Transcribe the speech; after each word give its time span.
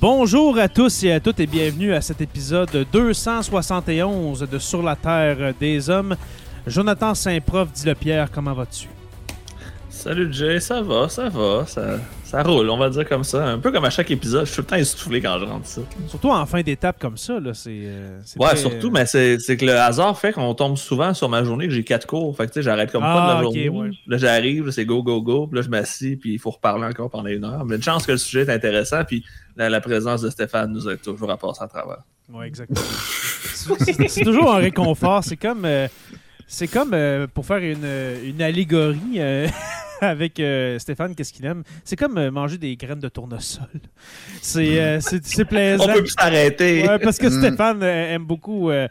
Bonjour 0.00 0.58
à 0.58 0.66
tous 0.66 1.04
et 1.04 1.12
à 1.12 1.20
toutes 1.20 1.40
et 1.40 1.46
bienvenue 1.46 1.92
à 1.92 2.00
cet 2.00 2.22
épisode 2.22 2.86
271 2.90 4.48
de 4.50 4.58
Sur 4.58 4.82
la 4.82 4.96
Terre 4.96 5.52
des 5.60 5.90
Hommes. 5.90 6.16
Jonathan 6.66 7.14
Saint-Prof 7.14 7.70
dit 7.70 7.84
le 7.84 7.94
Pierre, 7.94 8.30
comment 8.30 8.54
vas-tu? 8.54 8.88
Salut 9.90 10.32
Jay, 10.32 10.58
ça 10.58 10.80
va, 10.80 11.06
ça 11.10 11.28
va, 11.28 11.66
ça, 11.66 11.98
ça 12.30 12.42
roule, 12.44 12.70
on 12.70 12.76
va 12.78 12.88
dire 12.90 13.08
comme 13.08 13.24
ça. 13.24 13.44
Un 13.44 13.58
peu 13.58 13.72
comme 13.72 13.84
à 13.84 13.90
chaque 13.90 14.10
épisode, 14.10 14.44
je 14.46 14.52
suis 14.52 14.56
tout 14.56 14.62
le 14.62 14.66
temps 14.68 14.76
essoufflé 14.76 15.20
quand 15.20 15.38
je 15.40 15.44
rentre 15.44 15.66
ça. 15.66 15.80
Surtout 16.08 16.30
en 16.30 16.46
fin 16.46 16.62
d'étape 16.62 16.98
comme 17.00 17.16
ça, 17.16 17.40
là, 17.40 17.54
c'est... 17.54 17.70
euh, 17.72 18.20
Ouais, 18.38 18.48
très- 18.50 18.56
surtout, 18.58 18.90
mais 18.90 19.04
c'est 19.06 19.38
que 19.56 19.64
le 19.64 19.76
hasard 19.76 20.16
fait 20.18 20.32
qu'on 20.32 20.54
tombe 20.54 20.76
souvent 20.76 21.12
sur 21.12 21.28
ma 21.28 21.42
journée 21.42 21.66
que 21.66 21.74
j'ai 21.74 21.82
quatre 21.84 22.06
cours. 22.06 22.36
Fait 22.36 22.46
que 22.46 22.52
tu 22.52 22.54
sais, 22.54 22.62
j'arrête 22.62 22.92
comme 22.92 23.02
Ah, 23.04 23.14
pas 23.14 23.20
de 23.22 23.28
la 23.42 23.48
ok, 23.48 23.54
journée. 23.56 23.68
ouais. 23.68 23.90
Là, 24.06 24.16
j'arrive, 24.18 24.66
là, 24.66 24.72
c'est 24.72 24.84
go, 24.84 25.02
go, 25.02 25.20
go. 25.20 25.46
Puis 25.48 25.56
là, 25.56 25.62
je 25.62 25.68
m'assis, 25.68 26.16
puis 26.16 26.34
il 26.34 26.38
faut 26.38 26.50
reparler 26.50 26.84
encore 26.86 27.10
pendant 27.10 27.26
une 27.28 27.44
heure. 27.44 27.64
Mais 27.64 27.76
une 27.76 27.82
chance 27.82 28.06
que 28.06 28.12
le 28.12 28.18
sujet 28.18 28.42
est 28.42 28.50
intéressant, 28.50 29.02
puis 29.04 29.24
la, 29.56 29.68
la 29.68 29.80
présence 29.80 30.22
de 30.22 30.30
Stéphane 30.30 30.72
nous 30.72 30.88
aide 30.88 31.02
toujours 31.02 31.30
à 31.30 31.36
passer 31.36 31.62
à 31.64 31.68
travers. 31.68 31.98
Ouais, 32.32 32.46
exactement. 32.46 32.80
C'est- 34.08 34.22
toujours 34.24 34.52
un 34.54 34.58
réconfort. 34.58 35.24
C'est 35.24 35.36
comme, 35.36 35.64
euh, 35.64 35.88
c'est 36.46 36.68
comme 36.68 36.92
euh, 36.94 37.26
pour 37.32 37.44
faire 37.44 37.58
une, 37.58 37.84
une 38.24 38.40
allégorie 38.40 38.98
euh, 39.18 39.48
avec 40.06 40.40
euh, 40.40 40.78
Stéphane, 40.78 41.14
qu'est-ce 41.14 41.32
qu'il 41.32 41.44
aime? 41.46 41.62
C'est 41.84 41.96
comme 41.96 42.18
euh, 42.18 42.30
manger 42.30 42.58
des 42.58 42.76
graines 42.76 43.00
de 43.00 43.08
tournesol. 43.08 43.66
C'est 44.42 44.80
euh, 44.80 45.00
c'est- 45.00 45.24
c'est 45.24 45.44
plaisant. 45.44 45.84
On 45.88 45.92
peut 45.94 46.00
plus 46.00 46.14
s'arrêter. 46.18 46.86
Ouais, 46.88 46.98
parce 46.98 47.18
que 47.18 47.26
Mm. 47.26 47.38
Stéphane 47.40 47.82
euh, 47.82 48.14
aime 48.14 48.24
beaucoup, 48.24 48.70
euh, 48.70 48.88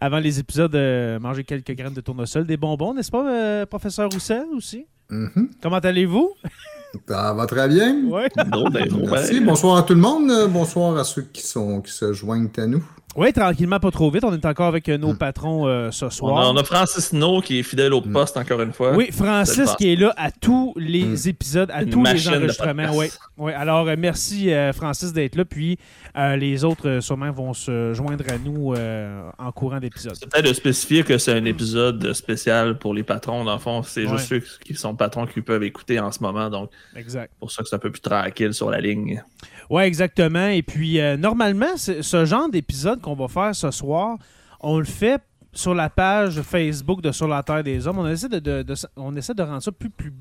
avant 0.00 0.18
les 0.18 0.38
épisodes, 0.38 0.74
euh, 0.74 1.18
manger 1.18 1.44
quelques 1.44 1.72
graines 1.72 1.94
de 1.94 2.00
tournesol, 2.00 2.46
des 2.46 2.56
bonbons, 2.56 2.94
n'est-ce 2.94 3.10
pas, 3.10 3.26
euh, 3.30 3.66
professeur 3.66 4.08
Roussel 4.12 4.44
aussi? 4.54 4.86
Mhm. 5.10 5.50
Comment 5.62 5.78
allez-vous? 5.78 6.30
Ça 7.08 7.32
va 7.34 7.46
très 7.46 7.68
bien. 7.68 8.04
Ouais. 8.06 8.28
Merci. 8.36 9.06
pareil. 9.10 9.40
Bonsoir 9.40 9.76
à 9.78 9.82
tout 9.82 9.94
le 9.94 10.00
monde. 10.00 10.30
Bonsoir 10.50 10.96
à 10.96 11.04
ceux 11.04 11.22
qui, 11.32 11.42
sont, 11.46 11.80
qui 11.82 11.92
se 11.92 12.12
joignent 12.14 12.48
à 12.56 12.66
nous. 12.66 12.82
Oui, 13.16 13.32
tranquillement, 13.32 13.80
pas 13.80 13.90
trop 13.90 14.10
vite. 14.10 14.24
On 14.24 14.32
est 14.34 14.44
encore 14.44 14.66
avec 14.66 14.88
euh, 14.88 14.98
nos 14.98 15.12
Mm. 15.14 15.18
patrons 15.18 15.66
euh, 15.66 15.90
ce 15.90 16.04
On 16.04 16.10
soir. 16.10 16.38
a, 16.38 16.50
on 16.50 16.56
a 16.56 16.64
Francis 16.64 17.12
No 17.14 17.40
qui 17.40 17.58
est 17.58 17.62
fidèle 17.62 17.94
au 17.94 18.00
Mm. 18.02 18.12
poste 18.12 18.36
encore 18.36 18.60
une 18.60 18.72
fois. 18.74 18.94
Oui, 18.94 19.06
C'est 19.10 19.24
Francis 19.24 19.74
qui 19.76 19.92
est 19.92 19.96
là 19.96 20.12
à 20.18 20.30
tous 20.30 20.74
les 20.76 21.04
Mm. 21.04 21.16
épisodes, 21.28 21.70
à 21.72 21.82
Une 21.82 21.90
tous 21.90 22.04
les 22.04 22.28
enregistrements. 22.28 22.92
Oui. 23.38 23.52
Alors, 23.54 23.88
euh, 23.88 23.96
merci 23.98 24.52
euh, 24.52 24.72
Francis 24.74 25.12
d'être 25.14 25.34
là. 25.36 25.44
Puis 25.46 25.78
euh, 26.16 26.36
les 26.36 26.62
autres, 26.64 27.00
sûrement, 27.00 27.30
vont 27.32 27.54
se 27.54 27.94
joindre 27.94 28.24
à 28.28 28.38
nous 28.38 28.74
euh, 28.74 29.28
en 29.38 29.50
courant 29.50 29.80
d'épisode. 29.80 30.14
C'est 30.14 30.30
peut-être 30.30 30.46
de 30.48 30.52
spécifier 30.52 31.02
que 31.02 31.16
c'est 31.16 31.32
un 31.32 31.44
épisode 31.46 32.12
spécial 32.12 32.78
pour 32.78 32.92
les 32.92 33.02
patrons. 33.02 33.44
Dans 33.44 33.54
le 33.54 33.58
fond, 33.60 33.82
c'est 33.82 34.04
Ouais. 34.06 34.18
juste 34.18 34.28
ceux 34.28 34.42
qui 34.64 34.74
sont 34.74 34.94
patrons 34.94 35.26
qui 35.26 35.40
peuvent 35.40 35.62
écouter 35.64 35.98
en 36.00 36.12
ce 36.12 36.20
moment. 36.22 36.50
Donc, 36.50 36.70
Exact. 36.94 37.32
pour 37.40 37.50
ça 37.50 37.62
que 37.62 37.68
c'est 37.68 37.76
un 37.76 37.78
peu 37.78 37.90
plus 37.90 38.00
tranquille 38.00 38.52
sur 38.52 38.68
la 38.70 38.80
ligne. 38.80 39.22
Oui, 39.70 39.82
exactement. 39.82 40.48
Et 40.48 40.62
puis, 40.62 41.00
euh, 41.00 41.16
normalement, 41.16 41.76
ce 41.76 42.24
genre 42.24 42.48
d'épisode 42.48 43.00
qu'on 43.00 43.14
va 43.14 43.28
faire 43.28 43.54
ce 43.54 43.70
soir, 43.70 44.16
on 44.60 44.78
le 44.78 44.84
fait 44.84 45.20
sur 45.52 45.74
la 45.74 45.90
page 45.90 46.40
Facebook 46.42 47.00
de 47.00 47.10
Sur 47.12 47.28
la 47.28 47.42
Terre 47.42 47.64
des 47.64 47.86
Hommes. 47.86 47.98
On 47.98 48.06
essaie 48.06 48.28
de, 48.28 48.64
on 48.96 49.16
essaie 49.16 49.34
de 49.34 49.42
rendre 49.42 49.62
ça 49.62 49.72
plus, 49.72 49.90
plus, 49.90 50.12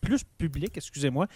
plus 0.00 0.22
public, 0.38 0.76
excusez-moi, 0.76 1.26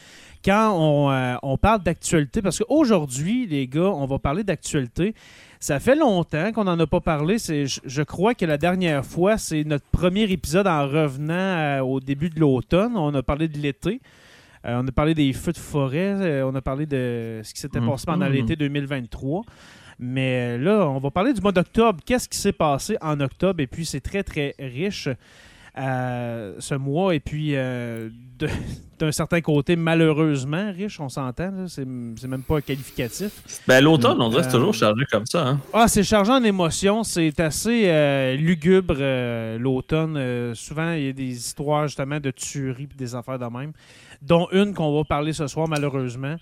quand 0.45 0.73
on, 0.77 1.11
euh, 1.11 1.37
on 1.43 1.57
parle 1.57 1.83
d'actualité. 1.83 2.43
Parce 2.43 2.59
qu'aujourd'hui, 2.59 3.47
les 3.47 3.67
gars, 3.67 3.91
on 3.91 4.07
va 4.07 4.19
parler 4.19 4.45
d'actualité. 4.45 5.15
Ça 5.59 5.81
fait 5.81 5.97
longtemps 5.97 6.53
qu'on 6.53 6.65
n'en 6.65 6.79
a 6.79 6.87
pas 6.87 7.01
parlé. 7.01 7.39
Je 7.39 8.03
crois 8.03 8.35
que 8.35 8.45
la 8.45 8.59
dernière 8.59 9.05
fois, 9.05 9.39
c'est 9.39 9.65
notre 9.65 9.87
premier 9.87 10.25
épisode 10.31 10.67
en 10.67 10.87
revenant 10.87 11.35
euh, 11.35 11.81
au 11.81 12.01
début 12.01 12.31
de 12.31 12.39
l'automne. 12.39 12.97
On 12.97 13.13
a 13.15 13.23
parlé 13.23 13.49
de 13.49 13.59
l'été. 13.59 14.01
Euh, 14.69 14.83
on 14.83 14.87
a 14.87 14.93
parlé 14.93 15.15
des 15.15 15.33
feux 15.33 15.53
de 15.53 15.59
forêt. 15.59 16.15
euh, 16.21 16.47
on 16.47 16.55
a 16.55 16.61
parlé 16.61 16.85
de 16.87 17.41
ce 17.43 17.55
qui 17.55 17.61
s'était 17.61 17.81
passé 17.81 18.05
pendant 18.07 18.29
l'été 18.29 18.55
2023. 18.57 19.43
Mais 19.99 20.59
là, 20.59 20.89
on 20.89 20.99
va 20.99 21.11
parler 21.11 21.33
du 21.33 21.41
mois 21.41 21.53
d'octobre. 21.53 22.01
Qu'est-ce 22.05 22.29
qui 22.29 22.39
s'est 22.39 22.53
passé 22.53 22.97
en 23.01 23.19
octobre? 23.21 23.61
Et 23.61 23.67
puis, 23.67 23.85
c'est 23.85 24.01
très, 24.01 24.23
très 24.23 24.55
riche 24.59 25.09
euh, 25.79 26.55
ce 26.59 26.75
mois. 26.75 27.15
Et 27.15 27.21
puis, 27.21 27.53
euh, 27.55 28.09
d'un 28.99 29.13
certain 29.13 29.41
côté, 29.41 29.77
malheureusement 29.77 30.73
riche, 30.73 30.99
on 31.01 31.09
s'entend. 31.09 31.67
C'est 31.69 31.85
même 31.87 32.43
pas 32.43 32.59
un 32.59 32.61
qualificatif. 32.61 33.63
Ben, 33.67 33.83
l'automne, 33.83 34.21
on 34.21 34.29
dirait 34.29 34.43
c'est 34.43 34.51
Euh, 34.51 34.59
toujours 34.59 34.75
chargé 34.75 35.05
comme 35.11 35.27
ça. 35.27 35.47
Hein? 35.47 35.61
Ah, 35.73 35.89
c'est 35.89 36.03
chargé 36.03 36.33
en 36.33 36.43
émotions. 36.43 37.05
C'est 37.05 37.39
assez 37.41 38.37
lugubre 38.37 38.97
l'automne. 39.59 40.55
Souvent, 40.55 40.93
il 40.93 41.05
y 41.05 41.09
a 41.09 41.13
des 41.13 41.37
histoires 41.37 41.87
justement 41.87 42.21
de 42.21 42.31
tueries 42.31 42.89
et 42.93 42.97
des 42.97 43.15
affaires 43.15 43.39
de 43.39 43.47
même, 43.47 43.73
dont 44.23 44.49
une 44.53 44.75
qu'on 44.75 44.97
va 44.97 45.05
parler 45.05 45.33
ce 45.33 45.47
soir, 45.47 45.69
malheureusement. 45.69 46.37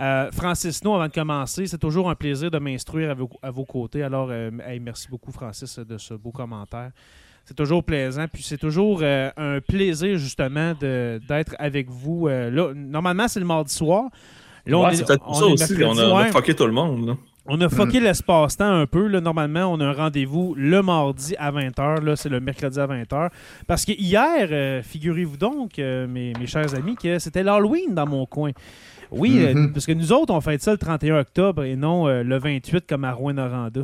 Euh, 0.00 0.30
Francis 0.32 0.82
No, 0.82 0.94
avant 0.94 1.08
de 1.08 1.12
commencer, 1.12 1.66
c'est 1.66 1.78
toujours 1.78 2.08
un 2.08 2.14
plaisir 2.14 2.50
de 2.50 2.58
m'instruire 2.58 3.10
à 3.10 3.14
vos, 3.14 3.28
à 3.42 3.50
vos 3.50 3.64
côtés. 3.66 4.02
Alors, 4.02 4.28
euh, 4.30 4.50
hey, 4.66 4.80
merci 4.80 5.08
beaucoup, 5.08 5.30
Francis, 5.30 5.78
de 5.78 5.98
ce 5.98 6.14
beau 6.14 6.30
commentaire. 6.30 6.90
C'est 7.44 7.56
toujours 7.56 7.82
plaisant. 7.82 8.26
Puis 8.32 8.42
c'est 8.44 8.58
toujours 8.58 9.00
euh, 9.02 9.30
un 9.36 9.60
plaisir, 9.60 10.18
justement, 10.18 10.72
de- 10.80 11.20
d'être 11.28 11.54
avec 11.58 11.88
vous. 11.90 12.28
Euh, 12.28 12.50
là, 12.50 12.72
normalement, 12.74 13.26
c'est 13.28 13.40
le 13.40 13.46
mardi 13.46 13.74
soir. 13.74 14.04
Là, 14.66 14.78
on 14.78 14.88
est- 14.90 15.04
peut-être 15.04 15.34
ça 15.34 15.46
est 15.46 15.52
aussi 15.52 15.72
mercredi, 15.74 15.82
qu'on 15.82 15.98
a, 15.98 16.04
on 16.12 16.16
a 16.18 16.26
fucké 16.26 16.54
tout 16.54 16.66
le 16.66 16.72
monde. 16.72 17.06
là. 17.08 17.14
On 17.46 17.60
a 17.62 17.68
fucké 17.68 17.98
Mm. 17.98 18.04
l'espace-temps 18.04 18.70
un 18.72 18.86
peu. 18.86 19.08
Là. 19.08 19.20
Normalement, 19.20 19.64
on 19.72 19.80
a 19.80 19.86
un 19.86 19.92
rendez-vous 19.92 20.54
le 20.56 20.82
mardi 20.82 21.34
à 21.38 21.50
20h. 21.50 22.00
Là, 22.04 22.14
c'est 22.14 22.28
le 22.28 22.38
mercredi 22.38 22.78
à 22.78 22.86
20h. 22.86 23.30
Parce 23.66 23.84
que 23.84 23.92
hier, 23.92 24.48
euh, 24.52 24.82
figurez-vous 24.82 25.36
donc, 25.38 25.78
euh, 25.80 26.06
mes, 26.06 26.32
mes 26.38 26.46
chers 26.46 26.72
amis, 26.76 26.94
que 26.94 27.18
c'était 27.18 27.42
l'Halloween 27.42 27.94
dans 27.94 28.06
mon 28.06 28.26
coin. 28.26 28.52
Oui, 29.10 29.38
euh, 29.42 29.54
Mhm. 29.54 29.72
parce 29.72 29.86
que 29.86 29.92
nous 29.92 30.12
autres, 30.12 30.32
on 30.32 30.40
fête 30.40 30.62
ça 30.62 30.70
le 30.70 30.78
31 30.78 31.18
octobre 31.18 31.64
et 31.64 31.74
non 31.74 32.06
euh, 32.06 32.22
le 32.22 32.38
28 32.38 32.86
comme 32.86 33.02
à 33.04 33.12
Rouen-Noranda. 33.12 33.80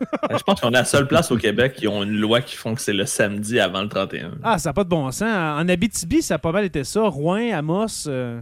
Je 0.30 0.42
pense 0.42 0.60
qu'on 0.60 0.68
est 0.68 0.72
la 0.72 0.84
seule 0.84 1.06
place 1.06 1.30
au 1.30 1.36
Québec 1.36 1.74
qui 1.74 1.86
ont 1.88 2.02
une 2.02 2.16
loi 2.16 2.40
qui 2.40 2.56
font 2.56 2.74
que 2.74 2.80
c'est 2.80 2.92
le 2.92 3.06
samedi 3.06 3.60
avant 3.60 3.82
le 3.82 3.88
31. 3.88 4.32
Ah, 4.42 4.58
ça 4.58 4.70
n'a 4.70 4.72
pas 4.74 4.84
de 4.84 4.88
bon 4.88 5.10
sens. 5.10 5.22
En 5.22 5.68
Abitibi, 5.68 6.22
ça 6.22 6.34
a 6.34 6.38
pas 6.38 6.52
mal 6.52 6.64
été 6.64 6.84
ça. 6.84 7.02
Rouen, 7.02 7.52
Amos, 7.52 8.06
euh, 8.08 8.40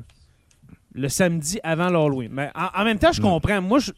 le 0.95 1.09
samedi 1.09 1.59
avant 1.63 1.89
l'Halloween. 1.89 2.31
Mais 2.33 2.51
en, 2.55 2.81
en 2.81 2.85
même 2.85 2.99
temps, 2.99 3.13
je 3.13 3.21
Mm. 3.21 3.25
comprends. 3.25 3.61
Moi, 3.63 3.79
je- 3.81 3.93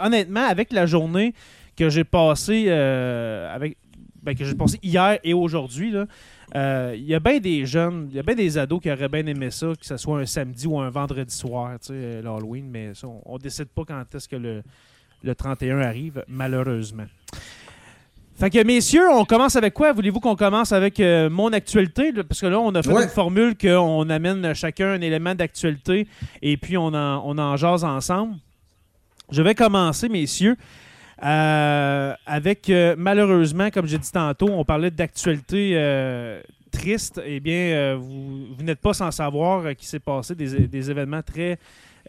honnêtement, 0.00 0.44
avec 0.46 0.72
la 0.72 0.86
journée 0.86 1.34
que 1.76 1.88
j'ai 1.90 2.04
passée 2.04 2.66
euh, 2.68 3.54
avec 3.54 3.76
ben, 4.22 4.34
que 4.34 4.42
j'ai 4.44 4.54
passée 4.54 4.78
hier 4.82 5.18
et 5.22 5.34
aujourd'hui, 5.34 5.94
euh, 6.54 6.94
il 6.96 7.04
y 7.04 7.14
a 7.14 7.20
bien 7.20 7.38
des 7.40 7.66
jeunes, 7.66 8.06
il 8.10 8.16
y 8.16 8.18
a 8.18 8.22
bien 8.22 8.34
des 8.34 8.56
ados 8.56 8.80
qui 8.80 8.90
auraient 8.90 9.08
bien 9.10 9.26
aimé 9.26 9.50
ça, 9.50 9.66
que 9.78 9.84
ce 9.84 9.98
soit 9.98 10.18
un 10.18 10.24
samedi 10.24 10.66
ou 10.66 10.78
un 10.80 10.88
vendredi 10.88 11.34
soir, 11.34 11.72
tu 11.78 11.88
sais, 11.88 11.92
euh, 11.94 12.22
l'Halloween, 12.22 12.66
mais 12.70 12.94
ça, 12.94 13.06
on, 13.06 13.20
on 13.26 13.36
décide 13.36 13.66
pas 13.68 13.82
quand 13.86 14.02
est-ce 14.14 14.26
que 14.26 14.36
le, 14.36 14.62
le 15.24 15.34
31 15.34 15.80
arrive, 15.80 16.24
malheureusement. 16.28 17.06
Fait 18.36 18.50
que, 18.50 18.64
messieurs, 18.64 19.08
on 19.12 19.24
commence 19.24 19.54
avec 19.54 19.74
quoi? 19.74 19.92
Voulez-vous 19.92 20.18
qu'on 20.18 20.34
commence 20.34 20.72
avec 20.72 20.98
euh, 20.98 21.30
mon 21.30 21.52
actualité? 21.52 22.12
Parce 22.28 22.40
que 22.40 22.46
là, 22.46 22.58
on 22.58 22.74
a 22.74 22.82
fait 22.82 22.92
Ouais. 22.92 23.04
une 23.04 23.08
formule 23.08 23.56
qu'on 23.56 24.08
amène 24.10 24.52
chacun 24.54 24.88
un 24.94 25.00
élément 25.00 25.34
d'actualité 25.36 26.08
et 26.42 26.56
puis 26.56 26.76
on 26.76 26.88
en, 26.88 27.22
on 27.24 27.38
en 27.38 27.56
jase 27.56 27.84
ensemble. 27.84 28.34
Je 29.30 29.40
vais 29.40 29.54
commencer, 29.54 30.08
messieurs, 30.08 30.56
euh, 31.24 32.12
avec, 32.26 32.68
euh, 32.70 32.96
malheureusement, 32.98 33.70
comme 33.70 33.86
j'ai 33.86 33.98
dit 33.98 34.10
tantôt, 34.10 34.48
on 34.50 34.64
parlait 34.64 34.90
d'actualité 34.90 35.78
triste. 36.72 37.20
Eh 37.24 37.38
bien, 37.38 37.94
vous, 37.94 38.46
vous 38.56 38.62
n'êtes 38.64 38.80
pas 38.80 38.92
sans 38.94 39.12
savoir 39.12 39.76
qu'il 39.76 39.86
s'est 39.86 40.00
passé 40.00 40.34
des, 40.34 40.66
des 40.66 40.90
événements 40.90 41.22
très, 41.22 41.56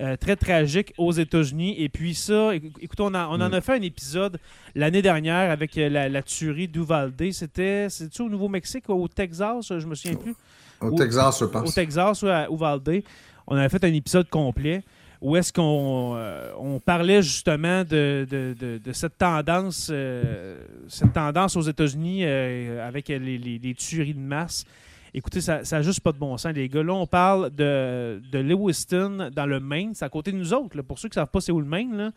euh, 0.02 0.16
très 0.18 0.36
tragiques 0.36 0.94
aux 0.98 1.12
États-Unis. 1.12 1.76
Et 1.82 1.90
puis 1.90 2.14
ça, 2.16 2.54
éc- 2.54 2.72
écoutez, 2.82 3.04
on, 3.04 3.14
a- 3.14 3.28
on 3.28 3.36
en 3.42 3.54
a 3.54 3.62
fait 3.62 3.74
un 3.74 3.82
épisode 3.82 4.38
l'année 4.76 5.02
dernière 5.02 5.52
avec 5.52 5.78
euh, 5.78 5.90
la, 5.90 6.10
la 6.10 6.22
tuerie 6.22 6.68
d'Uvalde. 6.68 7.32
C'était, 7.32 7.88
au 8.20 8.30
Nouveau-Mexique, 8.30 8.90
au 8.90 9.08
Texas? 9.08 9.72
Je 9.78 9.86
me 9.88 9.96
souviens 9.96 10.18
plus 10.18 10.36
Au 10.82 10.88
Au- 10.88 10.96
Texas, 10.98 11.40
je 11.40 11.46
au 11.46 11.48
pense. 11.50 11.74
Texas 11.74 12.22
ou 12.24 12.28
à 12.28 12.48
Uvalde. 12.52 13.04
On 13.48 13.56
avait 13.56 13.70
fait 13.70 13.84
un 13.84 13.94
épisode 13.94 14.28
complet 14.30 14.84
où 15.22 15.36
est-ce 15.38 15.54
qu'on 15.54 16.14
euh, 16.18 16.52
on 16.60 16.80
parlait 16.80 17.22
justement 17.22 17.84
de, 17.84 18.28
de- 18.30 18.54
de- 18.60 18.78
de 18.84 18.92
cette 18.92 19.18
tendance 19.18 19.90
euh, 19.92 20.58
cette 20.90 21.14
tendance 21.14 21.56
aux 21.56 21.62
États-Unis 21.62 22.26
euh, 22.26 22.86
avec 22.86 23.08
les, 23.08 23.20
les- 23.20 23.60
les 23.60 23.74
tueries 23.76 24.14
de 24.14 24.20
masse. 24.20 24.66
Écoutez, 25.18 25.40
ça 25.40 25.62
n'a 25.72 25.82
juste 25.82 26.02
pas 26.02 26.12
de 26.12 26.18
bon 26.18 26.38
sens, 26.38 26.54
les 26.54 26.68
gars. 26.68 26.84
Là, 26.84 26.94
on 26.94 27.08
parle 27.08 27.50
de, 27.50 28.22
de 28.32 28.40
Lewiston 28.40 29.30
dans 29.34 29.46
le 29.46 29.62
Maine. 29.62 29.92
C'est 29.94 30.04
à 30.04 30.10
côté 30.10 30.32
de 30.34 30.38
nous 30.38 30.54
autres. 30.54 30.76
là. 30.76 30.84
Pour 30.84 31.00
ceux 31.00 31.08
qui 31.08 31.18
ne 31.18 31.22
savent 31.22 31.32
pas 31.32 31.40
c'est 31.40 31.54
où 31.54 31.60
le 31.62 31.66
Maine, 31.66 31.96
là, 31.96 32.12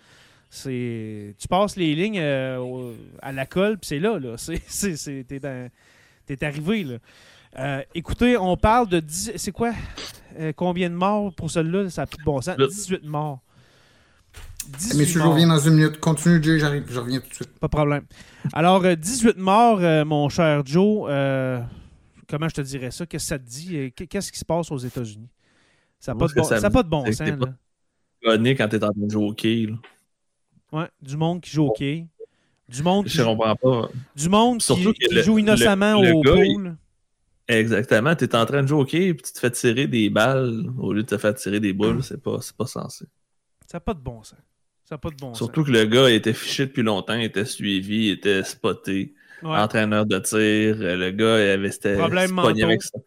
c'est 0.51 1.35
tu 1.39 1.47
passes 1.47 1.77
les 1.77 1.95
lignes 1.95 2.19
euh, 2.19 2.59
au- 2.59 2.95
à 3.23 3.31
la 3.33 3.47
colle, 3.47 3.79
puis 3.79 3.87
c'est 3.87 3.99
là. 4.01 4.19
là. 4.19 4.35
C'est, 4.37 4.61
c'est, 4.67 4.97
c'est- 4.97 5.25
t'es, 5.29 5.39
dans- 5.39 5.71
t'es 6.27 6.43
arrivé. 6.45 6.83
Là. 6.85 6.97
Euh, 7.59 7.83
écoutez, 7.95 8.37
on 8.37 8.57
parle 8.57 8.89
de 8.89 8.99
10 9.01 9.33
C'est 9.37 9.53
quoi 9.53 9.73
Euh, 10.39 10.53
Combien 10.57 10.91
de 10.91 10.95
morts 10.95 11.33
pour 11.35 11.51
celui-là 11.51 11.89
Ça 11.91 12.03
n'a 12.03 12.07
plus 12.07 12.19
de 12.19 12.25
bon 12.25 12.41
sens. 12.41 12.57
Le- 12.59 12.67
18 12.67 13.05
morts. 13.05 13.41
18 14.77 14.99
Mais 14.99 15.05
si 15.07 15.13
je 15.13 15.21
reviens 15.21 15.47
dans 15.49 15.59
une 15.59 15.75
minute, 15.75 15.99
continue, 16.01 16.43
Jay, 16.43 16.59
j'arrive, 16.59 16.85
je 16.91 16.99
reviens 16.99 17.21
tout 17.21 17.29
de 17.29 17.35
suite. 17.35 17.59
Pas 17.59 17.69
de 17.69 17.73
problème. 17.73 18.03
Alors, 18.53 18.85
euh, 18.85 18.95
18 18.97 19.39
morts, 19.39 19.79
euh, 19.81 20.05
mon 20.05 20.29
cher 20.29 20.63
Joe. 20.67 21.09
Comment 22.29 22.49
je 22.49 22.55
te 22.55 22.61
dirais 22.61 22.91
ça 22.91 23.07
Qu'est-ce 23.07 23.25
que 23.25 23.29
ça 23.29 23.39
te 23.39 23.45
dit 23.49 23.77
Euh, 23.77 23.91
qu- 23.91 24.07
Qu'est-ce 24.07 24.31
qui 24.33 24.39
se 24.39 24.45
passe 24.45 24.71
aux 24.71 24.79
États-Unis? 24.79 25.29
Ça 25.99 26.13
n'a 26.15 26.19
pas, 26.19 26.27
bon- 26.29 26.43
a 26.53 26.71
pas 26.71 26.83
de 26.83 26.89
bon 26.89 27.05
sens. 27.07 27.17
t'es. 27.19 27.35
Gagner 28.25 28.55
quand 28.55 28.69
t'es 28.69 28.77
en 28.85 28.91
train 28.93 29.01
de 29.07 29.11
jouer 29.11 29.25
au 29.25 29.71
là. 29.73 29.77
Ouais, 30.81 30.89
du 31.01 31.17
monde 31.17 31.41
qui 31.41 31.51
joue 31.51 31.65
au 31.65 31.71
hockey. 31.71 32.07
Du 32.69 32.83
monde 32.83 33.07
qui, 33.07 33.17
Je 33.17 33.23
comprends 33.23 33.57
pas. 33.57 33.89
du 34.15 34.29
monde 34.29 34.59
qui, 34.59 34.67
Surtout 34.67 34.93
que 34.93 35.07
qui 35.09 35.15
le- 35.15 35.23
joue 35.23 35.39
innocemment 35.39 36.01
le- 36.03 36.09
le 36.09 36.15
au 36.15 36.21
gars, 36.21 36.35
pool. 36.35 36.77
Exactement. 37.49 38.15
T'es 38.15 38.35
en 38.37 38.45
train 38.45 38.63
de 38.63 38.69
jouer 38.69 38.79
au 38.79 38.83
hockey 38.83 39.15
puis 39.15 39.23
tu 39.23 39.33
te 39.33 39.39
fais 39.39 39.51
tirer 39.51 39.87
des 39.87 40.11
balles 40.11 40.67
au 40.79 40.93
lieu 40.93 41.03
de 41.03 41.09
te 41.09 41.17
faire 41.17 41.35
tirer 41.35 41.61
des 41.61 41.73
boules. 41.73 42.03
C'est 42.03 42.23
pas, 42.23 42.39
c'est 42.43 42.55
pas 42.57 42.67
censé. 42.67 43.07
Ça 43.67 43.77
n'a 43.77 43.81
pas 43.81 43.95
de 43.95 44.01
bon 44.01 44.23
sens. 44.23 44.39
Ça 44.85 44.95
n'a 44.95 44.99
pas 44.99 45.11
de 45.11 45.17
bon 45.17 45.33
Surtout 45.35 45.65
que 45.65 45.71
le 45.71 45.85
gars 45.87 46.11
était 46.11 46.35
fiché 46.35 46.67
depuis 46.67 46.83
longtemps, 46.83 47.15
il 47.15 47.25
était 47.25 47.45
suivi, 47.47 48.07
il 48.09 48.11
était 48.13 48.43
spoté. 48.45 49.15
Ouais. 49.43 49.57
entraîneur 49.59 50.05
de 50.07 50.19
tir. 50.19 50.39
euh, 50.39 50.97
Le 50.97 51.11
gars, 51.11 51.39
il 51.45 51.51
avait 51.51 51.71
c'était 51.71 51.97
Problème 51.97 52.33
mentaux. 52.33 52.65
avec 52.65 52.83
ça. 52.83 52.99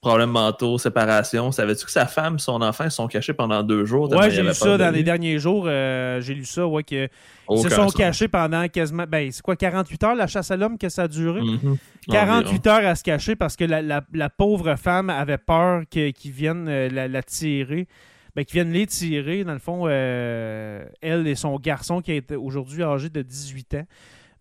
Problèmes 0.00 0.30
mentaux, 0.30 0.78
séparation. 0.78 1.52
Savais-tu 1.52 1.84
que 1.84 1.90
sa 1.92 2.06
femme 2.06 2.40
son 2.40 2.60
enfant 2.60 2.82
ils 2.84 2.90
sont 2.90 3.06
cachés 3.06 3.34
pendant 3.34 3.62
deux 3.62 3.84
jours? 3.84 4.08
il 4.12 4.30
j'ai 4.32 4.42
lu 4.42 4.52
ça 4.52 4.76
dans 4.76 4.90
les 4.90 5.04
derniers 5.04 5.38
jours. 5.38 5.66
euh, 5.68 6.20
j'ai 6.20 6.34
lu 6.34 6.44
ça, 6.44 6.66
ouais, 6.66 6.82
que 6.82 7.08
ils 7.50 7.58
se 7.58 7.68
sont 7.68 7.86
cachés 7.86 8.26
pendant 8.26 8.66
quasiment. 8.66 9.04
Ben, 9.08 9.30
c'est 9.30 9.42
quoi, 9.42 9.54
48 9.54 10.02
heures 10.02 10.14
la 10.16 10.26
chasse 10.26 10.50
à 10.50 10.56
l'homme 10.56 10.76
que 10.76 10.88
ça 10.88 11.02
a 11.04 11.08
duré? 11.08 11.40
Mhm. 11.40 11.76
48 12.10 12.66
heures 12.66 12.84
à 12.86 12.96
se 12.96 13.04
cacher 13.04 13.36
parce 13.36 13.54
que 13.56 13.62
la, 13.64 13.80
la- 13.80 14.02
la 14.12 14.28
pauvre 14.28 14.74
femme 14.74 15.08
avait 15.08 15.38
peur 15.38 15.82
qu'ils 15.88 16.12
viennent 16.32 16.66
euh, 16.68 16.88
la, 16.88 17.06
la 17.06 17.22
tirer. 17.22 17.86
Ben, 18.34 18.44
qu'ils 18.44 18.54
viennent 18.54 18.72
les 18.72 18.86
tirer, 18.86 19.44
dans 19.44 19.52
le 19.52 19.58
fond, 19.60 19.84
euh, 19.86 20.84
elle 21.00 21.26
et 21.28 21.34
son 21.36 21.56
garçon 21.58 22.00
qui 22.00 22.12
est 22.12 22.32
aujourd'hui 22.32 22.82
âgé 22.82 23.08
de 23.08 23.22
18 23.22 23.74
ans. 23.74 23.86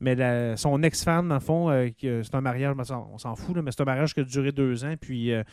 Mais 0.02 0.16
la- 0.16 0.58
son 0.58 0.82
ex-femme, 0.84 1.30
dans 1.30 1.36
le 1.36 1.40
fond, 1.42 1.70
euh, 1.70 1.90
que 1.90 2.24
c'est 2.24 2.36
un 2.36 2.42
mariage, 2.42 2.76
ça, 2.84 3.00
on 3.14 3.18
s'en 3.18 3.36
fout, 3.36 3.56
là, 3.56 3.62
mais 3.62 3.72
c'est 3.72 3.82
un 3.82 3.86
mariage 3.86 4.14
qui 4.14 4.20
a 4.20 4.24
duré 4.24 4.52
deux 4.52 4.84
ans. 4.84 4.96
Puis 5.00 5.32
euh, 5.32 5.44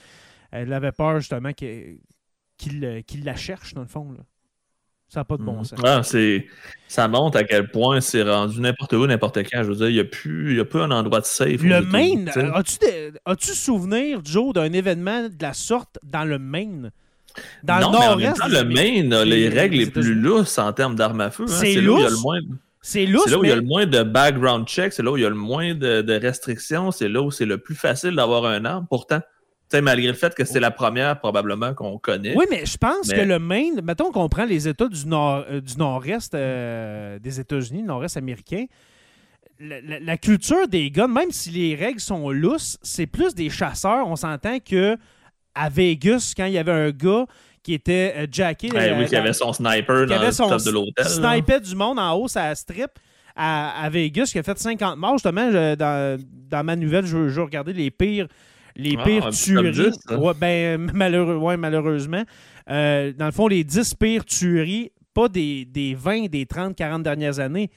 elle 0.51 0.73
avait 0.73 0.91
peur 0.93 1.21
justement 1.21 1.53
qu'il 1.53 1.99
euh, 2.85 3.03
la 3.23 3.37
cherche, 3.37 3.75
dans 3.75 3.83
le 3.83 3.87
fond. 3.89 4.11
là. 4.13 4.25
Ça 5.11 5.21
n'a 5.21 5.25
pas 5.25 5.39
de 5.39 5.43
bon 5.43 5.59
Mhm. 5.59 5.65
sens. 5.65 5.81
Ah. 5.85 6.03
Ça 6.87 7.09
montre 7.09 7.39
à 7.39 7.45
quel 7.45 7.71
point 7.71 8.01
c'est 8.01 8.23
rendu 8.23 8.61
n'importe 8.61 8.93
où, 8.93 9.07
n'importe 9.07 9.39
quand. 9.39 9.63
Je 9.63 9.69
veux 9.69 9.77
dire, 9.77 9.89
il 9.89 9.95
n'y 9.95 10.01
a, 10.01 10.05
plus... 10.05 10.61
a 10.61 10.65
plus 10.67 10.81
un 10.81 10.91
endroit 10.91 11.21
de 11.21 11.25
safe. 11.27 11.63
Le 11.63 11.81
Maine, 11.81 12.31
as-tu 13.25 13.51
souvenir, 13.55 14.21
Joe, 14.25 14.53
d'un 14.53 14.71
événement 14.73 15.25
de 15.29 15.35
la 15.43 15.55
sorte 15.55 15.99
dans 16.03 16.25
le 16.25 16.39
Maine? 16.39 16.91
Dans 17.63 17.81
non, 17.81 17.93
le 17.93 17.99
mais 17.99 18.07
en 18.07 18.17
même 18.17 18.35
nord-est. 18.37 18.53
le? 18.65 18.65
Maine 18.65 19.13
a 19.15 19.25
les 19.25 19.49
règles 19.49 19.77
les 19.77 19.91
plus 19.91 20.15
lousses 20.15 20.59
en 20.59 20.73
termes 20.75 20.95
d'armes 20.95 21.21
à 21.23 21.31
feu. 21.31 21.45
hein. 21.45 21.53
C'est 21.53 21.81
là 21.81 21.91
où 21.93 21.99
il 21.99 22.03
y 22.03 22.07
a 22.07 22.11
le 22.11 22.17
moins... 22.23 22.41
C'est 22.81 23.07
là 23.07 23.19
où 23.39 23.45
il 23.45 23.49
y 23.49 23.53
a 23.53 23.57
le 23.57 23.63
moins 23.63 23.87
de 23.87 24.03
background 24.03 24.67
check, 24.67 24.93
c'est 24.93 25.03
là 25.03 25.11
où 25.11 25.17
il 25.17 25.23
y 25.23 25.27
a 25.27 25.29
le 25.29 25.35
moins 25.35 25.75
de, 25.75 26.01
de 26.03 26.15
restrictions, 26.15 26.91
c'est 26.91 27.09
là 27.09 27.21
où 27.23 27.31
c'est 27.31 27.45
le 27.47 27.59
plus 27.59 27.75
facile 27.75 28.15
d'avoir 28.15 28.45
un 28.47 28.65
arme. 28.65 28.87
Pourtant, 28.89 29.21
malgré 29.83 30.07
le 30.07 30.15
fait 30.15 30.35
que 30.35 30.45
c'est 30.45 30.61
la 30.61 30.71
première 30.71 31.19
probablement 31.19 31.75
qu'on 31.75 31.99
connaît. 31.99 32.35
Oui, 32.37 32.47
mais 32.51 32.65
je 32.65 32.77
pense 32.79 33.09
Mais- 33.09 33.17
que 33.17 33.21
le 33.23 33.39
Maine, 33.39 33.81
mettons 33.83 34.11
qu'on 34.13 34.29
prend 34.29 34.45
les 34.47 34.69
États 34.69 34.89
du 34.89 35.07
nord 35.07 35.45
euh, 35.51 35.61
du 35.61 35.77
nord-est 35.77 36.35
euh, 36.35 37.19
des 37.19 37.41
États-Unis, 37.41 37.83
le 37.83 37.89
nord-est 37.89 38.17
américain, 38.17 38.65
la, 39.61 39.81
la- 39.81 40.01
la 40.01 40.17
culture 40.17 40.69
des 40.69 40.91
guns, 40.91 41.09
même 41.09 41.33
si 41.33 41.51
les 41.51 41.75
règles 41.75 42.01
sont 42.01 42.31
lousses, 42.31 42.79
c'est 42.83 43.07
plus 43.07 43.35
des 43.35 43.51
chasseurs. 43.51 44.07
On 44.07 44.17
s'entend 44.17 44.59
que 44.61 44.97
à 45.55 45.69
Vegas, 45.69 46.33
quand 46.37 46.45
il 46.47 46.53
y 46.53 46.59
avait 46.59 46.71
un 46.73 46.91
gars 46.91 47.27
qui 47.69 47.75
était 47.75 48.15
euh, 48.17 48.27
jacké, 48.33 48.71
Ouais, 48.73 48.89
euh, 48.93 48.99
oui, 48.99 49.05
qui 49.05 49.13
dans- 49.13 49.19
avait 49.21 49.35
son 49.35 49.53
sniper 49.53 50.05
qui 50.07 50.11
dans 50.11 50.17
avait 50.17 50.29
le 50.31 50.35
top 50.37 50.65
de 50.65 50.71
l'hôtel. 50.71 51.05
snipait 51.05 51.61
du 51.61 51.75
monde 51.77 51.99
en 51.99 52.15
haut, 52.15 52.27
ça 52.27 52.55
strip 52.55 52.91
à, 53.37 53.83
à 53.85 53.91
Vegas, 53.91 54.31
qui 54.33 54.39
a 54.39 54.43
fait 54.43 54.59
50 54.59 54.97
morts. 54.97 55.13
Justement, 55.17 55.51
je- 55.53 55.75
dans, 55.75 56.19
dans 56.49 56.65
ma 56.65 56.77
nouvelle, 56.77 57.05
je, 57.05 57.29
je 57.29 57.41
regardais 57.43 57.75
les 57.75 57.91
pires, 57.91 58.27
les 58.75 58.97
Ah, 58.99 59.05
pires 59.05 59.29
tueries. 59.29 59.73
10, 59.73 59.99
hein. 60.09 60.17
Ouais, 60.17 60.33
ben, 60.41 60.91
malheureux, 60.95 61.37
ouais, 61.37 61.59
malheureusement. 61.59 62.23
Euh, 62.71 63.13
dans 63.13 63.27
le 63.27 63.33
fond, 63.33 63.49
les 63.49 63.65
10 63.65 63.95
pires 63.97 64.25
tueries, 64.25 64.91
pas 65.13 65.29
des, 65.29 65.67
des 65.67 65.95
20, 65.95 66.29
des 66.31 66.47
30, 66.47 66.75
40 66.75 67.03
dernières 67.03 67.39
années, 67.39 67.71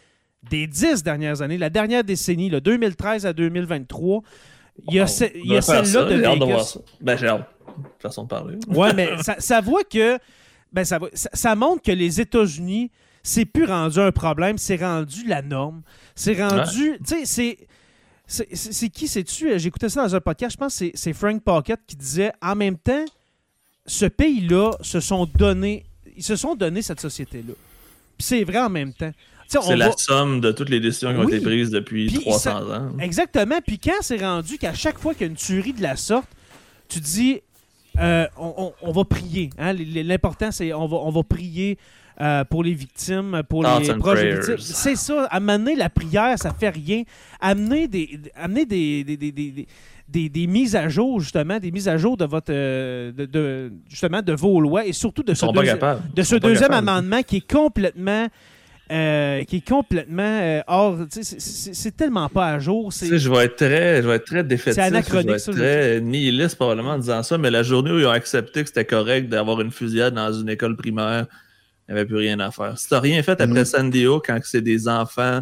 des 0.49 0.67
10 0.67 1.03
dernières 1.03 1.41
années, 1.41 1.57
la 1.57 1.69
dernière 1.69 2.05
décennie, 2.05 2.49
le 2.49 2.61
2013 2.61 3.25
à 3.25 3.33
2023. 3.33 4.21
Il 4.87 4.95
y 4.95 4.99
a, 4.99 5.03
Oh, 5.03 5.07
ce- 5.07 5.25
on 5.25 5.27
il 5.43 5.47
y 5.47 5.51
a 5.51 5.55
va 5.55 5.61
faire 5.61 5.85
celle-là 5.85 6.09
de 6.09 6.15
Vegas. 6.15 6.77
Ben, 7.01 7.17
j'ai 7.17 7.27
hâte. 7.27 7.45
Façon 7.99 8.23
de 8.23 8.27
parler. 8.27 8.57
Ouais, 8.67 8.93
mais 8.93 9.09
ça, 9.23 9.35
ça 9.39 9.61
voit 9.61 9.83
que. 9.83 10.17
Ben, 10.73 10.85
ça, 10.85 10.99
ça, 11.13 11.55
montre 11.55 11.81
que 11.81 11.91
les 11.91 12.21
États-Unis, 12.21 12.91
c'est 13.23 13.45
plus 13.45 13.65
rendu 13.65 13.99
un 13.99 14.11
problème, 14.11 14.57
c'est 14.57 14.77
rendu 14.77 15.25
la 15.27 15.41
norme. 15.41 15.81
C'est 16.15 16.41
rendu. 16.41 16.97
Tu 17.05 17.25
sais, 17.25 17.25
c'est. 17.25 17.57
C'est 18.27 18.87
qui, 18.89 19.09
c'est-tu? 19.09 19.59
J'écoutais 19.59 19.89
ça 19.89 20.03
dans 20.03 20.15
un 20.15 20.21
podcast, 20.21 20.53
je 20.53 20.57
pense 20.57 20.79
que 20.79 20.85
c'est- 20.93 21.13
Frank 21.13 21.43
Pocket 21.43 21.79
qui 21.85 21.97
disait 21.97 22.31
en 22.41 22.55
même 22.55 22.77
temps, 22.77 23.03
ce 23.85 24.05
pays-là 24.05 24.71
se 24.81 25.01
sont 25.01 25.25
donné. 25.25 25.85
Ils 26.15 26.23
se 26.23 26.37
sont 26.37 26.55
donné 26.55 26.81
cette 26.81 27.01
société-là. 27.01 27.53
Puis 28.17 28.25
c'est 28.27 28.43
vrai 28.45 28.59
en 28.59 28.69
même 28.69 28.93
temps. 28.93 29.11
C'est 29.49 29.75
la 29.75 29.89
va- 29.89 29.97
somme 29.97 30.39
de 30.39 30.53
toutes 30.53 30.69
les 30.69 30.79
décisions 30.79 31.11
qui 31.13 31.19
ont 31.19 31.27
été 31.27 31.41
prises 31.41 31.71
depuis 31.71 32.07
Puis 32.07 32.19
300 32.19 32.39
ça- 32.39 32.77
ans. 32.79 32.97
Exactement. 32.99 33.59
Puis 33.65 33.79
quand 33.79 33.99
c'est 33.99 34.17
rendu 34.23 34.57
qu'à 34.57 34.73
chaque 34.73 34.97
fois 34.97 35.13
qu'il 35.13 35.23
y 35.23 35.25
a 35.25 35.27
une 35.31 35.35
tuerie 35.35 35.73
de 35.73 35.81
la 35.81 35.97
sorte, 35.97 36.29
tu 36.87 37.01
dis, 37.01 37.41
euh, 37.99 38.25
on, 38.37 38.53
on- 38.57 38.73
on 38.81 38.91
va 38.91 39.03
prier. 39.05 39.49
hein? 39.57 39.73
L'important, 39.73 40.51
c'est 40.51 40.73
on 40.73 40.87
va, 40.87 40.97
on 40.97 41.11
va 41.11 41.23
prier 41.23 41.77
euh, 42.19 42.43
pour 42.45 42.63
les 42.63 42.73
victimes, 42.73 43.41
pour 43.49 43.63
Thoughts 43.63 43.79
les 43.93 43.99
proches 43.99 44.19
des 44.21 44.29
victimes. 44.35 44.57
C'est 44.59 44.95
ça. 44.95 45.25
Amener 45.31 45.75
la 45.75 45.89
prière, 45.89 46.37
ça 46.37 46.53
fait 46.53 46.69
rien. 46.69 47.03
Amener 47.39 47.87
des, 47.87 48.19
amener 48.35 48.65
des, 48.65 49.03
des, 49.03 49.17
des- 49.17 49.31
des- 50.07 50.29
des- 50.29 50.47
mises 50.47 50.75
à 50.75 50.89
jour, 50.89 51.19
justement, 51.21 51.57
des 51.57 51.71
mises 51.71 51.87
à 51.87 51.97
jour 51.97 52.17
de 52.17 52.25
votre, 52.25 52.51
euh, 52.53 53.11
de, 53.13 53.25
de- 53.25 53.71
justement, 53.89 54.21
de 54.21 54.33
vos 54.33 54.59
lois 54.59 54.85
et 54.85 54.91
surtout 54.93 55.23
de 55.23 55.33
ce, 55.33 55.45
deuxi- 55.63 55.79
de 56.13 56.21
ce 56.23 56.35
deuxième 56.49 56.71
amendement 56.89 57.21
qui 57.23 57.37
est 57.37 57.51
complètement, 57.51 58.27
euh, 58.91 59.43
qui 59.45 59.57
est 59.57 59.67
complètement 59.67 60.21
euh, 60.41 60.61
hors. 60.67 60.97
c'est- 61.09 61.95
tellement 61.95 62.27
pas 62.29 62.47
à 62.47 62.59
jour. 62.59 62.91
Tu 62.91 62.99
C'est 62.99 63.05
sais, 63.07 63.19
je 63.19 63.29
vais 63.31 63.45
être 63.45 63.55
très, 63.55 64.01
je 64.01 64.07
vais 64.07 64.15
être 64.15 64.25
très 64.25 64.43
défaitiste. 64.43 64.75
C'est 64.75 64.87
anachronique, 64.87 65.27
je 65.27 65.31
vais 65.33 65.39
ça, 65.39 65.51
être 65.51 65.57
je 65.57 65.61
très 65.61 66.01
nihiliste 66.01 66.55
probablement 66.55 66.91
en 66.91 66.97
disant 66.99 67.23
ça, 67.23 67.37
mais 67.37 67.49
la 67.51 67.63
journée 67.63 67.91
où 67.91 67.99
ils 67.99 68.05
ont 68.05 68.11
accepté 68.11 68.61
que 68.63 68.67
c'était 68.67 68.85
correct 68.85 69.29
d'avoir 69.29 69.61
une 69.61 69.71
fusillade 69.71 70.13
dans 70.13 70.31
une 70.33 70.49
école 70.49 70.75
primaire, 70.75 71.25
il 71.87 71.93
n'y 71.93 71.99
avait 71.99 72.07
plus 72.07 72.17
rien 72.17 72.39
à 72.39 72.51
faire. 72.51 72.77
Si 72.77 72.87
tu 72.87 72.95
rien 72.95 73.21
fait 73.23 73.39
après. 73.39 73.65
San 73.65 73.89
Diego 73.89 74.21
quand 74.25 74.39
c'est 74.43 74.61
des 74.61 74.87
enfants 74.87 75.41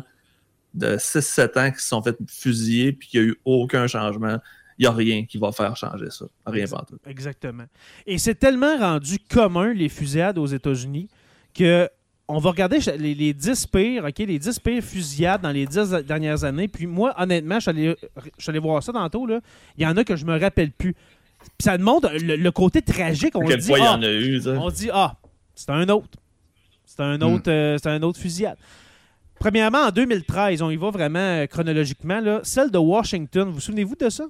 de 0.74 0.98
6-7 0.98 1.58
ans 1.60 1.72
qui 1.72 1.82
se 1.82 1.88
sont 1.88 2.02
fait 2.04 2.16
fusiller 2.30 2.92
puis 2.94 3.08
qu'il 3.08 3.22
n'y 3.22 3.28
a 3.28 3.30
eu 3.32 3.36
aucun 3.46 3.88
changement, 3.88 4.38
il 4.78 4.84
n'y 4.84 4.88
a 4.88 4.92
rien 4.92 5.26
qui 5.26 5.38
va 5.38 5.52
faire 5.52 5.76
changer 5.76 6.10
ça. 6.10 6.26
Rien 6.46 6.66
pas 6.68 6.86
tout. 6.88 6.98
Exactement. 7.08 7.66
Et 8.08 8.18
c'est 8.18 8.36
tellement 8.36 8.78
rendu 8.78 9.18
commun, 9.30 9.74
les 9.74 9.90
fusillades 9.90 10.38
aux 10.38 10.46
États-Unis, 10.46 11.10
que 11.54 11.90
on 12.32 12.38
va 12.38 12.52
regarder 12.52 12.78
les, 13.00 13.16
les 13.16 13.34
10 13.34 13.66
pires, 13.66 14.06
OK, 14.06 14.20
les 14.20 14.38
10 14.38 14.60
pires 14.60 14.84
fusillades 14.84 15.42
dans 15.42 15.50
les 15.50 15.66
10 15.66 15.94
a- 15.96 16.04
dernières 16.04 16.44
années. 16.44 16.68
Puis 16.68 16.86
moi, 16.86 17.14
honnêtement, 17.18 17.56
je 17.56 17.62
suis 17.62 17.70
allé, 17.72 17.96
je 18.38 18.44
suis 18.44 18.50
allé 18.52 18.60
voir 18.60 18.84
ça 18.84 18.94
tantôt, 18.94 19.26
là. 19.26 19.40
Il 19.78 19.84
y 19.84 19.88
en 19.88 19.98
a 19.98 20.04
que 20.04 20.16
je 20.16 20.26
me 20.26 20.40
rappelle 20.40 20.72
plus. 20.72 20.94
Puis 20.94 21.64
ça 21.64 21.78
montre 21.80 22.12
le, 22.22 22.36
le 22.36 22.52
côté 22.52 22.84
tragique. 22.84 23.36
On 23.36 23.46
quel 23.46 23.60
dit, 23.60 23.68
point 23.68 23.80
il 23.80 23.84
y 23.84 23.88
ah, 23.88 23.96
en 23.96 24.04
a 24.04 24.12
eu, 24.12 24.40
sais. 24.42 24.50
on 24.50 24.70
dit, 24.70 24.90
ah, 24.94 25.16
c'est 25.56 25.72
un 25.72 25.90
autre. 25.90 26.20
C'est 26.86 27.02
un 27.02 27.20
autre, 27.22 27.50
euh, 27.50 27.78
c'est 27.82 27.90
un 27.90 28.02
autre 28.04 28.20
fusillade. 28.20 28.58
Premièrement, 29.40 29.80
en 29.80 29.90
2013, 29.90 30.62
on 30.62 30.70
y 30.70 30.76
va 30.76 30.92
vraiment 30.92 31.20
euh, 31.20 31.48
chronologiquement, 31.48 32.20
là, 32.20 32.42
celle 32.44 32.70
de 32.70 32.78
Washington, 32.78 33.48
vous, 33.48 33.56
vous 33.56 33.60
souvenez-vous 33.60 33.96
de 33.96 34.10
ça? 34.10 34.26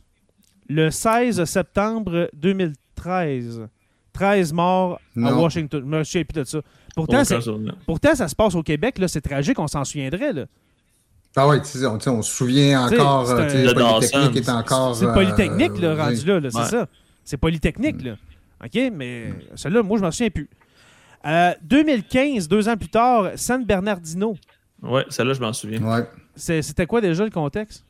Le 0.70 0.90
16 0.90 1.44
septembre 1.44 2.30
2013. 2.34 3.68
13 4.14 4.54
morts 4.54 5.02
à. 5.18 5.34
Washington. 5.34 5.82
Je 5.82 5.86
me 5.86 6.04
souviens 6.04 6.24
plus 6.24 6.40
de 6.40 6.44
ça. 6.46 6.62
Pourtant, 6.96 8.16
ça 8.16 8.28
se 8.28 8.36
passe 8.36 8.56
au 8.56 8.64
Québec, 8.64 8.98
là, 9.00 9.08
c'est 9.08 9.22
tragique, 9.22 9.60
on 9.60 9.68
s'en 9.68 9.84
souviendrait. 9.86 10.34
Là. 10.34 10.46
Ah 11.36 11.48
oui, 11.48 11.62
tu 11.62 11.68
sais, 11.68 11.86
on, 11.86 11.98
on 12.08 12.22
se 12.22 12.34
souvient 12.34 12.86
encore, 12.88 13.28
c'est 13.28 13.34
euh, 13.34 13.38
un- 13.38 13.64
Le 13.66 13.74
Polytechnique 13.74 14.36
est 14.38 14.50
encore. 14.50 14.96
C'est 14.96 15.06
euh, 15.06 15.14
Polytechnique, 15.14 15.80
là, 15.80 15.94
oui. 15.94 16.02
rendu 16.02 16.26
là, 16.26 16.40
là, 16.40 16.50
c'est 16.52 16.58
Ouais. 16.58 16.66
ça. 16.66 16.88
C'est 17.24 17.38
Polytechnique, 17.38 18.02
là. 18.04 18.16
OK, 18.66 18.92
mais 18.94 19.34
celui-là, 19.56 19.84
moi, 19.84 19.98
je 19.98 20.04
m'en 20.04 20.12
souviens 20.12 20.30
plus. 20.32 20.50
Euh, 21.26 21.54
2015, 21.62 22.48
deux 22.48 22.68
ans 22.68 22.76
plus 22.78 22.90
tard, 22.90 23.32
San 23.36 23.64
Bernardino. 23.66 24.36
Ouais, 24.82 25.06
celle-là, 25.10 25.34
je 25.34 25.42
m'en 25.42 25.54
souviens. 25.54 25.82
Ouais. 25.84 26.06
C'était 26.36 26.86
quoi 26.86 27.00
déjà 27.02 27.24
le 27.24 27.30
contexte? 27.30 27.84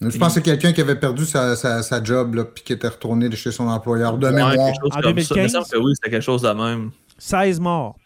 Je 0.00 0.18
pense 0.18 0.28
que 0.28 0.34
c'est 0.34 0.42
quelqu'un 0.42 0.72
qui 0.72 0.80
avait 0.80 0.98
perdu 0.98 1.24
sa, 1.24 1.54
sa, 1.54 1.80
sa 1.82 2.02
job, 2.02 2.34
là, 2.34 2.44
puis 2.44 2.64
qui 2.64 2.72
était 2.72 2.88
retourné 2.88 3.28
de 3.28 3.36
chez 3.36 3.52
son 3.52 3.68
employeur 3.68 4.18
de 4.18 4.26
Ouais, 4.26 4.32
mémoire. 4.32 4.52
quelque 4.52 4.80
chose 4.80 4.90
En 4.92 5.00
comme 5.00 5.02
ça. 5.02 5.08
Il 5.10 5.14
me 5.14 5.14
2015? 5.46 5.52
semble 5.52 5.66
que 5.66 5.76
oui, 5.78 5.92
c'était 5.94 6.10
quelque 6.10 6.22
chose 6.24 6.42
de 6.42 6.48
même. 6.48 6.90
16 7.22 7.60
morts. 7.60 7.96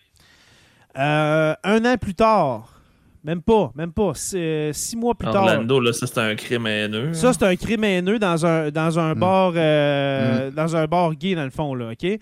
Euh, 0.98 1.54
un 1.64 1.84
an 1.84 1.96
plus 1.98 2.14
tard, 2.14 2.72
même 3.24 3.42
pas, 3.42 3.70
même 3.74 3.92
pas, 3.92 4.12
c'est- 4.14 4.72
six 4.72 4.96
mois 4.96 5.14
plus 5.14 5.30
tard. 5.30 5.42
Orlando, 5.44 5.80
là, 5.80 5.92
ça, 5.92 6.06
c'était 6.06 6.20
un 6.20 6.34
crime 6.34 6.66
haineux. 6.66 7.12
Ça, 7.14 7.32
c'est 7.32 7.42
un 7.44 7.56
crime 7.56 7.84
haineux 7.84 8.18
dans 8.18 8.44
un, 8.46 8.70
dans 8.70 8.98
un, 8.98 9.14
Mm. 9.14 9.18
bar, 9.18 9.52
euh, 9.56 10.50
dans 10.50 10.76
un 10.76 10.86
bar 10.86 11.14
gay, 11.14 11.34
dans 11.34 11.44
le 11.44 11.50
fond, 11.50 11.74
là, 11.74 11.90
OK? 11.92 12.04
Euh, 12.04 12.18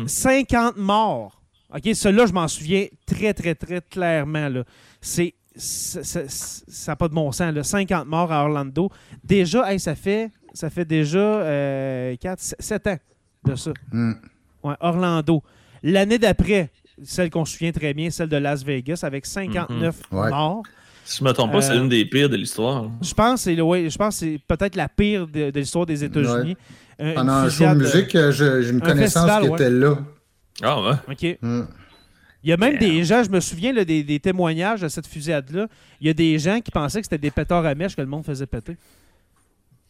Mhm. 0.00 0.08
50 0.08 0.76
morts. 0.76 1.40
OK, 1.74 1.94
celui-là, 1.94 2.26
je 2.26 2.32
m'en 2.32 2.48
souviens 2.48 2.86
très, 3.06 3.34
très, 3.34 3.54
très 3.54 3.80
clairement, 3.80 4.48
là. 4.48 4.62
C'est... 5.00 5.34
c'est- 5.56 6.04
c'est- 6.04 6.26
Ça 6.70 6.92
n'a 6.92 6.96
pas 6.96 7.08
de 7.08 7.14
bon 7.14 7.32
sens, 7.32 7.52
là. 7.54 7.62
50 7.62 8.06
morts 8.06 8.30
à 8.30 8.42
Orlando. 8.44 8.90
Déjà, 9.24 9.72
hey, 9.72 9.80
ça 9.80 9.94
fait 9.94 10.30
ça 10.52 10.68
fait 10.70 10.84
déjà 10.86 11.42
4, 12.20 12.40
7 12.40 12.86
ans 12.86 12.96
de 13.44 13.54
ça. 13.56 13.72
Hmm. 13.92 14.12
Ouais, 14.62 14.74
Orlando. 14.80 15.42
L'année 15.82 16.18
d'après, 16.18 16.70
celle 17.04 17.30
qu'on 17.30 17.44
se 17.44 17.52
souvient 17.56 17.72
très 17.72 17.92
bien, 17.94 18.10
celle 18.10 18.28
de 18.28 18.36
Las 18.36 18.64
Vegas, 18.64 19.00
avec 19.02 19.26
59 19.26 19.96
Mhm. 20.10 20.18
Ouais. 20.18 20.30
morts. 20.30 20.62
Si 21.04 21.18
je 21.20 21.24
me 21.24 21.32
trompe 21.32 21.52
pas, 21.52 21.60
c'est 21.62 21.72
Euh, 21.74 21.82
une 21.82 21.88
des 21.88 22.04
pires 22.04 22.28
de 22.28 22.36
l'histoire. 22.36 22.90
Je 23.00 23.14
pense 23.14 23.34
que 23.34 23.40
c'est 23.44 23.54
le- 23.54 23.62
ouais, 23.62 23.88
je 23.88 23.96
pense 23.96 24.18
que 24.18 24.26
c'est 24.26 24.40
peut-être 24.48 24.74
la 24.74 24.88
pire 24.88 25.26
de, 25.28 25.50
de 25.50 25.60
l'histoire 25.60 25.86
des 25.86 26.02
États-Unis. 26.02 26.56
Euh, 27.00 27.14
Pendant 27.14 27.32
un 27.34 27.48
show 27.50 27.64
de 27.64 27.74
musique, 27.74 28.14
euh, 28.16 28.32
je- 28.32 28.62
j'ai 28.62 28.70
une 28.70 28.76
un 28.78 28.80
connaissance 28.80 29.24
festival, 29.24 29.42
qui 29.44 29.48
ouais. 29.50 29.54
était 29.56 29.70
là. 29.70 29.98
Ah 30.62 30.82
ouais. 30.82 30.92
OK. 31.12 31.38
Hmm. 31.42 31.62
Il 32.42 32.50
y 32.50 32.52
a 32.52 32.56
même 32.56 32.78
Damn. 32.78 32.80
des 32.90 33.04
gens, 33.04 33.22
je 33.22 33.30
me 33.30 33.40
souviens 33.40 33.72
là, 33.72 33.84
des, 33.84 34.02
des 34.02 34.18
témoignages 34.18 34.80
de 34.80 34.88
cette 34.88 35.06
fusillade-là. 35.06 35.66
Il 36.00 36.06
y 36.06 36.10
a 36.10 36.14
des 36.14 36.38
gens 36.38 36.60
qui 36.60 36.70
pensaient 36.70 37.00
que 37.00 37.04
c'était 37.06 37.18
des 37.18 37.30
pétards 37.30 37.66
à 37.66 37.74
mèche 37.74 37.94
que 37.94 38.00
le 38.00 38.06
monde 38.08 38.24
faisait 38.24 38.46
péter. 38.46 38.76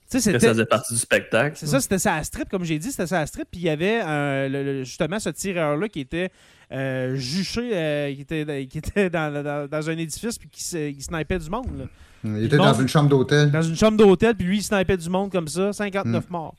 Ça 0.08 0.20
c'était. 0.20 0.48
faisait 0.48 0.66
partie 0.66 0.94
du 0.94 1.00
spectacle. 1.00 1.56
C'est 1.56 1.66
ça, 1.66 1.80
c'était 1.80 1.98
ça 1.98 2.14
à 2.14 2.22
strip, 2.24 2.48
comme 2.48 2.64
j'ai 2.64 2.78
dit, 2.78 2.90
c'était 2.90 3.06
ça 3.08 3.20
à 3.20 3.26
strip. 3.26 3.48
Puis 3.50 3.60
il 3.60 3.64
y 3.64 3.68
avait 3.70 4.00
euh, 4.04 4.48
le- 4.48 4.62
le- 4.62 4.84
justement 4.84 5.18
ce 5.18 5.30
tireur-là 5.30 5.88
qui 5.88 6.00
était 6.00 6.30
euh, 6.72 7.16
juché, 7.16 7.70
euh, 7.72 8.14
qui 8.14 8.20
était, 8.20 8.66
qui 8.66 8.78
était 8.78 9.10
dans, 9.10 9.32
dans- 9.42 9.68
dans 9.68 9.90
un 9.90 9.96
édifice 9.98 10.38
puis 10.38 10.48
qui, 10.48 10.62
qui 10.62 11.02
snipait 11.02 11.38
du 11.38 11.50
monde. 11.50 11.66
là. 11.78 11.84
Il 12.24 12.44
était 12.44 12.56
dans 12.56 12.74
une 12.74 12.88
chambre 12.88 13.08
d'hôtel. 13.08 13.50
Dans 13.50 13.62
une 13.62 13.76
chambre 13.76 13.96
d'hôtel, 13.96 14.34
puis 14.34 14.46
lui, 14.46 14.58
il 14.58 14.62
snipait 14.62 14.96
du 14.96 15.08
monde 15.10 15.30
comme 15.30 15.48
ça. 15.48 15.72
59 15.72 16.24
Mm. 16.28 16.32
morts 16.32 16.54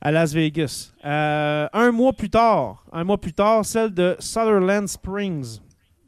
à 0.00 0.10
Las 0.12 0.32
Vegas. 0.32 0.92
Euh, 1.04 1.66
un 1.72 1.90
mois 1.92 2.12
plus 2.12 2.28
tard, 2.30 2.84
un 2.92 3.02
mois 3.04 3.18
plus 3.20 3.32
tard, 3.32 3.64
celle 3.64 3.92
de 3.94 4.14
Sutherland 4.18 4.86
Springs. 4.88 5.58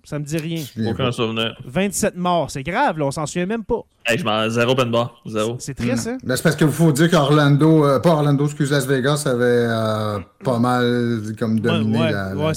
Ça 0.09 0.19
me 0.19 0.25
dit 0.25 0.39
rien. 0.39 0.65
Aucun 0.91 1.13
souvenir. 1.13 1.55
27 1.67 2.17
morts. 2.17 2.51
C'est 2.51 2.63
grave, 2.63 2.99
là, 2.99 3.05
on 3.05 3.11
s'en 3.11 3.27
souvient 3.27 3.45
même 3.45 3.63
pas. 3.63 3.83
Hey, 4.07 4.17
je 4.17 4.25
m'en 4.25 4.49
zéro 4.49 4.73
open 4.73 4.91
bar. 4.91 5.21
Zéro. 5.27 5.57
C'est 5.59 5.75
triste, 5.75 6.07
hein? 6.07 6.17
Ben, 6.25 6.35
c'est 6.35 6.43
parce 6.43 6.57
qu'il 6.57 6.69
faut 6.71 6.91
dire 6.93 7.11
qu'Orlando, 7.11 7.85
euh, 7.85 8.01
pas 8.01 8.13
Orlando, 8.13 8.47
excuse, 8.47 8.71
Las 8.71 8.87
Vegas 8.87 9.25
avait 9.27 9.45
euh, 9.45 10.19
pas 10.43 10.59
mal 10.59 11.21
comme 11.39 11.61
dominé 11.61 11.99
ouais, 12.01 12.11
la, 12.13 12.35
ouais, 12.35 12.53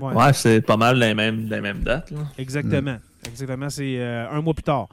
ouais. 0.00 0.14
Ouais, 0.14 0.32
c'est 0.34 0.60
pas 0.60 0.76
mal 0.76 0.96
les 1.00 1.14
mêmes, 1.14 1.48
les 1.50 1.60
mêmes 1.60 1.80
dates. 1.82 2.12
Là. 2.12 2.18
Exactement. 2.38 2.98
Exactement, 3.26 3.70
c'est 3.70 3.96
euh, 3.98 4.30
un 4.30 4.40
mois 4.40 4.54
plus 4.54 4.62
tard. 4.62 4.86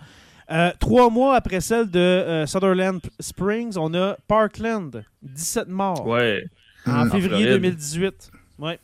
Euh, 0.50 0.72
trois 0.80 1.12
mois 1.12 1.36
après 1.36 1.62
celle 1.62 1.88
de 1.88 2.00
euh, 2.00 2.46
Sutherland 2.48 3.00
Springs, 3.20 3.78
on 3.78 3.94
a 3.94 4.18
Parkland, 4.28 5.04
17 5.22 5.68
morts. 5.68 6.08
Ouais. 6.08 6.46
En 6.88 7.06
Mm. 7.06 7.12
février 7.12 7.28
Floride. 7.46 7.62
2018. 7.62 8.32
Ouais. 8.58 8.80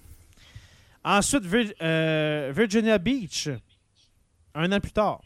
Ensuite, 1.10 1.46
Vir- 1.46 1.74
euh, 1.82 2.52
Virginia 2.56 2.98
Beach, 2.98 3.50
un 4.54 4.72
an 4.72 4.80
plus 4.80 4.92
tard. 4.92 5.22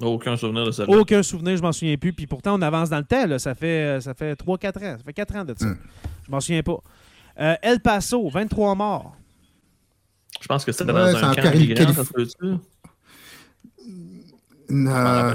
Aucun 0.00 0.36
souvenir 0.36 0.66
de 0.66 0.70
celle-là. 0.72 0.94
Aucun 0.98 1.22
souvenir, 1.22 1.56
je 1.56 1.62
m'en 1.62 1.72
souviens 1.72 1.96
plus. 1.96 2.12
Puis 2.12 2.26
pourtant, 2.26 2.58
on 2.58 2.62
avance 2.62 2.90
dans 2.90 2.98
le 2.98 3.04
temps. 3.04 3.26
Là. 3.26 3.38
Ça 3.38 3.54
fait, 3.54 3.96
euh, 3.96 4.00
ça 4.00 4.12
fait 4.12 4.34
3-4 4.34 4.76
ans. 4.84 4.96
Ça 4.98 5.04
fait 5.04 5.12
4 5.14 5.36
ans 5.36 5.44
de 5.44 5.54
ça. 5.58 5.64
Mm. 5.66 5.78
Je 6.26 6.30
m'en 6.30 6.40
souviens 6.40 6.62
pas. 6.62 6.78
Euh, 7.40 7.54
El 7.62 7.80
Paso, 7.80 8.28
23 8.28 8.74
morts. 8.74 9.16
Je 10.40 10.46
pense 10.46 10.64
que 10.66 10.72
c'était 10.72 10.92
Ouais, 10.92 11.12
dans 11.12 11.18
c'est 11.18 11.24
un 11.24 11.34
camp 11.34 11.42
Cali- 11.42 11.68
migrant, 11.68 11.92
ça 11.94 12.04
se 12.04 12.12
peut-tu? 12.12 12.34
Euh, 14.70 15.34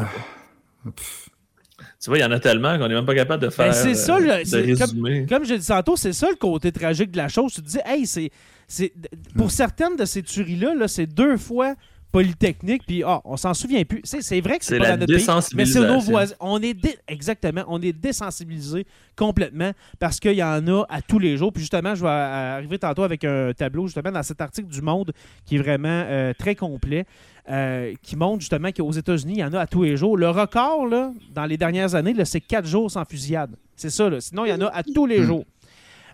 Tu 2.00 2.10
vois, 2.10 2.18
il 2.18 2.22
y 2.22 2.24
en 2.24 2.32
a 2.32 2.40
tellement 2.40 2.78
qu'on 2.78 2.88
n'est 2.88 2.94
même 2.96 3.06
pas 3.06 3.16
capable 3.16 3.44
de 3.44 3.50
faire 3.50 3.68
Ben, 3.68 3.74
c'est 3.74 3.96
ça, 3.96 4.20
le- 4.20 4.44
de 4.44 4.76
comme-. 4.78 5.28
Comme 5.28 5.46
je 5.46 5.54
l'ai 5.54 5.60
dit 5.60 5.68
tantôt, 5.68 5.96
c'est 5.96 6.14
ça 6.14 6.28
le 6.30 6.36
côté 6.36 6.72
tragique 6.72 7.12
de 7.12 7.18
la 7.18 7.28
chose. 7.30 7.54
Tu 7.54 7.62
te 7.62 7.68
dis, 7.68 7.80
hey, 7.86 8.06
c'est. 8.06 8.30
C'est 8.74 8.94
pour 9.36 9.48
Mm. 9.48 9.50
certaines 9.50 9.96
de 9.98 10.06
ces 10.06 10.24
tueries-là, 10.24 10.74
là, 10.76 10.88
c'est 10.88 11.08
deux 11.08 11.38
fois 11.38 11.76
Polytechnique, 12.12 12.84
puis 12.86 13.04
ah, 13.06 13.22
on 13.24 13.38
s'en 13.38 13.54
souvient 13.54 13.86
plus. 13.86 14.02
C'est, 14.04 14.22
c'est 14.22 14.42
vrai 14.42 14.60
que 14.60 14.66
c'est, 14.66 14.74
C'est 14.74 14.80
pas 14.80 14.84
la 14.90 14.98
dans 14.98 15.06
notre 15.08 15.14
pays, 15.26 15.56
mais 15.56 15.66
c'est 15.66 15.80
nos 15.80 16.00
voisins. 16.02 16.36
On 16.42 16.62
est 16.62 16.74
dé- 16.74 16.98
exactement, 17.08 17.64
on 17.70 17.82
est 17.82 17.94
désensibilisé 17.94 18.86
complètement 19.16 19.72
parce 19.98 20.20
qu'il 20.20 20.34
y 20.34 20.44
en 20.44 20.68
a 20.68 20.84
à 20.90 21.02
tous 21.02 21.20
les 21.20 21.38
jours. 21.38 21.54
Puis 21.54 21.62
justement, 21.62 21.96
je 21.96 22.02
vais 22.04 22.10
arriver 22.10 22.78
tantôt 22.80 23.04
avec 23.04 23.24
un 23.24 23.54
tableau 23.54 23.88
justement 23.88 24.12
dans 24.12 24.24
cet 24.24 24.42
article 24.42 24.68
du 24.68 24.82
Monde 24.82 25.14
qui 25.46 25.56
est 25.56 25.60
vraiment 25.60 25.88
euh, 26.06 26.34
très 26.38 26.54
complet, 26.56 27.06
euh, 27.50 27.94
qui 28.04 28.18
montre 28.18 28.42
justement 28.42 28.74
qu'aux 28.74 28.92
États-Unis, 28.92 29.36
il 29.38 29.40
y 29.40 29.44
en 29.46 29.54
a 29.54 29.62
à 29.62 29.68
tous 29.68 29.84
les 29.84 29.96
jours. 29.96 30.18
Le 30.18 30.30
record 30.30 30.88
là, 30.88 31.14
dans 31.34 31.46
les 31.46 31.56
dernières 31.58 31.96
années, 31.96 32.14
là, 32.14 32.26
c'est 32.26 32.42
quatre 32.42 32.68
jours 32.68 32.92
sans 32.92 33.06
fusillade. 33.06 33.56
C'est 33.78 33.90
ça. 33.90 34.10
Là. 34.10 34.20
Sinon, 34.20 34.44
il 34.44 34.50
y 34.50 34.54
en 34.54 34.60
a 34.60 34.68
à 34.68 34.84
tous 34.84 35.06
les 35.06 35.20
Mm. 35.22 35.24
jours. 35.24 35.46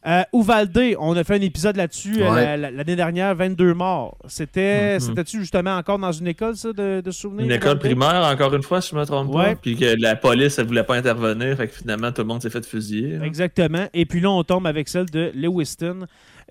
Euh, 0.05 0.21
Uvalde, 0.33 0.95
on 0.99 1.15
a 1.17 1.23
fait 1.23 1.35
un 1.35 1.41
épisode 1.41 1.75
là-dessus 1.75 2.21
euh, 2.21 2.31
Ouais. 2.31 2.57
l'année 2.57 2.95
dernière, 2.95 3.35
22 3.35 3.73
morts. 3.73 4.17
C'était, 4.27 4.95
Mhm. 4.95 4.99
C'était-tu 4.99 5.39
justement 5.39 5.75
encore 5.75 5.97
dans 5.99 6.11
une 6.11 6.27
école, 6.27 6.55
ça, 6.55 6.71
de, 6.71 7.01
de 7.01 7.11
souvenirs? 7.11 7.45
Une 7.45 7.51
école 7.51 7.79
primaire, 7.79 8.23
encore 8.31 8.53
une 8.53 8.63
fois, 8.63 8.79
si 8.81 8.91
je 8.91 8.95
me 8.95 9.05
trompe 9.05 9.33
Ouais. 9.33 9.55
pas. 9.55 9.55
Puis 9.55 9.75
que 9.75 9.95
la 9.99 10.15
police, 10.15 10.59
elle 10.59 10.67
voulait 10.67 10.83
pas 10.83 10.95
intervenir. 10.95 11.57
Fait 11.57 11.67
que 11.67 11.73
finalement, 11.73 12.11
tout 12.11 12.21
le 12.21 12.27
monde 12.27 12.41
s'est 12.41 12.49
fait 12.49 12.65
fusiller. 12.65 13.19
Exactement. 13.23 13.87
Et 13.93 14.05
puis 14.05 14.19
là, 14.19 14.29
on 14.29 14.43
tombe 14.43 14.67
avec 14.67 14.87
celle 14.87 15.07
de 15.09 15.31
Lewiston, 15.33 16.05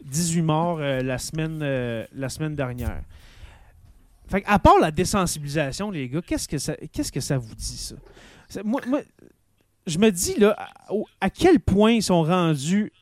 18 0.05 0.43
morts 0.43 0.79
euh, 0.81 1.01
la, 1.03 1.19
semaine, 1.19 1.61
euh, 1.63 2.05
la 2.15 2.29
semaine 2.29 2.55
dernière. 2.55 3.01
Fait 4.29 4.43
que 4.43 4.49
à 4.51 4.59
part 4.59 4.79
la 4.81 4.91
désensibilisation, 4.91 5.91
les 5.91 6.09
gars, 6.09 6.21
qu'est-ce 6.27 6.49
que 6.49 6.59
ça, 6.59 6.75
qu'est-ce 6.93 7.13
que 7.13 7.21
ça 7.21 7.39
vous 7.39 7.55
dit, 7.55 7.77
ça? 7.77 7.95
Ça- 8.49 8.63
moi, 8.65 8.81
moi, 8.89 9.01
je 9.87 9.99
me 9.99 10.11
dis, 10.11 10.35
là, 10.39 10.57
à 11.21 11.31
quel 11.31 11.61
point 11.61 11.93
ils 11.93 12.03
sont 12.03 12.25
rendus 12.25 12.93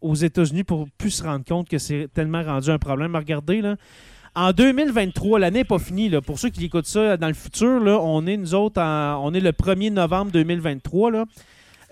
aux 0.00 0.14
États-Unis 0.14 0.64
pour 0.64 0.88
plus 0.98 1.10
se 1.10 1.22
rendre 1.22 1.44
compte 1.44 1.68
que 1.68 1.78
c'est 1.78 2.08
tellement 2.14 2.42
rendu 2.42 2.70
un 2.70 2.78
problème. 2.78 3.14
Regardez, 3.16 3.60
là. 3.60 3.76
En 4.36 4.52
2023, 4.52 5.40
l'année 5.40 5.58
n'est 5.60 5.64
pas 5.64 5.78
finie. 5.80 6.08
Là. 6.08 6.20
Pour 6.20 6.38
ceux 6.38 6.50
qui 6.50 6.64
écoutent 6.64 6.86
ça 6.86 7.16
dans 7.16 7.26
le 7.26 7.34
futur, 7.34 7.80
là, 7.80 7.98
on 8.00 8.24
est 8.26 8.36
nous 8.36 8.54
autres, 8.54 8.80
en- 8.80 9.20
on 9.24 9.34
est 9.34 9.40
le 9.40 9.50
1er 9.52 9.90
novembre 9.90 10.30
2023. 10.30 11.10
Là, 11.10 11.24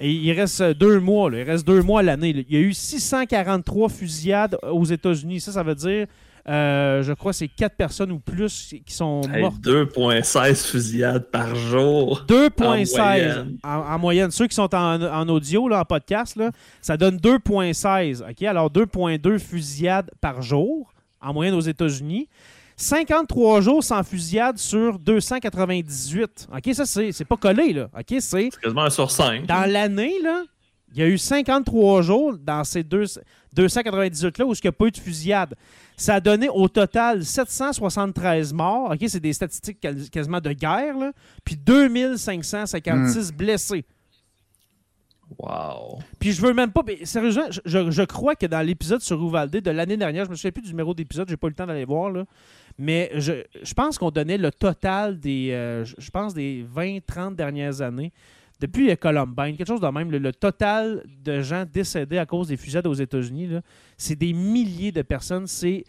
il 0.00 0.30
reste 0.32 0.62
deux 0.62 1.00
mois. 1.00 1.30
là. 1.30 1.38
Il 1.40 1.42
reste 1.50 1.66
deux 1.66 1.82
mois 1.82 2.00
à 2.00 2.02
l'année. 2.04 2.30
Il 2.48 2.54
y 2.54 2.56
a 2.56 2.60
eu 2.60 2.72
643 2.72 3.88
fusillades 3.88 4.56
aux 4.70 4.84
États-Unis. 4.84 5.40
Ça, 5.40 5.50
ça 5.52 5.62
veut 5.64 5.74
dire, 5.74 6.06
euh, 6.48 7.02
je 7.02 7.12
crois, 7.12 7.32
c'est 7.32 7.48
quatre 7.48 7.76
personnes 7.76 8.10
ou 8.10 8.18
plus 8.20 8.74
qui 8.86 8.94
sont 8.94 9.20
Hey, 9.32 9.42
mortes. 9.42 9.60
2,16 9.62 10.70
fusillades 10.70 11.30
par 11.30 11.54
jour. 11.54 12.24
2,16 12.26 12.62
En 12.64 13.02
moyenne. 13.04 13.58
en, 13.62 13.68
en 13.68 13.98
moyenne. 13.98 14.30
Ceux 14.30 14.46
qui 14.46 14.54
sont 14.54 14.74
en, 14.74 15.02
en 15.02 15.28
audio, 15.28 15.68
là, 15.68 15.80
en 15.80 15.84
podcast, 15.84 16.36
là, 16.36 16.50
ça 16.80 16.96
donne 16.96 17.16
2,16. 17.18 18.22
OK? 18.30 18.42
Alors, 18.44 18.70
2,2 18.70 19.38
fusillades 19.38 20.10
par 20.20 20.40
jour, 20.42 20.94
en 21.20 21.32
moyenne 21.34 21.54
aux 21.54 21.60
États-Unis. 21.60 22.28
53 22.80 23.60
jours 23.60 23.82
sans 23.82 24.02
fusillade 24.04 24.56
sur 24.56 24.98
298. 25.00 26.48
OK? 26.54 26.74
Ça, 26.74 26.86
c'est 26.86 27.12
c'est 27.12 27.24
pas 27.24 27.36
collé, 27.36 27.72
là. 27.72 27.88
OK? 27.98 28.04
C'est 28.08 28.20
C'est 28.20 28.50
quasiment 28.62 28.84
un 28.84 28.90
sur 28.90 29.10
5. 29.10 29.46
dans 29.46 29.68
l'année, 29.70 30.14
là, 30.22 30.44
il 30.94 31.00
y 31.00 31.02
a 31.02 31.08
eu 31.08 31.18
53 31.18 32.02
jours 32.02 32.34
dans 32.38 32.64
ces 32.64 32.82
deux, 32.84 33.04
298-là 33.56 34.46
où 34.46 34.52
il 34.54 34.60
n'y 34.62 34.68
a 34.68 34.72
pas 34.72 34.86
eu 34.86 34.90
de 34.90 34.96
fusillade. 34.96 35.54
Ça 35.98 36.14
a 36.14 36.20
donné 36.20 36.48
au 36.48 36.68
total 36.68 37.24
773 37.24 38.52
morts. 38.54 38.92
OK, 38.92 39.04
c'est 39.08 39.20
des 39.20 39.32
statistiques 39.32 39.80
quas- 39.80 40.08
quasiment 40.10 40.40
de 40.40 40.52
guerre, 40.52 40.96
là. 40.96 41.12
Puis 41.44 41.56
2556 41.56 43.32
blessés. 43.32 43.84
Wow. 45.38 45.98
Puis 46.18 46.32
je 46.32 46.40
veux 46.40 46.54
même 46.54 46.70
pas. 46.72 46.82
mais 46.86 47.04
sérieusement, 47.04 47.46
je, 47.50 48.02
crois 48.04 48.34
que 48.34 48.46
dans 48.46 48.64
l'épisode 48.64 49.00
sur 49.02 49.22
Uvalde 49.22 49.50
de 49.60 49.70
l'année 49.70 49.96
dernière, 49.96 50.24
je 50.24 50.30
me 50.30 50.36
souviens 50.36 50.52
plus 50.52 50.62
du 50.62 50.70
numéro 50.70 50.94
d'épisode, 50.94 51.28
j'ai 51.28 51.36
pas 51.36 51.48
eu 51.48 51.50
le 51.50 51.56
temps 51.56 51.66
d'aller 51.66 51.84
voir, 51.84 52.10
là. 52.10 52.24
Mais 52.78 53.10
je, 53.16 53.42
je 53.60 53.74
pense 53.74 53.98
qu'on 53.98 54.10
donnait 54.10 54.38
le 54.38 54.52
total 54.52 55.18
des. 55.18 55.50
euh, 55.50 55.84
je 55.84 56.10
pense 56.10 56.32
des 56.32 56.64
20-30 56.74 57.34
dernières 57.34 57.82
années. 57.82 58.12
Depuis 58.60 58.96
Columbine, 58.96 59.56
quelque 59.56 59.68
chose 59.68 59.80
de 59.80 59.86
même, 59.88 60.10
le, 60.10 60.18
le 60.18 60.32
total 60.32 61.04
de 61.24 61.42
gens 61.42 61.64
décédés 61.72 62.18
à 62.18 62.26
cause 62.26 62.48
des 62.48 62.56
fusillades 62.56 62.86
aux 62.88 62.94
États-Unis, 62.94 63.50
c'est 63.96 64.16
des 64.16 64.32
milliers 64.32 64.90
de 64.92 65.02
personnes. 65.02 65.46
C'est. 65.46 65.84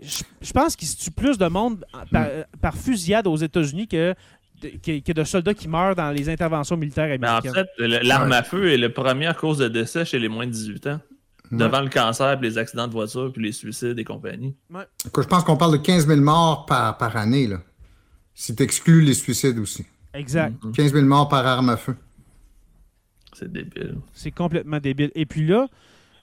Je, 0.00 0.22
je 0.40 0.52
pense 0.52 0.76
qu'il 0.76 0.86
se 0.86 0.96
tue 0.96 1.10
plus 1.10 1.36
de 1.36 1.46
monde 1.46 1.84
par, 2.12 2.28
par 2.60 2.76
fusillade 2.76 3.26
aux 3.26 3.36
États-Unis 3.36 3.88
que, 3.88 4.14
de- 4.62 4.68
que, 4.80 5.00
que 5.00 5.12
de 5.12 5.24
soldats 5.24 5.52
qui 5.54 5.66
meurent 5.66 5.96
dans 5.96 6.12
les 6.12 6.28
interventions 6.28 6.76
militaires 6.76 7.08
Mais 7.20 7.26
en 7.28 7.38
américaines. 7.38 7.64
fait, 7.78 7.88
l'arme 8.04 8.30
à 8.30 8.44
feu 8.44 8.70
est 8.72 8.76
le 8.76 8.92
premier 8.92 9.26
à 9.26 9.34
cause 9.34 9.58
de 9.58 9.66
décès 9.66 10.04
chez 10.04 10.20
les 10.20 10.28
moins 10.28 10.46
de 10.46 10.52
18 10.52 10.86
ans. 10.86 11.00
Devant 11.50 11.80
le 11.82 11.90
cancer, 11.90 12.38
puis 12.38 12.48
les 12.48 12.56
accidents 12.58 12.86
de 12.88 12.92
voiture, 12.92 13.30
puis 13.32 13.42
les 13.42 13.52
suicides 13.52 13.98
et 13.98 14.02
compagnie. 14.04 14.56
Je 14.72 15.20
pense 15.22 15.44
qu'on 15.44 15.56
parle 15.56 15.72
de 15.72 15.76
15 15.76 16.06
000 16.06 16.20
morts 16.20 16.66
par, 16.66 16.96
par 16.96 17.16
année, 17.16 17.46
là. 17.46 17.60
Si 18.32 18.56
tu 18.56 18.62
exclus 18.62 19.02
les 19.02 19.14
suicides 19.14 19.58
aussi. 19.58 19.84
Exact. 20.14 20.56
15 20.74 20.92
000 20.92 21.04
morts 21.06 21.28
par 21.28 21.46
arme 21.46 21.68
à 21.70 21.76
feu. 21.76 21.96
C'est 23.32 23.52
débile. 23.52 23.96
C'est 24.12 24.30
complètement 24.30 24.78
débile. 24.78 25.10
Et 25.14 25.26
puis 25.26 25.46
là, 25.46 25.68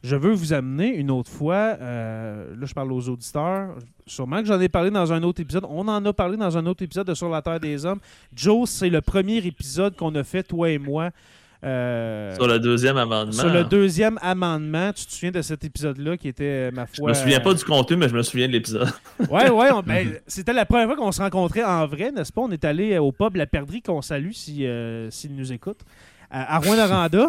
je 0.03 0.15
veux 0.15 0.31
vous 0.31 0.53
amener 0.53 0.95
une 0.95 1.11
autre 1.11 1.29
fois, 1.29 1.77
euh, 1.79 2.55
là 2.55 2.65
je 2.65 2.73
parle 2.73 2.91
aux 2.91 3.07
auditeurs, 3.09 3.75
sûrement 4.07 4.41
que 4.41 4.47
j'en 4.47 4.59
ai 4.59 4.69
parlé 4.69 4.89
dans 4.89 5.13
un 5.13 5.21
autre 5.21 5.41
épisode, 5.41 5.65
on 5.69 5.87
en 5.87 6.03
a 6.05 6.13
parlé 6.13 6.37
dans 6.37 6.57
un 6.57 6.65
autre 6.65 6.83
épisode 6.83 7.07
de 7.07 7.13
Sur 7.13 7.29
la 7.29 7.41
Terre 7.41 7.59
des 7.59 7.85
Hommes. 7.85 7.99
Joe, 8.33 8.67
c'est 8.67 8.89
le 8.89 9.01
premier 9.01 9.37
épisode 9.37 9.95
qu'on 9.95 10.15
a 10.15 10.23
fait, 10.23 10.43
toi 10.43 10.69
et 10.71 10.79
moi. 10.79 11.11
Euh, 11.63 12.33
Sur 12.35 12.47
le 12.47 12.59
deuxième 12.59 12.97
amendement. 12.97 13.31
sur 13.31 13.49
le 13.49 13.63
deuxième 13.63 14.17
amendement, 14.21 14.91
tu 14.93 15.05
te 15.05 15.11
souviens 15.11 15.31
de 15.31 15.41
cet 15.41 15.63
épisode-là 15.63 16.17
qui 16.17 16.27
était, 16.27 16.43
euh, 16.43 16.71
ma 16.71 16.85
Je 16.91 16.97
foi... 16.99 17.09
me 17.09 17.13
souviens 17.13 17.37
euh, 17.39 17.43
pas 17.43 17.53
du 17.53 17.63
contenu, 17.63 17.97
mais 17.97 18.09
je 18.09 18.15
me 18.15 18.23
souviens 18.23 18.47
de 18.47 18.53
l'épisode. 18.53 18.89
Ouais, 19.29 19.49
ouais. 19.49 19.69
ben, 19.85 20.13
c'était 20.27 20.53
la 20.53 20.65
première 20.65 20.87
fois 20.87 20.95
qu'on 20.95 21.11
se 21.11 21.21
rencontrait 21.21 21.63
en 21.63 21.85
vrai, 21.85 22.11
n'est-ce 22.11 22.33
pas? 22.33 22.41
On 22.41 22.49
est 22.51 22.65
allé 22.65 22.93
euh, 22.93 23.01
au 23.01 23.11
pub 23.11 23.35
La 23.35 23.45
Perdrix, 23.45 23.81
qu'on 23.81 24.01
salue 24.01 24.31
si, 24.31 24.65
euh, 24.65 25.11
s'il 25.11 25.35
nous 25.35 25.51
écoute, 25.53 25.79
à, 26.31 26.55
à 26.55 26.59
Rouen-Noranda. 26.59 27.27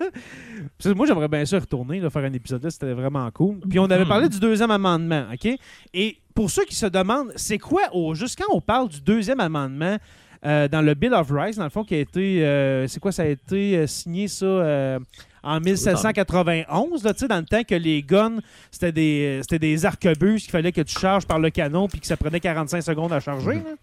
Puis 0.78 0.94
Moi, 0.94 1.06
j'aimerais 1.06 1.28
bien 1.28 1.44
ça 1.44 1.58
retourner, 1.58 2.00
là, 2.00 2.10
faire 2.10 2.24
un 2.24 2.32
épisode 2.32 2.64
là, 2.64 2.70
c'était 2.70 2.92
vraiment 2.92 3.30
cool. 3.30 3.60
Puis 3.68 3.78
on 3.78 3.84
avait 3.84 4.06
parlé 4.06 4.28
du 4.28 4.40
deuxième 4.40 4.70
amendement, 4.70 5.24
OK? 5.32 5.56
Et 5.94 6.16
pour 6.34 6.50
ceux 6.50 6.64
qui 6.64 6.74
se 6.74 6.86
demandent, 6.86 7.32
c'est 7.36 7.58
quoi, 7.58 7.82
au, 7.92 8.14
juste 8.14 8.38
quand 8.38 8.52
on 8.54 8.60
parle 8.60 8.88
du 8.88 9.00
deuxième 9.00 9.40
amendement 9.40 9.98
euh, 10.44 10.68
dans 10.68 10.82
le 10.82 10.94
Bill 10.94 11.14
of 11.14 11.30
Rights, 11.30 11.56
dans 11.56 11.64
le 11.64 11.70
fond, 11.70 11.84
qui 11.84 11.94
a 11.94 11.98
été, 11.98 12.44
euh, 12.44 12.88
c'est 12.88 13.00
quoi, 13.00 13.12
ça 13.12 13.22
a 13.22 13.26
été 13.26 13.76
euh, 13.76 13.86
signé 13.86 14.26
ça 14.26 14.44
euh, 14.44 14.98
en 15.42 15.60
1791, 15.60 17.04
là, 17.04 17.12
dans 17.12 17.38
le 17.38 17.44
temps 17.44 17.62
que 17.62 17.74
les 17.74 18.02
guns, 18.02 18.38
c'était 18.70 18.92
des, 18.92 19.38
c'était 19.42 19.58
des 19.58 19.84
arquebuses 19.84 20.42
qu'il 20.42 20.50
fallait 20.50 20.72
que 20.72 20.80
tu 20.80 20.98
charges 20.98 21.26
par 21.26 21.38
le 21.38 21.50
canon 21.50 21.88
puis 21.88 22.00
que 22.00 22.06
ça 22.06 22.16
prenait 22.16 22.40
45 22.40 22.82
secondes 22.82 23.12
à 23.12 23.20
charger. 23.20 23.54
là. 23.54 23.74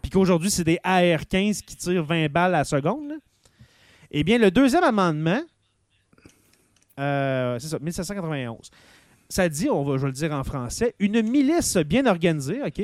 Puis 0.00 0.10
qu'aujourd'hui, 0.10 0.50
c'est 0.50 0.64
des 0.64 0.78
AR-15 0.82 1.62
qui 1.62 1.76
tirent 1.76 2.04
20 2.04 2.30
balles 2.30 2.54
à 2.54 2.58
la 2.58 2.64
seconde. 2.64 3.08
là. 3.08 3.14
Eh 4.10 4.24
bien, 4.24 4.36
le 4.36 4.50
deuxième 4.50 4.84
amendement, 4.84 5.40
c'est 6.96 7.68
ça, 7.68 7.78
1791, 7.80 8.70
ça 9.28 9.48
dit, 9.48 9.70
on 9.70 9.82
va, 9.82 9.96
je 9.96 10.02
vais 10.02 10.08
le 10.08 10.12
dire 10.12 10.32
en 10.32 10.44
français, 10.44 10.94
une 10.98 11.22
milice 11.22 11.78
bien 11.78 12.04
organisée, 12.04 12.62
OK? 12.62 12.82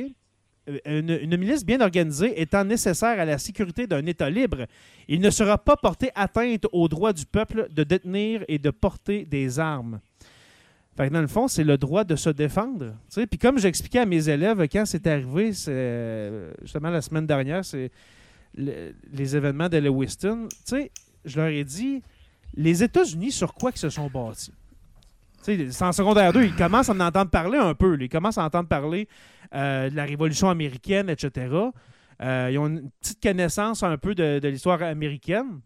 Euh, 0.68 1.18
Une, 1.22 1.36
milice 1.36 1.64
bien 1.64 1.80
organisée 1.80 2.40
étant 2.40 2.64
nécessaire 2.64 3.18
à 3.18 3.24
la 3.24 3.38
sécurité 3.38 3.86
d'un 3.86 4.04
État 4.06 4.28
libre, 4.28 4.66
il 5.08 5.20
ne 5.20 5.30
sera 5.30 5.56
pas 5.58 5.76
porté 5.76 6.10
atteinte 6.14 6.66
au 6.72 6.88
droit 6.88 7.12
du 7.12 7.24
peuple 7.24 7.68
de 7.70 7.84
détenir 7.84 8.44
et 8.48 8.58
de 8.58 8.70
porter 8.70 9.24
des 9.24 9.58
armes. 9.58 10.00
Fait 10.96 11.08
que 11.08 11.12
dans 11.14 11.20
le 11.20 11.28
fond, 11.28 11.46
c'est 11.48 11.64
le 11.64 11.78
droit 11.78 12.04
de 12.04 12.16
se 12.16 12.28
défendre. 12.30 12.94
Puis 13.30 13.38
comme 13.38 13.58
j'expliquais 13.58 14.00
à 14.00 14.06
mes 14.06 14.28
élèves 14.28 14.66
quand 14.70 14.84
c'est 14.84 15.06
arrivé, 15.06 15.52
c'est 15.52 15.70
euh, 15.72 16.52
justement 16.62 16.90
la 16.90 17.00
semaine 17.00 17.26
dernière, 17.26 17.64
c'est 17.64 17.90
le- 18.56 18.92
les 19.12 19.36
événements 19.36 19.68
de 19.68 19.78
Lewiston, 19.78 20.48
je 21.24 21.36
leur 21.40 21.48
ai 21.48 21.64
dit, 21.64 22.02
les 22.54 22.82
États-Unis, 22.82 23.30
sur 23.30 23.54
quoi 23.54 23.70
qu'ils 23.70 23.80
se 23.80 23.90
sont 23.90 24.08
bâtis? 24.08 24.52
C'est 25.70 25.84
en 25.84 25.92
secondaire 25.92 26.32
2, 26.32 26.44
ils 26.44 26.54
commencent 26.54 26.90
à 26.90 26.92
en 26.92 27.00
entendre 27.00 27.30
parler 27.30 27.58
un 27.58 27.74
peu. 27.74 27.96
Ils 28.00 28.08
commencent 28.08 28.38
à 28.38 28.44
entendre 28.44 28.68
parler 28.68 29.08
euh, 29.54 29.88
de 29.88 29.96
la 29.96 30.04
Révolution 30.04 30.50
américaine, 30.50 31.08
etc. 31.08 31.54
Euh, 32.20 32.48
ils 32.50 32.58
ont 32.58 32.66
une 32.66 32.90
petite 33.00 33.22
connaissance 33.22 33.82
un 33.82 33.96
peu 33.96 34.14
de, 34.14 34.46
l'histoire 34.46 34.82
américaine. 34.82 35.60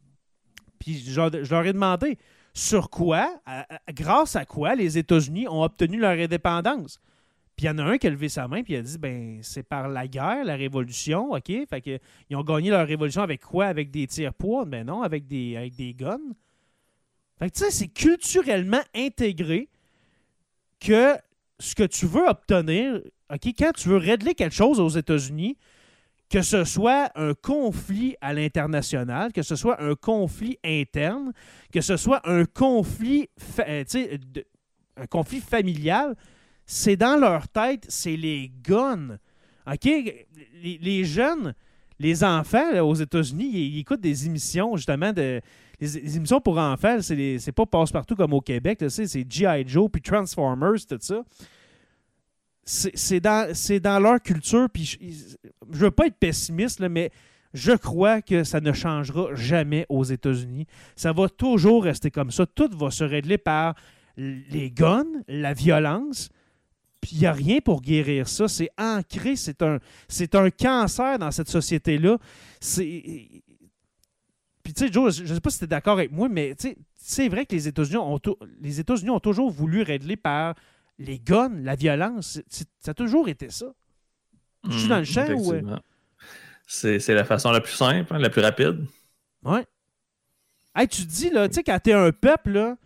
Puis 0.79 0.99
je, 0.99 1.51
leur 1.51 1.67
ai 1.67 1.73
demandé 1.73 2.19
sur 2.55 2.91
quoi, 2.91 3.41
grâce 3.93 4.37
à 4.37 4.45
quoi 4.45 4.75
les 4.75 4.99
États-Unis 4.99 5.49
ont 5.49 5.63
obtenu 5.63 5.99
leur 5.99 6.19
indépendance. 6.19 7.01
Puis 7.57 7.67
il 7.67 7.69
y 7.69 7.71
en 7.71 7.79
a 7.79 7.83
un 7.85 7.99
qui 7.99 8.07
a 8.07 8.11
levé 8.11 8.29
sa 8.29 8.49
main 8.49 8.63
puis 8.63 8.77
a 8.77 8.83
dit 8.83 8.99
ben 8.99 9.39
c'est 9.43 9.63
par 9.63 9.89
la 9.89 10.09
guerre, 10.09 10.45
la 10.45 10.57
révolution, 10.57 11.33
OK? 11.33 11.51
Fait 11.69 11.81
que 11.81 11.99
ils 12.31 12.37
ont 12.37 12.43
gagné 12.43 12.71
leur 12.71 12.87
révolution 12.87 13.23
avec 13.23 13.43
quoi? 13.43 13.67
Avec 13.67 13.91
des 13.91 14.07
tirs-poids? 14.07 14.65
Ben 14.65 14.87
non, 14.87 15.03
avec 15.03 15.27
des 15.27 15.57
avec 15.57 15.75
des 15.75 15.93
guns. 15.93 16.19
C'est 17.55 17.89
culturellement 17.89 18.83
intégré 18.95 19.69
que 20.81 21.17
ce 21.59 21.75
que 21.75 21.85
tu 21.85 22.07
veux 22.07 22.27
obtenir, 22.27 23.01
OK, 23.33 23.47
quand 23.59 23.73
tu 23.73 23.89
veux 23.89 23.97
régler 23.97 24.35
quelque 24.35 24.55
chose 24.55 24.81
aux 24.81 24.89
États-Unis, 24.89 25.57
que 26.29 26.43
ce 26.43 26.65
soit 26.65 27.11
un 27.15 27.35
conflit 27.35 28.17
à 28.21 28.33
l'international, 28.33 29.33
que 29.33 29.43
ce 29.43 29.55
soit 29.55 29.83
un 29.83 29.95
conflit 29.95 30.59
interne, 30.65 31.33
que 31.71 31.81
ce 31.81 31.97
soit 31.97 32.27
un 32.29 32.47
conflit, 32.47 33.29
euh, 33.59 33.85
un 34.97 35.07
conflit 35.07 35.41
familial, 35.41 36.17
c'est 36.65 36.97
dans 36.97 37.21
leur 37.21 37.49
tête, 37.49 37.85
c'est 37.89 38.17
les 38.17 38.51
guns. 38.63 39.19
OK? 39.71 39.85
Les, 39.85 41.05
jeunes, 41.05 41.55
les 41.99 42.25
enfants 42.25 42.81
aux 42.81 42.95
États-Unis, 42.95 43.51
ils 43.53 43.79
écoutent 43.81 44.01
des 44.01 44.27
émissions, 44.27 44.77
justement, 44.77 45.13
de. 45.13 45.41
Les, 45.83 46.01
les 46.01 46.17
émissions 46.17 46.41
pour 46.41 46.59
enfants, 46.59 46.99
c'est 47.03 47.53
pas 47.53 47.67
passe-partout 47.67 48.15
comme 48.15 48.33
au 48.33 48.41
Québec, 48.41 48.85
c'est 48.89 49.31
G.I. 49.31 49.65
Joe, 49.67 49.91
puis 49.91 50.01
Transformers, 50.01 50.87
tout 50.89 50.99
ça. 51.01 51.25
C'est 52.65 53.21
dans, 53.21 53.99
leur 54.01 54.23
culture, 54.23 54.69
puis 54.73 54.85
je, 54.85 54.99
je 55.73 55.79
veux 55.79 55.91
pas 55.91 56.07
être 56.07 56.17
pessimiste, 56.17 56.79
mais 56.79 57.11
je 57.53 57.73
crois 57.73 58.23
que 58.23 58.45
ça 58.45 58.61
ne 58.61 58.73
changera 58.73 59.35
jamais 59.35 59.85
aux 59.89 60.05
États-Unis. 60.05 60.67
Ça 60.95 61.13
va 61.13 61.29
toujours 61.29 61.83
rester 61.83 62.13
comme 62.13 62.31
ça. 62.31 62.47
Tout 62.47 62.71
va 62.77 62.93
se 62.93 63.03
régler 63.03 63.37
par 63.37 63.75
les 64.17 64.71
guns, 64.71 65.07
la 65.27 65.53
violence, 65.53 66.31
puis 67.01 67.11
il 67.15 67.19
n'y 67.19 67.27
a 67.27 67.33
rien 67.33 67.59
pour 67.59 67.83
guérir 67.83 68.29
ça. 68.29 68.47
C'est 68.47 68.71
ancré, 68.79 69.35
c'est 69.35 69.61
un, 69.63 69.81
un 70.35 70.51
cancer 70.51 71.19
dans 71.19 71.33
cette 71.33 71.49
société-là. 71.49 72.19
C'est. 72.61 73.43
Puis, 74.63 74.75
tu 74.75 74.87
sais, 74.87 74.93
Joe, 74.93 75.15
je 75.15 75.23
ne 75.23 75.35
sais 75.35 75.41
pas 75.41 75.51
si 75.51 75.59
tu 75.59 75.65
es 75.65 75.69
d'accord 75.69 75.95
avec 75.95 76.13
moi, 76.13 76.29
mais 76.29 76.55
c'est 76.97 77.29
vrai 77.29 77.47
que 77.47 77.55
les 77.55 77.67
États-Unis 77.69 77.97
ont, 77.97 78.21
les 78.61 78.79
États-Unis 78.81 79.11
ont 79.11 79.21
toujours 79.21 79.51
voulu 79.51 79.83
régler 79.83 80.17
par 80.17 80.55
les 80.99 81.19
guns, 81.19 81.51
la 81.63 81.75
violence. 81.75 82.41
Ça 82.79 82.93
a 82.93 82.95
toujours 82.95 83.29
été 83.29 83.51
ça. 83.51 83.67
Je 84.69 84.79
suis 84.79 84.89
dans 84.89 84.99
le 84.99 85.05
champ 85.05 85.27
ou. 85.31 85.53
euh? 85.53 85.77
C'est 86.67 87.01
c'est 87.01 87.15
la 87.15 87.25
façon 87.25 87.51
la 87.51 87.61
plus 87.61 87.73
simple, 87.73 88.15
hein, 88.15 88.19
la 88.19 88.31
plus 88.31 88.41
rapide. 88.41 88.87
Ouais. 89.43 89.67
Hey, 90.77 90.87
tu 90.87 91.03
te 91.05 91.11
dis, 91.11 91.31
là, 91.31 91.49
tu 91.49 91.57
sais, 91.57 91.65
quand 91.65 91.79
t'es 91.83 91.93
un 91.93 92.13
peuple, 92.13 92.53
là, 92.53 92.77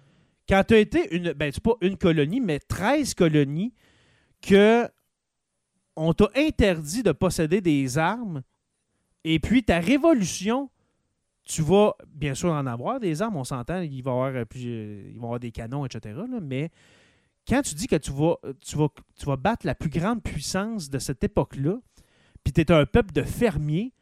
quand 0.48 0.62
t'as 0.66 0.78
été 0.78 1.14
une. 1.14 1.34
Ben, 1.34 1.52
c'est 1.52 1.62
pas 1.62 1.74
une 1.82 1.98
colonie, 1.98 2.40
mais 2.40 2.58
13 2.58 3.12
colonies, 3.14 3.74
que 4.40 4.88
on 5.94 6.14
t'a 6.14 6.28
interdit 6.34 7.02
de 7.02 7.12
posséder 7.12 7.60
des 7.60 7.98
armes, 7.98 8.42
et 9.24 9.38
puis 9.38 9.62
ta 9.62 9.78
révolution, 9.78 10.70
tu 11.46 11.62
vas 11.62 11.94
bien 12.08 12.34
sûr 12.34 12.50
en 12.50 12.66
avoir 12.66 13.00
des 13.00 13.22
armes, 13.22 13.36
on 13.36 13.44
s'entend, 13.44 13.80
il 13.80 14.02
va 14.02 14.10
y 14.10 14.14
avoir, 14.14 14.34
euh, 14.34 14.44
euh, 14.56 15.14
avoir 15.16 15.40
des 15.40 15.52
canons, 15.52 15.86
etc. 15.86 16.14
là, 16.14 16.40
mais 16.42 16.70
quand 17.48 17.62
tu 17.62 17.76
dis 17.76 17.86
que 17.86 17.96
tu 17.96 18.10
vas, 18.10 18.36
tu, 18.60 18.76
vas, 18.76 18.88
tu 19.16 19.26
vas 19.26 19.36
battre 19.36 19.64
la 19.64 19.76
plus 19.76 19.88
grande 19.88 20.22
puissance 20.22 20.90
de 20.90 20.98
cette 20.98 21.22
époque-là, 21.22 21.78
puis 22.42 22.52
tu 22.52 22.60
es 22.60 22.72
un 22.72 22.84
peuple 22.84 23.12
de 23.12 23.22
fermiers, 23.22 23.92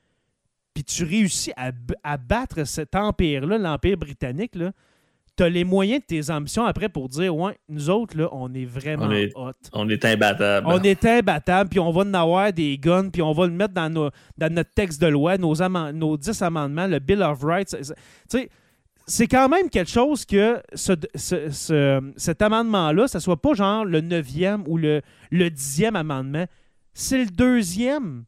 puis 0.72 0.84
tu 0.84 1.04
réussis 1.04 1.52
à, 1.56 2.16
battre 2.16 2.64
cet 2.64 2.96
empire-là, 2.96 3.58
l'empire 3.58 3.98
britannique, 3.98 4.56
as 5.42 5.48
les 5.48 5.64
moyens 5.64 6.00
de 6.00 6.06
tes 6.06 6.30
ambitions 6.30 6.64
après 6.64 6.88
pour 6.88 7.08
dire 7.08 7.34
Ouais, 7.36 7.56
nous 7.68 7.90
autres, 7.90 8.16
là, 8.16 8.28
on 8.32 8.52
est 8.54 8.64
vraiment 8.64 9.06
On 9.06 9.10
est- 9.10 9.32
hot. 9.34 9.50
On 9.72 9.88
est 9.88 10.04
imbattable. 10.04 10.66
On 10.70 10.80
est 10.82 11.04
imbattable, 11.04 11.70
puis 11.70 11.80
on 11.80 11.90
va 11.90 12.02
en 12.02 12.14
avoir 12.14 12.52
des 12.52 12.78
guns, 12.78 13.08
puis 13.10 13.22
on 13.22 13.32
va 13.32 13.46
le 13.46 13.52
mettre 13.52 13.74
dans, 13.74 13.90
nos- 13.92 14.10
dans 14.38 14.52
notre 14.52 14.70
texte 14.72 15.00
de 15.00 15.06
loi, 15.08 15.36
nos, 15.38 15.54
nos 15.92 16.16
10 16.16 16.40
amendements, 16.42 16.86
le 16.86 16.98
Bill 16.98 17.22
of 17.22 17.42
Rights. 17.42 17.76
Tu 17.78 17.84
sais, 18.28 18.48
c'est 19.06 19.26
quand 19.26 19.48
même 19.48 19.68
quelque 19.70 19.90
chose 19.90 20.24
que 20.24 20.60
ce- 20.74 20.92
ce- 21.14 21.50
ce- 21.50 22.12
cet 22.16 22.40
amendement-là, 22.40 23.06
ça 23.08 23.20
soit 23.20 23.40
pas 23.40 23.54
genre 23.54 23.84
le 23.84 24.00
9e 24.00 24.62
ou 24.66 24.78
le, 24.78 25.02
le 25.30 25.50
10e 25.50 25.96
amendement. 25.96 26.46
C'est 26.94 27.18
le 27.24 27.30
deuxième. 27.30 28.24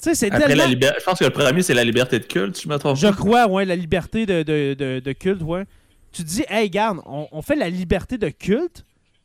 C'est 0.00 0.32
Après 0.32 0.46
tellement... 0.48 0.64
la. 0.64 0.98
Je 0.98 1.04
pense 1.04 1.18
que 1.18 1.24
le 1.24 1.30
premier, 1.30 1.62
c'est 1.62 1.74
la 1.74 1.84
liberté 1.84 2.18
de 2.18 2.24
culte, 2.24 2.56
si 2.56 2.62
je 2.64 2.68
me 2.68 2.78
trompe 2.78 2.96
Je 2.96 3.08
crois, 3.08 3.46
ouais, 3.46 3.64
la 3.64 3.76
liberté 3.76 4.24
de, 4.26 4.42
de, 4.42 4.74
de- 4.74 5.00
de 5.00 5.12
culte, 5.12 5.42
ouais. 5.42 5.64
Tu 6.12 6.22
te 6.24 6.28
dis, 6.28 6.44
hey, 6.48 6.68
garde, 6.70 7.00
on, 7.06 7.28
on 7.30 7.42
fait 7.42 7.54
la 7.56 7.68
liberté 7.68 8.16
de 8.18 8.28
culte, 8.30 8.84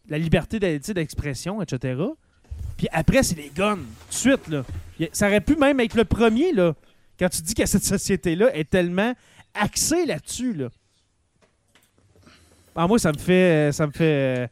la 0.10 0.18
liberté 0.18 0.60
d'expression, 0.60 1.62
etc. 1.62 2.02
Puis 2.78 2.88
après, 2.92 3.24
c'est 3.24 3.36
les 3.38 3.52
guns, 3.56 3.78
tout 3.78 3.82
de 4.10 4.14
suite, 4.14 4.48
là. 4.50 4.64
Ça 5.14 5.28
aurait 5.28 5.42
pu 5.42 5.56
même 5.56 5.80
être 5.80 5.96
le 5.96 6.04
premier, 6.06 6.52
là, 6.52 6.76
quand 7.18 7.30
tu 7.30 7.42
dis 7.42 7.54
que 7.54 7.66
cette 7.66 7.86
société-là 7.86 8.54
est 8.56 8.70
tellement 8.70 9.14
axée 9.54 10.06
là-dessus, 10.06 10.54
là. 10.54 10.68
Ah, 12.76 12.88
moi, 12.88 13.00
ça 13.00 13.14
me 13.14 13.18
fait, 13.18 13.72
ça 13.72 13.88
me 13.88 13.92
fait 13.94 14.04
euh, 14.44 14.48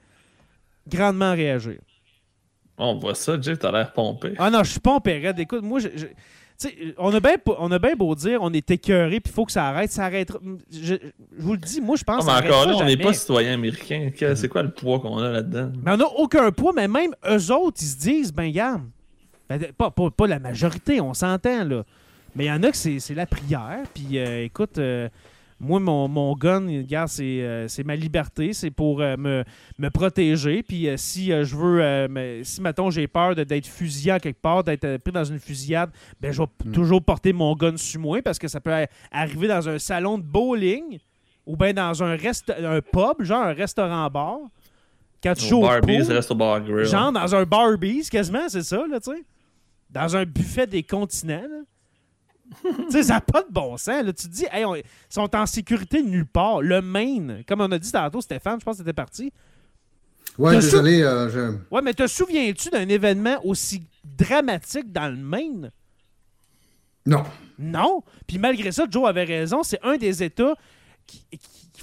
grandement 0.88 1.33
réagir. 1.33 1.79
On 2.77 2.95
voit 2.95 3.15
ça, 3.15 3.39
Jay, 3.39 3.55
t'as 3.57 3.71
l'air 3.71 3.93
pompé. 3.93 4.33
Ah 4.38 4.49
non, 4.49 4.63
je 4.63 4.71
suis 4.71 4.81
en 4.86 4.99
période. 4.99 5.38
Écoute, 5.39 5.62
moi, 5.62 5.79
je, 5.79 5.89
on 6.97 7.13
a 7.13 7.19
bien 7.19 7.36
on 7.59 7.71
a 7.71 7.79
bien 7.79 7.95
beau 7.95 8.15
dire, 8.15 8.39
on 8.41 8.51
est 8.53 8.69
écœuré, 8.71 9.19
puis 9.19 9.31
il 9.31 9.36
faut 9.36 9.45
que 9.45 9.51
ça 9.51 9.67
arrête, 9.67 9.91
ça 9.91 10.05
arrêtera. 10.05 10.39
Je, 10.71 10.95
je 10.95 10.97
vous 11.38 11.53
le 11.53 11.57
dis, 11.59 11.81
moi, 11.81 11.95
je 11.97 12.03
pense 12.03 12.25
Ah, 12.27 12.41
que 12.41 12.47
ça 12.47 12.55
encore 12.55 12.67
là, 12.67 12.75
on 12.77 12.86
n'est 12.86 12.97
pas 12.97 13.13
citoyen 13.13 13.53
américain. 13.53 14.09
C'est 14.36 14.47
quoi 14.47 14.63
le 14.63 14.71
poids 14.71 14.99
qu'on 14.99 15.17
a 15.19 15.29
là-dedans? 15.29 15.71
Mais 15.83 15.91
on 15.91 15.97
n'a 15.97 16.07
aucun 16.17 16.51
poids, 16.51 16.71
mais 16.75 16.88
même 16.88 17.12
eux 17.29 17.51
autres, 17.51 17.77
ils 17.81 17.86
se 17.88 17.97
disent, 17.97 18.33
ben, 18.33 18.51
garde, 18.51 18.81
ben, 19.49 19.59
pas, 19.77 19.91
pas, 19.91 20.09
pas 20.09 20.27
la 20.27 20.39
majorité, 20.39 21.01
on 21.01 21.13
s'entend, 21.13 21.63
là. 21.65 21.83
Mais 22.36 22.45
il 22.45 22.47
y 22.47 22.51
en 22.51 22.63
a 22.63 22.71
que 22.71 22.77
c'est 22.77 22.99
c'est 22.99 23.13
la 23.13 23.27
prière, 23.27 23.81
puis 23.93 24.17
euh, 24.17 24.43
écoute, 24.45 24.79
euh, 24.79 25.07
moi, 25.63 25.80
mon, 25.80 26.08
mon 26.08 26.34
gun, 26.36 26.65
regarde, 26.67 27.08
c'est 27.08 27.41
euh, 27.41 27.67
c'est 27.67 27.84
ma 27.84 27.95
liberté, 27.95 28.54
c'est 28.54 28.69
pour 28.71 29.02
euh, 29.02 29.15
me, 29.17 29.43
me 29.80 29.89
protéger, 29.89 30.62
puis 30.62 30.88
euh, 30.89 30.97
si 30.97 31.32
euh, 31.32 31.43
je 31.45 31.56
veux, 31.56 31.82
euh, 31.82 32.08
me- 32.10 32.43
si, 32.43 32.62
mettons, 32.62 32.91
j'ai 32.91 33.08
peur 33.08 33.34
de- 33.36 33.43
d'être 33.43 33.65
fusillé 33.67 34.12
à 34.12 34.19
quelque 34.19 34.41
part, 34.41 34.63
d'être 34.63 34.84
euh, 34.86 34.97
pris 34.99 35.12
dans 35.13 35.23
une 35.23 35.39
fusillade, 35.39 35.89
ben, 36.19 36.32
je 36.32 36.41
vais 36.41 36.47
p- 36.47 36.69
toujours 36.71 37.02
porter 37.04 37.34
mon 37.34 37.56
gun 37.56 37.78
sur 37.78 38.02
moi, 38.02 38.21
parce 38.21 38.38
que 38.38 38.47
ça 38.47 38.60
peut 38.60 38.73
a- 38.73 38.88
arriver 39.12 39.47
dans 39.47 39.67
un 39.69 39.80
salon 39.80 40.17
de 40.17 40.23
bowling, 40.23 40.99
ou 41.45 41.56
bien 41.58 41.73
dans 41.73 42.04
un, 42.04 42.15
rest 42.15 42.49
un 42.52 42.82
pub, 42.82 43.21
genre 43.26 43.43
un 43.43 43.54
restaurant-bar, 43.54 44.39
quand 45.23 45.34
tu 45.36 45.45
joues 45.45 45.58
Au 45.58 45.65
au 45.65 45.67
Barbies 45.67 45.99
pool, 46.06 46.15
reste 46.15 46.32
au 46.32 46.36
bar 46.36 46.62
grill. 46.62 46.86
Genre 46.86 47.12
dans 47.12 47.36
un 47.36 47.43
Barbies, 47.45 48.10
quasiment, 48.12 48.49
c'est 48.49 48.63
ça, 48.63 48.84
là, 48.89 48.99
tu 48.99 49.12
sais. 49.12 49.23
Dans 49.89 50.15
un 50.17 50.26
buffet 50.26 50.67
des 50.67 50.84
continents, 50.84 51.41
là. 51.43 51.62
Tu 52.63 52.91
sais, 52.91 53.03
ça 53.03 53.13
n'a 53.15 53.21
pas 53.21 53.41
de 53.43 53.51
bon 53.51 53.77
sens, 53.77 54.03
là. 54.03 54.13
Tu 54.13 54.27
te 54.27 54.32
dis, 54.34 54.45
hey, 54.51 54.65
on- 54.65 54.75
ils 54.75 54.84
sont 55.10 55.36
en 55.36 55.45
sécurité 55.45 56.01
nulle 56.03 56.25
part. 56.25 56.62
Le 56.62 56.82
Maine, 56.82 57.43
comme 57.47 57.62
on 57.62 57.71
a 57.71 57.79
dit 57.79 57.91
tantôt, 57.91 58.21
Stéphane, 58.21 58.60
je 58.60 58.65
pense 58.65 58.75
que 58.77 58.84
c'était 58.84 58.93
parti. 58.93 59.32
Ouais, 60.38 60.56
désolé. 60.56 61.01
euh, 61.03 61.29
je- 61.29 61.58
Ouais, 61.73 61.82
mais 61.82 61.93
te 61.93 62.08
souviens-tu 62.08 62.69
d'un 62.69 62.88
événement 62.89 63.38
aussi 63.45 63.84
dramatique 64.03 64.91
dans 64.91 65.10
le 65.10 65.17
Maine? 65.17 65.71
Non. 67.06 67.23
Non? 67.60 68.01
Puis 68.27 68.38
malgré 68.39 68.71
ça, 68.71 68.86
Joe 68.89 69.08
avait 69.08 69.25
raison, 69.25 69.62
c'est 69.63 69.79
un 69.84 69.97
des 69.97 70.23
États 70.23 70.53
qui, 71.06 71.23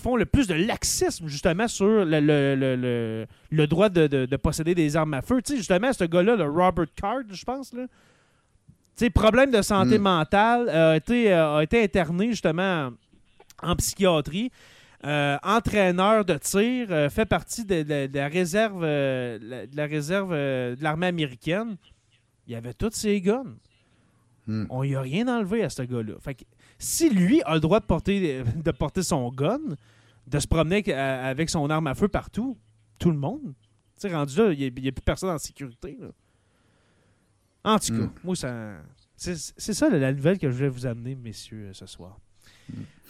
font 0.00 0.16
le 0.16 0.24
plus 0.24 0.46
de 0.46 0.54
laxisme, 0.54 1.26
justement, 1.28 1.68
sur 1.68 1.86
le, 1.86 2.20
le- 2.20 2.54
le- 2.54 2.76
le- 2.76 3.26
le 3.50 3.66
droit 3.66 3.90
de, 3.90 4.06
de- 4.06 4.24
de 4.24 4.36
posséder 4.36 4.74
des 4.74 4.96
armes 4.96 5.12
à 5.14 5.20
feu. 5.20 5.42
Tu 5.42 5.52
sais, 5.52 5.58
justement, 5.58 5.92
ce 5.92 6.04
gars-là, 6.04 6.36
le 6.36 6.44
Robert 6.48 6.86
Card, 6.96 7.20
je 7.30 7.44
pense, 7.44 7.72
là. 7.74 7.84
Sais, 9.00 9.08
problème 9.08 9.50
de 9.50 9.62
santé 9.62 9.98
Mm. 9.98 10.02
mentale, 10.02 10.68
euh, 10.68 10.92
a, 10.92 10.96
été, 10.96 11.32
euh, 11.32 11.56
a 11.56 11.62
été 11.62 11.82
interné, 11.82 12.28
justement, 12.28 12.90
en 13.62 13.74
psychiatrie. 13.76 14.50
Euh, 15.06 15.38
entraîneur 15.42 16.26
de 16.26 16.34
tir, 16.36 16.88
euh, 16.90 17.08
fait 17.08 17.24
partie 17.24 17.64
de, 17.64 17.82
de- 17.82 18.06
de 18.08 18.18
la 18.18 18.28
réserve, 18.28 18.82
de 18.82 19.68
la 19.74 19.86
réserve 19.86 20.32
de 20.32 20.76
l'armée 20.82 21.06
américaine. 21.06 21.76
Il 22.46 22.54
avait 22.54 22.74
tous 22.74 22.90
ses 22.92 23.18
guns. 23.22 23.44
Hmm. 24.46 24.66
On 24.68 24.82
y 24.82 24.94
a 24.94 25.00
rien 25.00 25.26
enlevé 25.28 25.64
à 25.64 25.70
ce 25.70 25.80
gars-là. 25.80 26.16
Fait 26.20 26.34
que 26.34 26.44
si 26.78 27.08
lui 27.08 27.40
a 27.44 27.54
le 27.54 27.60
droit 27.60 27.80
de 27.80 27.86
porter, 27.86 28.42
de 28.54 28.70
porter 28.72 29.02
son 29.02 29.30
gun, 29.30 29.60
de 30.26 30.38
se 30.38 30.46
promener 30.46 30.92
avec, 30.92 31.48
son 31.48 31.70
arme 31.70 31.86
à 31.86 31.94
feu 31.94 32.08
partout, 32.08 32.58
tout 32.98 33.10
le 33.10 33.16
monde, 33.16 33.54
tu 33.98 34.08
rendu 34.14 34.36
là, 34.36 34.52
il 34.52 34.74
n'y 34.74 34.88
a, 34.88 34.92
plus 34.92 35.02
personne 35.02 35.30
en 35.30 35.38
sécurité. 35.38 35.96
là. 35.98 36.08
En 37.64 37.78
tout 37.78 37.92
cas, 37.92 37.98
Hmm. 38.04 38.10
moi, 38.24 38.36
ça. 38.36 38.72
C'est 39.16 39.74
ça 39.74 39.88
la 39.90 40.12
nouvelle 40.12 40.38
que 40.38 40.50
je 40.50 40.56
voulais 40.56 40.68
vous 40.70 40.86
amener, 40.86 41.14
messieurs, 41.14 41.66
euh, 41.68 41.72
ce 41.74 41.84
soir. 41.86 42.16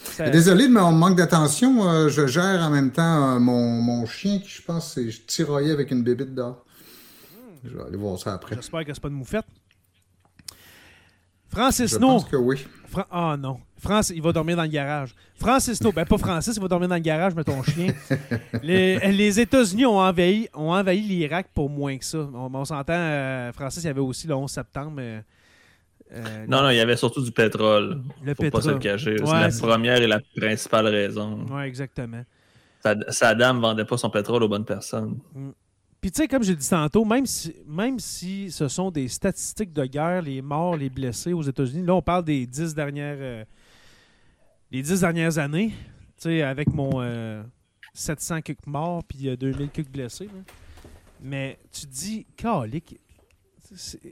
Ça- 0.03 0.29
Désolé 0.31 0.67
de 0.67 0.73
mon 0.73 0.91
manque 0.91 1.17
d'attention. 1.17 1.89
euh, 1.89 2.09
je 2.09 2.27
gère 2.27 2.61
en 2.63 2.71
même 2.71 2.91
temps 2.91 3.37
euh, 3.37 3.39
mon, 3.39 3.81
mon 3.81 4.07
chien 4.07 4.39
qui, 4.41 4.49
je 4.49 4.63
pense, 4.63 4.95
s'est 4.95 5.09
tiraillé 5.27 5.71
avec 5.71 5.91
une 5.93 6.03
bébite 6.03 6.35
dehors. 6.35 6.65
Je 7.63 7.77
vais 7.77 7.83
aller 7.85 7.97
voir 7.97 8.19
ça 8.19 8.33
après. 8.35 8.57
J'espère 8.57 8.85
que 8.85 8.93
c'est 8.95 9.01
pas 9.01 9.09
une 9.09 9.15
moufette. 9.15 9.45
Francis 11.49 11.91
Je 11.93 11.99
No. 11.99 12.07
pense 12.09 12.25
que 12.25 12.37
oui. 12.37 12.67
Ah 13.11 13.37
non. 13.39 13.61
Francis, 13.81 14.15
il 14.15 14.23
va 14.23 14.33
dormir 14.33 14.57
dans 14.57 14.63
le 14.63 14.69
garage. 14.69 15.15
Francis 15.37 15.81
No. 15.83 15.91
Ben 15.93 16.05
pas 16.05 16.19
Francis, 16.19 16.55
il 16.57 16.63
va 16.63 16.69
dormir 16.69 16.89
dans 16.89 16.95
le 16.95 17.01
garage, 17.01 17.35
mais 17.35 17.45
ton 17.45 17.63
chien. 17.63 17.93
les 18.63 18.99
les 19.13 19.41
États-Unis 19.41 19.87
ont 19.87 19.99
envahi, 19.99 20.49
ont 20.55 20.71
envahi 20.73 21.01
l'Irak 21.01 21.49
pour 21.55 21.69
moins 21.71 21.97
que 21.97 22.05
ça. 22.05 22.19
On, 22.35 22.55
on 22.55 22.65
s'entend, 22.65 22.93
euh, 22.95 23.53
Francis, 23.53 23.83
il 23.83 23.87
y 23.87 23.91
avait 23.91 24.01
aussi 24.01 24.27
le 24.27 24.35
11 24.35 24.51
septembre. 24.51 24.93
mais, 24.97 25.25
euh, 26.13 26.47
Non, 26.49 26.63
non, 26.63 26.71
il 26.71 26.77
y 26.77 26.81
avait 26.81 26.97
surtout 26.97 27.23
du 27.23 27.33
pétrole. 27.33 28.03
Le 28.23 28.35
Faut 28.35 28.43
pas 28.43 28.61
se 28.61 28.69
pétrole. 28.69 28.73
le 28.75 28.79
cacher. 28.79 29.17
C'est 29.19 29.25
la 29.33 29.51
c'est- 29.51 29.63
première 29.63 30.01
et 30.03 30.07
la 30.07 30.21
principale 30.37 30.87
raison. 30.89 31.47
Ouais, 31.51 31.67
exactement. 31.67 32.23
Sad- 32.83 33.05
Saddam 33.11 33.61
vendait 33.61 33.85
pas 33.85 33.97
son 33.99 34.11
pétrole 34.11 34.43
aux 34.43 34.49
bonnes 34.49 34.65
personnes. 34.65 35.19
Puis 36.01 36.11
tu 36.11 36.23
sais, 36.23 36.29
comme 36.29 36.43
j'ai 36.43 36.57
dit 36.57 36.67
tantôt, 36.67 37.05
même 37.05 37.27
si, 37.27 37.55
même 37.67 37.99
si 37.99 38.51
ce 38.51 38.69
sont 38.69 38.91
des 38.91 39.07
statistiques 39.07 39.71
de 39.75 39.85
guerre, 39.85 40.23
les 40.23 40.41
morts, 40.41 40.75
les 40.75 40.89
blessés 40.89 41.35
aux 41.35 41.43
États-Unis, 41.43 41.85
là 41.85 41.95
on 41.95 42.01
parle 42.01 42.25
des 42.25 42.47
dix 42.47 42.75
dernières, 42.75 43.19
euh, 43.21 43.45
les 44.71 44.83
dix 44.83 45.01
dernières 45.01 45.39
années, 45.39 45.69
tu 46.17 46.25
sais, 46.25 46.43
avec 46.43 46.73
mon 46.73 46.91
euh, 47.03 47.43
700 47.95 48.41
quelques 48.43 48.67
morts 48.67 49.03
puis 49.05 49.29
euh, 49.29 49.37
2000 49.37 49.71
quelques 49.71 49.91
blessés. 49.91 50.27
là. 50.27 50.41
Mais 51.23 51.59
tu 51.73 51.83
te 51.83 51.93
dis, 51.93 52.27
calique, 52.37 52.99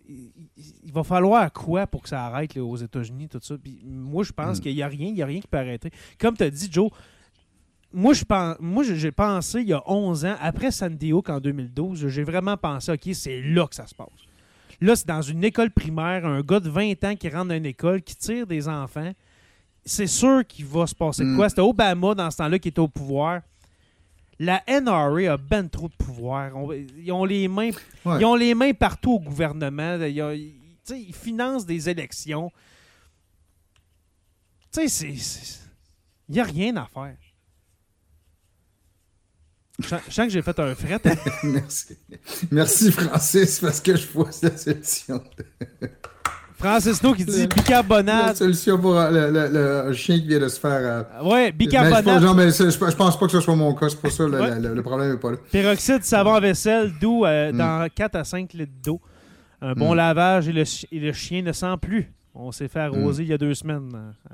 il, 0.08 0.92
va 0.92 1.02
falloir 1.02 1.52
quoi 1.52 1.86
pour 1.86 2.02
que 2.02 2.08
ça 2.08 2.24
arrête 2.26 2.54
là, 2.54 2.62
aux 2.62 2.76
États-Unis, 2.76 3.28
tout 3.28 3.40
ça? 3.42 3.56
Puis 3.58 3.80
moi, 3.84 4.22
je 4.24 4.32
pense 4.32 4.58
Mm. 4.58 4.60
qu'il 4.60 4.74
n'y 4.74 4.82
a 4.82 4.88
rien, 4.88 5.08
il 5.08 5.16
y 5.16 5.22
a 5.22 5.26
rien 5.26 5.40
qui 5.40 5.46
peut 5.48 5.58
arrêter. 5.58 5.90
Comme 6.18 6.36
tu 6.36 6.44
as 6.44 6.50
dit, 6.50 6.68
Joe, 6.70 6.90
moi, 7.92 8.12
je 8.14 8.24
pense, 8.24 8.56
moi, 8.60 8.84
j'ai- 8.84 9.10
pensé 9.10 9.60
il 9.62 9.68
y 9.68 9.72
a 9.72 9.82
11 9.90 10.24
ans, 10.26 10.36
après 10.40 10.70
San 10.70 10.94
Diego 10.96 11.22
en 11.28 11.40
2012, 11.40 12.06
j'ai 12.08 12.22
vraiment 12.22 12.56
pensé, 12.56 12.92
OK, 12.92 13.08
c'est 13.14 13.40
là 13.42 13.66
que 13.66 13.74
ça 13.74 13.86
se 13.86 13.94
passe. 13.94 14.08
Là, 14.80 14.94
c'est 14.94 15.08
dans 15.08 15.22
une 15.22 15.42
école 15.42 15.70
primaire, 15.70 16.24
un 16.26 16.40
gars 16.42 16.60
de 16.60 16.68
20 16.68 17.02
ans 17.04 17.16
qui 17.16 17.28
rentre 17.28 17.48
dans 17.48 17.56
une 17.56 17.66
école, 17.66 18.02
qui 18.02 18.14
tire 18.16 18.46
des 18.46 18.68
enfants. 18.68 19.12
C'est 19.88 20.06
sûr 20.06 20.46
qu'il 20.46 20.66
va 20.66 20.86
se 20.86 20.94
passer 20.94 21.22
de 21.24 21.28
Mm. 21.30 21.36
quoi. 21.36 21.48
C'était 21.48 21.60
Obama 21.62 22.14
dans 22.14 22.30
ce 22.30 22.36
temps-là 22.36 22.58
qui 22.58 22.68
était 22.68 22.78
au 22.80 22.88
pouvoir. 22.88 23.40
La 24.38 24.62
NRA 24.68 25.32
a 25.32 25.36
ben 25.36 25.68
trop 25.68 25.88
de 25.88 25.94
pouvoir. 25.94 26.54
On- 26.56 26.72
ils, 26.72 27.10
ont 27.10 27.24
les 27.24 27.48
mains, 27.48 27.70
Ouais. 28.04 28.20
ils 28.20 28.24
ont 28.24 28.36
les 28.36 28.54
mains 28.54 28.72
partout 28.72 29.12
au 29.14 29.18
gouvernement. 29.20 29.96
Ils, 30.00 30.22
ont- 30.22 30.30
ils- 30.30 30.54
financent 31.14 31.66
des 31.66 31.88
élections. 31.88 32.52
Tu 34.72 34.88
sais, 34.88 35.08
il 35.08 36.34
n'y 36.34 36.40
a 36.40 36.44
rien 36.44 36.76
à 36.76 36.86
faire. 36.86 37.16
Je 39.80 39.86
sens- 39.88 40.00
je 40.08 40.12
sens 40.12 40.26
que 40.26 40.32
j'ai 40.32 40.42
fait 40.42 40.58
un 40.60 40.74
fret. 40.74 41.00
Merci. 41.44 41.96
Merci, 42.50 42.92
Francis, 42.92 43.60
parce 43.60 43.80
que 43.80 43.96
je 43.96 44.06
vois 44.08 44.30
la 44.42 44.56
solution. 44.56 45.22
Francis 46.58 47.02
No 47.02 47.14
qui 47.14 47.24
dit 47.24 47.40
La 47.42 47.46
bicarbonate. 47.46 48.36
solution 48.36 48.78
pour 48.78 48.98
euh, 48.98 49.10
le, 49.10 49.30
le- 49.30 49.86
le 49.88 49.92
chien 49.92 50.18
qui 50.18 50.26
vient 50.26 50.40
de 50.40 50.48
se 50.48 50.58
faire. 50.58 50.72
euh, 50.72 51.22
Ouais, 51.22 51.30
Mais 51.30 51.46
je, 51.46 51.50
pense, 51.50 51.56
bicarbonate, 51.58 52.22
non, 52.22 52.34
mais 52.34 52.50
c'est- 52.50 52.64
je, 52.70 52.70
je 52.90 52.96
pense 52.96 53.16
pas 53.18 53.26
que 53.26 53.32
ce 53.32 53.40
soit 53.40 53.54
mon 53.54 53.74
cas, 53.74 53.88
c'est 53.88 54.00
pour 54.00 54.10
ça 54.10 54.24
le, 54.26 54.40
Ouais. 54.40 54.60
le- 54.60 54.74
le 54.74 54.82
problème 54.82 55.12
n'est 55.12 55.18
pas 55.18 55.30
là. 55.30 55.36
peroxyde, 55.52 56.02
savon 56.02 56.34
à 56.34 56.40
vaisselle, 56.40 56.92
d'eau 57.00 57.24
euh, 57.24 57.52
Mm. 57.52 57.56
dans 57.58 57.88
4 57.94 58.16
à 58.16 58.24
5 58.24 58.52
litres 58.54 58.72
d'eau. 58.84 59.00
Un 59.62 59.72
bon 59.74 59.92
Mm. 59.94 59.96
lavage 59.96 60.48
et 60.48 60.52
le, 60.52 60.64
chi- 60.64 60.88
et 60.90 60.98
le 61.00 61.12
chien 61.12 61.42
ne 61.42 61.52
sent 61.52 61.74
plus. 61.80 62.12
On 62.34 62.50
s'est 62.52 62.68
fait 62.68 62.80
arroser 62.80 63.22
Mm. 63.22 63.26
il 63.26 63.30
y 63.30 63.34
a 63.34 63.38
deux 63.38 63.54
semaines. 63.54 63.90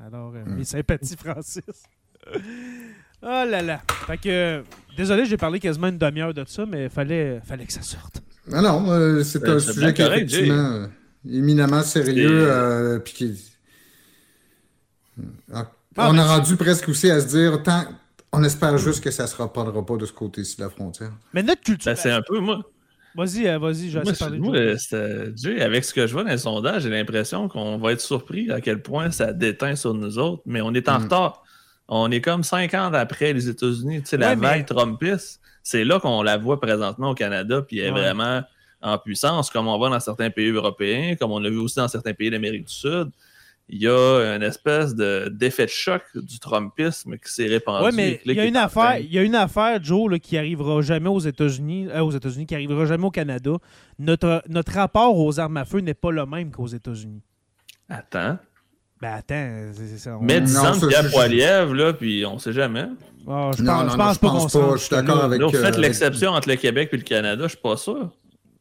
Alors, 0.06 0.32
euh, 0.34 0.44
mes 0.46 0.64
sympathies, 0.64 1.16
Francis. 1.22 1.62
oh 3.22 3.26
là 3.50 3.62
là. 3.62 3.80
Fait 4.06 4.18
que, 4.18 4.62
désolé, 4.96 5.24
j'ai 5.26 5.36
parlé 5.36 5.60
quasiment 5.60 5.88
une 5.88 5.98
demi-heure 5.98 6.34
de 6.34 6.44
ça, 6.46 6.64
mais 6.66 6.88
fallait, 6.88 7.40
fallait 7.44 7.64
que 7.66 7.72
ça 7.72 7.82
sorte. 7.82 8.22
Non, 8.50 8.60
non, 8.62 8.90
euh, 8.90 9.22
c'est 9.22 9.40
Ben, 9.42 9.52
un 9.56 9.58
sujet 9.58 9.92
qui 9.94 10.02
effectivement 10.02 10.86
éminemment 11.30 11.82
sérieux. 11.82 12.48
Euh, 12.50 12.98
puis 12.98 13.12
qui... 13.14 13.42
Ah, 15.52 15.70
Ah, 15.96 16.08
on 16.10 16.18
a 16.18 16.24
rendu 16.26 16.56
presque 16.56 16.88
aussi 16.88 17.10
à 17.10 17.20
se 17.20 17.26
dire, 17.28 17.62
tant... 17.62 17.84
on 18.32 18.42
espère 18.42 18.76
juste 18.78 19.02
que 19.02 19.10
ça 19.12 19.24
ne 19.24 19.28
se 19.28 19.36
reprendra 19.36 19.84
pas 19.86 19.96
de 19.96 20.06
ce 20.06 20.12
côté-ci 20.12 20.56
de 20.56 20.62
la 20.62 20.70
frontière. 20.70 21.12
Mais 21.32 21.42
notre 21.42 21.62
culture. 21.62 21.92
Ben, 21.92 21.96
c'est 21.96 22.10
un 22.10 22.22
peu 22.22 22.40
moi. 22.40 22.62
Vas-y, 23.16 23.46
euh, 23.46 23.58
vas-y, 23.60 23.96
assez 23.96 24.18
parlé. 24.18 24.38
de 24.38 24.42
moi, 24.42 24.56
euh, 24.56 25.32
Jay, 25.36 25.60
avec 25.62 25.84
ce 25.84 25.94
que 25.94 26.04
je 26.08 26.12
vois 26.12 26.24
dans 26.24 26.30
les 26.30 26.38
sondages, 26.38 26.82
j'ai 26.82 26.90
l'impression 26.90 27.46
qu'on 27.46 27.78
va 27.78 27.92
être 27.92 28.00
surpris 28.00 28.50
à 28.50 28.60
quel 28.60 28.82
point 28.82 29.12
ça 29.12 29.32
déteint 29.32 29.76
sur 29.76 29.94
nous 29.94 30.18
autres, 30.18 30.42
mais 30.46 30.60
on 30.60 30.74
est 30.74 30.88
en 30.88 30.98
Mm. 30.98 31.02
retard. 31.04 31.42
On 31.86 32.10
est 32.10 32.20
comme 32.20 32.42
50 32.42 32.92
après 32.96 33.32
les 33.32 33.48
États-Unis. 33.48 34.00
Tu 34.02 34.08
sais, 34.08 34.16
la 34.16 34.34
mais- 34.34 34.44
vague 34.48 34.66
Trumpiste, 34.66 35.40
c'est 35.62 35.84
là 35.84 36.00
qu'on 36.00 36.22
la 36.24 36.38
voit 36.38 36.60
présentement 36.60 37.10
au 37.10 37.14
Canada, 37.14 37.62
puis 37.62 37.78
elle 37.78 37.88
est 37.88 37.92
Ouais. 37.92 38.00
vraiment 38.00 38.42
en 38.84 38.98
puissance, 38.98 39.50
comme 39.50 39.66
on 39.66 39.76
voit 39.78 39.90
dans 39.90 39.98
certains 39.98 40.30
pays 40.30 40.50
européens, 40.50 41.16
comme 41.18 41.32
on 41.32 41.42
a 41.42 41.48
vu 41.48 41.56
aussi 41.58 41.76
dans 41.76 41.88
certains 41.88 42.12
pays 42.14 42.30
d'Amérique 42.30 42.66
du 42.66 42.72
Sud. 42.72 43.08
Il 43.70 43.80
y 43.82 43.88
a 43.88 44.34
une 44.36 44.42
espèce 44.42 44.94
de 44.94 45.28
d'effet 45.32 45.64
de 45.64 45.70
choc 45.70 46.02
du 46.14 46.38
Trumpisme 46.38 47.16
qui 47.16 47.32
s'est 47.32 47.46
répandu. 47.46 47.96
Mais 47.96 48.20
il 48.26 48.32
y 48.34 48.40
a 48.40 48.44
une 48.44 48.58
affaire, 48.58 48.98
il 48.98 49.10
y 49.10 49.18
a 49.18 49.22
une 49.22 49.34
affaire, 49.34 49.82
Joe, 49.82 50.10
là, 50.12 50.18
qui 50.18 50.36
arrivera 50.36 50.82
jamais 50.82 51.08
aux 51.08 51.18
États-Unis, 51.18 51.88
euh, 51.88 52.00
aux 52.02 52.10
États-Unis, 52.10 52.44
qui 52.44 52.54
arrivera 52.54 52.84
jamais 52.84 53.06
au 53.06 53.10
Canada. 53.10 53.52
Notre, 53.98 54.42
notre 54.50 54.72
rapport 54.72 55.16
aux 55.18 55.40
armes 55.40 55.56
à 55.56 55.64
feu 55.64 55.78
n'est 55.80 55.94
pas 55.94 56.10
le 56.10 56.26
même 56.26 56.50
qu'aux 56.50 56.66
États-Unis. 56.66 57.22
Attends. 57.88 58.36
Ben 59.00 59.14
attends, 59.14 59.70
c'est 59.72 59.86
c'est 59.86 59.98
ça. 59.98 60.18
on- 60.18 60.22
Mets 60.22 60.40
10 60.42 60.54
Non, 60.54 60.60
ans 60.66 60.74
de 60.74 60.80
ça, 60.80 60.86
Pierre 60.86 61.02
je- 61.04 61.10
Poilievre, 61.10 61.74
là, 61.74 61.92
puis 61.94 62.24
on 62.26 62.38
sait 62.38 62.52
jamais. 62.52 62.84
Ah, 63.26 63.50
je 63.56 63.56
pense, 63.56 63.60
Non, 63.60 63.78
je 63.80 63.84
non, 63.84 63.84
non, 63.84 63.96
pense 63.96 64.14
je 64.14 64.20
pas 64.20 64.28
pense 64.28 64.52
qu'on 64.52 64.60
pas. 64.60 64.72
Je 64.76 64.80
suis 64.82 64.90
d'accord 64.94 65.24
avec- 65.24 65.40
Là, 65.40 65.46
vous 65.46 65.52
faites 65.56 65.76
euh, 65.76 65.80
l'exception 65.80 66.30
entre 66.32 66.48
le 66.50 66.56
Québec 66.56 66.90
et 66.92 66.96
le 66.98 67.02
Canada, 67.02 67.44
je 67.44 67.48
suis 67.48 67.58
pas 67.62 67.76
sûr. 67.78 68.10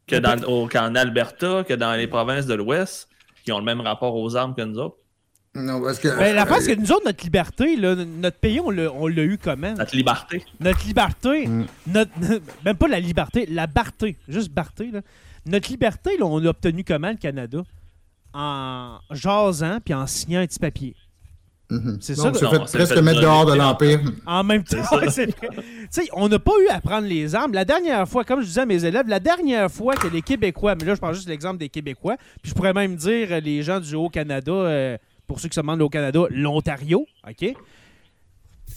Que 0.07 0.17
dans, 0.17 0.41
au- 0.43 0.67
qu'en 0.67 0.95
Alberta, 0.95 1.63
que 1.63 1.73
dans 1.73 1.93
les 1.93 2.07
provinces 2.07 2.45
de 2.45 2.53
l'Ouest, 2.53 3.07
qui 3.45 3.51
ont 3.51 3.59
le 3.59 3.65
même 3.65 3.81
rapport 3.81 4.15
aux 4.15 4.35
armes 4.35 4.53
que 4.55 4.61
nous 4.61 4.77
autres. 4.79 4.97
Non, 5.55 5.81
parce 5.81 5.99
que... 5.99 6.07
Ben, 6.17 6.35
la 6.35 6.45
face, 6.47 6.65
que 6.65 6.73
nous 6.73 6.91
autres, 6.91 7.05
notre 7.05 7.23
liberté, 7.23 7.75
là, 7.75 7.93
notre 7.95 8.37
pays, 8.39 8.59
on 8.59 8.71
l'a 8.71 8.91
on 8.91 9.05
l'a 9.07 9.21
eu 9.23 9.37
comment? 9.37 9.73
Notre 9.73 9.95
liberté. 9.95 10.43
Notre 10.59 10.85
liberté, 10.85 11.47
Mm. 11.47 11.65
notre, 11.87 12.11
même 12.65 12.75
pas 12.75 12.87
la 12.87 12.99
liberté, 12.99 13.45
la 13.45 13.67
barté, 13.67 14.17
juste 14.27 14.51
barté. 14.51 14.89
Là. 14.91 15.01
Notre 15.45 15.69
liberté, 15.69 16.17
là, 16.17 16.25
on 16.25 16.39
l'a 16.39 16.49
obtenue 16.49 16.83
comment, 16.83 17.11
le 17.11 17.17
Canada? 17.17 17.59
En 18.33 18.97
jasant 19.11 19.79
puis 19.83 19.93
en 19.93 20.07
signant 20.07 20.39
un 20.41 20.47
petit 20.47 20.57
papier. 20.59 20.95
Mhm. 21.69 21.97
C'est 22.01 22.15
Donc, 22.17 22.35
ça, 22.35 22.45
non, 22.45 22.51
fait 22.51 22.77
presque 22.77 22.93
fait 22.93 23.01
mettre 23.01 23.21
dehors 23.21 23.45
de 23.45 23.53
l'Empire. 23.53 24.01
En 24.25 24.43
même 24.43 24.63
temps, 24.63 24.77
ouais, 24.97 25.07
on 26.13 26.27
n'a 26.29 26.37
pas 26.39 26.51
eu 26.63 26.67
à 26.69 26.81
prendre 26.81 27.07
les 27.07 27.33
armes. 27.35 27.53
La 27.53 27.65
dernière 27.65 28.07
fois, 28.07 28.23
comme 28.23 28.41
je 28.41 28.45
disais 28.47 28.61
à 28.61 28.65
mes 28.65 28.83
élèves, 28.85 29.07
la 29.07 29.19
dernière 29.19 29.71
fois 29.71 29.95
que 29.95 30.07
les 30.07 30.21
Québécois, 30.21 30.75
mais 30.75 30.85
là, 30.85 30.95
je 30.95 30.99
parle 30.99 31.15
juste 31.15 31.25
de 31.25 31.31
l'exemple 31.31 31.57
des 31.57 31.69
Québécois, 31.69 32.17
puis 32.41 32.49
je 32.51 32.53
pourrais 32.53 32.73
même 32.73 32.95
dire 32.95 33.39
les 33.41 33.63
gens 33.63 33.79
du 33.79 33.95
Haut-Canada, 33.95 34.51
euh, 34.51 34.97
pour 35.25 35.39
ceux 35.39 35.47
qui 35.49 35.55
se 35.55 35.61
demandent 35.61 35.79
le 35.79 35.85
Haut-Canada, 35.85 36.19
l'Ontario, 36.29 37.07
OK? 37.27 37.55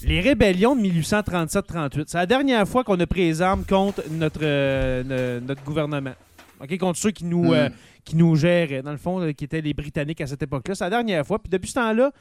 Les 0.03 0.20
rébellions 0.20 0.77
de 0.77 0.81
1837-38, 0.83 2.05
c'est 2.07 2.18
la 2.18 2.27
dernière 2.27 2.66
fois 2.68 2.85
qu'on 2.85 2.99
a 3.01 3.07
pris 3.07 3.20
les 3.22 3.42
armes 3.42 3.64
contre 3.64 4.03
notre, 4.11 4.40
euh, 4.42 5.40
notre 5.40 5.62
gouvernement. 5.64 6.12
OK? 6.61 6.79
Contre 6.79 6.99
ceux 6.99 7.11
qui 7.11 7.25
nous, 7.25 7.51
Mm. 7.51 7.55
euh, 7.55 7.68
qui 8.05 8.16
nous 8.16 8.37
géraient, 8.37 8.83
dans 8.83 8.92
le 8.92 8.99
fond, 8.99 9.33
qui 9.37 9.44
étaient 9.44 9.61
les 9.61 9.75
Britanniques 9.75 10.20
à 10.20 10.27
cette 10.27 10.42
époque-là. 10.42 10.75
C'est 10.75 10.85
la 10.85 10.90
dernière 10.90 11.27
fois. 11.27 11.38
Puis 11.38 11.51
depuis 11.51 11.68
ce 11.68 11.75
temps-là, 11.75 12.12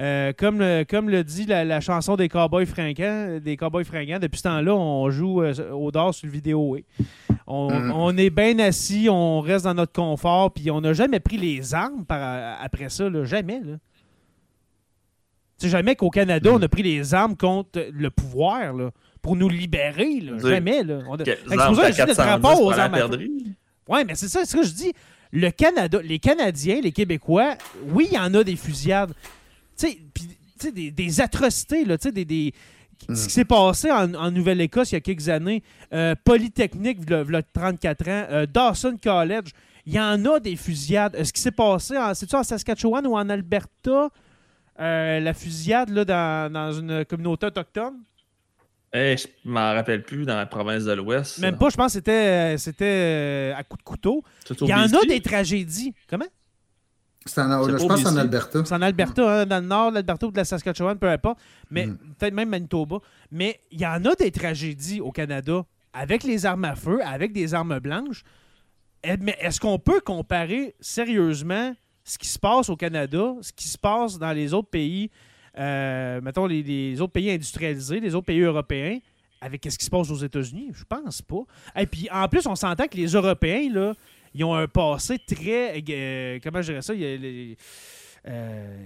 euh, 0.00 0.32
comme, 0.36 0.58
le, 0.58 0.84
comme 0.84 1.08
le 1.08 1.22
dit 1.22 1.46
la, 1.46 1.64
la 1.64 1.80
chanson 1.80 2.16
des 2.16 2.28
Cowboys 2.28 2.66
fringants, 2.66 3.38
des 3.42 3.56
Cowboys 3.56 3.84
fringants, 3.84 4.18
depuis 4.18 4.38
ce 4.38 4.42
temps-là, 4.44 4.74
on 4.74 5.08
joue 5.10 5.42
euh, 5.42 5.70
au 5.70 5.90
dehors 5.92 6.14
sur 6.14 6.26
le 6.26 6.32
vidéo. 6.32 6.70
oui. 6.72 6.84
On, 7.46 7.70
Mm. 7.70 7.92
on 7.94 8.16
est 8.16 8.30
bien 8.30 8.58
assis, 8.58 9.06
on 9.10 9.40
reste 9.40 9.64
dans 9.66 9.74
notre 9.74 9.92
confort, 9.92 10.50
puis 10.52 10.70
on 10.70 10.80
n'a 10.80 10.94
jamais 10.94 11.20
pris 11.20 11.36
les 11.36 11.74
armes 11.74 12.04
par, 12.06 12.56
après 12.62 12.88
ça, 12.88 13.08
là, 13.10 13.24
jamais. 13.24 13.60
Là. 13.62 13.76
Sais, 15.58 15.68
jamais 15.68 15.94
qu'au 15.94 16.10
Canada, 16.10 16.50
Mm. 16.50 16.54
on 16.54 16.62
a 16.62 16.68
pris 16.68 16.82
les 16.82 17.14
armes 17.14 17.36
contre 17.36 17.86
le 17.92 18.10
pouvoir 18.10 18.72
là, 18.72 18.90
pour 19.22 19.36
nous 19.36 19.48
libérer. 19.48 20.20
Là. 20.20 20.38
Jamais. 20.38 20.82
Là. 20.82 21.00
On 21.08 21.16
a- 21.16 21.24
c'est 21.24 21.36
pour 21.44 21.76
ça 21.76 21.90
que 21.90 21.92
je 21.92 21.92
dis 21.92 22.00
notre 22.00 22.16
410 22.16 22.20
rapport 22.20 22.62
aux 22.62 22.72
armes 22.72 22.94
à. 22.94 23.06
Oui, 23.06 24.00
mais 24.06 24.14
c'est 24.14 24.28
ça, 24.28 24.40
c'est 24.44 24.50
ce 24.50 24.56
que 24.56 24.62
je 24.66 24.72
dis. 24.72 24.92
Le 25.30 25.50
Canada, 25.50 25.98
les 26.02 26.18
Canadiens, 26.18 26.80
les 26.82 26.92
Québécois, 26.92 27.54
oui, 27.88 28.08
il 28.10 28.14
y 28.14 28.18
en 28.18 28.32
a 28.34 28.42
des 28.44 28.56
fusillades. 28.56 29.12
Sais, 29.76 29.98
des, 30.72 30.90
des 30.90 31.20
atrocités, 31.20 31.84
là, 31.84 31.96
des, 31.96 32.24
des- 32.24 32.54
Ce 33.10 33.26
qui 33.26 33.32
s'est 33.32 33.44
passé 33.44 33.90
en, 33.90 34.14
en 34.14 34.30
Nouvelle-Écosse 34.30 34.92
il 34.92 34.94
y 34.94 34.98
a 34.98 35.00
quelques 35.00 35.28
années, 35.28 35.62
euh, 35.92 36.14
Polytechnique, 36.24 36.98
il 37.06 37.10
y 37.10 37.36
a 37.36 37.42
34 37.42 38.08
ans, 38.08 38.26
euh, 38.30 38.46
Dawson 38.46 38.96
College, 39.02 39.50
il 39.86 39.92
y 39.94 40.00
en 40.00 40.24
a 40.24 40.40
des 40.40 40.56
fusillades. 40.56 41.14
Euh, 41.16 41.24
Ce 41.24 41.32
qui 41.32 41.40
s'est 41.42 41.50
passé, 41.50 41.94
c'est-tu 42.14 42.34
en 42.36 42.42
Saskatchewan 42.42 43.06
ou 43.06 43.14
en 43.16 43.28
Alberta, 43.28 44.08
euh, 44.80 45.20
la 45.20 45.34
fusillade 45.34 45.90
là, 45.90 46.04
dans, 46.04 46.52
dans 46.52 46.72
une 46.72 47.04
communauté 47.04 47.46
autochtone? 47.46 47.94
Eh, 48.96 49.16
je 49.18 49.26
m'en 49.44 49.72
rappelle 49.74 50.04
plus 50.04 50.24
dans 50.24 50.36
la 50.36 50.46
province 50.46 50.84
de 50.84 50.92
l'Ouest. 50.92 51.40
Même 51.40 51.58
pas, 51.58 51.68
je 51.68 51.76
pense 51.76 51.86
que 51.88 51.92
c'était, 51.98 52.56
c'était 52.58 53.52
à 53.56 53.64
coup 53.64 53.76
de 53.76 53.82
couteau. 53.82 54.22
Il 54.60 54.68
y 54.68 54.74
en 54.74 54.86
a 55.02 55.04
des 55.04 55.20
tragédies. 55.20 55.92
Comment? 56.08 56.26
C'est 57.26 57.40
en, 57.40 57.64
C'est 57.64 57.70
je 57.72 57.76
pense 57.86 58.04
en 58.06 58.10
BC. 58.12 58.18
Alberta. 58.20 58.64
C'est 58.64 58.74
en 58.74 58.82
Alberta, 58.82 59.40
hein, 59.40 59.46
dans 59.46 59.60
le 59.60 59.66
nord 59.66 59.90
de 59.90 59.94
l'Alberta 59.96 60.26
ou 60.26 60.30
de 60.30 60.36
la 60.36 60.44
Saskatchewan, 60.44 60.98
peu 60.98 61.08
importe. 61.08 61.38
Mais 61.70 61.86
Mm. 61.86 61.96
peut-être 62.18 62.34
même 62.34 62.48
Manitoba. 62.50 62.98
Mais 63.30 63.60
il 63.70 63.80
y 63.80 63.86
en 63.86 64.04
a 64.04 64.14
des 64.14 64.30
tragédies 64.30 65.00
au 65.00 65.10
Canada 65.10 65.64
avec 65.92 66.22
les 66.24 66.44
armes 66.44 66.64
à 66.64 66.74
feu, 66.74 67.00
avec 67.04 67.32
des 67.32 67.54
armes 67.54 67.78
blanches. 67.78 68.22
Eh, 69.02 69.16
Mais 69.20 69.36
est-ce 69.40 69.60
qu'on 69.60 69.78
peut 69.78 70.00
comparer 70.00 70.74
sérieusement 70.80 71.74
ce 72.04 72.18
qui 72.18 72.28
se 72.28 72.38
passe 72.38 72.68
au 72.68 72.76
Canada, 72.76 73.34
ce 73.40 73.52
qui 73.52 73.68
se 73.68 73.78
passe 73.78 74.18
dans 74.18 74.32
les 74.32 74.52
autres 74.52 74.68
pays, 74.68 75.10
euh, 75.58 76.20
mettons 76.20 76.46
les, 76.46 76.62
les 76.62 77.00
autres 77.00 77.12
pays 77.12 77.30
industrialisés, 77.30 78.00
les 78.00 78.14
autres 78.14 78.26
pays 78.26 78.40
européens, 78.40 78.98
avec 79.40 79.66
ce 79.70 79.78
qui 79.78 79.84
se 79.84 79.90
passe 79.90 80.10
aux 80.10 80.16
États-Unis? 80.16 80.70
Je 80.74 80.84
pense 80.84 81.22
pas. 81.22 81.44
Et 81.76 81.86
puis 81.86 82.08
en 82.12 82.28
plus, 82.28 82.46
on 82.46 82.54
s'entend 82.56 82.86
que 82.88 82.96
les 82.96 83.06
Européens, 83.12 83.70
là, 83.72 83.92
ils 84.34 84.44
ont 84.44 84.54
un 84.54 84.66
passé 84.66 85.18
très. 85.18 85.82
euh, 85.88 86.38
comment 86.42 86.60
je 86.60 86.72
dirais 86.72 86.82
ça? 86.82 86.92
Euh, 88.26 88.76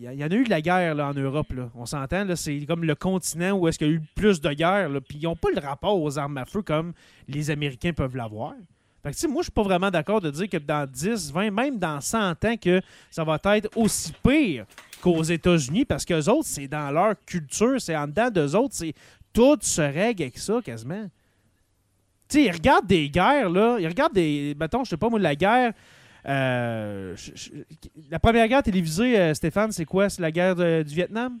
Il 0.00 0.02
y, 0.02 0.24
en 0.24 0.30
a 0.30 0.34
eu 0.34 0.44
de 0.44 0.50
la 0.50 0.60
guerre 0.60 0.94
là, 0.94 1.08
en 1.08 1.14
Europe. 1.14 1.52
Là. 1.52 1.70
On 1.74 1.86
s'entend, 1.86 2.24
c'est 2.34 2.58
comme 2.66 2.84
le 2.84 2.94
continent 2.94 3.52
où 3.52 3.68
est-ce 3.68 3.78
qu'il 3.78 3.88
y 3.88 3.90
a 3.90 3.94
eu 3.94 4.02
plus 4.14 4.40
de 4.40 4.52
guerre. 4.52 4.90
Puis 5.06 5.18
ils 5.18 5.24
n'ont 5.24 5.36
pas 5.36 5.50
le 5.54 5.60
rapport 5.60 6.00
aux 6.00 6.18
armes 6.18 6.38
à 6.38 6.44
feu 6.44 6.62
comme 6.62 6.92
les 7.28 7.50
Américains 7.50 7.92
peuvent 7.92 8.16
l'avoir. 8.16 8.54
Fait 9.02 9.12
que, 9.12 9.30
moi, 9.30 9.42
je 9.42 9.44
suis 9.44 9.52
pas 9.52 9.62
vraiment 9.62 9.90
d'accord 9.90 10.20
de 10.20 10.30
dire 10.30 10.48
que 10.48 10.56
dans 10.56 10.90
10, 10.90 11.30
20, 11.32 11.50
même 11.52 11.78
dans 11.78 12.00
100 12.00 12.44
ans, 12.44 12.56
que 12.56 12.80
ça 13.10 13.22
va 13.22 13.38
être 13.44 13.68
aussi 13.76 14.12
pire 14.26 14.66
qu'aux 15.00 15.22
États-Unis 15.22 15.84
parce 15.84 16.04
qu'eux 16.04 16.28
autres, 16.28 16.48
c'est 16.48 16.66
dans 16.66 16.90
leur 16.90 17.14
culture, 17.24 17.80
c'est 17.80 17.96
en 17.96 18.08
dedans 18.08 18.30
d'eux 18.30 18.56
autres, 18.56 18.74
c'est 18.74 18.94
tout 19.32 19.58
se 19.60 19.82
règle 19.82 20.22
avec 20.22 20.38
ça 20.38 20.60
quasiment. 20.64 21.06
Tu 22.28 22.38
sais, 22.38 22.44
ils 22.46 22.50
regardent 22.52 22.86
des 22.86 23.08
guerres, 23.08 23.50
là. 23.50 23.76
Ils 23.78 23.86
regardent 23.86 24.14
des. 24.14 24.56
Mettons, 24.58 24.84
je 24.84 24.90
sais 24.90 24.96
pas, 24.96 25.08
moi, 25.08 25.18
la 25.20 25.34
guerre. 25.36 25.72
euh, 26.28 27.14
je- 27.16 27.30
je- 27.34 27.50
la 28.10 28.18
première 28.18 28.48
guerre 28.48 28.62
télévisée, 28.62 29.16
euh, 29.16 29.32
Stéphane, 29.34 29.70
c'est 29.70 29.84
quoi? 29.84 30.08
C'est 30.08 30.22
la 30.22 30.32
guerre 30.32 30.56
de- 30.56 30.82
du 30.82 30.92
Vietnam? 30.94 31.38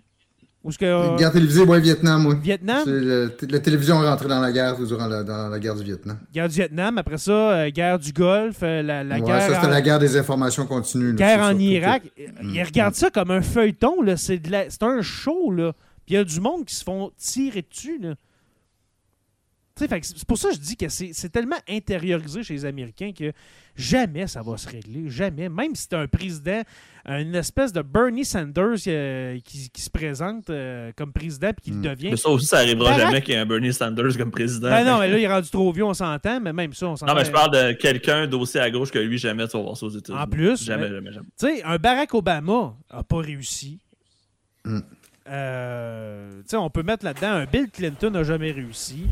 Ou 0.62 0.70
est-ce 0.70 0.78
que. 0.78 0.84
euh, 0.84 1.16
Guerre 1.16 1.32
télévisée, 1.32 1.62
ouais, 1.62 1.80
Vietnam, 1.80 2.24
oui. 2.26 2.36
Vietnam? 2.40 2.82
Le- 2.86 3.36
la 3.50 3.58
télévision 3.60 4.00
est 4.02 4.08
rentrée 4.08 4.28
dans 4.28 4.40
la 4.40 4.52
guerre 4.52 4.76
durant 4.78 5.06
la, 5.08 5.24
dans 5.24 5.48
la 5.48 5.58
guerre 5.58 5.74
du 5.74 5.82
Vietnam. 5.82 6.18
Guerre 6.32 6.48
du 6.48 6.54
Vietnam, 6.54 6.98
après 6.98 7.18
ça, 7.18 7.68
guerre 7.70 7.98
du 7.98 8.12
Golfe, 8.12 8.60
la, 8.62 8.82
la 8.82 9.16
ouais, 9.16 9.20
guerre. 9.22 9.40
ça, 9.42 9.54
c'était 9.54 9.66
en- 9.66 9.70
la 9.70 9.82
guerre 9.82 9.98
des 9.98 10.16
informations 10.16 10.66
continues. 10.66 11.14
guerre 11.14 11.40
en 11.42 11.58
Irak. 11.58 12.04
que- 12.16 12.22
Ils 12.44 12.62
regardent 12.62 12.94
ça 12.94 13.10
comme 13.10 13.32
un 13.32 13.42
feuilleton, 13.42 14.02
là. 14.02 14.16
C'est, 14.16 14.38
de 14.38 14.50
la- 14.52 14.70
c'est 14.70 14.82
un 14.84 15.02
show, 15.02 15.50
là. 15.50 15.72
Puis 16.04 16.14
il 16.14 16.18
y 16.18 16.18
a 16.18 16.24
du 16.24 16.40
monde 16.40 16.64
qui 16.64 16.74
se 16.76 16.84
font 16.84 17.10
tirer 17.16 17.62
dessus, 17.68 17.98
là. 18.00 18.14
Tu 18.14 18.16
sais, 18.16 18.20
fait 19.56 19.64
que 19.64 19.65
c'est 19.78 20.24
pour 20.26 20.38
ça 20.38 20.48
que 20.48 20.54
je 20.54 20.60
dis 20.60 20.76
que 20.76 20.88
c'est 20.88 21.28
tellement 21.30 21.56
intériorisé 21.68 22.42
chez 22.42 22.54
les 22.54 22.64
Américains 22.64 23.12
que 23.12 23.32
jamais 23.76 24.26
ça 24.26 24.42
va 24.42 24.56
se 24.56 24.68
régler. 24.68 25.10
Jamais. 25.10 25.48
Même 25.48 25.74
si 25.74 25.82
c'est 25.88 25.96
un 25.96 26.06
président, 26.06 26.62
une 27.04 27.34
espèce 27.34 27.72
de 27.72 27.82
Bernie 27.82 28.24
Sanders 28.24 28.78
euh, 28.86 29.38
qui, 29.44 29.68
qui 29.70 29.80
se 29.82 29.90
présente 29.90 30.48
euh, 30.50 30.90
comme 30.96 31.12
président 31.12 31.50
puis 31.52 31.64
qui 31.66 31.70
le 31.70 31.76
Mm. 31.76 31.82
devient. 31.82 32.10
Mais 32.10 32.16
ça 32.16 32.30
aussi, 32.30 32.46
ça 32.46 32.56
arrivera 32.58 32.90
Barack- 32.92 33.00
jamais 33.00 33.22
qu'il 33.22 33.34
y 33.34 33.36
ait 33.36 33.40
un 33.40 33.46
Bernie 33.46 33.72
Sanders 33.72 34.16
comme 34.16 34.30
président. 34.30 34.70
Ben 34.70 34.84
non, 34.84 34.98
mais 34.98 35.08
là, 35.08 35.18
il 35.18 35.24
est 35.24 35.28
rendu 35.28 35.50
trop 35.50 35.70
vieux, 35.72 35.84
on 35.84 35.94
s'entend, 35.94 36.40
mais 36.40 36.52
même 36.54 36.72
ça, 36.72 36.86
on 36.88 36.96
s'entend. 36.96 37.12
Non, 37.12 37.18
mais 37.18 37.26
je 37.26 37.30
parle 37.30 37.50
de 37.52 37.72
quelqu'un 37.74 38.26
d'aussi 38.26 38.58
à 38.58 38.70
gauche 38.70 38.90
que 38.90 38.98
lui, 38.98 39.18
jamais 39.18 39.46
tu 39.46 39.56
vas 39.58 39.62
voir 39.62 39.76
ça 39.76 39.86
aux 39.86 39.90
États-Unis. 39.90 40.18
En 40.22 40.26
plus, 40.26 40.64
Jamais, 40.64 40.88
mais- 40.88 40.94
jamais, 40.94 41.12
jamais. 41.12 41.26
Tu 41.38 41.46
sais, 41.46 41.62
un 41.62 41.76
Barack 41.76 42.14
Obama 42.14 42.74
a 42.90 43.02
pas 43.04 43.18
réussi. 43.18 43.78
Mm. 44.64 44.78
Euh, 45.28 46.30
tu 46.42 46.50
sais, 46.50 46.56
on 46.56 46.70
peut 46.70 46.82
mettre 46.82 47.04
là-dedans 47.04 47.32
un 47.32 47.44
Bill 47.46 47.68
Clinton 47.70 48.10
n'a 48.10 48.22
jamais 48.22 48.52
réussi. 48.52 49.06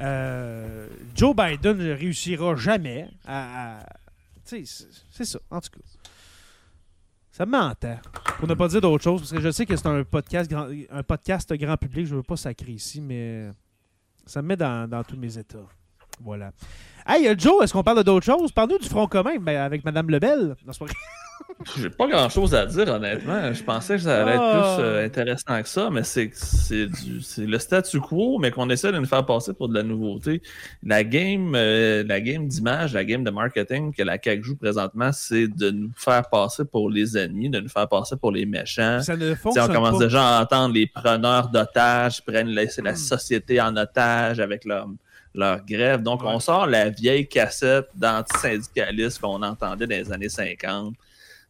Euh, 0.00 0.88
Joe 1.14 1.34
Biden 1.34 1.78
ne 1.78 1.92
réussira 1.92 2.54
jamais 2.56 3.08
à. 3.26 3.78
à- 3.78 3.86
c'est- 4.44 4.64
ça, 5.24 5.38
en 5.50 5.60
tout 5.60 5.70
cas. 5.70 5.80
Ça 7.32 7.44
me 7.44 7.50
met 7.52 7.58
en 7.58 7.74
terre. 7.74 8.00
Pour 8.38 8.48
ne 8.48 8.54
pas 8.54 8.68
dire 8.68 8.80
d'autre 8.80 9.02
chose, 9.04 9.20
parce 9.20 9.32
que 9.32 9.40
je 9.40 9.50
sais 9.50 9.66
que 9.66 9.76
c'est 9.76 9.86
un 9.86 10.04
podcast 10.04 10.50
grand, 10.50 10.68
un 10.90 11.02
podcast 11.02 11.52
grand 11.54 11.76
public, 11.76 12.06
je 12.06 12.14
veux 12.16 12.22
pas 12.22 12.36
sacrer 12.36 12.72
ici, 12.72 13.00
mais 13.00 13.50
ça 14.24 14.40
me 14.42 14.48
met 14.48 14.56
dans, 14.56 14.88
dans 14.88 15.02
tous 15.04 15.16
mes 15.16 15.36
états. 15.36 15.58
Voilà. 16.20 16.52
Hey, 17.06 17.28
euh, 17.28 17.34
Joe, 17.36 17.62
est-ce 17.62 17.72
qu'on 17.74 17.82
parle 17.82 18.02
d'autre 18.04 18.24
chose? 18.24 18.50
Parle-nous 18.52 18.78
du 18.78 18.88
Front 18.88 19.06
commun 19.06 19.36
ben, 19.38 19.56
avec 19.58 19.84
Mme 19.84 20.10
Lebel. 20.10 20.56
Non. 20.64 20.72
J'ai 21.78 21.90
pas 21.90 22.06
grand 22.06 22.28
chose 22.28 22.54
à 22.54 22.64
dire, 22.66 22.86
honnêtement. 22.88 23.52
Je 23.52 23.62
pensais 23.62 23.96
que 23.96 24.02
ça 24.02 24.22
allait 24.22 24.32
être 24.34 24.40
Ah. 24.42 24.74
plus 24.76 24.84
euh, 24.84 25.04
intéressant 25.06 25.62
que 25.62 25.68
ça, 25.68 25.90
mais 25.90 26.04
c'est 26.04 26.30
c'est 26.32 26.86
du- 26.86 27.20
c'est 27.22 27.44
le 27.46 27.58
statu 27.58 27.98
quo, 28.00 28.38
mais 28.38 28.50
qu'on 28.50 28.70
essaie 28.70 28.92
de 28.92 28.98
nous 28.98 29.04
faire 29.06 29.26
passer 29.26 29.52
pour 29.52 29.68
de 29.68 29.74
la 29.74 29.82
nouveauté. 29.82 30.40
La 30.84 31.02
game, 31.02 31.54
euh, 31.56 32.04
la 32.06 32.20
game 32.20 32.46
d'image, 32.46 32.94
la 32.94 33.04
game 33.04 33.24
de 33.24 33.30
marketing 33.30 33.92
que 33.92 34.02
la 34.02 34.18
CAQ 34.22 34.42
joue 34.44 34.56
présentement, 34.56 35.10
c'est 35.12 35.48
de 35.48 35.70
nous 35.70 35.90
faire 35.96 36.28
passer 36.28 36.64
pour 36.64 36.88
les 36.90 37.18
ennemis, 37.18 37.50
de 37.50 37.60
nous 37.60 37.68
faire 37.68 37.88
passer 37.88 38.16
pour 38.16 38.30
les 38.32 38.46
méchants. 38.46 39.00
Ça 39.02 39.16
ne 39.16 39.34
on 39.44 39.66
commence 39.68 39.98
pas. 39.98 40.04
déjà 40.04 40.38
à 40.38 40.42
entendre 40.42 40.74
les 40.74 40.86
preneurs 40.86 41.48
d'otages 41.48 42.22
prennent 42.24 42.50
la, 42.50 42.62
la 42.82 42.92
Hmm. 42.92 42.96
société 42.96 43.60
en 43.60 43.76
otage 43.76 44.38
avec 44.40 44.64
leur, 44.64 44.86
leur 45.34 45.64
grève. 45.66 46.02
Donc, 46.02 46.22
Ouais. 46.22 46.28
on 46.30 46.38
sort 46.40 46.66
la 46.66 46.88
vieille 46.90 47.26
cassette 47.28 47.88
d'antisyndicalisme 47.94 49.20
qu'on 49.20 49.42
entendait 49.42 49.86
dans 49.86 49.96
les 49.96 50.12
années 50.12 50.28
50. 50.28 50.94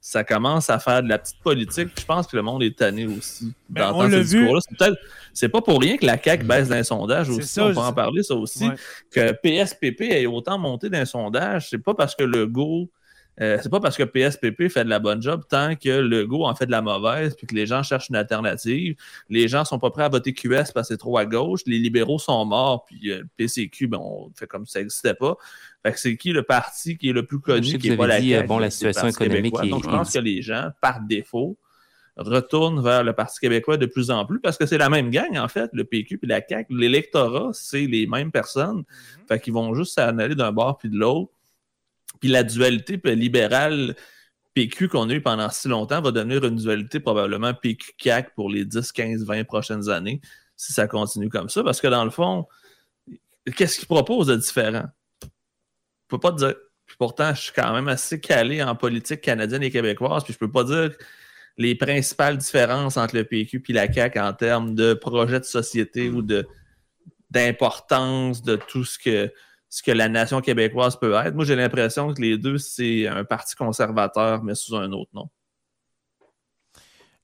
Ça 0.09 0.23
commence 0.23 0.71
à 0.71 0.79
faire 0.79 1.03
de 1.03 1.09
la 1.09 1.19
petite 1.19 1.41
politique. 1.43 1.89
Je 1.99 2.05
pense 2.05 2.29
que 2.29 2.37
le 2.37 2.43
monde 2.43 2.63
est 2.63 2.77
tanné 2.79 3.07
aussi 3.09 3.53
d'entendre 3.69 4.05
ce 4.13 4.17
discours-là. 4.37 4.61
C'est 4.69 4.79
peut-être- 4.79 4.99
C'est 5.33 5.49
pas 5.49 5.61
pour 5.61 5.81
rien 5.81 5.97
que 5.97 6.07
la 6.07 6.17
CAQ 6.23 6.45
baisse 6.45 6.69
dans 6.69 6.77
les 6.77 6.85
sondages 6.85 7.27
C'est 7.27 7.33
aussi. 7.33 7.49
ça, 7.49 7.65
on 7.67 7.75
peut 7.75 7.81
en 7.81 7.93
parler, 7.93 8.23
ça 8.23 8.37
aussi. 8.37 8.69
Ouais. 8.69 8.75
Que 9.11 9.33
PSPP 9.33 10.03
ait 10.03 10.27
autant 10.27 10.59
monté 10.59 10.89
dans 10.91 11.01
les 11.01 11.07
sondages, 11.07 11.71
c'est 11.71 11.83
pas 11.83 11.93
parce 11.93 12.15
que 12.15 12.23
le 12.23 12.47
go 12.47 12.89
euh, 13.41 13.59
c'est 13.63 13.69
pas 13.69 13.81
parce 13.81 13.97
que 13.97 14.03
PSPP 14.03 14.69
fait 14.69 14.85
de 14.85 14.89
la 14.89 14.99
bonne 14.99 15.21
job 15.21 15.43
tant 15.49 15.77
que 15.77 15.89
le 15.91 16.27
go 16.27 16.45
en 16.47 16.55
fait 16.55 16.67
de 16.67 16.71
la 16.71 16.81
mauvaise 16.83 17.35
puis 17.37 17.47
que 17.47 17.55
les 17.55 17.67
gens 17.67 17.83
cherchent 17.83 18.09
une 18.09 18.17
alternative. 18.17 18.97
Les 19.29 19.47
gens 19.49 19.65
sont 19.65 19.79
pas 19.79 19.91
prêts 19.91 20.05
à 20.05 20.09
voter 20.09 20.33
QS 20.33 20.49
parce 20.49 20.73
que 20.73 20.83
c'est 20.85 20.97
trop 20.97 21.19
à 21.19 21.27
gauche. 21.27 21.61
Les 21.67 21.79
libéraux 21.79 22.19
sont 22.19 22.45
morts 22.47 22.85
puis 22.87 23.11
euh, 23.13 23.19
le 23.19 23.29
PCQ, 23.37 23.89
ben, 23.89 23.99
on 24.01 24.31
fait 24.35 24.47
comme 24.47 24.65
si 24.67 24.73
ça 24.73 24.79
n'existait 24.81 25.15
pas. 25.15 25.37
Fait 25.85 25.93
que 25.93 26.01
c'est 26.01 26.17
qui 26.17 26.33
le 26.33 26.43
parti 26.45 26.97
qui 26.97 27.11
est 27.11 27.13
le 27.13 27.27
plus 27.27 27.41
connu, 27.41 27.61
qui 27.79 27.89
est 27.89 27.97
pas 27.97 28.07
la 28.07 28.21
dit, 28.21 28.35
euh, 28.35 28.43
bon, 28.47 28.59
la 28.59 28.71
situation 28.71 29.03
économique 29.27 29.53
est- 29.67 29.71
Donc 29.71 29.85
je 29.85 29.89
pense 29.99 30.13
que 30.13 30.19
les 30.19 30.43
gens, 30.43 30.71
par 30.81 31.01
défaut, 31.03 31.59
retournent 32.17 32.83
vers 32.83 33.05
le 33.05 33.13
Parti 33.13 33.39
québécois 33.41 33.77
de 33.77 33.85
plus 33.87 34.11
en 34.11 34.25
plus 34.25 34.41
parce 34.41 34.57
que 34.57 34.65
c'est 34.65 34.79
la 34.79 34.89
même 34.89 35.11
gang, 35.11 35.37
en 35.37 35.49
fait, 35.49 35.69
le 35.75 35.85
PQ 35.85 36.17
puis 36.19 36.27
la 36.29 36.41
CAQ. 36.47 36.75
L'électorat, 36.75 37.51
c'est 37.53 37.87
les 37.87 38.07
mêmes 38.07 38.31
personnes. 38.33 38.85
Fait 39.29 39.39
qu'ils 39.39 39.53
vont 39.53 39.75
juste 39.75 39.95
s'en 39.95 40.17
aller 40.19 40.35
d'un 40.35 40.51
bord 40.53 40.79
puis 40.79 40.89
de 40.89 40.97
l'autre. 40.97 41.31
Puis 42.21 42.29
la 42.29 42.43
dualité 42.43 42.99
puis 42.99 43.15
libérale 43.15 43.95
PQ 44.55 44.89
qu'on 44.89 45.11
a 45.11 45.13
eu 45.13 45.21
pendant 45.21 45.51
si 45.51 45.69
longtemps 45.69 46.01
va 46.01 46.13
devenir 46.13 46.45
une 46.45 46.57
dualité 46.57 46.99
probablement 46.99 47.53
PQ-CAC 47.53 48.35
pour 48.35 48.49
les 48.49 48.65
10, 48.65 48.91
15, 48.93 49.25
20 49.25 49.45
prochaines 49.45 49.89
années 49.91 50.21
si 50.57 50.73
ça 50.73 50.89
continue 50.89 51.29
comme 51.29 51.51
ça. 51.51 51.63
Parce 51.63 51.81
que 51.81 51.89
dans 51.89 52.05
le 52.05 52.11
fond, 52.11 52.47
qu'est-ce 53.55 53.79
qu'ils 53.79 53.89
proposent 53.89 54.29
de 54.29 54.37
différent? 54.37 54.87
Je 55.23 55.29
peux 56.09 56.19
pas 56.19 56.33
dire. 56.33 56.55
Puis 56.87 56.97
pourtant, 56.99 57.35
je 57.35 57.41
suis 57.43 57.53
quand 57.53 57.73
même 57.73 57.89
assez 57.89 58.21
calé 58.21 58.63
en 58.63 58.77
politique 58.77 59.21
canadienne 59.21 59.63
et 59.65 59.71
québécoise, 59.71 60.23
puis 60.23 60.33
je 60.33 60.39
peux 60.39 60.51
pas 60.51 60.63
dire 60.65 60.93
les 61.59 61.75
principales 61.75 62.39
différences 62.39 62.97
entre 62.97 63.17
le 63.17 63.25
PQ 63.25 63.63
et 63.69 63.73
la 63.73 63.93
CAQ 63.93 64.21
en 64.21 64.33
termes 64.33 64.75
de 64.75 64.95
projet 64.95 65.41
de 65.41 65.45
société 65.45 66.09
ou 66.11 66.23
d'importance 67.31 68.43
de 68.43 68.57
tout 68.57 68.85
ce 68.85 68.99
que 68.99 69.33
ce 69.77 69.83
que 69.83 69.91
la 69.91 70.09
nation 70.09 70.41
québécoise 70.41 70.99
peut 70.99 71.13
être. 71.13 71.35
Moi, 71.35 71.45
j'ai 71.45 71.55
l'impression 71.55 72.15
que 72.15 72.23
les 72.23 72.39
deux, 72.39 72.57
c'est 72.57 73.07
un 73.07 73.25
parti 73.25 73.55
conservateur, 73.55 74.43
mais 74.43 74.55
sous 74.55 74.75
un 74.75 74.91
autre 74.93 75.11
nom. 75.13 75.29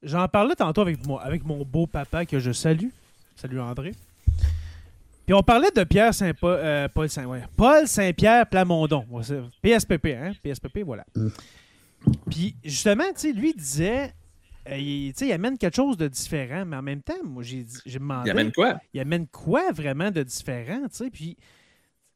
J'en 0.03 0.29
parlais 0.29 0.55
tantôt 0.55 0.83
avec, 0.83 1.07
moi, 1.07 1.23
avec 1.23 1.47
mon 1.47 1.65
beau 1.65 1.87
papa 1.87 2.27
que 2.27 2.39
je 2.39 2.53
salue. 2.53 2.89
Salut 3.37 3.59
André. 3.59 3.95
Puis 5.25 5.33
on 5.33 5.43
parlait 5.43 5.71
de 5.75 5.83
Pierre 5.85 6.13
Saint-Paul, 6.13 6.59
euh, 6.63 6.89
Paul 6.89 7.09
Saint, 7.09 7.25
ouais. 7.25 7.43
Paul 7.57 7.89
Saint-Pierre 7.89 8.47
Plamondon. 8.47 9.07
PSPP, 9.63 10.09
hein? 10.09 10.33
PSPP, 10.43 10.81
voilà. 10.85 11.07
Mm. 11.17 11.29
Puis 12.31 12.55
justement, 12.63 13.09
tu 13.15 13.21
sais, 13.21 13.33
lui 13.33 13.53
il 13.53 13.57
disait, 13.57 14.13
euh, 14.69 14.77
il, 14.77 15.15
tu 15.15 15.21
sais, 15.21 15.29
il 15.29 15.33
amène 15.33 15.57
quelque 15.57 15.77
chose 15.77 15.97
de 15.97 16.07
différent, 16.07 16.67
mais 16.67 16.77
en 16.77 16.83
même 16.83 17.01
temps, 17.01 17.15
moi 17.25 17.43
j'ai 17.43 17.65
demandé, 17.87 18.29
Il 18.29 18.31
amène 18.33 18.53
quoi? 18.53 18.79
il 18.93 19.01
amène 19.01 19.27
quoi 19.27 19.73
vraiment 19.73 20.11
de 20.11 20.23
différent, 20.23 20.83
tu 20.91 20.97
sais? 20.97 21.11
Puis 21.11 21.39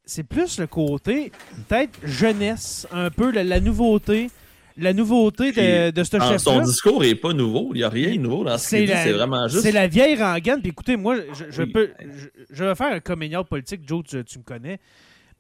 c'est 0.07 0.23
plus 0.23 0.59
le 0.59 0.67
côté, 0.67 1.33
peut-être 1.69 1.99
jeunesse, 2.05 2.87
un 2.93 3.11
peu 3.11 3.31
la, 3.33 3.43
la 3.45 3.61
nouveauté, 3.61 4.31
la 4.79 4.93
nouveauté 4.93 5.53
de, 5.53 5.91
de 5.91 6.05
ce 6.05 6.17
En- 6.17 6.21
chef-là. 6.21 6.39
son 6.39 6.61
discours 6.61 7.01
n'est 7.01 7.15
pas 7.15 7.33
nouveau. 7.33 7.71
Il 7.75 7.79
n'y 7.79 7.83
a 7.83 7.89
rien 7.89 8.13
de 8.15 8.21
nouveau 8.21 8.45
dans 8.45 8.57
ce 8.59 8.69
C'est 8.69 8.79
qu'il 8.79 8.87
dit. 8.87 8.93
C'est 9.03 9.13
vraiment 9.13 9.49
juste. 9.49 9.63
C'est 9.63 9.73
la 9.73 9.89
vieille 9.89 10.17
rengaine. 10.17 10.61
Puis 10.61 10.69
écoutez, 10.71 10.97
moi, 10.97 11.17
je, 11.33 11.45
je 11.51 11.63
Oui. 11.63 11.71
peux, 11.73 11.91
je, 12.01 12.27
je 12.51 12.65
vais 12.65 12.75
faire 12.75 12.93
un 12.93 13.01
communion 13.01 13.43
politique. 13.45 13.81
Joe, 13.87 14.05
tu, 14.05 14.23
tu 14.25 14.39
me 14.39 14.45
connais. 14.45 14.79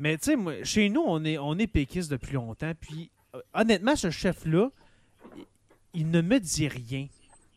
Mais 0.00 0.16
tu 0.18 0.24
sais, 0.30 0.36
moi, 0.36 0.54
chez 0.64 0.88
nous, 0.88 1.02
on 1.06 1.24
est, 1.24 1.38
on 1.38 1.56
est 1.58 1.66
péquiste 1.66 2.10
depuis 2.10 2.34
longtemps. 2.34 2.72
Puis 2.80 3.10
euh, 3.34 3.40
honnêtement, 3.54 3.94
ce 3.94 4.10
chef-là, 4.10 4.68
il, 5.36 5.44
il 6.00 6.10
ne 6.10 6.20
me 6.22 6.38
dit 6.40 6.68
rien. 6.68 7.06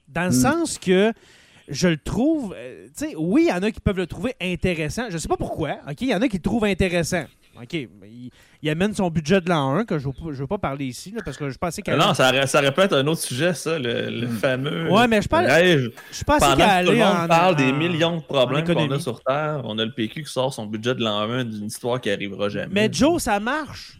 Dans 0.10 0.24
le 0.24 0.30
Mm. 0.30 0.42
sens 0.42 0.78
que 0.78 1.12
je 1.70 1.88
le 1.88 1.98
trouve. 1.98 2.54
euh, 2.58 2.86
tu 2.98 3.10
sais, 3.10 3.16
oui, 3.18 3.46
il 3.48 3.50
y 3.50 3.54
en 3.54 3.64
a 3.64 3.72
qui 3.72 3.80
peuvent 3.80 3.98
le 3.98 4.08
trouver 4.08 4.36
intéressant. 4.42 5.04
Je 5.10 5.18
sais 5.18 5.28
pas 5.28 5.38
pourquoi. 5.38 5.78
OK, 5.90 6.02
il 6.02 6.10
y 6.10 6.16
en 6.16 6.22
a 6.22 6.28
qui 6.28 6.38
le 6.38 6.42
trouvent 6.44 6.66
intéressant. 6.66 7.24
OK, 7.62 7.74
il, 7.74 8.30
il 8.62 8.70
amène 8.70 8.94
son 8.94 9.10
budget 9.10 9.42
de 9.42 9.50
l'an 9.50 9.74
1, 9.76 9.84
que 9.86 9.98
je 10.00 10.08
ne 10.08 10.14
veux, 10.14 10.18
pas- 10.18 10.32
je 10.34 10.40
veux 10.42 10.48
pas 10.48 10.58
parler 10.58 10.86
ici, 10.86 11.12
là, 11.12 11.22
parce 11.26 11.36
que 11.36 11.50
je 11.50 11.58
pensais 11.58 11.82
qu'elle. 11.82 11.98
Non, 11.98 12.14
ça, 12.14 12.48
ça 12.48 12.60
aurait 12.60 12.74
pu 12.74 12.80
être 12.82 12.96
un 12.96 13.06
autre 13.08 13.20
sujet, 13.22 13.54
ça, 13.54 13.78
le, 13.78 14.10
le 14.10 14.28
Mm. 14.28 14.38
fameux 14.38 14.90
Ouais, 14.92 15.08
mais 15.10 15.22
je 15.22 15.28
parle- 15.28 15.48
rêve. 15.48 15.92
Je 16.10 16.16
suis 16.16 16.24
pas 16.26 16.38
Pendant 16.40 16.56
que 16.56 16.86
tout 16.86 16.92
le 16.92 16.98
monde 16.98 17.18
en- 17.24 17.28
parle 17.28 17.56
des 17.58 17.72
millions 17.74 18.18
de 18.18 18.22
problèmes 18.24 18.64
qu'on 18.66 18.90
a 18.92 19.00
sur 19.00 19.22
Terre, 19.22 19.62
on 19.66 19.78
a 19.78 19.84
le 19.84 19.92
PQ 19.92 20.24
qui 20.24 20.32
sort 20.32 20.54
son 20.54 20.68
budget 20.68 20.96
de 20.96 21.02
l'an 21.04 21.20
1 21.30 21.44
d'une 21.44 21.66
histoire 21.66 22.00
qui 22.00 22.10
arrivera 22.10 22.48
jamais. 22.48 22.70
Mais 22.72 22.90
Joe, 22.92 23.22
ça 23.22 23.40
marche. 23.42 24.00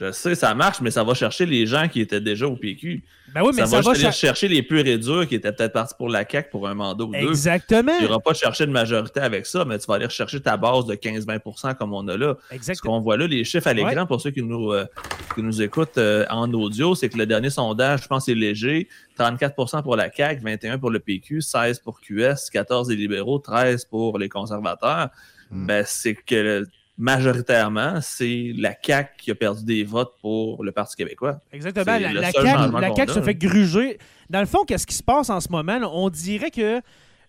Je 0.00 0.12
sais, 0.12 0.36
ça 0.36 0.54
marche, 0.54 0.80
mais 0.80 0.92
ça 0.92 1.02
va 1.02 1.12
chercher 1.14 1.44
les 1.44 1.66
gens 1.66 1.88
qui 1.88 2.00
étaient 2.00 2.20
déjà 2.20 2.46
au 2.46 2.54
PQ. 2.54 3.02
Ben 3.34 3.42
oui, 3.42 3.50
mais 3.54 3.62
ça, 3.62 3.66
ça, 3.66 3.76
va, 3.80 3.82
va 3.82 3.94
cher- 3.94 4.02
cher- 4.04 4.12
chercher 4.14 4.46
les 4.48 4.62
purs 4.62 4.86
et 4.86 4.96
durs 4.96 5.26
qui 5.26 5.34
étaient 5.34 5.50
peut-être 5.52 5.72
partis 5.72 5.94
pour 5.98 6.08
la 6.08 6.24
CAQ 6.28 6.50
pour 6.50 6.68
un 6.68 6.74
mandat 6.74 7.04
ou 7.04 7.10
deux. 7.12 7.28
Exactement. 7.28 7.92
Tu 7.98 8.04
n'iras 8.04 8.20
pas 8.20 8.32
chercher 8.32 8.64
de 8.66 8.70
majorité 8.70 9.18
avec 9.20 9.44
ça, 9.44 9.64
mais 9.64 9.76
tu 9.78 9.86
vas 9.86 9.94
aller 9.96 10.06
rechercher 10.06 10.40
ta 10.40 10.56
base 10.56 10.86
de 10.86 10.94
15-20% 10.94 11.74
comme 11.74 11.92
on 11.94 12.06
a 12.06 12.16
là. 12.16 12.36
Ce 12.48 12.54
Exactement. 12.54 12.94
qu'on 12.94 13.00
voit 13.00 13.16
là, 13.16 13.26
les 13.26 13.42
chiffres 13.42 13.66
à 13.66 13.74
l'écran, 13.74 14.06
pour 14.06 14.20
ceux 14.20 14.30
qui 14.30 14.42
nous, 14.42 14.72
euh, 14.72 14.86
qui 15.34 15.42
nous 15.42 15.60
écoutent 15.60 15.98
euh, 15.98 16.24
en 16.30 16.50
audio, 16.54 16.94
c'est 16.94 17.08
que 17.08 17.18
le 17.18 17.26
dernier 17.26 17.50
sondage, 17.50 18.02
je 18.04 18.06
pense, 18.08 18.26
c'est 18.26 18.34
léger. 18.34 18.88
34% 19.18 19.82
pour 19.82 19.96
la 19.96 20.10
CAQ, 20.12 20.42
21 20.44 20.78
pour 20.78 20.90
le 20.90 21.00
PQ, 21.00 21.42
16 21.42 21.80
pour 21.80 22.00
QS, 22.00 22.50
14 22.52 22.86
des 22.86 22.96
libéraux, 22.96 23.40
13 23.40 23.84
pour 23.86 24.16
les 24.16 24.28
conservateurs. 24.28 25.08
Mm. 25.50 25.66
Ben, 25.66 25.84
c'est 25.86 26.14
que 26.14 26.64
majoritairement, 26.98 28.00
c'est 28.02 28.52
la 28.56 28.74
CAQ 28.80 29.10
qui 29.18 29.30
a 29.30 29.34
perdu 29.34 29.64
des 29.64 29.84
votes 29.84 30.12
pour 30.20 30.62
le 30.64 30.72
Parti 30.72 30.96
québécois. 30.96 31.40
Exactement. 31.52 31.84
La, 31.98 32.30
CAQ, 32.32 33.06
la 33.06 33.14
se 33.14 33.22
fait 33.22 33.34
gruger. 33.34 33.98
Dans 34.28 34.40
le 34.40 34.46
fond, 34.46 34.64
qu'est-ce 34.66 34.86
qui 34.86 34.94
se 34.94 35.02
passe 35.02 35.30
en 35.30 35.40
ce 35.40 35.48
moment? 35.50 35.78
là? 35.78 35.88
On 35.92 36.10
dirait 36.10 36.50
que 36.50 36.80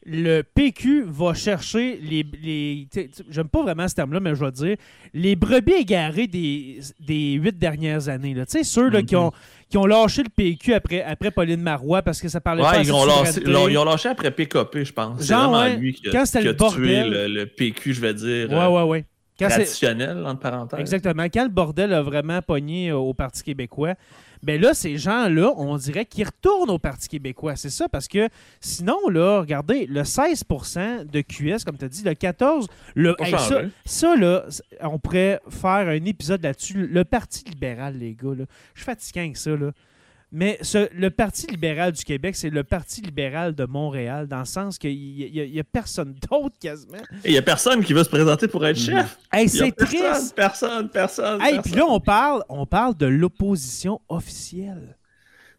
le 0.05 0.41
PQ 0.43 1.03
va 1.07 1.33
chercher 1.33 1.99
les. 2.01 2.25
les 2.41 2.87
J'aime 3.29 3.49
pas 3.49 3.61
vraiment 3.63 3.87
ce 3.87 3.95
terme-là, 3.95 4.19
mais 4.21 4.33
je 4.33 4.43
vais 4.45 4.51
dire 4.51 4.75
les 5.13 5.35
brebis 5.35 5.73
égarées 5.73 6.25
des, 6.27 6.79
des 7.05 7.33
huit 7.33 7.57
dernières 7.59 8.07
années. 8.07 8.33
Tu 8.33 8.41
sais, 8.47 8.63
ceux 8.63 8.89
là, 8.89 9.01
qui, 9.03 9.15
Mhm. 9.15 9.21
ont, 9.23 9.31
qui 9.69 9.77
ont 9.77 9.85
lâché 9.85 10.23
le 10.23 10.29
PQ 10.29 10.73
après, 10.73 11.03
après 11.03 11.31
Pauline 11.31 11.61
Marois 11.61 12.01
parce 12.01 12.21
que 12.21 12.29
ça 12.29 12.39
parlait 12.39 12.63
pas 12.63 12.71
Ouais, 12.71 12.77
assez 12.77 12.85
ils 12.89 12.93
de 12.93 12.93
ont, 12.93 13.05
lâché, 13.05 13.41
ils 13.71 13.77
ont- 13.77 13.83
lâché 13.85 14.09
après 14.09 14.31
PKP, 14.31 14.85
je 14.85 14.93
pense. 14.93 15.21
C'est 15.21 15.33
vraiment 15.33 15.59
ouais, 15.59 15.75
lui 15.75 15.93
qui 15.93 16.07
a, 16.07 16.11
quand 16.13 16.25
c'était 16.25 16.41
qui 16.41 16.47
a 16.47 16.51
le 16.51 16.57
bordel. 16.57 16.81
tué 16.81 17.03
le, 17.09 17.27
le 17.27 17.45
PQ, 17.45 17.93
je 17.93 18.01
vais 18.01 18.13
dire. 18.13 18.49
Ouais, 18.49 18.55
euh, 18.55 18.69
ouais, 18.69 18.83
ouais. 18.83 19.05
Traditionnel, 19.47 20.25
entre 20.25 20.39
parenthèses. 20.39 20.79
Exactement. 20.79 21.23
Quand 21.23 21.43
le 21.43 21.49
bordel 21.49 21.93
a 21.93 22.01
vraiment 22.01 22.41
pogné 22.41 22.89
euh, 22.89 22.97
au 22.97 23.13
Parti 23.13 23.43
québécois, 23.43 23.95
ben 24.43 24.59
là, 24.59 24.73
ces 24.73 24.97
gens-là, 24.97 25.53
on 25.57 25.75
dirait 25.77 26.05
qu'ils 26.05 26.25
retournent 26.25 26.69
au 26.69 26.79
Parti 26.79 27.09
québécois. 27.09 27.55
C'est 27.55 27.69
ça, 27.69 27.89
parce 27.89 28.07
que 28.07 28.29
sinon, 28.61 29.09
là, 29.09 29.39
regardez, 29.41 29.85
le 29.85 30.03
16% 30.03 31.05
de 31.09 31.21
QS, 31.21 31.65
comme 31.65 31.77
tu 31.77 31.85
as 31.85 31.89
dit, 31.89 32.03
le 32.03 32.13
14 32.13 32.67
le, 32.95 33.15
hey, 33.19 33.31
ça, 33.31 33.61
ça, 33.85 34.15
là, 34.15 34.45
on 34.81 34.97
pourrait 34.97 35.41
faire 35.49 35.89
un 35.89 36.05
épisode 36.05 36.41
là-dessus. 36.41 36.87
Le 36.87 37.03
Parti 37.03 37.43
libéral, 37.45 37.97
les 37.97 38.15
gars, 38.15 38.35
là, 38.37 38.45
je 38.73 38.81
suis 38.81 38.85
fatigué 38.85 39.19
avec 39.21 39.37
ça, 39.37 39.51
là. 39.51 39.71
Mais 40.31 40.59
ce- 40.61 40.87
le 40.93 41.09
Parti 41.09 41.47
libéral 41.47 41.91
du 41.91 42.03
Québec, 42.03 42.35
c'est 42.35 42.51
le 42.51 42.63
Parti 42.63 43.01
libéral 43.01 43.55
de 43.55 43.65
Montréal, 43.65 44.27
dans 44.27 44.39
le 44.39 44.45
sens 44.45 44.77
qu'il 44.77 44.95
n'y 44.95 45.59
a, 45.59 45.63
personne 45.63 46.13
d'autre 46.29 46.55
quasiment. 46.61 46.99
Il 47.25 47.31
n'y 47.31 47.37
a 47.37 47.41
personne 47.41 47.83
qui 47.83 47.93
veut 47.93 48.03
se 48.03 48.09
présenter 48.09 48.47
pour 48.47 48.63
être 48.67 48.77
chef. 48.77 49.17
Hey, 49.33 49.47
y 49.47 49.61
a 49.61 49.65
c'est 49.65 49.71
triste! 49.71 50.35
Personne, 50.35 50.87
personne. 50.89 51.41
Hey, 51.41 51.55
personne. 51.55 51.61
puis 51.63 51.73
là, 51.73 51.85
on 51.87 51.99
parle, 51.99 52.43
on 52.47 52.67
parle 52.67 52.95
de 52.95 53.07
l'opposition 53.07 53.99
officielle. 54.07 54.95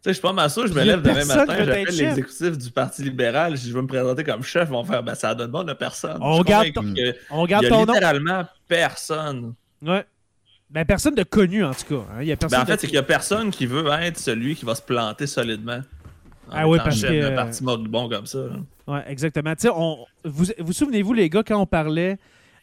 Tu 0.03 0.05
sais, 0.05 0.09
je 0.11 0.13
suis 0.13 0.21
pas 0.21 0.33
mal 0.33 0.49
sûr, 0.49 0.65
je 0.65 0.73
me 0.73 0.81
lève 0.83 1.01
demain 1.01 1.13
personne 1.15 1.37
matin, 1.37 1.55
j'appelle 1.59 1.85
chef. 1.91 1.99
l'exécutif 2.15 2.57
du 2.57 2.71
Parti 2.71 3.03
libéral, 3.03 3.57
si 3.57 3.67
je 3.69 3.73
veux 3.73 3.81
me 3.83 3.87
présenter 3.87 4.23
comme 4.23 4.41
chef, 4.41 4.69
ils 4.69 4.71
vont 4.71 4.83
faire, 4.85 5.03
ben 5.03 5.13
ça 5.15 5.35
donne 5.35 5.51
bon 5.51 5.63
de 5.63 5.73
personne. 5.73 6.17
On 6.21 6.41
garde 6.41 6.71
ton- 6.73 6.93
On 7.29 7.45
Il 7.45 7.49
garde 7.49 7.67
ton 7.67 7.85
nom. 7.85 7.93
littéralement 7.93 8.45
personne. 8.67 9.53
Ouais. 9.81 10.05
Ben, 10.71 10.85
personne 10.85 11.15
de 11.15 11.23
connu, 11.23 11.63
en 11.65 11.73
tout 11.73 11.85
cas. 11.95 12.05
hein. 12.13 12.21
Il 12.21 12.27
y 12.27 12.31
a 12.31 12.37
personne 12.37 12.57
Ben, 12.59 12.63
en 12.63 12.65
fait, 12.65 12.75
de- 12.75 12.79
c'est 12.79 12.87
qu'il 12.87 12.95
y 12.95 12.99
a 12.99 13.03
personne 13.03 13.51
qui 13.51 13.65
veut 13.65 13.85
être 14.01 14.17
celui 14.17 14.55
qui 14.55 14.63
va 14.65 14.73
se 14.75 14.81
planter 14.81 15.27
solidement. 15.27 15.81
En 16.49 16.53
Ah 16.53 16.67
oui, 16.67 16.77
parce 16.83 16.97
chef 16.97 17.09
que- 17.09 17.21
d'un 17.29 17.35
parti 17.35 17.63
moribond 17.63 18.09
comme 18.09 18.25
ça. 18.25 18.39
là. 18.39 18.55
Ouais, 18.87 19.03
exactement. 19.07 19.53
On, 19.75 20.05
vous 20.25 20.45
vous 20.59 20.73
souvenez-vous, 20.73 21.13
les 21.13 21.29
gars, 21.29 21.43
quand 21.45 21.59
on 21.61 21.65
parlait, 21.65 22.17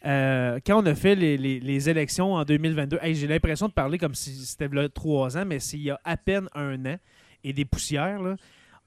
euh, 0.07 0.59
quand 0.67 0.83
on 0.83 0.87
a 0.87 0.95
fait 0.95 1.15
les, 1.15 1.37
les- 1.37 1.61
les 1.61 1.89
élections 1.91 2.35
en 2.35 2.45
2022, 2.45 2.99
hey, 3.03 3.15
j'ai 3.15 3.27
l'impression 3.27 3.67
de 3.69 3.73
parler 3.73 3.99
comme 3.99 4.15
si 4.15 4.35
c'était 4.35 4.69
trois 4.89 5.37
ans, 5.37 5.45
mais 5.47 5.59
c'est 5.59 5.77
il 5.77 5.85
y 5.85 5.91
a 5.91 6.01
à 6.05 6.17
peine 6.17 6.49
un 6.55 6.85
an 6.87 6.97
et 7.45 7.53
des 7.53 7.65
poussières, 7.65 8.21
là. 8.23 8.37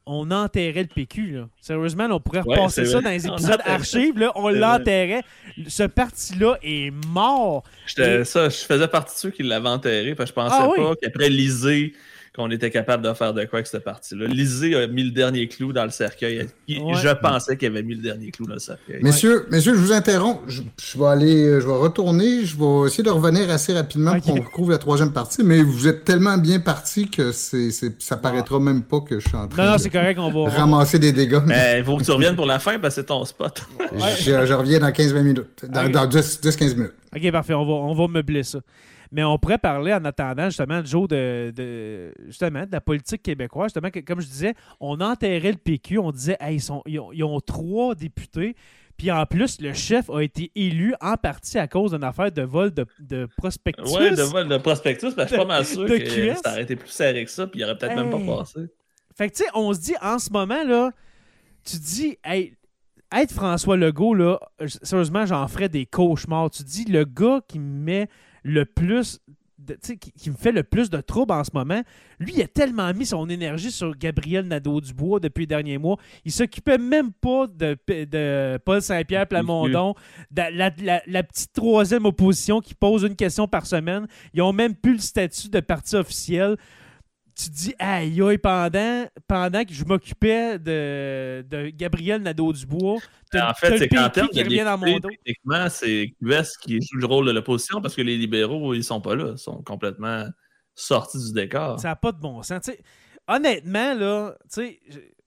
On 0.08 0.32
enterrait 0.32 0.82
le 0.82 0.88
PQ, 0.88 1.32
là. 1.32 1.48
Sérieusement, 1.62 2.08
là, 2.08 2.16
on 2.16 2.20
pourrait 2.20 2.42
Ouais, 2.42 2.58
repasser 2.58 2.86
ça 2.86 2.94
vrai. 3.00 3.04
dans 3.04 3.10
les 3.12 3.28
épisodes 3.28 3.62
archives, 3.66 4.18
là. 4.18 4.32
On 4.36 4.50
l'enterrait. 4.50 5.22
Ce 5.68 5.84
parti-là 5.84 6.58
est 6.64 6.92
mort. 7.08 7.64
Et- 7.98 8.24
Ça, 8.26 8.50
je 8.50 8.58
faisais 8.58 8.88
partie 8.88 9.14
de 9.14 9.20
ceux 9.20 9.30
qui 9.30 9.44
l'avaient 9.44 9.70
enterré, 9.70 10.16
parce 10.16 10.32
que 10.32 10.40
je 10.42 10.44
pensais 10.46 10.56
Ah 10.60 10.70
oui? 10.70 10.78
pas 10.84 10.96
qu'après 11.02 11.30
Lisée, 11.30 11.94
qu'on 12.34 12.50
était 12.50 12.72
capable 12.72 13.04
de 13.04 13.14
faire 13.14 13.34
de 13.34 13.44
quoi 13.44 13.58
avec 13.60 13.68
cette 13.68 13.84
partie-là. 13.84 14.26
Lisée 14.28 14.74
a 14.76 14.88
mis 14.88 15.04
le 15.04 15.12
dernier 15.12 15.50
clou 15.50 15.74
dans 15.74 15.84
le 15.84 15.90
cercueil. 15.90 16.48
Il- 16.68 16.80
Ouais. 16.82 16.94
Je 16.96 17.10
pensais 17.10 17.58
qu'il 17.58 17.68
avait 17.68 17.84
mis 17.84 17.96
le 17.96 18.02
dernier 18.02 18.32
clou 18.32 18.46
dans 18.48 18.54
le 18.54 18.60
cercueil. 18.60 19.00
Messieurs, 19.04 19.46
messieurs, 19.52 19.74
je 19.74 19.80
vous 19.80 19.92
interromps. 19.92 20.40
Je, 20.48 20.62
je 20.82 20.98
vais 20.98 21.06
aller, 21.08 21.44
euh, 21.46 21.60
je 21.60 21.68
vais 21.68 21.74
retourner. 21.74 22.46
Je 22.46 22.56
vais 22.58 22.88
essayer 22.88 23.04
de 23.04 23.10
revenir 23.10 23.50
assez 23.50 23.74
rapidement 23.74 24.18
pour 24.20 24.36
qu'on 24.36 24.42
retrouve 24.42 24.72
la 24.72 24.78
troisième 24.78 25.12
partie. 25.12 25.44
Mais 25.44 25.62
vous 25.62 25.90
êtes 25.90 26.06
tellement 26.06 26.38
bien 26.38 26.62
parti 26.62 27.10
que 27.10 27.34
c'est, 27.34 27.70
c'est- 27.72 28.02
ça 28.02 28.16
paraîtra 28.16 28.60
même 28.62 28.84
pas 28.84 29.02
que 29.02 29.20
je 29.20 29.28
suis 29.28 29.38
en 29.38 29.50
train 29.50 29.64
Non, 29.66 29.70
non, 29.72 29.76
de 29.76 29.82
c'est 29.82 29.90
correct, 29.90 30.18
on 30.18 30.46
va. 30.46 30.50
ramasser 30.52 31.00
des 31.00 31.12
dégâts. 31.12 31.42
Mais 31.46 31.80
il 31.80 31.84
faut 31.84 31.98
que 31.98 32.04
tu 32.06 32.12
reviennes 32.12 32.38
pour 32.38 32.46
la 32.46 32.60
fin, 32.60 32.80
parce 32.80 32.96
que 32.96 33.02
c'est 33.02 33.08
ton 33.08 33.26
spot. 33.26 33.62
Je, 34.22 34.46
je 34.46 34.54
reviens 34.54 34.80
dans 34.80 34.92
15-20 34.92 35.22
minutes. 35.24 35.66
Dans, 35.68 35.86
Ok. 35.86 35.92
dans 35.92 36.06
10 36.06 36.40
10-15 36.42 36.76
minutes. 36.76 36.94
OK, 37.14 37.30
parfait. 37.32 37.54
On 37.54 37.66
va, 37.66 37.74
on 37.74 37.94
va 37.94 38.08
meubler 38.08 38.44
ça. 38.44 38.60
Mais 39.12 39.24
on 39.24 39.38
pourrait 39.38 39.58
parler 39.58 39.94
en 39.94 40.06
attendant, 40.06 40.46
justement, 40.46 40.84
Joe, 40.86 41.08
de, 41.08 41.52
de- 41.56 42.14
justement, 42.28 42.66
de 42.66 42.72
la 42.72 42.80
politique 42.82 43.22
québécoise. 43.24 43.68
Justement, 43.68 43.90
que, 43.90 44.00
comme 44.00 44.22
je 44.22 44.28
disais, 44.28 44.54
on 44.80 45.02
enterrait 45.02 45.52
le 45.52 45.58
PQ. 45.58 45.98
On 46.00 46.12
disait, 46.12 46.38
hey, 46.40 46.56
ils, 46.56 46.62
sont, 46.62 46.82
ils, 46.86 47.00
ont, 47.00 47.12
ils 47.12 47.24
ont 47.24 47.40
trois 47.42 47.94
députés. 47.94 48.56
Puis 48.98 49.12
en 49.12 49.26
plus, 49.26 49.60
le 49.60 49.74
chef 49.74 50.10
a 50.10 50.22
été 50.22 50.52
élu 50.56 50.94
en 51.02 51.16
partie 51.18 51.58
à 51.58 51.68
cause 51.68 51.92
d'une 51.92 52.04
affaire 52.04 52.32
de 52.32 52.44
vol 52.44 52.72
de, 52.72 52.86
de 53.00 53.28
prospectus. 53.38 53.92
Ouais, 53.94 54.12
de 54.12 54.22
vol 54.22 54.48
de 54.48 54.58
prospectus, 54.58 55.14
que 55.16 55.22
je 55.24 55.28
suis 55.28 55.38
pas 55.38 55.46
mal 55.46 55.66
sûr 55.66 55.84
De 55.86 55.98
que 55.98 56.04
QS. 56.34 56.38
ça 56.44 56.52
aurait 56.52 56.64
été 56.64 56.76
plus 56.76 56.90
serré 56.90 57.26
que 57.26 57.32
ça, 57.32 57.48
puis 57.48 57.60
il 57.60 57.64
aurait 57.64 57.78
peut-être 57.78 57.96
même 57.96 58.12
pas 58.12 58.38
passé. 58.38 58.60
Fait 59.18 59.30
que, 59.30 59.36
tu 59.36 59.44
sais, 59.44 59.50
on 59.56 59.74
se 59.74 59.80
dit, 59.82 59.96
en 60.02 60.20
ce 60.20 60.30
moment, 60.32 60.64
là, 60.64 60.92
tu 61.66 61.78
dis, 61.78 62.18
hey, 62.24 62.56
être 63.14 63.34
François 63.34 63.76
Legault, 63.76 64.14
là, 64.14 64.40
sérieusement, 64.84 65.26
j'en 65.26 65.48
ferais 65.48 65.68
des 65.68 65.86
cauchemars. 65.86 66.50
Tu 66.52 66.64
dis, 66.64 66.86
le 66.86 67.04
gars 67.04 67.42
qui 67.48 67.60
me 67.60 67.84
met 67.84 68.08
le 68.44 68.66
plus. 68.66 69.20
de- 69.60 69.74
tu 69.76 69.80
sais, 69.84 69.98
qui, 69.98 70.12
qui 70.12 70.32
me 70.32 70.36
fait 70.36 70.52
le 70.52 70.64
plus 70.64 70.90
de 70.90 71.00
troubles 71.02 71.34
en 71.34 71.44
ce 71.44 71.52
moment, 71.54 71.84
lui, 72.20 72.34
il 72.36 72.42
a 72.42 72.48
tellement 72.48 72.92
mis 72.96 73.06
son 73.06 73.30
énergie 73.30 73.70
sur 73.72 73.96
Gabriel 73.96 74.48
Nadeau-Dubois 74.48 75.20
depuis 75.20 75.42
les 75.42 75.48
derniers 75.48 75.78
mois. 75.78 75.98
Il 76.26 76.32
s'occupait 76.32 76.80
même 76.80 77.12
pas 77.12 77.46
de, 77.46 77.78
de 77.88 78.58
Paul 78.66 78.82
Saint-Pierre 78.82 79.28
Plamondon, 79.28 79.94
de 80.32 80.42
la, 80.58 80.72
la- 80.82 81.02
la 81.06 81.22
petite 81.24 81.54
troisième 81.54 82.06
opposition 82.06 82.60
qui 82.60 82.74
pose 82.74 83.04
une 83.04 83.16
question 83.16 83.48
par 83.48 83.68
semaine. 83.68 84.08
Ils 84.34 84.42
ont 84.42 84.52
même 84.52 84.74
plus 84.74 84.94
le 84.94 85.00
statut 85.00 85.50
de 85.50 85.60
parti 85.60 85.96
officiel 85.96 86.58
tu 87.36 87.50
te 87.50 87.56
dis, 87.56 87.76
aïe, 87.80 88.22
aïe, 88.22 88.38
pendant, 88.38 89.06
pendant 89.28 89.64
que 89.64 89.74
je 89.74 89.84
m'occupais 89.86 90.60
de, 90.60 91.46
de 91.50 91.70
Gabriel 91.70 92.22
Nadeau-Dubois, 92.22 93.00
En 93.34 93.54
fait, 93.54 93.78
c'est 93.78 93.88
qu'en 93.88 94.10
termes 94.10 94.30
qui 94.30 94.40
de 94.40 94.44
revient 94.44 94.64
dans 94.64 94.78
mon 94.78 94.86
députés, 94.86 95.02
dos. 95.02 95.10
techniquement, 95.26 95.70
c'est 95.70 96.14
QS 96.22 96.58
qui 96.62 96.80
joue 96.82 96.98
le 96.98 97.06
rôle 97.06 97.26
de 97.28 97.32
l'opposition 97.32 97.82
parce 97.82 97.96
que 97.96 98.02
les 98.02 98.18
libéraux, 98.18 98.74
ils 98.74 98.84
sont 98.84 99.02
pas 99.02 99.16
là. 99.16 99.32
Ils 99.34 99.38
sont 99.38 99.62
complètement 99.64 100.26
sortis 100.76 101.18
du 101.18 101.34
décor. 101.34 101.80
Ça 101.80 101.90
n'a 101.90 101.96
pas 101.96 102.12
de 102.12 102.20
bon 102.20 102.42
sens. 102.44 102.70
Honnêtement, 103.28 103.94
là, 103.94 104.36
tu 104.54 104.62
sais, 104.62 104.80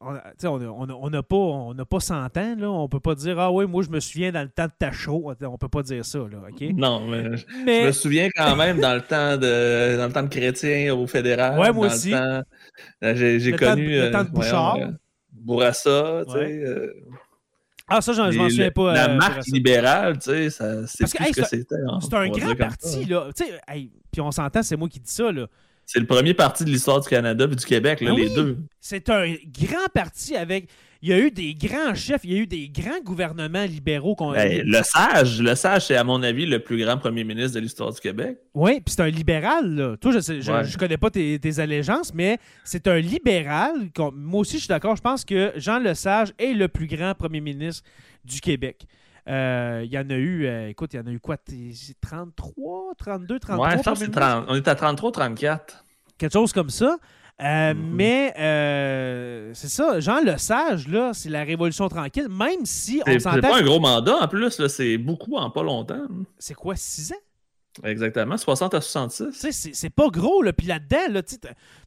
on 0.04 0.14
a- 0.14 0.18
a- 0.18 1.06
a- 1.06 1.10
n'a 1.10 1.22
pas, 1.22 1.36
on 1.36 1.74
n'a 1.74 1.84
pas 1.84 2.00
100 2.00 2.36
ans. 2.36 2.54
Là. 2.58 2.70
On 2.70 2.88
peut 2.88 3.00
pas 3.00 3.14
dire, 3.14 3.38
ah 3.38 3.50
oui, 3.50 3.66
moi, 3.66 3.82
je 3.82 3.90
me 3.90 4.00
souviens 4.00 4.30
dans 4.32 4.42
le 4.42 4.48
temps 4.48 4.66
de 4.66 4.72
Tachereau. 4.78 5.32
On 5.42 5.58
peut 5.58 5.68
pas 5.68 5.82
dire 5.82 6.04
ça, 6.04 6.18
là, 6.18 6.38
OK? 6.50 6.60
Non, 6.76 7.06
mais 7.08 7.36
je 7.36 7.86
me 7.86 7.92
souviens 7.92 8.28
quand 8.34 8.56
même 8.56 8.80
dans 8.80 8.94
le 8.94 9.00
temps 9.02 9.36
de 9.36 9.96
dans 9.96 10.06
le 10.06 10.12
temps 10.12 10.22
de 10.22 10.28
Chrétien 10.28 10.94
au 10.94 11.06
fédéral. 11.06 11.58
Ouais, 11.58 11.72
moi 11.72 11.88
dans 11.88 11.94
aussi. 11.94 12.12
euh, 12.14 12.42
J'ai 13.02 13.52
de- 13.52 13.56
connu 13.56 13.88
le 13.88 14.10
temps 14.10 14.22
de 14.24 14.28
euh, 14.28 14.30
voyons, 14.32 14.50
Bouchard. 14.50 14.76
euh, 14.76 14.90
Bourassa, 15.32 16.22
tu 16.26 16.32
sais. 16.32 16.38
Ouais. 16.38 16.62
euh, 16.64 16.92
Ah, 17.86 18.00
ça, 18.00 18.12
je 18.14 18.22
m'en 18.22 18.48
souviens 18.48 18.70
pas. 18.70 18.94
La 18.94 19.10
euh, 19.10 19.16
marque 19.16 19.46
libérale, 19.46 20.14
tu 20.18 20.30
sais, 20.30 20.48
ça- 20.50 20.86
c'est 20.86 21.04
que, 21.04 21.22
hey, 21.22 21.34
ce 21.34 21.40
que 21.42 21.46
c'était. 21.46 21.74
hein, 21.86 21.98
C'est 22.00 22.14
un 22.14 22.20
va 22.20 22.28
grand 22.28 22.54
parti, 22.56 23.04
là. 23.04 23.28
Tu 23.36 23.44
sais, 23.44 23.60
hey, 23.68 23.90
puis 24.10 24.20
on 24.22 24.30
s'entend, 24.30 24.62
c'est 24.62 24.76
moi 24.76 24.88
qui 24.88 25.00
dis 25.00 25.12
ça, 25.12 25.30
là. 25.30 25.46
C'est 25.86 26.00
le 26.00 26.06
premier 26.06 26.34
parti 26.34 26.64
de 26.64 26.70
l'histoire 26.70 27.00
du 27.00 27.08
Canada 27.08 27.46
et 27.50 27.54
du 27.54 27.64
Québec, 27.64 28.00
là, 28.00 28.10
Ah 28.12 28.18
les 28.18 28.30
deux. 28.34 28.58
C'est 28.80 29.08
un 29.10 29.26
grand 29.60 29.86
parti 29.92 30.36
avec. 30.36 30.68
Il 31.02 31.10
y 31.10 31.12
a 31.12 31.18
eu 31.18 31.30
des 31.30 31.54
grands 31.54 31.94
chefs, 31.94 32.22
il 32.24 32.32
y 32.32 32.36
a 32.36 32.38
eu 32.38 32.46
des 32.46 32.70
grands 32.70 33.00
gouvernements 33.04 33.64
libéraux 33.64 34.14
qu'on 34.14 34.32
Ben, 34.32 34.62
le 34.64 34.82
sage, 34.82 35.38
le 35.42 35.54
sage, 35.54 35.88
c'est 35.88 35.96
à 35.96 36.04
mon 36.04 36.22
avis 36.22 36.46
le 36.46 36.60
plus 36.60 36.78
grand 36.82 36.96
premier 36.96 37.24
ministre 37.24 37.56
de 37.56 37.60
l'histoire 37.60 37.92
du 37.92 38.00
Québec. 38.00 38.38
Oui, 38.54 38.80
puis 38.80 38.94
c'est 38.94 39.02
un 39.02 39.10
libéral. 39.10 39.74
Là. 39.74 39.96
Toi, 39.98 40.12
je 40.12 40.50
Ouais. 40.50 40.64
je 40.64 40.78
connais 40.78 40.96
pas 40.96 41.10
tes, 41.10 41.38
tes 41.38 41.58
allégeances, 41.58 42.14
mais 42.14 42.38
c'est 42.64 42.88
un 42.88 42.98
libéral. 43.00 43.90
Moi 44.14 44.40
aussi, 44.40 44.54
je 44.54 44.60
suis 44.60 44.68
d'accord. 44.68 44.96
Je 44.96 45.02
pense 45.02 45.26
que 45.26 45.52
Jean 45.56 45.78
Lesage 45.78 46.32
est 46.38 46.54
le 46.54 46.68
plus 46.68 46.86
grand 46.86 47.14
premier 47.14 47.42
ministre 47.42 47.84
du 48.24 48.40
Québec. 48.40 48.86
Euh, 49.28 49.82
Il 49.84 49.90
y 49.92 49.98
en 49.98 50.08
a 50.10 50.14
eu, 50.14 50.46
euh, 50.46 50.68
écoute, 50.68 50.92
il 50.92 50.96
y 50.96 51.00
en 51.00 51.06
a 51.06 51.10
eu 51.10 51.18
quoi 51.20 51.36
t- 51.36 51.72
c'est 51.74 51.98
33, 52.00 52.92
32, 52.98 53.38
33 53.38 53.66
Ouais, 53.66 53.72
je 53.78 53.82
pense 53.82 53.84
que 53.84 53.90
premiers 53.94 54.06
c'est 54.06 54.20
30 54.20 54.44
on 54.48 54.54
est 54.54 54.68
à 54.68 54.74
33-34. 54.74 55.58
quelque 56.18 56.32
chose 56.32 56.52
comme 56.52 56.70
ça. 56.70 56.96
Euh, 57.42 57.74
Mhm. 57.74 57.90
Mais 57.94 58.32
euh, 58.38 59.50
c'est 59.54 59.68
ça, 59.68 59.98
Jean 59.98 60.20
Lesage, 60.20 60.86
là, 60.88 61.10
c'est 61.14 61.30
la 61.30 61.42
Révolution 61.42 61.88
tranquille, 61.88 62.28
même 62.28 62.64
si 62.64 63.00
on 63.00 63.06
C'est 63.06 63.12
c'est 63.14 63.18
s'entend. 63.30 63.40
pas 63.40 63.58
un 63.58 63.62
gros 63.62 63.80
mandat 63.80 64.16
en 64.22 64.28
plus, 64.28 64.58
là, 64.60 64.68
c'est 64.68 64.98
beaucoup 64.98 65.34
en 65.36 65.50
pas 65.50 65.62
longtemps. 65.64 66.06
C'est 66.38 66.54
quoi, 66.54 66.76
6 66.76 67.12
ans? 67.12 67.16
Exactement, 67.82 68.36
60 68.36 68.74
à 68.74 68.80
Tu 68.80 68.86
66. 68.86 69.32
sais, 69.52 69.70
c'est 69.72 69.90
pas 69.90 70.08
gros, 70.08 70.42
là. 70.42 70.52
Puis 70.52 70.66
là-dedans, 70.68 71.08
là, 71.10 71.22
tu 71.22 71.36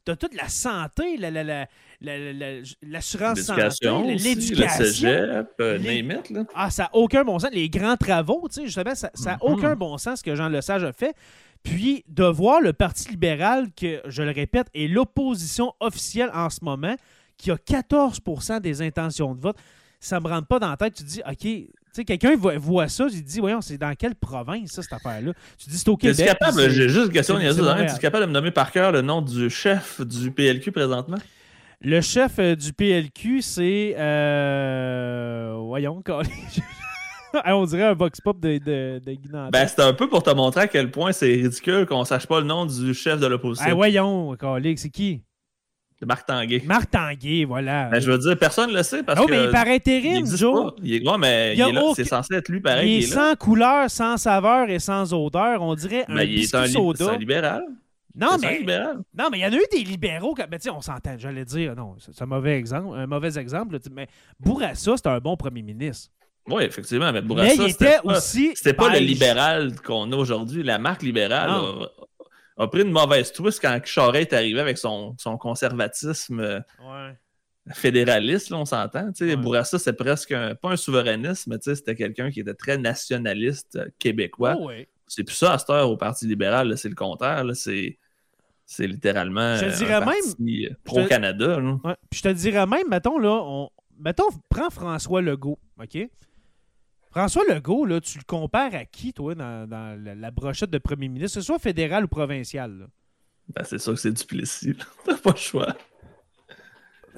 toute 0.04 0.34
la 0.34 0.48
santé, 0.48 1.16
la- 1.16 1.30
la- 1.30 1.44
la- 1.44 1.66
la- 2.00 2.18
la- 2.18 2.32
la- 2.32 2.60
l'assurance 2.82 3.40
santé, 3.40 3.62
L'éducation, 3.62 4.04
le 4.04 4.66
cégep, 4.68 5.48
euh, 5.60 5.78
Les- 5.78 6.02
name 6.02 6.18
it, 6.20 6.30
là. 6.30 6.44
Ah, 6.54 6.70
ça 6.70 6.84
n'a 6.84 6.90
aucun 6.94 7.24
bon 7.24 7.38
sens. 7.38 7.50
Les 7.52 7.70
grands 7.70 7.96
travaux, 7.96 8.46
tu 8.48 8.60
sais, 8.60 8.66
justement, 8.66 8.94
ça 8.94 9.10
n'a 9.24 9.32
Mhm. 9.34 9.38
aucun 9.42 9.76
bon 9.76 9.96
sens 9.98 10.18
ce 10.18 10.24
que 10.24 10.34
Jean 10.34 10.48
Lesage 10.48 10.84
a 10.84 10.92
fait. 10.92 11.14
Puis 11.62 12.04
de 12.08 12.24
voir 12.24 12.60
le 12.60 12.72
Parti 12.72 13.08
libéral, 13.10 13.68
que, 13.74 14.00
je 14.06 14.22
le 14.22 14.30
répète, 14.30 14.68
est 14.74 14.88
l'opposition 14.88 15.72
officielle 15.80 16.30
en 16.34 16.50
ce 16.50 16.58
moment, 16.62 16.96
qui 17.36 17.50
a 17.50 17.56
14% 17.56 18.60
des 18.60 18.82
intentions 18.82 19.34
de 19.34 19.40
vote, 19.40 19.56
ça 20.00 20.20
me 20.20 20.28
rentre 20.28 20.46
pas 20.46 20.58
dans 20.58 20.70
la 20.70 20.76
tête. 20.76 20.94
Tu 20.94 21.02
te 21.04 21.08
dis, 21.08 21.20
OK, 21.28 21.70
sais, 21.92 22.04
quelqu'un 22.04 22.36
voit, 22.36 22.58
voit 22.58 22.88
ça, 22.88 23.06
il 23.10 23.22
dit, 23.22 23.40
voyons, 23.40 23.60
c'est 23.60 23.78
dans 23.78 23.94
quelle 23.94 24.14
province, 24.14 24.70
ça, 24.72 24.82
cette 24.82 24.92
affaire-là? 24.92 25.32
Tu 25.58 25.70
dis, 25.70 25.78
c'est 25.78 25.88
au 25.88 25.96
Québec. 25.96 26.26
capable, 26.26 26.56
puis 26.56 26.64
c'est- 26.64 26.70
j'ai 26.70 26.88
juste 26.88 27.06
une 27.06 27.12
question 27.12 27.36
hein, 27.36 27.40
es-tu 27.84 27.98
capable 28.00 28.24
de 28.24 28.28
me 28.28 28.34
nommer 28.34 28.50
par 28.50 28.70
cœur 28.72 28.92
le 28.92 29.02
nom 29.02 29.22
du 29.22 29.50
chef 29.50 30.00
du 30.00 30.30
PLQ 30.30 30.72
présentement? 30.72 31.18
Le 31.80 32.00
chef 32.00 32.38
euh, 32.40 32.56
du 32.56 32.72
PLQ, 32.72 33.40
c'est. 33.40 33.94
euh, 33.98 35.54
voyons. 35.58 36.02
Ah, 37.44 37.56
On 37.56 37.66
dirait 37.66 37.84
un 37.84 37.94
vox 37.94 38.20
pop 38.22 38.40
de, 38.40 38.56
de, 38.58 39.00
de 39.04 39.12
Guy 39.12 39.28
Nantel. 39.30 39.50
Ben, 39.52 39.68
c'est 39.68 39.82
un 39.82 39.92
peu 39.92 40.08
pour 40.08 40.22
te 40.22 40.30
montrer 40.30 40.62
à 40.62 40.66
quel 40.66 40.90
point 40.90 41.12
c'est 41.12 41.26
ridicule 41.26 41.84
qu'on 41.86 42.04
sache 42.04 42.26
pas 42.26 42.40
le 42.40 42.46
nom 42.46 42.64
du 42.64 42.94
chef 42.94 43.20
de 43.20 43.26
l'opposition. 43.26 43.70
Ah, 43.70 43.74
voyons, 43.74 44.34
c'est 44.76 44.88
qui? 44.90 45.22
De 46.00 46.06
Marc 46.06 46.26
Tanguay. 46.26 46.62
Marc 46.64 46.90
Tanguay, 46.90 47.44
voilà. 47.44 47.86
Ben, 47.90 48.00
je 48.00 48.10
veux 48.10 48.18
dire, 48.18 48.38
personne 48.38 48.70
ne 48.70 48.76
le 48.76 48.82
sait 48.84 49.02
parce 49.02 49.20
oh, 49.20 49.26
que. 49.26 49.30
mais 49.32 49.44
il 49.44 49.50
paraît 49.50 49.72
il 49.72 49.76
intérim, 49.76 50.16
existe 50.16 50.38
Joe. 50.38 50.64
pas. 50.70 50.76
Il 50.82 50.94
est, 50.94 51.08
ouais, 51.08 51.18
mais 51.18 51.54
Il 51.54 51.58
il 51.58 51.68
est 51.68 51.72
là. 51.72 51.82
aucun- 51.84 51.94
C'est 51.94 52.04
censé 52.04 52.34
être 52.34 52.48
lui 52.48 52.60
pareil. 52.60 52.88
il 52.88 52.96
est 52.98 53.06
qui 53.06 53.12
est 53.12 53.16
là. 53.16 53.30
sans 53.30 53.36
couleur, 53.36 53.90
sans 53.90 54.16
saveur 54.16 54.70
et 54.70 54.78
sans 54.78 55.12
odeur. 55.12 55.60
On 55.62 55.74
dirait 55.74 56.04
un 56.08 56.14
Ben, 56.14 56.22
il 56.22 56.42
est 56.44 56.54
un, 56.54 56.62
li- 56.64 56.68
c'est 56.72 56.78
soda. 56.78 57.10
un 57.12 57.16
libéral. 57.16 57.64
Non, 58.14 58.28
C'est 58.38 58.46
un 58.46 58.50
mais 58.50 58.58
libéral. 58.58 58.96
Non, 59.16 59.28
mais 59.30 59.38
il 59.38 59.42
y 59.42 59.46
en 59.46 59.52
a 59.52 59.56
eu 59.56 59.64
des 59.72 59.84
libéraux. 59.84 60.34
comme- 60.34 60.46
Ben, 60.46 60.58
tu 60.58 60.64
sais, 60.64 60.70
on 60.70 60.80
s'entend, 60.80 61.16
j'allais 61.18 61.44
dire. 61.44 61.74
Non, 61.76 61.94
c'est 61.98 62.12
c'est 62.14 62.22
un 62.22 62.26
mauvais 62.26 62.56
exemple. 62.58 62.96
Un 62.96 63.06
mauvais 63.06 63.36
exemple. 63.38 63.78
mais 63.92 64.06
Bourassa, 64.40 64.92
c'est 64.96 65.06
un 65.08 65.18
bon 65.18 65.36
premier 65.36 65.62
ministre. 65.62 66.10
Oui, 66.48 66.62
effectivement, 66.62 67.06
mais 67.12 67.20
mais 67.20 67.22
Bourassa, 67.22 67.54
il 67.54 67.70
c'était 67.72 67.84
était 67.96 67.96
pas- 68.04 68.16
aussi. 68.16 68.52
C'était 68.54 68.72
pas 68.72 68.88
le 68.92 69.00
libéral 69.00 69.72
qu'on 69.82 70.10
a 70.12 70.16
aujourd'hui. 70.16 70.62
La 70.62 70.78
marque 70.78 71.02
libérale. 71.02 71.50
A, 72.58 72.62
a 72.64 72.68
pris 72.68 72.82
une 72.82 72.90
mauvaise 72.90 73.32
twist 73.32 73.60
quand 73.60 73.78
Charest 73.84 74.32
est 74.32 74.36
arrivé 74.36 74.60
avec 74.60 74.78
son, 74.78 75.14
son 75.18 75.36
conservatisme 75.38 76.40
euh, 76.40 76.60
Ouais. 76.80 77.14
fédéraliste, 77.74 78.50
là, 78.50 78.58
on 78.58 78.64
s'entend. 78.64 79.10
Ouais. 79.20 79.36
Bourassa, 79.36 79.78
c'est 79.78 79.92
presque 79.92 80.32
un- 80.32 80.54
pas 80.54 80.70
un 80.70 80.76
souverainiste, 80.76 81.46
mais 81.46 81.56
c'était 81.60 81.94
quelqu'un 81.94 82.30
qui 82.30 82.40
était 82.40 82.54
très 82.54 82.78
nationaliste 82.78 83.76
euh, 83.76 83.86
québécois. 83.98 84.56
Oh, 84.58 84.66
ouais. 84.68 84.88
C'est 85.06 85.24
plus 85.24 85.36
ça 85.36 85.54
à 85.54 85.58
cette 85.58 85.70
heure 85.70 85.90
au 85.90 85.96
Parti 85.96 86.26
libéral, 86.26 86.76
c'est 86.76 86.88
le 86.90 86.94
contraire. 86.94 87.44
C'est 87.54 87.98
c'est 88.70 88.86
littéralement 88.86 89.56
Je 89.56 89.74
dirais 89.78 90.00
même- 90.00 90.76
pro-Canada. 90.84 91.58
Ouais. 91.58 91.94
Puis 92.10 92.18
je 92.18 92.22
te 92.22 92.28
dirais 92.34 92.66
même, 92.66 92.86
mettons, 92.90 93.18
là, 93.18 93.40
on... 93.42 93.70
mettons, 93.98 94.28
prends 94.50 94.68
François 94.68 95.22
Legault, 95.22 95.58
OK? 95.82 95.96
François 97.10 97.42
Legault, 97.48 97.84
là, 97.86 98.00
tu 98.00 98.18
le 98.18 98.24
compares 98.26 98.74
à 98.74 98.84
qui, 98.84 99.12
toi, 99.12 99.34
dans, 99.34 99.68
dans 99.68 99.98
la, 100.02 100.14
la 100.14 100.30
brochette 100.30 100.70
de 100.70 100.78
premier 100.78 101.08
ministre, 101.08 101.38
que 101.38 101.40
ce 101.42 101.46
soit 101.46 101.58
fédéral 101.58 102.04
ou 102.04 102.08
provincial? 102.08 102.70
là? 102.78 102.86
Ben, 103.54 103.64
c'est 103.64 103.78
sûr 103.78 103.94
que 103.94 104.00
c'est 104.00 104.12
Duplessis. 104.12 104.74
T'as 105.04 105.16
pas 105.16 105.30
le 105.30 105.36
choix. 105.36 105.74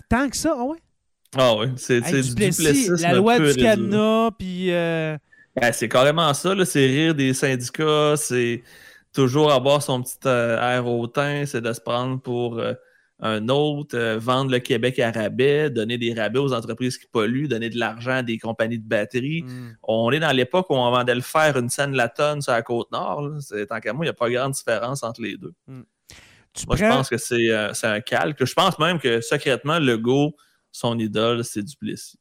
Tant 0.08 0.28
que 0.28 0.36
ça, 0.36 0.54
ah 0.56 0.64
ouais? 0.64 0.78
Ah 1.36 1.54
oui, 1.56 1.66
c'est 1.76 1.96
Hey, 1.98 2.02
c'est 2.04 2.22
du 2.22 2.34
Duplessis, 2.34 2.88
la 3.02 3.14
loi 3.14 3.38
du 3.38 3.54
cadenas, 3.56 4.30
puis... 4.38 4.70
euh, 4.72 5.16
Ben, 5.60 5.72
c'est 5.72 5.88
carrément 5.88 6.32
ça, 6.34 6.54
là, 6.54 6.64
c'est 6.64 6.86
rire 6.86 7.14
des 7.14 7.34
syndicats, 7.34 8.14
c'est 8.16 8.62
toujours 9.12 9.52
avoir 9.52 9.82
son 9.82 10.02
petit 10.02 10.16
euh, 10.26 10.56
air 10.60 10.86
hautain, 10.86 11.44
c'est 11.46 11.60
de 11.60 11.72
se 11.72 11.80
prendre 11.80 12.20
pour 12.20 12.58
euh, 12.58 12.74
un 13.22 13.48
autre, 13.48 13.96
euh, 13.96 14.18
vendre 14.18 14.50
le 14.50 14.58
Québec 14.60 14.98
à 14.98 15.10
rabais, 15.10 15.68
donner 15.70 15.98
des 15.98 16.14
rabais 16.14 16.38
aux 16.38 16.52
entreprises 16.54 16.96
qui 16.96 17.06
polluent, 17.06 17.48
donner 17.48 17.68
de 17.68 17.78
l'argent 17.78 18.12
à 18.16 18.22
des 18.22 18.38
compagnies 18.38 18.78
de 18.78 18.88
batterie. 18.88 19.42
hmm. 19.42 19.76
On 19.82 20.10
est 20.10 20.20
dans 20.20 20.32
l'époque 20.32 20.70
où 20.70 20.74
on 20.74 20.90
vendait 20.90 21.14
le 21.14 21.20
fer 21.20 21.56
une 21.56 21.68
scène 21.68 21.94
la 21.94 22.08
tonne 22.08 22.40
sur 22.40 22.52
la 22.52 22.62
côte 22.62 22.90
nord. 22.92 23.30
Tant 23.68 23.80
qu'à 23.80 23.92
moi, 23.92 24.04
il 24.04 24.08
n'y 24.08 24.10
a 24.10 24.14
pas 24.14 24.30
grande 24.30 24.52
différence 24.52 25.02
entre 25.02 25.20
les 25.20 25.36
deux. 25.36 25.52
Tu 26.52 26.66
Moi, 26.66 26.76
je 26.76 26.84
pense 26.84 27.08
que 27.08 27.16
c'est 27.18 27.50
euh, 27.50 27.72
c'est 27.74 27.86
un 27.86 28.00
calque. 28.00 28.44
Je 28.44 28.54
pense 28.54 28.78
même 28.78 28.98
que 28.98 29.20
secrètement, 29.20 29.78
Legault, 29.78 30.34
son 30.72 30.98
idole, 30.98 31.44
c'est 31.44 31.62
Duplessis. 31.62 32.18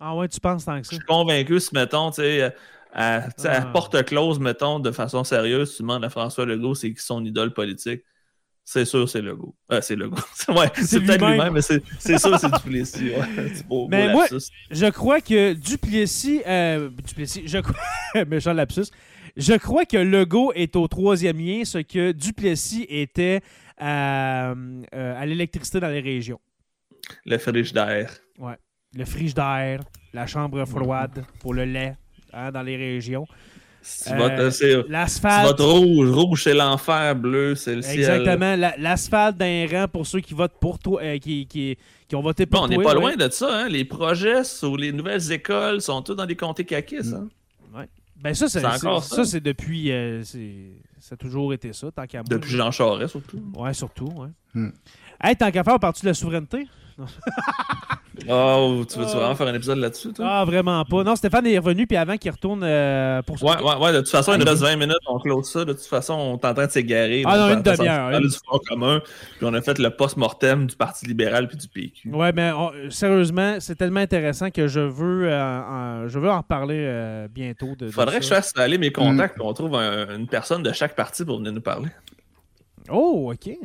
Ah 0.00 0.14
ouais, 0.16 0.28
tu 0.28 0.40
penses 0.40 0.64
tant 0.64 0.78
que 0.78 0.84
Je 0.84 0.90
ça? 0.90 0.96
suis 0.96 1.04
convaincu, 1.04 1.60
si, 1.60 1.70
mettons, 1.74 2.10
tu 2.10 2.22
sais, 2.22 2.54
à, 2.92 3.22
tu 3.36 3.42
sais, 3.42 3.48
à 3.48 3.62
Ah. 3.62 3.66
porte 3.72 4.02
close, 4.04 4.38
mettons, 4.38 4.78
de 4.80 4.90
façon 4.92 5.24
sérieuse, 5.24 5.76
tu 5.76 5.82
demandes 5.82 6.04
à 6.04 6.08
François 6.10 6.46
Legault 6.46 6.74
c'est 6.74 6.92
qui 6.92 7.02
son 7.02 7.24
idole 7.24 7.52
politique. 7.52 8.02
C'est 8.66 8.86
sûr, 8.86 9.06
c'est 9.08 9.20
Legault. 9.20 9.54
Euh, 9.70 9.80
c'est 9.82 9.94
Legault. 9.94 10.16
ouais, 10.48 10.70
c'est 10.76 11.00
peut-être 11.00 11.26
lui-même. 11.26 11.52
mais 11.52 11.60
c'est 11.62 11.82
sûr, 12.18 12.38
c'est 12.38 12.50
Duplessis. 12.50 13.10
Ouais. 13.10 13.52
Beau, 13.68 13.88
Mais 13.90 14.06
beau 14.06 14.12
moi-. 14.12 14.26
Je 14.70 14.86
crois 14.86 15.20
que 15.20 15.52
Duplessis... 15.52 16.40
euh, 16.46 16.88
Duplessis, 16.88 17.42
je 17.46 17.58
crois... 17.58 18.24
Méchant 18.26 18.54
lapsus. 18.54 18.86
Je 19.36 19.52
crois 19.54 19.84
que 19.84 19.96
Legault 19.98 20.52
est 20.54 20.76
au 20.76 20.88
troisième 20.88 21.38
lien, 21.38 21.64
ce 21.64 21.78
que 21.78 22.12
Duplessis 22.12 22.86
était 22.88 23.40
à, 23.76 24.52
euh, 24.52 24.82
à 24.92 25.26
l'électricité 25.26 25.80
dans 25.80 25.88
les 25.88 26.00
régions. 26.00 26.40
Le 27.26 27.36
frigidaire. 27.38 28.10
Le 28.96 29.04
frigidaire, 29.04 29.80
la 30.14 30.26
chambre 30.26 30.64
froide 30.64 31.24
pour 31.40 31.52
le 31.52 31.64
lait 31.64 31.96
hein, 32.32 32.50
dans 32.52 32.62
les 32.62 32.76
régions. 32.76 33.26
Euh, 34.10 34.82
L'asphalte. 34.88 35.60
rouge, 35.60 36.10
rouge 36.10 36.42
c'est 36.44 36.54
l'enfer, 36.54 37.14
bleu 37.16 37.54
c'est 37.54 37.74
le 37.76 37.82
ciel. 37.82 37.98
Exactement. 37.98 38.56
La- 38.56 38.74
L'asphalte 38.78 39.36
d'un 39.36 39.66
rang 39.70 39.88
pour 39.88 40.06
ceux 40.06 40.20
qui 40.20 40.32
votent 40.34 40.58
pour 40.60 40.78
toi, 40.78 41.02
euh, 41.02 41.18
qui, 41.18 41.46
qui, 41.46 41.76
qui 42.08 42.16
ont 42.16 42.22
voté 42.22 42.46
pour 42.46 42.60
Bon, 42.60 42.64
on 42.66 42.68
toi. 42.68 42.76
n'est 42.78 42.82
pas 42.84 42.94
ouais. 42.94 43.14
loin 43.16 43.16
de 43.16 43.30
ça. 43.30 43.48
Hein? 43.64 43.68
Les 43.68 43.84
projets 43.84 44.42
sur 44.44 44.76
les 44.76 44.90
nouvelles 44.92 45.30
écoles 45.32 45.80
sont 45.82 46.00
tous 46.02 46.14
dans 46.14 46.26
des 46.26 46.36
comtés 46.36 46.64
caquistes. 46.64 47.12
Hein? 47.14 47.28
Ben 48.22 48.32
ça, 48.32 48.48
c'est 48.48 48.64
encore 48.64 49.04
ça, 49.04 49.16
ça? 49.16 49.24
c'est 49.26 49.40
depuis. 49.40 49.92
euh, 49.92 50.22
c'est- 50.22 50.72
ça 50.98 51.12
a 51.14 51.16
toujours 51.18 51.52
été 51.52 51.74
ça, 51.74 51.90
tant 51.90 52.06
qu'à 52.06 52.18
moi. 52.20 52.26
Depuis 52.30 52.48
Jean 52.52 52.70
Charest, 52.70 53.10
surtout. 53.10 53.38
Ouais, 53.54 53.74
surtout. 53.74 54.08
Ouais. 54.16 54.28
Hmm. 54.54 54.70
Hey, 55.22 55.36
tant 55.36 55.50
qu'à 55.50 55.62
faire, 55.62 55.78
parti 55.78 56.00
de 56.02 56.06
la 56.06 56.14
souveraineté? 56.14 56.66
Oh, 56.98 58.84
tu 58.88 58.98
veux-tu 58.98 59.10
Oh. 59.14 59.18
vraiment 59.18 59.34
faire 59.34 59.48
un 59.48 59.54
épisode 59.54 59.78
là-dessus, 59.78 60.12
toi? 60.12 60.26
Ah, 60.28 60.44
vraiment 60.44 60.84
pas. 60.84 61.02
Non, 61.02 61.16
Stéphane 61.16 61.46
est 61.46 61.58
revenu, 61.58 61.86
puis 61.86 61.96
avant 61.96 62.16
qu'il 62.16 62.30
retourne 62.30 62.62
euh, 62.62 63.20
pour 63.22 63.42
Ouais, 63.42 63.60
ouais, 63.60 63.76
ouais, 63.76 63.92
de 63.92 63.98
toute 63.98 64.08
façon, 64.10 64.32
il 64.34 64.38
nous 64.38 64.46
reste 64.46 64.62
20 64.62 64.76
minutes, 64.76 64.96
on 65.06 65.18
close 65.18 65.50
ça. 65.50 65.64
De 65.64 65.72
toute 65.72 65.82
façon, 65.82 66.14
on 66.14 66.34
est 66.38 66.44
en 66.44 66.54
train 66.54 66.66
de 66.66 66.70
s'égarer. 66.70 67.22
Ah 67.26 67.36
non, 67.36 67.44
on 67.44 67.56
une 67.56 67.62
demi-heure, 67.62 67.96
parler 68.10 68.18
une- 68.18 68.28
du 68.28 68.36
Front 68.44 68.60
commun, 68.68 69.00
puis 69.38 69.46
on 69.46 69.54
a 69.54 69.60
fait 69.60 69.78
le 69.78 69.90
post-mortem 69.90 70.66
du 70.68 70.76
Parti 70.76 71.06
libéral 71.06 71.48
puis 71.48 71.56
du 71.56 71.66
PQ. 71.68 72.10
Ouais, 72.12 72.32
mais 72.32 72.52
on- 72.52 72.70
sérieusement, 72.90 73.56
c'est 73.58 73.74
tellement 73.74 74.00
intéressant 74.00 74.50
que 74.50 74.68
je 74.68 74.80
veux, 74.80 75.28
euh, 75.28 75.60
en, 76.04 76.08
je 76.08 76.18
veux 76.18 76.30
en 76.30 76.38
reparler 76.38 76.78
euh, 76.78 77.26
bientôt. 77.28 77.74
De, 77.76 77.86
de 77.86 77.90
Faudrait 77.90 78.18
que 78.18 78.24
je 78.24 78.28
fasse 78.28 78.52
aller 78.56 78.78
mes 78.78 78.92
contacts, 78.92 79.36
qu'on 79.38 79.52
trouve 79.52 79.74
un- 79.74 80.16
une 80.16 80.28
personne 80.28 80.62
de 80.62 80.72
chaque 80.72 80.94
parti 80.94 81.24
pour 81.24 81.38
venir 81.38 81.52
nous 81.52 81.60
parler. 81.60 81.88
Oh, 82.90 83.32
OK. 83.32 83.56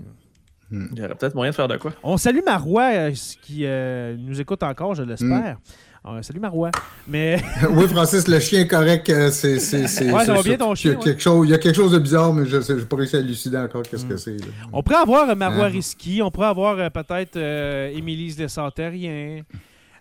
Il 0.71 0.97
y 0.99 1.03
aurait 1.03 1.15
peut-être 1.15 1.35
moyen 1.35 1.51
de 1.51 1.55
faire 1.55 1.67
de 1.67 1.77
quoi. 1.77 1.91
On 2.03 2.17
salue 2.17 2.39
Marois 2.45 2.89
euh, 2.93 3.11
qui 3.41 3.61
euh, 3.65 4.15
nous 4.19 4.39
écoute 4.39 4.61
encore, 4.63 4.93
je 4.95 5.03
l'espère. 5.03 5.57
Euh, 6.05 6.21
salut 6.21 6.39
Marois. 6.39 6.71
Mais 7.07 7.41
oui, 7.71 7.85
Francis, 7.87 8.27
le 8.27 8.39
chien 8.39 8.65
correct, 8.65 9.09
euh, 9.09 9.29
c'est. 9.31 9.59
c'est- 9.59 9.87
c'est- 9.87 10.05
Ouais, 10.11 10.19
ça 10.19 10.25
c'est- 10.27 10.31
va 10.33 10.41
bien 10.43 10.51
c'est- 10.53 10.57
ton 10.57 10.65
il 10.65 10.69
y 10.69 10.71
a 10.71 10.75
chien, 10.75 10.95
quelque 10.95 11.21
chose- 11.21 11.45
Il 11.47 11.51
y 11.51 11.53
a 11.53 11.57
quelque 11.57 11.75
chose 11.75 11.91
de 11.91 11.99
bizarre, 11.99 12.33
mais 12.33 12.45
je 12.45 12.55
n'ai 12.73 12.85
pas 12.85 12.95
réussi 12.95 13.17
à 13.17 13.19
élucider 13.19 13.57
encore 13.57 13.81
qu'est-ce 13.83 14.05
que 14.05 14.15
c'est. 14.15 14.37
là. 14.37 14.45
on 14.71 14.81
pourrait 14.81 14.99
avoir 15.01 15.29
euh, 15.29 15.35
Marois 15.35 15.65
Ah. 15.65 15.69
Risky, 15.69 16.21
on 16.23 16.31
pourrait 16.31 16.47
avoir 16.47 16.79
euh, 16.79 16.89
peut-être 16.89 17.35
euh, 17.35 17.89
Émilie 17.93 18.33
Lessantérien. 18.37 19.41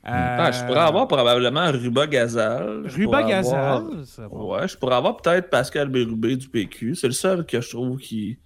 Ah, 0.04 0.50
je 0.52 0.64
pourrais 0.64 0.78
avoir 0.80 1.06
probablement 1.08 1.70
Ruba 1.72 2.06
Gazal. 2.06 2.82
Je 2.86 2.96
Ruba 2.96 3.22
Gazal. 3.24 3.58
avoir- 3.58 3.84
ça 4.06 4.22
va. 4.22 4.28
Ouais, 4.38 4.68
je 4.68 4.76
pourrais 4.76 4.94
avoir 4.94 5.16
peut-être 5.16 5.50
Pascal 5.50 5.88
Bérubé 5.88 6.36
du 6.36 6.48
PQ. 6.48 6.94
C'est 6.94 7.08
le 7.08 7.12
seul 7.12 7.44
que 7.44 7.60
je 7.60 7.68
trouve 7.70 7.98
qui... 7.98 8.38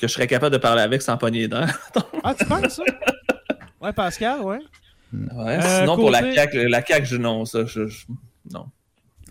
que 0.00 0.08
je 0.08 0.12
serais 0.12 0.26
capable 0.26 0.52
de 0.52 0.58
parler 0.58 0.82
avec 0.82 1.02
sans 1.02 1.16
pogner 1.16 1.40
les 1.40 1.48
dents. 1.48 1.66
Ah, 2.24 2.34
tu 2.38 2.44
penses 2.44 2.74
ça? 2.74 2.82
Ouais, 3.80 3.92
Pascal, 3.92 4.40
ouais. 4.40 4.58
Ouais, 5.12 5.58
Euh, 5.58 5.80
sinon, 5.80 5.96
pour 5.96 6.10
la 6.10 6.32
CAQ, 6.34 6.68
la 6.68 6.84
CAQ, 6.84 7.06
je 7.06 7.16
non, 7.16 7.44
ça. 7.44 7.64
Je, 7.66 7.86
je- 7.88 8.04
non. 8.52 8.66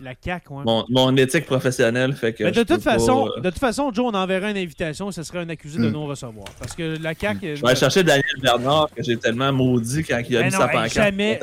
La 0.02 0.12
CAQ, 0.20 0.52
ouais. 0.54 0.62
Mon, 0.64 0.84
mon 0.88 1.14
éthique 1.16 1.44
professionnelle 1.46 2.14
fait 2.14 2.32
que. 2.32 2.44
Mais 2.44 2.52
de 2.52 2.62
toute, 2.62 2.82
façon, 2.82 3.26
pas, 3.26 3.38
euh, 3.38 3.40
de 3.42 3.50
toute 3.50 3.58
façon, 3.58 3.92
Joe, 3.92 4.06
on 4.10 4.14
enverrait 4.16 4.50
une 4.50 4.56
invitation, 4.56 5.10
ce 5.12 5.22
serait 5.22 5.38
un 5.40 5.48
accusé 5.50 5.78
de 5.78 5.88
Mm. 5.88 5.92
non-recevoir. 5.92 6.46
Parce 6.58 6.74
que 6.74 6.96
la 7.00 7.14
CAQ, 7.14 7.56
Je 7.56 7.60
vais 7.62 7.68
aller 7.68 7.78
chercher 7.78 8.02
Daniel 8.02 8.24
Bernard, 8.42 8.88
que 8.96 9.02
j'ai 9.02 9.16
tellement 9.18 9.52
maudit 9.52 10.02
quand 10.02 10.20
il 10.28 10.36
a 10.36 10.40
Mais 10.40 10.46
mis 10.46 10.52
non, 10.52 10.58
sa 10.58 10.68
pancarte. 10.68 10.92
jamais- 10.94 11.38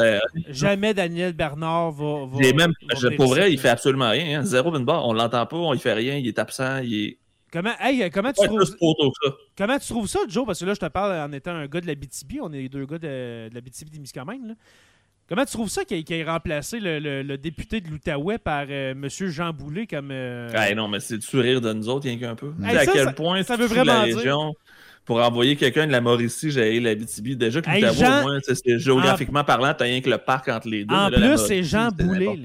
jamais 0.49 0.93
Daniel 0.93 1.33
Bernard 1.33 1.91
va. 1.91 2.05
va 2.25 2.37
Il 2.39 2.45
est 2.47 2.53
même, 2.53 2.73
va 2.89 2.95
je, 2.99 3.05
venir 3.05 3.17
pour 3.17 3.27
vrai, 3.29 3.51
il 3.53 3.59
fait 3.59 3.69
absolument 3.69 4.09
rien. 4.09 4.39
Hein. 4.39 4.43
Zéro 4.43 4.71
d'une 4.75 4.85
barre. 4.85 5.07
On 5.07 5.13
l'entend 5.13 5.45
pas, 5.45 5.55
on 5.57 5.73
il 5.73 5.79
fait 5.79 5.93
rien, 5.93 6.15
il 6.15 6.27
est 6.27 6.39
absent, 6.39 6.79
il 6.83 6.93
est. 7.05 7.17
Comment, 7.51 7.71
hey, 7.79 8.03
euh, 8.03 8.09
comment, 8.13 8.33
tu 8.33 8.45
trouves, 8.45 8.63
ça. 8.65 9.29
comment 9.57 9.79
tu 9.79 9.87
trouves 9.87 10.07
ça, 10.07 10.19
Joe? 10.27 10.45
Parce 10.45 10.59
que 10.59 10.65
là, 10.65 10.73
je 10.73 10.79
te 10.79 10.85
parle 10.87 11.13
en 11.13 11.31
étant 11.33 11.51
un 11.51 11.65
gars 11.67 11.79
de 11.79 11.87
la 11.87 11.95
BTB. 11.95 12.39
On 12.41 12.51
est 12.51 12.63
les 12.63 12.69
deux 12.69 12.85
gars 12.85 12.97
de, 12.97 13.47
de 13.49 13.55
la 13.55 13.61
BTB 13.61 13.89
Témiscamingue. 13.93 14.47
là. 14.47 14.53
Comment 15.29 15.43
tu 15.45 15.51
trouves 15.53 15.69
ça 15.69 15.83
qu'il 15.83 16.03
ait, 16.13 16.23
remplacé 16.23 16.79
le, 16.79 16.99
le- 16.99 17.21
le 17.21 17.37
député 17.37 17.81
de 17.81 17.89
l'Outaouais 17.89 18.37
par 18.37 18.65
euh, 18.69 18.91
M. 18.91 19.07
Jean 19.09 19.51
Boulet 19.51 19.85
comme. 19.87 20.09
euh, 20.11 20.49
Ah, 20.53 20.73
non, 20.73 20.87
mais 20.87 20.99
c'est 21.01 21.17
de 21.17 21.23
sourire 21.23 21.59
de 21.61 21.71
nous 21.73 21.89
autres, 21.89 22.07
rien 22.07 22.17
qu'un 22.17 22.35
peu. 22.35 22.53
Hey, 22.63 22.77
à 22.77 22.85
ça, 22.85 22.91
quel 22.93 23.03
ça- 23.05 23.13
point 23.13 23.43
ça 23.43 23.55
veut 23.57 23.67
la 23.67 23.83
vraiment 23.83 24.05
dire- 24.05 24.17
région 24.17 24.53
pour 25.03 25.17
envoyer 25.21 25.55
quelqu'un 25.57 25.87
de 25.87 25.91
la 25.93 25.99
Mauricie, 26.01 26.51
j'ai 26.51 26.79
la 26.81 26.95
BTB. 26.95 27.35
Déjà 27.35 27.61
que 27.61 27.69
Hey, 27.69 27.81
Jean- 27.93 28.19
au 28.19 28.23
moins, 28.23 28.39
c'est 28.41 28.79
géographiquement 28.79 29.43
parlant, 29.45 29.73
t'as 29.73 29.85
rien 29.85 29.99
que 30.01 30.09
le 30.09 30.17
parc 30.17 30.47
entre 30.49 30.67
les 30.69 30.83
deux. 30.85 30.93
En 30.95 31.09
là, 31.09 31.17
la 31.17 31.29
plus, 31.29 31.37
c'est 31.45 31.63
Jean 31.63 31.89
Boulet. 31.91 32.41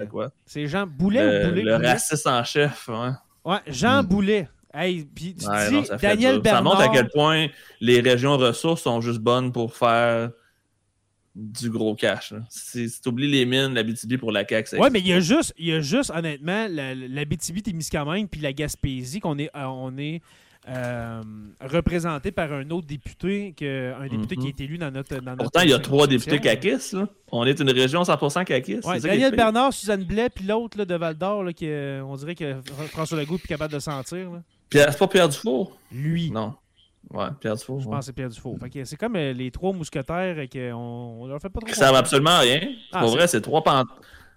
C'est 0.46 0.66
Jean 0.66 0.86
Boulet 0.86 1.22
Le, 1.22 1.44
ou 1.46 1.48
Boulet? 1.50 1.62
le 1.62 1.76
Boulet? 1.76 1.88
raciste 1.92 2.26
en 2.26 2.42
chef, 2.44 2.88
ouais. 2.88 3.10
Ouais, 3.44 3.58
Jean 3.68 4.02
Mm. 4.02 4.06
Boulet. 4.06 4.48
Hey, 4.74 5.04
puis 5.04 5.34
tu 5.34 5.46
Ouais, 5.46 5.68
dis 5.68 5.74
non, 5.74 5.84
ça 5.84 5.96
Daniel. 5.96 6.40
Bernard. 6.40 6.58
Ça 6.58 6.62
montre 6.62 6.80
à 6.80 6.88
quel 6.88 7.08
point 7.10 7.48
les 7.80 8.00
régions 8.00 8.36
ressources 8.38 8.82
sont 8.82 9.00
juste 9.00 9.18
bonnes 9.20 9.52
pour 9.52 9.74
faire 9.76 10.30
du 11.34 11.70
gros 11.70 11.94
cash. 11.94 12.32
là. 12.32 12.40
Si, 12.50 12.88
si 12.90 13.00
tu 13.00 13.08
oublies 13.08 13.30
les 13.30 13.46
mines, 13.46 13.72
la 13.74 13.82
BTB 13.82 14.18
pour 14.18 14.32
la 14.32 14.46
CAQ, 14.46 14.68
ça 14.68 14.78
Ouais, 14.78 14.90
mais 14.90 15.00
il 15.00 15.06
y 15.08 15.12
a 15.14 15.20
juste, 15.20 15.54
il 15.58 15.66
y 15.66 15.72
a 15.72 15.80
juste 15.80 16.10
honnêtement, 16.14 16.66
la, 16.68 16.94
la 16.94 17.24
BTB 17.24 17.62
Témiscamingue 17.62 18.28
puis 18.28 18.40
la 18.40 18.52
Gaspésie 18.52 19.20
qu'on 19.20 19.38
est, 19.38 19.50
euh, 19.56 19.64
on 19.64 19.96
est 19.96 20.20
euh, 20.68 21.20
représenté 21.60 22.30
par 22.30 22.52
un 22.52 22.70
autre 22.70 22.86
député, 22.86 23.52
que, 23.58 23.94
un 23.98 24.06
député 24.06 24.36
Mhm. 24.36 24.42
qui 24.42 24.48
est 24.48 24.60
élu 24.64 24.78
dans 24.78 24.90
notre. 24.92 25.16
Dans 25.16 25.36
Pourtant, 25.36 25.58
notre 25.60 25.64
il 25.64 25.70
y 25.70 25.74
a 25.74 25.78
trois 25.80 26.06
députés 26.06 26.38
caquistes. 26.38 26.96
On 27.32 27.44
est 27.46 27.58
une 27.58 27.70
région 27.70 28.04
100% 28.04 28.44
caquiste. 28.44 28.84
Ouais, 28.86 29.00
Daniel. 29.00 29.34
Bernard, 29.34 29.72
Suzanne 29.72 30.04
Blais, 30.04 30.28
puis 30.30 30.44
l'autre 30.44 30.84
de 30.84 30.94
Val 30.94 31.16
d'Or, 31.16 31.44
euh, 31.62 32.00
on 32.02 32.14
dirait 32.16 32.34
que 32.36 32.44
Fr- 32.60 32.86
François 32.90 33.18
Legault 33.18 33.34
est 33.36 33.38
plus 33.38 33.48
capable 33.48 33.72
de 33.72 33.78
sentir. 33.80 34.30
là. 34.30 34.42
Pierre- 34.72 34.92
C'est 34.92 34.98
pas 34.98 35.08
Pierre 35.08 35.28
Dufour? 35.28 35.76
Lui. 35.92 36.30
Non. 36.30 36.54
Ouais, 37.10 37.26
Pierre 37.40 37.56
Dufour. 37.56 37.80
Je 37.80 37.86
pense 37.86 37.98
que 37.98 38.04
c'est 38.06 38.12
Pierre 38.12 38.28
Dufour. 38.30 38.58
C'est 38.84 38.96
comme 38.96 39.16
euh, 39.16 39.32
les 39.32 39.50
trois 39.50 39.72
mousquetaires 39.72 40.38
et 40.38 40.48
qu'on 40.48 40.72
on 41.20 41.26
leur 41.26 41.40
fait 41.40 41.50
pas 41.50 41.60
trop. 41.60 41.68
Qui 41.70 41.74
servent 41.78 41.96
absolument 41.96 42.30
à 42.30 42.38
rien. 42.40 42.60
Ah, 42.92 43.00
pour 43.00 43.10
vrai, 43.10 43.26
c'est 43.26 43.40
trois, 43.40 43.62
pan... 43.62 43.82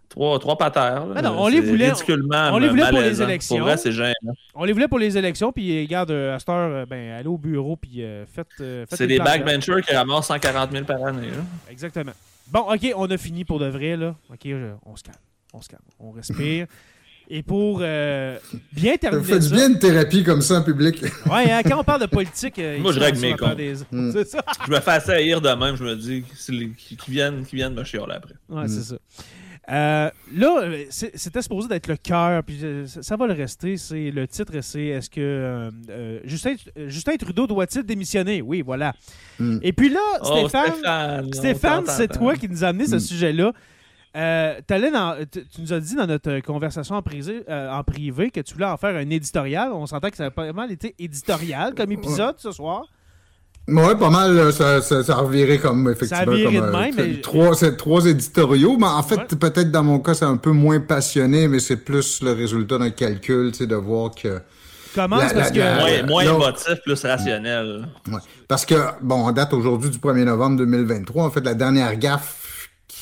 trois, 0.09 0.37
trois 0.39 0.57
patères. 0.57 1.05
Ah 1.15 1.21
non, 1.21 1.35
on 1.41 1.47
les 1.47 1.61
voulait- 1.61 1.89
ridiculement 1.91 2.49
on 2.51 2.57
les 2.57 2.67
voulait 2.67 2.89
pour 2.89 2.99
les 2.99 3.21
élections. 3.21 3.57
Pour 3.57 3.65
vrai, 3.67 3.77
c'est 3.77 3.91
gênant. 3.91 4.13
On 4.55 4.65
les 4.65 4.73
voulait 4.73 4.87
pour 4.89 4.99
les 4.99 5.17
élections, 5.17 5.51
puis 5.53 5.77
euh, 5.77 5.81
regarde, 5.83 6.11
euh, 6.11 6.35
à 6.35 6.39
cette 6.39 6.49
heure, 6.49 6.85
ben, 6.87 7.11
allez 7.13 7.27
au 7.27 7.37
bureau, 7.37 7.75
puis 7.77 8.03
euh, 8.03 8.25
faites, 8.25 8.47
euh, 8.59 8.85
faites 8.87 8.97
C'est 8.97 9.07
des 9.07 9.19
backbenchers 9.19 9.81
qui 9.87 9.95
ramassent 9.95 10.27
140 10.27 10.71
000 10.71 10.83
par 10.85 11.03
année. 11.05 11.27
là. 11.29 11.43
Exactement. 11.69 12.13
Bon, 12.47 12.61
OK, 12.71 12.91
on 12.95 13.09
a 13.09 13.17
fini 13.17 13.45
pour 13.45 13.59
de 13.59 13.67
vrai, 13.67 13.95
là. 13.95 14.15
OK, 14.29 14.39
je- 14.43 14.73
on 14.85 14.95
se 14.95 15.03
calme. 15.03 15.17
On 15.53 15.61
se 15.61 15.69
calme. 15.69 15.81
On 15.99 16.11
respire. 16.11 16.67
Et 17.29 17.41
pour 17.41 17.79
euh, 17.81 18.37
bien 18.71 18.93
Ça 18.93 18.97
terminer 18.99 19.23
fait 19.23 19.39
du 19.39 19.47
ça- 19.47 19.55
bien 19.55 19.69
une 19.69 19.79
thérapie 19.79 20.23
comme 20.23 20.41
ça 20.41 20.59
en 20.59 20.63
public. 20.63 21.01
Ouais, 21.25 21.51
hein, 21.51 21.61
quand 21.63 21.79
on 21.79 21.83
parle 21.83 22.01
de 22.01 22.05
politique, 22.05 22.59
euh, 22.59 22.77
Moi, 22.79 22.91
je 22.93 22.99
règle 22.99 23.19
mes 23.19 23.33
comptes. 23.35 23.55
des- 23.57 23.73
Mm. 23.91 24.11
C'est 24.11 24.27
ça. 24.27 24.43
Je 24.65 24.71
me 24.71 24.79
fais 24.79 24.91
assaillir 24.91 25.41
de 25.41 25.49
même, 25.49 25.75
je 25.75 25.83
me 25.83 25.95
dis 25.95 26.23
c'est 26.35 26.51
les- 26.51 26.69
qui, 26.71 26.95
qui 26.95 27.11
viennent, 27.11 27.43
qui 27.45 27.55
viennent 27.55 27.73
me 27.73 27.83
chialer 27.83 28.13
après. 28.15 28.35
Ouais, 28.49 28.65
Mm. 28.65 28.67
c'est 28.67 28.83
ça. 28.83 28.95
Euh, 29.71 30.11
là, 30.35 30.69
c'est- 30.91 31.17
c'était 31.17 31.41
supposé 31.41 31.67
d'être 31.67 31.87
le 31.87 31.97
cœur, 31.97 32.43
puis 32.43 32.59
ça, 32.85 33.01
ça 33.01 33.15
va 33.15 33.25
le 33.25 33.33
rester. 33.33 33.77
C'est 33.77 34.11
le 34.11 34.27
titre, 34.27 34.53
c'est 34.61 34.83
est-ce 34.85 35.09
que 35.09 35.71
Justin, 36.25 36.53
Justin 36.85 37.15
Trudeau 37.17 37.47
doit-il 37.47 37.81
démissionner? 37.81 38.43
Oui, 38.43 38.61
voilà. 38.61 38.93
Mm. 39.39 39.57
Et 39.63 39.73
puis 39.73 39.89
là, 39.89 39.99
Oh, 40.21 40.47
Stéphane, 40.47 41.33
Stéphane, 41.33 41.83
c'est 41.87 42.07
toi 42.09 42.35
qui 42.35 42.47
nous 42.47 42.63
as 42.63 42.67
amené 42.67 42.85
ce 42.85 42.97
Mm. 42.97 42.99
sujet-là. 42.99 43.53
Euh, 44.15 44.59
dans- 44.69 45.17
tu 45.33 45.61
nous 45.61 45.73
as 45.73 45.79
dit 45.79 45.95
dans 45.95 46.07
notre 46.07 46.39
conversation 46.39 46.95
en, 46.95 47.01
prisé- 47.01 47.43
euh, 47.49 47.69
en 47.71 47.83
privé 47.83 48.31
que 48.31 48.39
tu 48.39 48.53
voulais 48.53 48.65
en 48.65 48.77
faire 48.77 48.95
un 48.95 49.09
éditorial. 49.09 49.71
On 49.73 49.85
s'entend 49.85 50.09
que 50.09 50.17
ça 50.17 50.25
a 50.25 50.31
pas 50.31 50.51
mal 50.53 50.71
été 50.71 50.95
éditorial 50.99 51.73
comme 51.75 51.91
épisode 51.91 52.35
ce 52.37 52.51
soir. 52.51 52.85
Ouais, 53.67 53.95
pas 53.95 54.11
mal, 54.11 54.53
ça, 54.53 54.79
ça, 54.81 55.03
ça 55.03 55.13
a 55.13 55.21
reviré 55.21 55.57
comme, 55.57 55.89
effectivement, 55.89 56.23
Ça 56.25 56.31
a 56.31 56.35
viré 56.35 56.55
comme, 56.55 56.67
de 56.67 56.75
euh, 56.75 56.79
même, 56.81 56.93
mais- 56.95 57.21
trois, 57.21 57.55
c'est 57.55 57.75
trois 57.77 58.05
éditoriaux, 58.05 58.77
mais 58.77 58.85
en 58.85 59.01
fait, 59.01 59.15
Ouais. 59.17 59.37
peut-être 59.39 59.71
dans 59.71 59.83
mon 59.83 59.97
cas, 59.99 60.13
c'est 60.13 60.25
un 60.25 60.37
peu 60.37 60.51
moins 60.51 60.79
passionné, 60.79 61.47
mais 61.47 61.59
c'est 61.59 61.77
plus 61.77 62.21
le 62.21 62.33
résultat 62.33 62.77
d'un 62.77 62.91
calcul, 62.91 63.51
tu 63.51 63.57
sais, 63.59 63.67
de 63.67 63.75
voir 63.75 64.11
que... 64.13 64.39
Commence 64.93 65.23
La- 65.23 65.33
parce 65.33 65.49
la- 65.49 65.51
que. 65.51 65.57
la- 65.97 66.03
Moins, 66.05 66.23
émotif, 66.23 66.75
plus 66.85 67.03
rationnel. 67.03 67.87
Ouais. 68.07 68.19
Parce 68.47 68.65
que, 68.65 68.75
bon, 69.01 69.27
on 69.27 69.31
date 69.31 69.51
aujourd'hui 69.51 69.89
du 69.89 69.97
1er 69.97 70.23
novembre 70.25 70.57
2023. 70.57 71.25
En 71.25 71.31
fait, 71.31 71.43
la 71.43 71.53
dernière 71.55 71.95
gaffe 71.97 72.44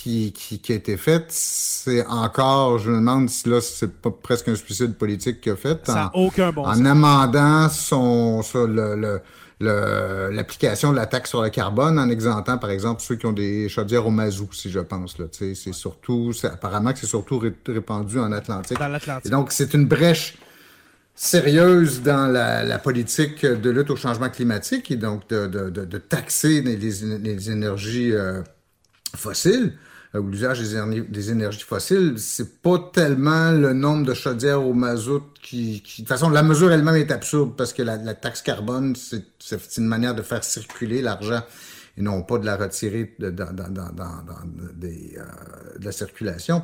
qui, 0.04 0.34
qui, 0.34 0.60
qui 0.60 0.74
a 0.74 0.76
été 0.76 0.97
faite, 0.97 1.28
c'est 1.30 2.06
encore, 2.08 2.78
je 2.78 2.89
me 2.91 2.97
demande 2.97 3.30
si 3.30 3.47
là, 3.47 3.62
c'est 3.62 3.89
pas 3.91 4.12
presque 4.12 4.49
un 4.49 4.56
suicide 4.56 4.95
politique 4.95 5.39
qu'il 5.39 5.54
a 5.54 5.56
fait. 5.56 5.80
Ça 5.86 6.12
en- 6.14 6.26
aucun 6.26 6.51
bon 6.51 6.66
en 6.66 6.74
sens. 6.76 6.86
amendant 6.86 7.70
son, 7.70 8.41
le, 8.54 9.22
l'application 10.32 10.91
de 10.91 10.97
la 10.97 11.06
taxe 11.06 11.30
sur 11.30 11.41
le 11.41 11.49
carbone 11.49 11.97
en 11.97 12.10
exemptant, 12.10 12.58
par 12.58 12.70
exemple, 12.70 13.01
ceux 13.01 13.16
qui 13.16 13.26
ont 13.26 13.32
des 13.32 13.70
chaudières 13.70 14.06
au 14.06 14.12
mazout, 14.12 14.49
si 14.54 14.70
je 14.70 14.80
pense. 14.82 15.18
Là, 15.20 15.26
c'est 15.32 15.56
surtout, 15.74 16.34
c'est, 16.34 16.47
apparemment 16.47 16.91
que 16.91 16.99
c'est 16.99 17.08
surtout 17.08 17.39
ré- 17.39 17.56
répandu 17.66 18.20
en 18.20 18.32
Atlantique. 18.34 18.78
Dans 18.78 18.88
Et 18.88 18.91
l'Atlantique. 18.91 19.32
donc, 19.32 19.51
c'est 19.54 19.74
une 19.74 19.86
brèche 19.86 20.38
sérieuse 21.16 22.01
dans 22.01 22.28
la, 22.28 22.64
la 22.64 22.80
politique 22.80 23.45
de 23.45 23.70
lutte 23.70 23.89
au 23.91 23.95
changement 23.95 24.30
climatique 24.30 24.91
et 24.91 24.95
donc 24.97 25.30
de, 25.30 25.47
de, 25.47 25.70
de, 25.70 25.86
de 25.86 25.97
taxer 25.97 26.62
les, 26.62 26.76
les- 26.76 27.51
énergies 27.51 28.12
euh, 28.12 28.41
fossiles 29.16 29.74
ou 30.14 30.28
l'usage 30.28 30.59
des, 30.59 30.76
éner- 30.76 31.09
des 31.09 31.32
énergies 31.32 31.61
fossiles. 31.64 32.16
C'est 32.18 32.61
pas 32.61 32.91
tellement 32.93 33.51
le 33.51 33.74
nombre 33.74 34.05
de 34.05 34.14
chaudières 34.14 34.64
au 34.64 34.74
mazout 34.74 35.24
qui, 35.41 35.82
qui... 35.82 36.03
De 36.03 36.07
toute 36.07 36.09
façon, 36.09 36.30
la 36.30 36.43
mesure 36.43 36.72
elle-même 36.72 36.95
est 36.95 37.11
absurde 37.11 37.55
parce 37.57 37.74
que 37.74 37.82
la, 37.82 37.97
la 37.97 38.14
taxe 38.14 38.41
carbone, 38.41 38.95
c'est 38.95 39.78
une 39.78 39.88
manière 39.88 40.14
de 40.14 40.22
faire 40.22 40.43
circuler 40.43 41.01
l'argent 41.01 41.41
et 41.97 42.01
non 42.01 42.22
pas 42.24 42.38
de 42.38 42.45
la 42.45 42.57
retirer 42.57 43.16
de, 43.20 43.30
dans, 43.30 43.45
euh, 43.47 45.20
de 45.80 45.86
la 45.86 45.91
circulation. 45.91 46.64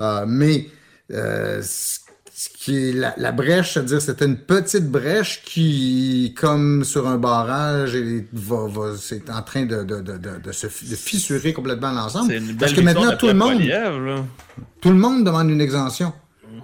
Euh, 0.00 0.24
mais 0.26 0.66
euh, 1.12 1.60
ce 1.62 2.00
ce 2.38 2.50
qui 2.50 2.76
est 2.76 2.92
la, 2.92 3.14
la 3.16 3.32
brèche, 3.32 3.72
c'est-à-dire 3.72 4.02
c'était 4.02 4.26
une 4.26 4.36
petite 4.36 4.90
brèche 4.90 5.42
qui, 5.42 6.34
comme 6.38 6.84
sur 6.84 7.08
un 7.08 7.16
barrage, 7.16 7.96
va, 8.34 8.66
va, 8.68 8.94
c'est 9.00 9.30
en 9.30 9.40
train 9.40 9.64
de, 9.64 9.84
de, 9.84 10.02
de, 10.02 10.18
de, 10.18 10.38
de 10.44 10.52
se 10.52 10.66
fissurer 10.66 11.54
complètement 11.54 11.92
l'ensemble. 11.92 12.34
Parce 12.60 12.74
que 12.74 12.82
maintenant, 12.82 13.16
tout 13.16 13.28
le 13.28 13.32
monde, 13.32 13.62
tout 14.82 14.90
le 14.90 14.96
monde 14.96 15.24
demande 15.24 15.48
une 15.48 15.62
exemption. 15.62 16.12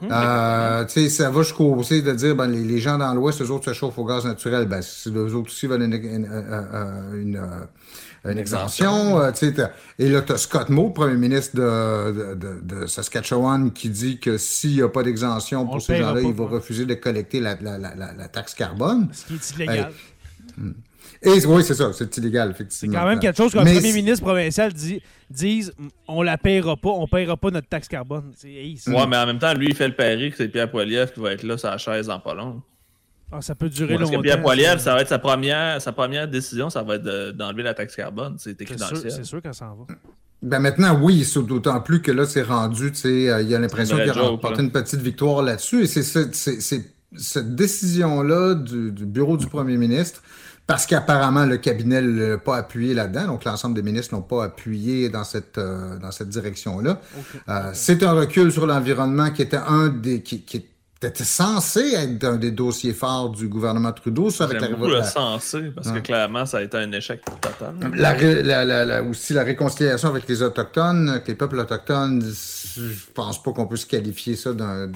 Mhm. 0.03 0.09
Euh, 0.13 0.87
ça 0.87 1.31
va 1.31 1.43
jusqu'au 1.43 1.75
tu 1.79 1.85
sais, 1.85 2.03
de 2.03 2.13
dire 2.13 2.37
ben, 2.37 2.49
les, 2.49 2.65
les 2.65 2.79
gens 2.79 2.99
dans 2.99 3.15
l'Ouest, 3.15 3.41
eux 3.41 3.51
autres 3.51 3.65
se 3.65 3.73
chauffent 3.73 3.99
au 3.99 4.05
gaz 4.05 4.27
naturel. 4.27 4.67
Ben, 4.67 4.83
si 4.83 5.09
eux 5.09 5.35
autres 5.35 5.49
aussi 5.49 5.67
veulent 5.67 5.85
une, 5.85 5.95
une, 5.95 6.05
une, 6.05 7.19
une, 7.19 7.37
euh, 7.37 7.65
une 8.25 8.39
exemption. 8.39 9.21
euh, 9.21 9.33
tu 9.33 9.39
sais, 9.47 9.53
t'as- 9.53 9.73
et 9.99 10.09
là, 10.09 10.23
tu 10.23 10.33
as 10.33 10.39
Scott 10.39 10.69
Moe, 10.69 10.93
premier 10.93 11.17
ministre 11.17 11.57
de, 11.57 12.35
de, 12.63 12.87
Saskatchewan, 12.87 13.73
qui 13.73 13.91
dit 13.91 14.19
que 14.21 14.39
s'il 14.39 14.75
n'y 14.75 14.83
a 14.83 14.89
pas 14.89 15.03
d'exemption 15.03 15.63
On 15.63 15.67
pour 15.67 15.75
le 15.77 15.81
ces 15.81 15.95
paiera 15.95 16.11
gens-là, 16.11 16.21
il 16.23 16.33
va 16.35 16.47
refuser 16.47 16.87
de 16.87 16.95
collecter 16.95 17.41
la, 17.41 17.57
la, 17.61 17.79
la, 17.79 17.95
la, 17.95 18.13
la 18.13 18.29
taxe 18.29 18.55
carbone. 18.55 19.09
Ce 19.13 19.27
qui 19.27 19.35
est 19.63 19.65
illégal. 19.67 19.93
Et 21.25 21.47
oui, 21.47 21.63
c'est 21.63 21.75
ça, 21.75 21.93
c'est 21.93 22.17
illégal, 22.17 22.49
C'est 22.49 22.55
effectivement. 22.63 22.99
quand 23.01 23.07
même 23.07 23.21
quelque 23.21 23.37
chose 23.37 23.53
qu'un 23.53 23.63
Mais 23.63 23.75
premier 23.75 23.91
c'est- 23.91 23.97
ministre 23.97 24.25
provincial 24.25 24.73
dit, 24.73 25.01
dise 25.31 25.73
on 26.09 26.23
la 26.23 26.37
payera 26.37 26.77
pas, 26.77 26.89
on 26.91 27.07
payera 27.07 27.37
pas 27.37 27.51
notre 27.51 27.69
taxe 27.69 27.87
carbone. 27.87 28.33
C'est- 28.37 28.49
hey, 28.53 28.77
c'est- 28.77 28.91
Ouais, 28.91 29.07
mais 29.07 29.17
en 29.17 29.27
même 29.27 29.39
temps, 29.39 29.55
lui, 29.55 29.69
il 29.69 29.75
fait 29.77 29.87
le 29.87 29.95
pari 29.95 30.31
que 30.33 30.37
c'est 30.37 30.49
Pierre 30.49 30.69
Poilievre 30.71 31.13
qui 31.13 31.21
va 31.21 31.33
être 31.33 31.45
là 31.45 31.57
sur 31.57 31.69
la 31.71 31.79
chaise 31.79 32.11
en 32.11 32.19
pas 32.19 32.35
long. 32.35 32.61
Ah, 33.33 33.41
ça 33.41 33.55
peut 33.55 33.69
durer 33.71 33.97
Parce 33.97 34.11
que 34.11 34.15
longtemps. 34.17 34.23
Pierre 34.23 34.43
Poilievre, 34.43 34.79
ça. 34.79 34.85
ça 34.85 34.95
va 34.95 35.01
être 35.01 35.09
sa 35.09 35.19
première, 35.19 35.81
sa 35.81 35.93
première 35.93 36.29
décision, 36.29 36.69
ça 36.71 36.83
va 36.83 36.97
être 36.97 37.03
de- 37.03 37.31
d'enlever 37.33 37.63
la 37.63 37.73
taxe 37.75 37.97
carbone. 37.97 38.37
C'est 38.39 38.61
écrit 38.61 38.75
C'est 38.77 38.85
dans 38.85 38.91
le 38.91 38.97
sûr, 38.97 39.01
ciel. 39.11 39.13
c'est 39.13 39.25
sûr 39.25 39.41
qu'elle 39.43 39.55
s'en 39.55 39.75
va. 39.75 39.87
Ben 40.43 40.59
maintenant, 40.59 40.99
oui, 41.01 41.27
d'autant 41.47 41.81
plus 41.81 42.03
que 42.03 42.11
là, 42.11 42.27
c'est 42.27 42.43
rendu, 42.43 42.91
tu 42.93 42.99
sais, 42.99 43.31
euh, 43.31 43.43
il 43.43 43.49
y 43.49 43.55
a 43.55 43.59
l'impression 43.59 43.97
qu'il 43.97 44.11
a 44.11 44.13
remporté 44.13 44.61
une 44.63 44.73
petite 44.73 45.01
victoire 45.01 45.43
là-dessus. 45.43 45.83
Et 45.83 45.87
c'est 45.87 46.03
ce- 46.03 46.29
c'est- 46.33 46.61
c'est 46.61 46.85
cette 47.17 47.55
décision-là 47.55 48.55
du, 48.55 48.91
du 48.91 49.07
bureau 49.07 49.37
du 49.37 49.47
premier 49.47 49.77
ministre, 49.77 50.21
parce 50.67 50.87
qu'apparemment, 50.87 51.45
le 51.47 51.59
cabinet 51.59 52.03
ne 52.03 52.31
l'a 52.31 52.39
pas 52.39 52.57
appuyé 52.57 52.93
là-dedans, 52.95 53.27
donc 53.29 53.45
l'ensemble 53.45 53.75
des 53.77 53.83
ministres 53.83 54.15
n'ont 54.15 54.23
pas 54.23 54.45
appuyé 54.45 55.09
dans 55.11 55.25
cette, 55.25 55.59
euh, 55.59 55.99
dans 55.99 56.11
cette 56.11 56.29
direction-là. 56.29 57.01
Euh, 57.49 57.71
c'est 57.73 58.03
un 58.03 58.13
recul 58.13 58.51
sur 58.51 58.67
l'environnement 58.67 59.31
qui 59.31 59.43
était 59.43 59.57
un 59.59 59.89
des... 59.89 60.23
qui, 60.23 60.43
qui 60.43 60.67
était 61.05 61.25
censé 61.25 61.81
être 61.95 62.25
un 62.25 62.37
des 62.37 62.51
dossiers 62.51 62.93
forts 62.93 63.31
du 63.31 63.49
gouvernement 63.49 63.93
Trudeau, 63.93 64.31
ça 64.31 64.45
avec 64.45 64.61
la, 64.61 65.05
sensé, 65.05 65.71
parce 65.75 65.91
que 65.91 65.99
clairement, 65.99 66.47
ça 66.47 66.59
a 66.59 66.63
été 66.63 66.77
un 66.77 66.91
échec 66.93 67.21
total. 67.41 67.75
la, 67.95 68.13
ré- 68.13 68.43
la- 68.43 68.65
la- 68.65 68.85
la- 68.85 69.03
aussi 69.03 69.33
la 69.33 69.43
réconciliation 69.43 70.09
avec 70.09 70.29
les 70.29 70.43
Autochtones, 70.43 71.09
avec 71.09 71.29
les 71.29 71.35
peuples 71.35 71.59
autochtones, 71.59 72.23
je 72.23 72.83
pense 73.15 73.43
pas 73.43 73.53
qu'on 73.53 73.67
peut 73.67 73.77
se 73.77 73.87
qualifier 73.87 74.37
ça 74.37 74.53
d'un- 74.53 74.87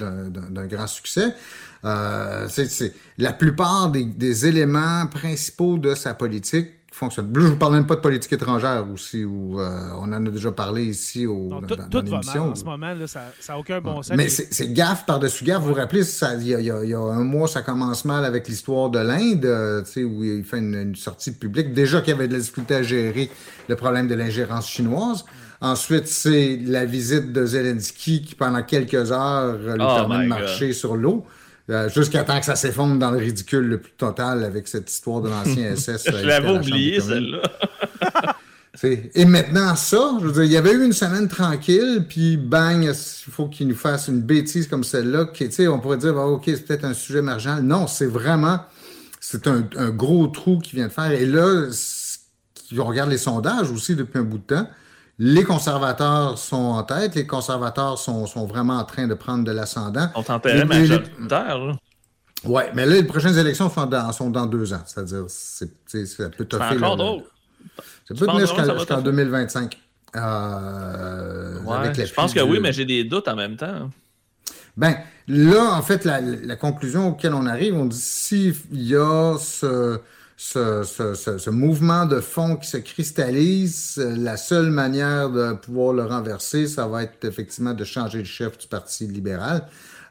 grand 0.67 0.87
succès. 0.87 1.33
Euh, 1.85 2.47
c'est- 2.49 2.69
c'est- 2.69 2.93
la 3.17 3.33
plupart 3.33 3.89
des, 3.91 4.03
des 4.05 4.45
éléments 4.47 5.05
principaux 5.07 5.77
de 5.77 5.93
sa 5.93 6.13
politique 6.15 6.71
fonctionnent. 6.97 7.31
Là, 7.33 7.41
je 7.41 7.47
vous 7.47 7.55
parle 7.57 7.73
même 7.73 7.87
pas 7.87 7.95
de 7.95 8.01
politique 8.01 8.33
étrangère 8.33 8.85
aussi, 8.93 9.23
où 9.23 9.59
euh, 9.59 9.89
on 9.99 10.11
en 10.11 10.25
a 10.25 10.29
déjà 10.29 10.51
parlé 10.51 10.85
ici 10.85 11.25
au, 11.25 11.49
Non, 11.49 11.61
dans, 11.61 11.67
tout, 11.67 11.75
dans 11.75 11.87
tout 11.87 11.97
va 11.97 12.01
mal 12.01 12.11
l'émission. 12.11 12.49
en 12.49 12.55
ce 12.55 12.63
moment. 12.65 12.93
Là, 12.93 13.07
ça 13.07 13.21
n'a 13.49 13.59
aucun 13.59 13.79
bon 13.79 14.01
sens. 14.01 14.15
Mais 14.15 14.29
c'est 14.29 14.53
c'est 14.53 14.73
gaffe 14.73 15.05
par-dessus 15.05 15.43
gaffe. 15.43 15.61
Vous 15.61 15.69
vous 15.69 15.73
rappelez, 15.75 16.01
il, 16.39 16.47
y 16.47 16.55
a, 16.55 16.59
y 16.83 16.89
y 16.89 16.93
un 16.93 17.23
mois, 17.23 17.47
ça 17.47 17.61
commence 17.61 18.05
mal 18.05 18.25
avec 18.25 18.47
l'histoire 18.47 18.89
de 18.89 18.99
l'Inde, 18.99 19.45
euh, 19.45 19.81
tu 19.83 19.91
sais, 19.91 20.03
où 20.03 20.23
il 20.23 20.43
fait 20.43 20.59
une, 20.59 20.75
une 20.75 20.95
sortie 20.95 21.31
publique. 21.31 21.73
Déjà 21.73 22.01
qu'il 22.01 22.13
y 22.13 22.15
avait 22.17 22.27
de 22.27 22.33
la 22.33 22.39
difficulté 22.39 22.75
à 22.75 22.83
gérer 22.83 23.29
le 23.67 23.75
problème 23.75 24.07
de 24.07 24.15
l'ingérence 24.15 24.67
chinoise. 24.67 25.25
Ensuite, 25.59 26.07
c'est 26.07 26.59
la 26.63 26.85
visite 26.85 27.33
de 27.33 27.45
Zelensky 27.45 28.21
qui, 28.21 28.35
pendant 28.35 28.61
quelques 28.61 29.11
heures, 29.11 29.57
lui 29.57 29.71
Oh 29.79 29.95
permet 29.95 30.23
de 30.23 30.29
marcher 30.29 30.73
sur 30.73 30.95
l'eau. 30.95 31.25
Euh, 31.69 31.89
Jusqu'à 31.89 32.23
temps 32.23 32.39
que 32.39 32.45
ça 32.45 32.55
s'effondre 32.55 32.97
dans 32.97 33.11
le 33.11 33.17
ridicule 33.17 33.67
le 33.67 33.79
plus 33.79 33.91
total 33.93 34.43
avec 34.43 34.67
cette 34.67 34.89
histoire 34.89 35.21
de 35.21 35.29
l'ancien 35.29 35.75
SS. 35.75 36.05
Je 36.07 36.15
euh, 36.15 36.25
l'avais 36.25 36.53
la 36.53 36.59
oublié, 36.59 36.99
celle-là. 36.99 37.41
Et 38.83 39.25
maintenant, 39.25 39.75
ça, 39.75 40.17
je 40.21 40.27
veux 40.27 40.33
dire, 40.33 40.43
il 40.43 40.51
y 40.51 40.57
avait 40.57 40.71
eu 40.71 40.85
une 40.85 40.93
semaine 40.93 41.27
tranquille, 41.27 42.05
puis 42.07 42.37
bang, 42.37 42.83
il 42.83 42.93
faut 43.33 43.47
qu'il 43.47 43.67
nous 43.67 43.75
fasse 43.75 44.07
une 44.07 44.21
bêtise 44.21 44.67
comme 44.67 44.83
celle-là, 44.83 45.25
qui, 45.25 45.49
tu 45.49 45.55
sais, 45.55 45.67
on 45.67 45.79
pourrait 45.79 45.97
dire, 45.97 46.13
bah, 46.13 46.25
OK, 46.25 46.43
c'est 46.45 46.63
peut-être 46.63 46.85
un 46.85 46.93
sujet 46.93 47.23
marginal. 47.23 47.63
Non, 47.63 47.87
c'est 47.87 48.05
vraiment, 48.05 48.59
c'est 49.19 49.47
un, 49.47 49.67
un 49.77 49.89
gros 49.89 50.27
trou 50.27 50.59
qu'il 50.59 50.77
vient 50.77 50.89
de 50.89 50.93
faire. 50.93 51.11
Et 51.11 51.25
là, 51.25 51.67
on 52.77 52.83
regarde 52.83 53.09
les 53.09 53.17
sondages 53.17 53.71
aussi 53.71 53.95
depuis 53.95 54.19
un 54.19 54.23
bout 54.23 54.37
de 54.37 54.43
temps. 54.43 54.67
Les 55.19 55.43
conservateurs 55.43 56.37
sont 56.37 56.55
en 56.55 56.83
tête, 56.83 57.15
les 57.15 57.25
conservateurs 57.25 57.97
sont, 57.97 58.27
sont 58.27 58.45
vraiment 58.45 58.77
en 58.77 58.83
train 58.85 59.07
de 59.07 59.13
prendre 59.15 59.43
de 59.43 59.51
l'ascendant. 59.51 60.09
On 60.15 60.23
les- 60.53 60.63
majoritaire. 60.65 61.77
Ouais, 62.43 62.69
mais 62.75 62.85
là, 62.85 62.93
les 62.95 63.03
prochaines 63.03 63.35
élections 63.37 63.67
sont 63.69 63.87
dans, 63.87 64.11
sont 64.11 64.29
dans 64.29 64.45
deux 64.45 64.73
ans. 64.73 64.81
C'est-à-dire, 64.85 65.23
c'est, 65.27 65.71
ça 66.05 66.29
peut 66.29 66.35
C'est 66.39 66.45
toffer. 66.49 66.75
encore 66.77 66.97
drôle. 66.97 67.23
Ça 68.07 68.13
peut 68.15 68.27
tenir 68.27 68.39
jusqu'en 68.41 68.57
va 68.63 68.73
jusqu'en 68.77 68.95
toffer? 68.95 69.03
2025. 69.03 69.77
Euh, 70.15 71.61
Ouais, 71.63 71.75
avec 71.77 72.05
je 72.05 72.13
pense 72.13 72.33
que 72.33 72.39
oui, 72.41 72.59
mais 72.61 72.71
j'ai 72.71 72.85
des 72.85 73.03
doutes 73.03 73.27
en 73.27 73.35
même 73.35 73.55
temps. 73.57 73.89
Ben, 74.77 74.97
là, 75.27 75.73
en 75.73 75.81
fait, 75.81 76.05
la, 76.05 76.21
la 76.21 76.55
conclusion 76.55 77.07
auquel 77.09 77.33
on 77.33 77.45
arrive, 77.47 77.75
on 77.75 77.85
dit 77.85 77.97
s'il 77.99 78.53
y 78.71 78.95
a 78.95 79.35
ce, 79.39 79.99
ce, 80.39 80.83
ce, 80.83 81.15
ce, 81.15 81.39
ce, 81.39 81.49
mouvement 81.49 82.05
de 82.05 82.19
fond 82.21 82.57
qui 82.57 82.69
se 82.69 82.77
cristallise, 82.77 83.97
la 83.97 84.37
seule 84.37 84.69
manière 84.69 85.31
de 85.31 85.53
pouvoir 85.53 85.93
le 85.93 86.03
renverser, 86.03 86.67
ça 86.67 86.87
va 86.87 87.03
être 87.03 87.25
effectivement 87.25 87.73
de 87.73 87.83
changer 87.83 88.19
le 88.19 88.25
chef 88.25 88.55
du 88.59 88.67
Parti 88.67 89.07
libéral. 89.07 89.67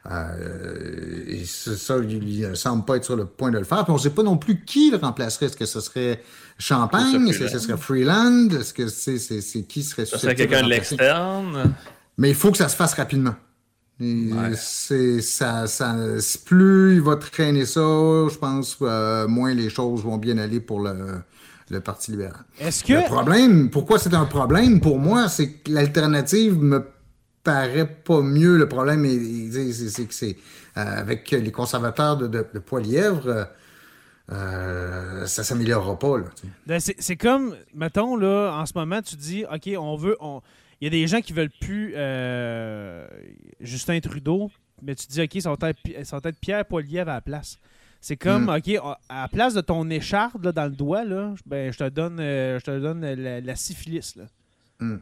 Euh, 0.09 1.23
et 1.27 1.45
ça, 1.45 1.95
il 1.97 2.49
ne 2.49 2.55
semble 2.55 2.85
pas 2.85 2.97
être 2.97 3.05
sur 3.05 3.15
le 3.15 3.25
point 3.25 3.51
de 3.51 3.57
le 3.57 3.63
faire. 3.63 3.83
Puis 3.83 3.91
on 3.91 3.95
ne 3.95 4.01
sait 4.01 4.09
pas 4.09 4.23
non 4.23 4.37
plus 4.37 4.63
qui 4.63 4.91
le 4.91 4.97
remplacerait. 4.97 5.47
Est-ce 5.47 5.57
que 5.57 5.65
ce 5.65 5.79
serait 5.79 6.21
Champagne? 6.59 7.27
Est-ce 7.27 7.39
que 7.39 7.47
ce 7.47 7.59
serait 7.59 7.77
Freeland? 7.77 8.49
Est-ce 8.49 8.73
que 8.73 8.87
c'est 8.87 9.63
qui 9.63 9.83
serait 9.83 10.05
Ça 10.05 10.17
serait 10.17 10.35
quelqu'un 10.35 10.63
de 10.63 10.69
l'externe? 10.69 11.73
Mais 12.17 12.29
il 12.29 12.35
faut 12.35 12.51
que 12.51 12.57
ça 12.57 12.67
se 12.67 12.75
fasse 12.75 12.93
rapidement. 12.93 13.35
Ouais. 13.99 14.53
C'est 14.55 15.21
ça, 15.21 15.65
ça, 15.65 15.95
plus 16.45 16.95
il 16.95 17.01
va 17.01 17.15
traîner 17.15 17.65
ça, 17.65 17.81
je 17.81 18.37
pense, 18.37 18.77
euh, 18.81 19.27
moins 19.27 19.53
les 19.53 19.69
choses 19.69 20.03
vont 20.03 20.17
bien 20.17 20.37
aller 20.37 20.59
pour 20.59 20.81
le, 20.81 21.21
le 21.69 21.79
Parti 21.79 22.11
libéral. 22.11 22.43
Est-ce 22.59 22.83
que 22.83 22.93
le 22.93 23.05
problème, 23.05 23.69
pourquoi 23.71 23.97
c'est 23.97 24.13
un 24.13 24.25
problème 24.25 24.81
pour 24.81 24.99
moi, 24.99 25.29
c'est 25.29 25.51
que 25.51 25.71
l'alternative 25.71 26.61
me 26.61 26.85
paraît 27.43 27.87
pas 27.87 28.21
mieux. 28.21 28.57
Le 28.57 28.67
problème, 28.67 29.05
c'est 29.05 30.05
que 30.05 30.13
c'est 30.13 30.37
euh, 30.77 30.99
avec 30.99 31.31
les 31.31 31.51
conservateurs 31.51 32.17
de, 32.17 32.27
de, 32.27 32.45
de 32.53 32.59
Poilièvre. 32.59 33.47
Euh, 34.29 35.25
ça 35.25 35.43
s'améliorera 35.43 35.97
pas. 35.97 36.17
Ben, 36.65 36.79
c'est 36.79 37.15
comme, 37.15 37.55
mettons, 37.73 38.17
là, 38.17 38.51
en 38.51 38.65
ce 38.65 38.73
moment, 38.75 39.01
tu 39.01 39.15
dis, 39.15 39.45
OK, 39.51 39.69
on 39.79 39.95
veut. 39.95 40.17
On... 40.19 40.41
Il 40.79 40.85
y 40.85 40.87
a 40.87 40.89
des 40.91 41.07
gens 41.07 41.21
qui 41.21 41.33
veulent 41.33 41.51
plus 41.59 41.93
euh, 41.95 43.07
Justin 43.59 43.99
Trudeau, 43.99 44.51
mais 44.81 44.95
tu 44.95 45.07
dis, 45.07 45.21
OK, 45.21 45.41
ça 45.41 45.53
va 45.53 45.69
être, 45.69 46.05
ça 46.05 46.19
va 46.19 46.29
être 46.29 46.39
Pierre 46.39 46.65
Poilievre 46.65 47.09
à 47.09 47.15
la 47.15 47.21
place. 47.21 47.57
C'est 47.99 48.17
comme, 48.17 48.45
mm. 48.45 48.57
OK, 48.57 48.95
à 49.09 49.21
la 49.21 49.27
place 49.27 49.53
de 49.53 49.61
ton 49.61 49.89
écharde 49.89 50.45
là, 50.45 50.51
dans 50.51 50.65
le 50.65 50.71
doigt, 50.71 51.03
là, 51.03 51.33
ben, 51.45 51.73
je 51.73 51.77
te 51.79 51.89
donne, 51.89 52.19
euh, 52.19 52.59
je 52.59 52.65
te 52.65 52.79
donne 52.79 53.01
la, 53.01 53.41
la 53.41 53.55
syphilis. 53.55 54.15
Là. 54.15 54.25
Mm. 54.79 54.97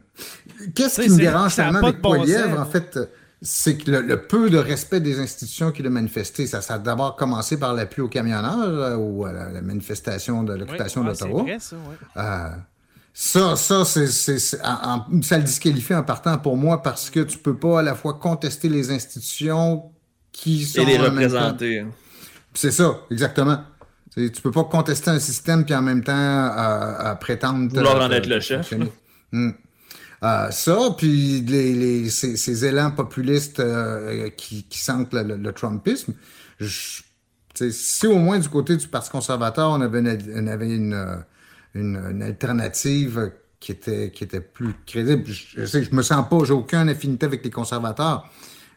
Qu'est-ce 0.74 1.02
qui 1.02 1.10
me 1.10 1.18
dérange 1.18 1.56
tellement 1.56 1.80
avec 1.80 2.00
bon 2.00 2.16
Poilievre, 2.16 2.58
en 2.58 2.64
fait, 2.64 2.98
c'est 3.42 3.76
que 3.76 3.90
le, 3.90 4.00
le, 4.00 4.22
peu 4.22 4.48
de 4.48 4.56
respect 4.56 5.00
des 5.00 5.20
institutions 5.20 5.72
qu'il 5.72 5.86
a 5.86 5.90
manifesté, 5.90 6.46
ça, 6.46 6.62
ça 6.62 6.74
a 6.74 6.78
d'abord 6.78 7.16
commencé 7.16 7.58
par 7.58 7.74
l'appui 7.74 8.00
aux 8.00 8.08
camionneurs 8.08 8.58
euh, 8.58 8.96
ou 8.96 9.26
à 9.26 9.32
la, 9.32 9.50
la, 9.50 9.60
manifestation 9.60 10.42
de 10.42 10.54
l'occupation 10.54 11.02
oui, 11.02 11.08
d'Ottawa. 11.08 11.42
Ouais. 11.42 11.58
euh, 12.16 12.48
ça, 13.18 13.56
ça, 13.56 13.86
c'est, 13.86 14.08
c'est, 14.08 14.38
c'est 14.38 14.60
en, 14.62 15.06
ça 15.22 15.38
le 15.38 15.44
disqualifie 15.44 15.94
en 15.94 16.02
partant 16.02 16.36
pour 16.36 16.58
moi 16.58 16.82
parce 16.82 17.08
que 17.08 17.20
tu 17.20 17.38
peux 17.38 17.56
pas 17.56 17.80
à 17.80 17.82
la 17.82 17.94
fois 17.94 18.12
contester 18.12 18.68
les 18.68 18.90
institutions 18.90 19.90
qui 20.32 20.66
sont. 20.66 20.82
Et 20.82 20.84
les 20.84 20.98
représenter. 20.98 21.86
C'est 22.52 22.70
ça, 22.70 23.00
exactement. 23.10 23.64
Tu 24.14 24.30
peux 24.42 24.50
pas 24.50 24.64
contester 24.64 25.08
un 25.08 25.18
système 25.18 25.64
puis 25.64 25.74
en 25.74 25.80
même 25.80 26.04
temps 26.04 26.12
euh, 26.12 27.14
prétendre. 27.14 27.72
Vouloir 27.72 28.02
en 28.02 28.10
être 28.10 28.26
le 28.26 28.38
chef. 28.38 28.74
Hum. 29.32 29.54
Euh, 30.22 30.50
ça, 30.50 30.76
puis 30.98 31.40
les, 31.40 31.72
les, 31.72 32.10
ces, 32.10 32.36
ces, 32.36 32.66
élans 32.66 32.90
populistes 32.90 33.60
euh, 33.60 34.28
qui, 34.28 34.64
qui, 34.64 34.78
sentent 34.78 35.14
le, 35.14 35.36
le 35.36 35.52
Trumpisme, 35.52 36.12
je, 36.60 37.00
si 37.70 38.06
au 38.06 38.16
moins 38.16 38.38
du 38.38 38.48
côté 38.50 38.76
du 38.76 38.88
Parti 38.88 39.08
conservateur, 39.08 39.70
on 39.70 39.80
avait 39.80 40.00
une, 40.00 40.18
on 40.34 40.46
avait 40.48 40.68
une, 40.68 41.24
une, 41.76 41.96
une, 42.10 42.22
alternative 42.22 43.32
qui 43.60 43.72
était, 43.72 44.10
qui 44.10 44.24
était 44.24 44.40
plus 44.40 44.74
crédible, 44.86 45.24
je, 45.26 45.64
sais, 45.64 45.82
je 45.84 45.94
me 45.94 46.02
sens 46.02 46.28
pas, 46.28 46.38
j'ai 46.44 46.52
aucune 46.52 46.88
affinité 46.88 47.26
avec 47.26 47.44
les 47.44 47.50
conservateurs, 47.50 48.28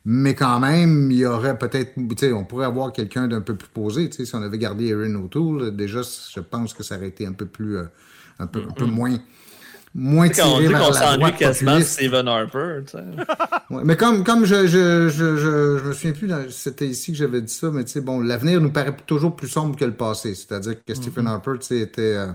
mais 0.05 0.33
quand 0.35 0.59
même, 0.59 1.11
il 1.11 1.17
y 1.17 1.25
aurait 1.25 1.57
peut-être, 1.57 1.93
on 2.33 2.45
pourrait 2.45 2.65
avoir 2.65 2.91
quelqu'un 2.93 3.27
d'un 3.27 3.41
peu 3.41 3.55
plus 3.55 3.69
posé, 3.69 4.09
si 4.11 4.35
on 4.35 4.41
avait 4.41 4.57
gardé 4.57 4.87
Erin 4.87 5.15
O'Toole, 5.15 5.75
déjà, 5.75 6.01
je 6.01 6.39
pense 6.39 6.73
que 6.73 6.83
ça 6.83 6.97
aurait 6.97 7.07
été 7.09 7.25
un 7.25 7.33
peu 7.33 7.45
plus, 7.45 7.77
euh, 7.77 7.83
un 8.39 8.47
peu, 8.47 8.59
mm 8.59 8.63
-hmm. 8.63 8.69
un 8.69 8.73
peu 8.73 8.85
moins 8.85 9.19
moins 9.93 10.29
tiré 10.29 10.47
on 10.47 10.59
dit 10.59 10.67
vers 10.67 10.81
qu'on 10.81 10.93
la 10.93 11.17
droite 11.17 11.37
quasiment. 11.37 11.81
Stephen 11.81 12.27
Harper. 12.27 12.81
Ouais, 13.69 13.83
mais 13.85 13.95
comme, 13.95 14.23
comme 14.23 14.45
je, 14.45 14.65
je, 14.65 15.09
je, 15.09 15.37
je, 15.37 15.77
je 15.77 15.83
me 15.83 15.93
souviens 15.93 16.11
plus, 16.13 16.31
c'était 16.49 16.87
ici 16.87 17.11
que 17.11 17.17
j'avais 17.19 17.39
dit 17.39 17.53
ça, 17.53 17.69
mais 17.69 17.83
bon, 18.01 18.19
l'avenir 18.19 18.59
nous 18.59 18.71
paraît 18.71 18.95
toujours 19.05 19.35
plus 19.35 19.47
sombre 19.47 19.75
que 19.75 19.85
le 19.85 19.93
passé. 19.93 20.33
C'est-à-dire 20.33 20.73
que 20.83 20.95
Stephen 20.95 21.25
Mm-hmm. 21.25 21.27
Harper, 21.27 21.51
tu 21.59 21.67
sais, 21.67 21.77
était. 21.77 22.15
Euh, 22.17 22.27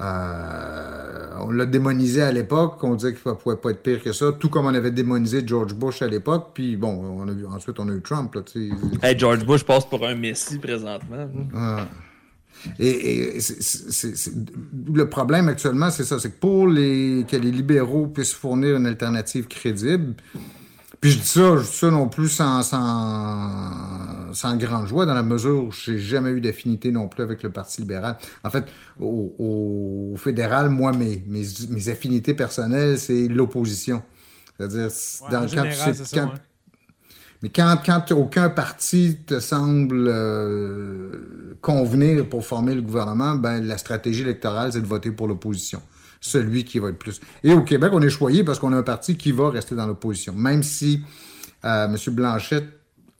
euh, 0.00 1.28
on 1.40 1.50
l'a 1.50 1.66
démonisé 1.66 2.22
à 2.22 2.32
l'époque, 2.32 2.82
on 2.82 2.94
disait 2.94 3.14
qu'il 3.14 3.30
ne 3.30 3.36
pouvait 3.36 3.56
pas 3.56 3.70
être 3.70 3.82
pire 3.82 4.02
que 4.02 4.12
ça, 4.12 4.32
tout 4.32 4.48
comme 4.48 4.66
on 4.66 4.74
avait 4.74 4.90
démonisé 4.90 5.42
George 5.46 5.74
Bush 5.74 6.02
à 6.02 6.08
l'époque, 6.08 6.50
puis 6.54 6.76
bon, 6.76 6.88
on 7.18 7.28
a 7.28 7.32
vu, 7.32 7.46
ensuite 7.46 7.78
on 7.78 7.88
a 7.88 7.92
eu 7.92 8.00
Trump. 8.00 8.34
Là. 8.34 8.42
Hey, 9.02 9.18
George 9.18 9.44
Bush 9.44 9.64
passe 9.64 9.84
pour 9.84 10.06
un 10.06 10.14
messie 10.14 10.58
présentement. 10.58 11.28
Ah. 11.54 11.86
Et, 12.78 13.36
et 13.36 13.40
c'est, 13.40 13.62
c'est, 13.62 14.16
c'est, 14.16 14.32
le 14.92 15.08
problème 15.08 15.48
actuellement, 15.48 15.90
c'est 15.90 16.04
ça, 16.04 16.18
c'est 16.18 16.30
que 16.30 16.38
pour 16.38 16.66
les, 16.66 17.24
que 17.28 17.36
les 17.36 17.50
libéraux 17.50 18.06
puissent 18.06 18.34
fournir 18.34 18.76
une 18.76 18.86
alternative 18.86 19.46
crédible, 19.48 20.14
puis 21.00 21.10
je 21.12 21.18
dis 21.20 21.26
ça, 21.26 21.56
je 21.56 21.62
dis 21.62 21.76
ça 21.76 21.90
non 21.90 22.08
plus 22.08 22.28
sans, 22.28 22.62
sans, 22.62 24.32
sans 24.34 24.56
grande 24.56 24.86
joie, 24.86 25.06
dans 25.06 25.14
la 25.14 25.22
mesure 25.22 25.64
où 25.64 25.72
j'ai 25.72 25.98
jamais 25.98 26.30
eu 26.30 26.40
d'affinité 26.40 26.92
non 26.92 27.08
plus 27.08 27.22
avec 27.22 27.42
le 27.42 27.50
Parti 27.50 27.80
libéral. 27.80 28.16
En 28.44 28.50
fait, 28.50 28.64
au, 29.00 29.34
au 30.12 30.16
fédéral, 30.18 30.68
moi, 30.70 30.92
mes, 30.92 31.22
mes, 31.26 31.44
mes 31.70 31.88
affinités 31.88 32.34
personnelles, 32.34 32.98
c'est 32.98 33.28
l'opposition. 33.28 34.02
C'est-à-dire, 34.58 34.88
Ouais, 35.22 35.30
dans, 35.30 35.40
quand 35.42 35.48
général, 35.48 35.70
tu 35.70 35.74
sais- 35.76 35.94
c'est 35.94 36.04
ça, 36.04 36.16
quand- 36.20 36.26
ouais. 36.34 36.38
mais 37.42 37.48
quand, 37.48 37.78
quand 37.84 38.12
aucun 38.12 38.50
parti 38.50 39.16
te 39.26 39.40
semble 39.40 40.06
euh, 40.08 41.56
convenir 41.62 42.28
pour 42.28 42.44
former 42.44 42.74
le 42.74 42.82
gouvernement, 42.82 43.34
ben, 43.36 43.64
la 43.66 43.78
stratégie 43.78 44.22
électorale, 44.22 44.72
c'est 44.72 44.80
de 44.82 44.86
voter 44.86 45.10
pour 45.10 45.26
l'opposition. 45.28 45.80
Celui 46.20 46.64
qui 46.64 46.78
va 46.78 46.90
être 46.90 46.98
plus. 46.98 47.20
Et 47.42 47.52
au 47.54 47.62
Québec, 47.62 47.90
on 47.94 48.02
est 48.02 48.10
choyé 48.10 48.44
parce 48.44 48.58
qu'on 48.58 48.72
a 48.72 48.76
un 48.76 48.82
parti 48.82 49.16
qui 49.16 49.32
va 49.32 49.50
rester 49.50 49.74
dans 49.74 49.86
l'opposition. 49.86 50.34
Même 50.34 50.62
si 50.62 51.00
euh, 51.64 51.86
M. 51.86 51.96
Blanchette 52.14 52.68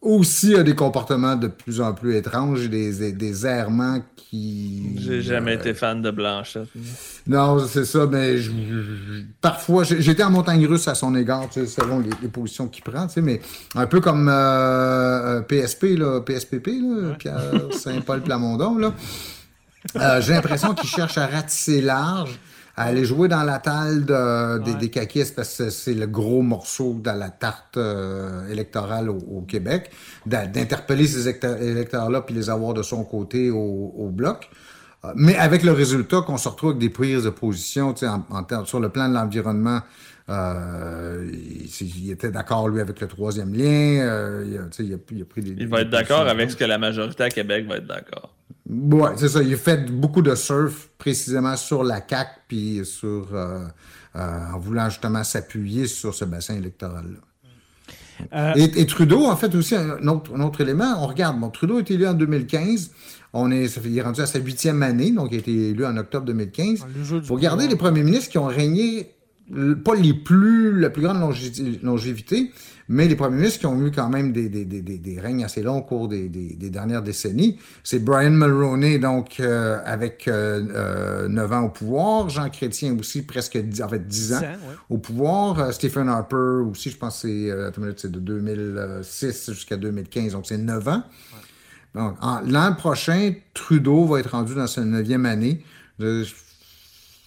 aussi 0.02 0.54
a 0.54 0.62
des 0.62 0.74
comportements 0.74 1.36
de 1.36 1.48
plus 1.48 1.80
en 1.82 1.92
plus 1.92 2.14
étranges, 2.16 2.68
des, 2.70 2.92
des, 2.94 3.12
des 3.12 3.46
errements 3.46 4.02
qui. 4.16 4.96
J'ai 4.98 5.20
jamais 5.20 5.52
euh, 5.52 5.60
été 5.60 5.74
fan 5.74 6.00
de 6.00 6.10
Blanchette. 6.10 6.68
non, 7.26 7.58
c'est 7.66 7.84
ça, 7.84 8.06
mais 8.06 8.38
je- 8.38 8.50
je- 8.50 9.22
parfois, 9.42 9.84
j'étais 9.84 10.22
en 10.22 10.30
montagne 10.30 10.66
russe 10.66 10.88
à 10.88 10.94
son 10.94 11.14
égard, 11.14 11.48
tu 11.50 11.60
sais, 11.60 11.66
selon 11.66 11.98
les, 12.00 12.08
les 12.22 12.28
positions 12.28 12.68
qu'il 12.68 12.82
prend, 12.82 13.06
tu 13.08 13.14
sais, 13.14 13.20
mais 13.22 13.40
un 13.74 13.86
peu 13.86 14.00
comme 14.00 14.28
euh, 14.30 14.32
euh, 14.32 15.40
PSP, 15.42 15.98
là, 15.98 16.20
PSPP, 16.22 16.66
là, 16.68 17.14
Pierre 17.18 17.38
Saint-Paul 17.72 18.22
Plamondon, 18.22 18.78
là. 18.78 18.94
Euh, 19.96 20.20
j'ai 20.20 20.32
l'impression 20.34 20.74
qu'il 20.74 20.88
cherche 20.88 21.16
à 21.18 21.26
ratisser 21.26 21.80
large, 21.82 22.38
à 22.80 22.84
aller 22.84 23.04
jouer 23.04 23.28
dans 23.28 23.42
la 23.42 23.58
talle 23.58 24.04
de, 24.06 24.58
des, 24.64 24.70
Ouais. 24.72 24.78
des 24.78 24.88
caquistes 24.90 25.34
parce 25.36 25.56
que 25.58 25.70
c'est 25.70 25.94
le 25.94 26.06
gros 26.06 26.42
morceau 26.42 26.94
dans 27.08 27.18
la 27.18 27.30
tarte 27.30 27.76
euh, 27.76 28.48
électorale 28.48 29.10
au, 29.10 29.18
au 29.38 29.40
Québec, 29.42 29.90
d'interpeller 30.26 31.06
ces 31.06 31.22
électeurs- 31.28 31.60
électeurs-là 31.60 32.22
puis 32.22 32.34
les 32.34 32.48
avoir 32.48 32.72
de 32.74 32.82
son 32.82 33.04
côté 33.04 33.50
au, 33.50 33.92
au 33.96 34.08
bloc. 34.08 34.48
Euh, 35.04 35.08
Mais 35.14 35.36
avec 35.36 35.62
le 35.62 35.72
résultat 35.72 36.22
qu'on 36.26 36.38
se 36.38 36.48
retrouve 36.48 36.70
avec 36.70 36.80
des 36.80 36.90
prises 36.90 37.24
de 37.24 37.30
position, 37.30 37.94
en, 38.02 38.24
en 38.30 38.64
sur 38.64 38.80
le 38.80 38.88
plan 38.88 39.08
de 39.08 39.14
l'environnement, 39.14 39.80
euh, 40.28 41.28
il, 41.80 42.10
était 42.10 42.30
d'accord, 42.30 42.68
lui, 42.68 42.80
avec 42.80 43.00
le 43.00 43.08
troisième 43.08 43.52
lien. 43.52 44.00
euh, 44.02 44.44
il, 44.46 44.56
a, 44.58 44.60
il, 44.78 44.94
a, 44.94 44.96
il 45.10 45.22
a 45.22 45.24
pris 45.24 45.42
des. 45.42 45.50
Il 45.58 45.68
va 45.68 45.80
être 45.82 45.90
d'accord 45.90 46.26
avec 46.28 46.50
ce 46.50 46.56
que 46.56 46.64
la 46.64 46.78
majorité 46.78 47.24
à 47.24 47.30
Québec 47.30 47.66
va 47.66 47.76
être 47.78 47.86
d'accord. 47.86 48.34
Ouais, 48.68 49.10
c'est 49.16 49.28
ça. 49.28 49.42
Il 49.42 49.52
a 49.52 49.56
fait 49.56 49.90
beaucoup 49.90 50.22
de 50.22 50.34
surf 50.34 50.90
précisément 50.98 51.56
sur 51.56 51.82
la 51.82 52.00
CAQ, 52.06 52.30
puis 52.48 52.80
sur, 52.84 53.28
euh, 53.34 53.66
euh, 54.16 54.38
en 54.54 54.58
voulant 54.58 54.88
justement 54.88 55.24
s'appuyer 55.24 55.86
sur 55.86 56.14
ce 56.14 56.24
bassin 56.24 56.54
électoral-là. 56.54 57.18
Euh, 58.34 58.52
Et, 58.56 58.80
et 58.80 58.86
Trudeau, 58.86 59.26
en 59.26 59.36
fait, 59.36 59.54
aussi, 59.54 59.74
un 59.74 60.06
autre, 60.06 60.32
un 60.36 60.40
autre 60.42 60.60
élément, 60.60 61.02
on 61.02 61.06
regarde, 61.06 61.40
bon, 61.40 61.48
Trudeau 61.50 61.78
a 61.78 61.80
été 61.80 61.94
élu 61.94 62.06
en 62.06 62.14
2015, 62.14 62.90
on 63.32 63.50
est, 63.50 63.76
il 63.84 63.98
est 63.98 64.02
rendu 64.02 64.20
à 64.20 64.26
sa 64.26 64.38
huitième 64.38 64.82
année, 64.82 65.10
donc 65.10 65.28
il 65.30 65.36
a 65.36 65.38
été 65.38 65.70
élu 65.70 65.86
en 65.86 65.96
octobre 65.96 66.26
2015. 66.26 66.86
le 66.94 67.04
jeu 67.04 67.20
du 67.20 67.26
Faut 67.26 67.34
regarder 67.34 67.66
les 67.66 67.76
premiers 67.76 68.02
ministres 68.02 68.30
qui 68.30 68.38
ont 68.38 68.46
régné, 68.46 69.14
pas 69.84 69.94
les 69.94 70.14
plus, 70.14 70.78
la 70.78 70.90
plus 70.90 71.02
grande 71.02 71.34
longévité, 71.82 72.50
mais 72.92 73.06
les 73.06 73.14
premiers 73.14 73.36
ministres 73.36 73.60
qui 73.60 73.66
ont 73.66 73.86
eu 73.86 73.92
quand 73.92 74.08
même 74.08 74.32
des, 74.32 74.48
des, 74.48 74.64
des, 74.64 74.82
des, 74.82 75.20
règnes 75.20 75.44
assez 75.44 75.62
longs 75.62 75.78
au 75.78 75.82
cours 75.82 76.08
des, 76.08 76.28
dernières 76.28 77.02
décennies. 77.02 77.56
C'est 77.84 78.00
Brian 78.00 78.32
Mulroney, 78.32 78.98
donc, 78.98 79.38
euh, 79.38 79.78
avec 79.84 80.26
euh, 80.26 80.60
euh, 80.74 81.28
9 81.28 81.52
ans 81.52 81.62
au 81.62 81.68
pouvoir, 81.68 82.28
Jean 82.28 82.50
Chrétien 82.50 82.96
aussi, 82.98 83.22
presque 83.22 83.56
10, 83.56 83.82
en 83.82 83.88
fait 83.88 84.08
10 84.08 84.32
ans 84.34 84.38
Dix 84.40 84.44
ans, 84.44 84.48
ouais. 84.50 84.74
au 84.90 84.98
pouvoir. 84.98 85.60
Euh, 85.60 85.70
Stephen 85.70 86.08
Harper 86.08 86.64
aussi, 86.68 86.90
je 86.90 86.96
pense 86.96 87.22
que 87.22 87.28
c'est 87.28 87.50
euh, 87.50 87.70
de 87.70 88.18
2006 88.18 89.52
jusqu'à 89.52 89.76
2015, 89.76 90.32
donc 90.32 90.46
c'est 90.48 90.58
9 90.58 90.88
ans. 90.88 91.04
Donc, 91.94 92.16
L'an 92.46 92.74
prochain, 92.74 93.34
Trudeau 93.54 94.04
va 94.06 94.18
être 94.18 94.30
rendu 94.32 94.56
dans 94.56 94.66
sa 94.66 94.84
neuvième 94.84 95.26
année. 95.26 95.64
Euh, 96.00 96.24
Je 96.24 96.34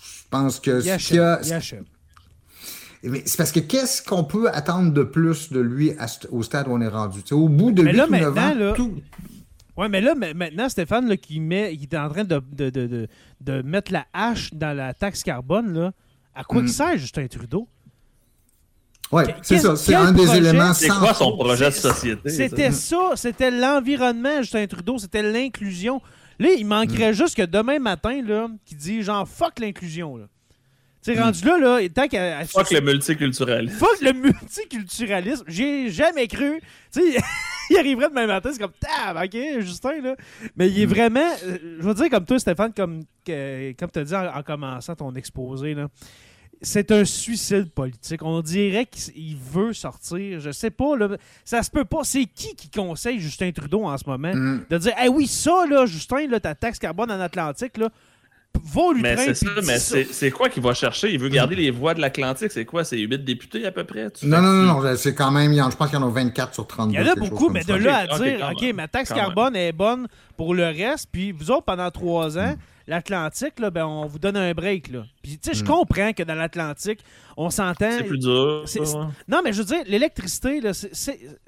je 0.01 0.37
pense 0.39 0.59
que 0.59 0.81
Il 0.83 0.97
qu'il 0.97 1.15
y 1.17 1.19
a- 1.19 1.33
achète. 1.35 1.47
Il 1.47 1.53
achète. 1.53 1.79
mais 1.79 1.87
c'est 3.25 3.37
parce 3.37 3.51
que 3.51 3.59
qu'est-ce 3.59 4.01
qu'on 4.01 4.23
peut 4.23 4.49
attendre 4.49 4.93
de 4.93 5.03
plus 5.03 5.51
de 5.51 5.59
lui 5.59 5.91
à 5.99 6.07
au 6.31 6.41
stade 6.41 6.67
où 6.67 6.71
on 6.71 6.81
est 6.81 6.87
rendu? 6.87 7.21
Tu 7.21 7.29
sais, 7.29 7.35
au 7.35 7.49
bout 7.49 7.71
de 7.71 7.83
Mais 7.83 7.91
8 7.91 7.97
là, 7.97 8.05
ou 8.07 8.11
9 8.11 8.21
maintenant, 8.21 8.41
ans, 8.41 8.55
là- 8.55 8.73
tout... 8.73 8.93
Ouais, 9.75 9.89
mais 9.89 10.01
là, 10.01 10.13
maintenant, 10.13 10.69
Stéphane, 10.69 11.09
là, 11.09 11.17
qui, 11.17 11.39
met, 11.39 11.73
il 11.73 11.83
est 11.83 11.97
en 11.97 12.07
train 12.07 12.23
de, 12.23 12.39
de, 12.51 12.69
de, 12.69 13.07
de, 13.41 13.61
mettre 13.63 13.91
la 13.91 14.05
hache 14.13 14.53
dans 14.53 14.75
la 14.77 14.93
taxe 14.93 15.23
carbone, 15.23 15.73
là, 15.73 15.91
à 16.35 16.43
quoi 16.43 16.61
mm. 16.61 16.65
il 16.65 16.71
sert, 16.71 16.97
Justin 16.97 17.27
Trudeau? 17.27 17.67
Oui, 19.11 19.23
c'est 19.41 19.59
ça. 19.59 19.75
C'est 19.75 19.95
un 19.95 20.11
des 20.11 20.35
éléments 20.35 20.73
C'est 20.73 20.89
quoi 20.89 21.13
son 21.13 21.35
projet 21.35 21.65
de 21.65 21.75
société? 21.75 22.29
C'était 22.29 22.71
ça. 22.71 23.11
C'était 23.15 23.51
l'environnement, 23.51 24.41
Justin 24.41 24.65
Trudeau. 24.65 24.97
C'était 24.97 25.21
l'inclusion. 25.21 26.01
Là, 26.39 26.49
il 26.57 26.65
manquerait 26.65 27.11
mm. 27.11 27.15
juste 27.15 27.35
que 27.35 27.43
demain 27.43 27.79
matin, 27.79 28.21
là, 28.23 28.47
qui 28.65 28.75
dit 28.75 29.03
genre 29.03 29.27
fuck 29.27 29.59
l'inclusion. 29.59 30.19
Tu 31.03 31.13
sais, 31.13 31.21
rendu 31.21 31.43
là, 31.45 31.57
là, 31.57 31.89
tant 31.89 32.07
qu'à. 32.07 32.45
Fuck 32.45 32.71
le 32.71 32.79
multiculturalisme. 32.79 33.77
Fuck 33.77 34.01
le 34.01 34.13
multiculturalisme. 34.13 35.43
J'ai 35.47 35.89
jamais 35.89 36.27
cru. 36.27 36.61
Tu 36.93 37.01
sais, 37.01 37.19
il 37.69 37.77
arriverait 37.77 38.09
demain 38.09 38.25
matin, 38.25 38.49
c'est 38.53 38.59
comme 38.59 38.71
tab, 38.79 39.17
ok, 39.17 39.37
Justin, 39.59 40.01
là. 40.01 40.15
Mais 40.55 40.69
il 40.69 40.79
est 40.79 40.85
mm. 40.85 40.89
vraiment. 40.89 41.33
Euh, 41.43 41.57
je 41.79 41.83
veux 41.83 41.93
dire, 41.93 42.09
comme 42.09 42.25
toi, 42.25 42.39
Stéphane, 42.39 42.73
comme, 42.73 43.03
comme 43.25 43.91
tu 43.91 43.99
as 43.99 44.03
dit 44.03 44.15
en, 44.15 44.43
commençant 44.43 44.95
ton 44.95 45.13
exposé, 45.15 45.73
là 45.73 45.87
c'est 46.65 46.91
un 46.91 47.03
suicide 47.03 47.71
politique. 47.71 48.23
On 48.23 48.41
dirait 48.41 48.85
qu'il 48.85 49.35
veut 49.35 49.73
sortir. 49.73 50.39
Je 50.39 50.51
sais 50.51 50.71
pas. 50.71 50.95
Là, 50.95 51.09
ça 51.43 51.61
se 51.61 51.69
peut 51.69 51.83
pas. 51.83 52.03
C'est 52.03 52.25
qui 52.25 52.55
qui 52.55 52.69
conseille 52.69 53.19
Justin 53.19 53.51
Trudeau 53.51 53.83
en 53.83 53.97
ce 53.97 54.05
moment 54.07 54.33
mm. 54.33 54.65
de 54.69 54.77
dire 54.77 54.93
Eh 55.03 55.09
oui, 55.09 55.27
ça, 55.27 55.65
là, 55.69 55.85
Justin, 55.85 56.27
là, 56.27 56.39
ta 56.39 56.55
taxe 56.55 56.79
carbone 56.79 57.11
en 57.11 57.19
Atlantique, 57.19 57.77
là, 57.77 57.89
va 58.63 58.93
lui 58.93 59.01
Mais 59.01 59.17
c'est 59.17 59.33
ça, 59.35 59.51
mais 59.65 59.77
c'est 59.79 60.31
quoi 60.31 60.49
qu'il 60.49 60.63
va 60.63 60.73
chercher? 60.73 61.11
Il 61.11 61.19
veut 61.19 61.29
garder 61.29 61.55
les 61.55 61.71
voix 61.71 61.93
de 61.93 62.01
l'Atlantique. 62.01 62.51
C'est 62.51 62.65
quoi? 62.65 62.83
C'est 62.83 62.97
8 62.97 63.23
députés 63.23 63.65
à 63.65 63.71
peu 63.71 63.83
près? 63.83 64.07
Non, 64.23 64.41
non, 64.41 64.53
non, 64.53 64.81
non. 64.81 64.95
C'est 64.95 65.13
quand 65.13 65.31
même. 65.31 65.53
Je 65.53 65.75
pense 65.75 65.89
qu'il 65.89 65.99
y 65.99 66.01
en 66.01 66.07
a 66.07 66.11
24 66.11 66.53
sur 66.53 66.65
32. 66.67 66.93
Il 66.93 67.05
y 67.05 67.09
en 67.09 67.11
a 67.11 67.15
beaucoup, 67.15 67.49
mais 67.49 67.63
de 67.63 67.73
là 67.73 68.05
à 68.09 68.19
dire 68.19 68.51
OK, 68.51 68.73
ma 68.73 68.87
taxe 68.87 69.11
carbone 69.11 69.55
est 69.55 69.73
bonne 69.73 70.07
pour 70.37 70.55
le 70.55 70.65
reste, 70.65 71.09
puis 71.11 71.31
vous 71.31 71.51
autres, 71.51 71.65
pendant 71.65 71.91
trois 71.91 72.37
ans, 72.39 72.55
l'Atlantique, 72.87 73.59
là, 73.59 73.69
ben, 73.69 73.85
on 73.85 74.05
vous 74.07 74.19
donne 74.19 74.37
un 74.37 74.51
break. 74.53 74.89
Là. 74.89 75.03
Puis, 75.21 75.37
tu 75.37 75.49
sais, 75.49 75.57
je 75.57 75.63
hmm. 75.63 75.67
comprends 75.67 76.13
que 76.13 76.23
dans 76.23 76.35
l'Atlantique, 76.35 76.99
on 77.37 77.49
s'entend. 77.49 77.91
C'est 77.97 78.03
plus 78.03 78.19
dur. 78.19 78.65
Non, 79.27 79.41
mais 79.43 79.53
je 79.53 79.59
veux 79.59 79.65
dire, 79.65 79.83
l'électricité, 79.85 80.61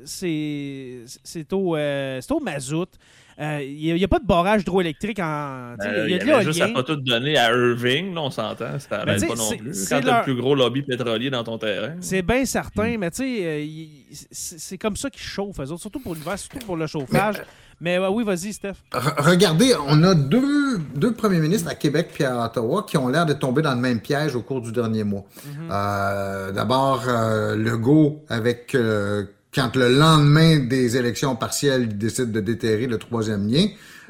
c'est 0.06 1.54
au, 1.54 1.76
euh, 1.76 2.22
au 2.30 2.40
mazout. 2.40 2.90
Il 3.38 3.44
euh, 3.44 3.96
n'y 3.98 4.04
a, 4.04 4.08
pas 4.08 4.20
de 4.20 4.26
barrage 4.26 4.62
hydroélectrique 4.62 5.20
en. 5.20 5.76
Il 5.84 6.10
y 6.10 6.16
a, 6.16 6.26
ben, 6.26 6.42
juste 6.42 6.62
à 6.62 6.70
pas 6.70 6.84
tout 6.84 6.96
donner 6.96 7.38
à 7.38 7.50
Irving, 7.52 8.14
là, 8.14 8.22
on 8.22 8.30
s'entend. 8.30 8.80
Ça 8.80 9.04
ben, 9.04 9.20
pas 9.20 9.36
non 9.36 9.50
plus. 9.58 9.90
Quand 9.90 10.00
tu 10.00 10.10
as 10.10 10.20
le 10.20 10.24
plus 10.24 10.36
gros 10.36 10.56
lobby 10.56 10.84
pétrolier 10.84 11.30
dans 11.30 11.44
ton 11.44 11.58
terrain. 11.58 11.96
C'est 12.00 12.22
bien 12.22 12.46
certain, 12.46 12.98
mais 12.98 13.12
tu 13.12 13.18
sais, 13.18 13.46
euh, 13.46 14.26
c'est 14.32 14.78
comme 14.78 14.96
ça 14.96 15.10
qu'ils 15.10 15.22
chauffent, 15.22 15.64
surtout 15.78 16.00
pour 16.00 16.16
l'hiver, 16.16 16.40
surtout 16.40 16.66
pour 16.66 16.78
le 16.78 16.88
chauffage. 16.88 17.36
Mais 17.82 18.00
oui, 18.00 18.24
vas-y, 18.24 18.54
Steph. 18.54 18.76
regardez, 18.94 19.74
on 19.88 20.02
a 20.04 20.16
deux, 20.16 20.78
deux 20.96 21.14
premiers 21.14 21.40
ministres 21.40 21.70
à 21.70 21.76
Québec 21.76 22.12
et 22.20 22.26
à 22.26 22.46
Ottawa 22.46 22.86
qui 22.88 22.98
ont 22.98 23.10
l'air 23.10 23.26
de 23.26 23.34
tomber 23.34 23.62
dans 23.62 23.76
le 23.76 23.82
même 23.82 24.00
piège 24.00 24.34
au 24.36 24.42
cours 24.42 24.62
du 24.62 24.72
dernier 24.72 25.04
mois. 25.04 25.26
Mhm. 25.46 25.70
euh, 25.72 26.52
D'abord, 26.54 27.04
euh, 27.08 27.58
Legault 27.58 28.24
avec 28.30 28.76
euh, 28.76 29.26
quand 29.56 29.76
le 29.78 29.90
lendemain 29.90 30.60
des 30.60 30.98
élections 30.98 31.36
partielles, 31.36 31.84
il 31.84 31.98
décide 31.98 32.32
de 32.32 32.42
déterrer 32.42 32.88
le 32.88 32.98
troisième 32.98 33.48
lien. 33.48 33.68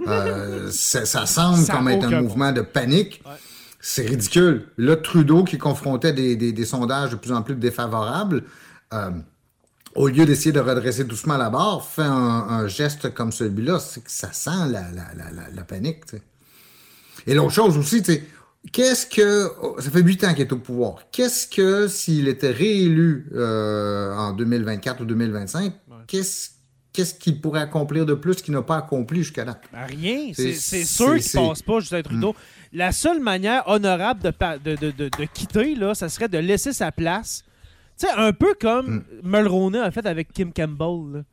Euh, 0.07 0.67
ça, 0.71 1.25
semble 1.25 1.65
comme 1.67 1.87
être 1.87 2.05
un 2.05 2.21
mouvement 2.21 2.51
de 2.51 2.61
panique. 2.61 3.23
C'est 3.79 4.07
ridicule. 4.07 4.65
Là, 4.79 4.95
Trudeau 4.95 5.43
qui 5.43 5.59
confrontait 5.59 6.11
des, 6.11 6.35
des, 6.35 6.51
des, 6.51 6.65
sondages 6.65 7.11
de 7.11 7.15
plus 7.15 7.31
en 7.31 7.43
plus 7.43 7.53
défavorables. 7.55 8.43
Euh, 8.93 9.11
au 9.93 10.07
lieu 10.07 10.25
d'essayer 10.25 10.51
de 10.51 10.59
redresser 10.59 11.03
doucement 11.03 11.37
la 11.37 11.51
barre, 11.51 11.85
fait 11.85 12.01
un, 12.01 12.67
geste 12.67 13.13
comme 13.13 13.31
celui-là, 13.31 13.79
c'est 13.79 14.03
que 14.03 14.11
ça 14.11 14.33
sent 14.33 14.49
la, 14.71 14.81
la, 14.91 15.13
la, 15.15 15.49
la 15.53 15.63
panique. 15.63 16.03
Et 17.27 17.35
l'autre 17.35 17.53
chose 17.53 17.77
aussi, 17.77 18.03
qu'est-ce 18.71 19.05
que. 19.05 19.49
Ça 19.79 19.89
fait 19.89 20.01
huit 20.01 20.23
ans 20.23 20.33
qu'il 20.33 20.41
est 20.41 20.53
au 20.53 20.57
pouvoir. 20.57 21.09
Qu'est-ce 21.11 21.47
que, 21.47 21.87
s'il 21.87 22.27
était 22.27 22.51
réélu 22.51 23.29
euh, 23.33 24.13
en 24.13 24.33
2024 24.33 25.01
ou 25.01 25.05
2025, 25.05 25.73
qu'est-ce 26.07 26.49
qu'est-ce 26.93 27.13
qu'il 27.13 27.41
pourrait 27.41 27.59
accomplir 27.59 28.05
de 28.05 28.13
plus 28.13 28.41
qu'il 28.41 28.53
n'a 28.53 28.61
pas 28.61 28.77
accompli 28.77 29.19
jusqu'à 29.19 29.43
là? 29.43 29.59
Ben, 29.73 29.85
rien. 29.85 30.31
C'est 30.33 30.53
sûr 30.85 31.17
qu'il 31.17 31.41
ne 31.41 31.47
passe 31.49 31.61
pas, 31.61 31.79
Justin 31.81 32.01
Trudeau. 32.01 32.31
Hmm. 32.31 32.77
La 32.77 32.91
seule 32.91 33.19
manière 33.19 33.67
honorable 33.67 34.21
de, 34.21 34.75
de, 34.75 34.91
de, 34.91 34.91
de, 34.91 35.25
quitter, 35.33 35.75
là, 35.75 35.93
ça 35.93 36.07
serait 36.07 36.29
de 36.29 36.37
laisser 36.37 36.73
sa 36.73 36.91
place 36.91 37.43
tu 37.97 38.07
sais, 38.07 38.13
un 38.13 38.33
peu 38.33 38.53
comme 38.59 38.97
mm. 38.97 39.03
Mulroney 39.23 39.79
a 39.79 39.89
fait 39.91 40.05
avec 40.05 40.33
Kim 40.33 40.51
Campbell. 40.51 41.23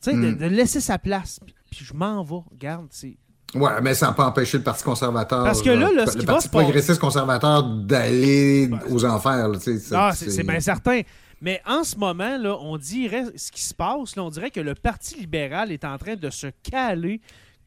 Tu 0.00 0.10
sais, 0.10 0.16
mm. 0.16 0.36
de, 0.36 0.46
laisser 0.46 0.80
sa 0.80 0.98
place. 0.98 1.40
Puis 1.70 1.84
je 1.84 1.94
m'en 1.94 2.22
vais. 2.22 2.42
Regarde, 2.50 2.86
c'est. 2.90 3.16
Ouais, 3.54 3.80
mais 3.82 3.94
ça 3.94 4.06
n'a 4.06 4.12
pas 4.12 4.26
empêché 4.26 4.58
le 4.58 4.64
Parti 4.64 4.84
conservateur. 4.84 5.44
Parce 5.44 5.62
que 5.62 5.70
là, 5.70 5.90
le, 5.92 6.06
ce 6.06 6.16
qui 6.16 6.26
Parti 6.26 6.48
va 6.48 6.60
progressiste 6.62 7.00
conservateur 7.00 7.64
d'aller 7.64 8.70
aux 8.88 9.04
enfers. 9.04 9.48
Là, 9.48 9.58
ah, 9.92 10.12
c'est 10.14 10.46
bien 10.46 10.60
certain. 10.60 11.00
Mais 11.40 11.62
en 11.66 11.84
ce 11.84 11.96
moment, 11.96 12.36
là, 12.36 12.56
on 12.60 12.76
dirait 12.76 13.24
ce 13.34 13.50
qui 13.50 13.62
se 13.62 13.74
passe, 13.74 14.14
là, 14.14 14.22
on 14.22 14.30
dirait 14.30 14.50
que 14.50 14.60
le 14.60 14.74
Parti 14.74 15.16
libéral 15.16 15.72
est 15.72 15.84
en 15.84 15.96
train 15.96 16.14
de 16.14 16.30
se 16.30 16.48
caler 16.62 17.20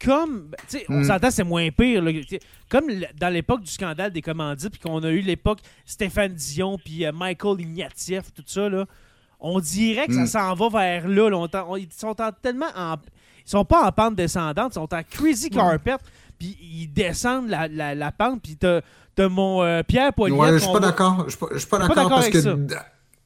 comme, 0.03 0.51
sais, 0.67 0.85
on 0.89 0.99
hmm. 0.99 1.03
s'entend, 1.05 1.31
c'est 1.31 1.43
moins 1.43 1.69
pire. 1.71 2.03
comme 2.69 2.85
dans 3.19 3.29
l'époque 3.29 3.61
du 3.61 3.71
scandale 3.71 4.11
des 4.11 4.21
commandites, 4.21 4.71
puis 4.71 4.79
qu'on 4.79 5.01
a 5.03 5.09
eu 5.09 5.21
l'époque 5.21 5.59
Stéphane 5.85 6.33
Dion, 6.33 6.77
puis 6.77 7.05
euh, 7.05 7.11
Michael 7.13 7.61
Ignatieff, 7.61 8.33
tout 8.33 8.43
ça, 8.45 8.69
là, 8.69 8.85
on 9.39 9.59
dirait 9.59 10.07
que 10.07 10.13
ça 10.13 10.21
hmm. 10.21 10.27
s'en 10.27 10.53
va 10.55 10.69
vers 10.69 11.07
là. 11.07 11.47
ils 11.77 11.87
sont 11.91 12.15
tellement 12.41 12.69
en, 12.75 12.95
Ils 13.45 13.49
sont 13.49 13.65
pas 13.65 13.85
en 13.85 13.91
pente 13.91 14.15
descendante, 14.15 14.71
ils 14.71 14.75
sont 14.75 14.93
en 14.93 15.01
crazy 15.09 15.49
carpet, 15.49 15.95
puis 16.39 16.57
ils 16.61 16.87
descendent 16.87 17.49
la, 17.49 17.67
la, 17.67 18.11
pente, 18.11 18.41
puis 18.41 18.55
t'as 18.55 18.81
as 19.17 19.29
mon 19.29 19.63
euh, 19.63 19.83
Pierre 19.83 20.13
Poilievre. 20.13 20.41
Ouais, 20.41 20.53
je 20.53 20.57
suis 20.59 20.71
pas 20.71 20.79
d'accord. 20.79 21.25
Je 21.27 21.57
suis 21.57 21.67
pas 21.67 21.79
d'accord 21.79 22.09
parce 22.09 22.29
que. 22.29 22.67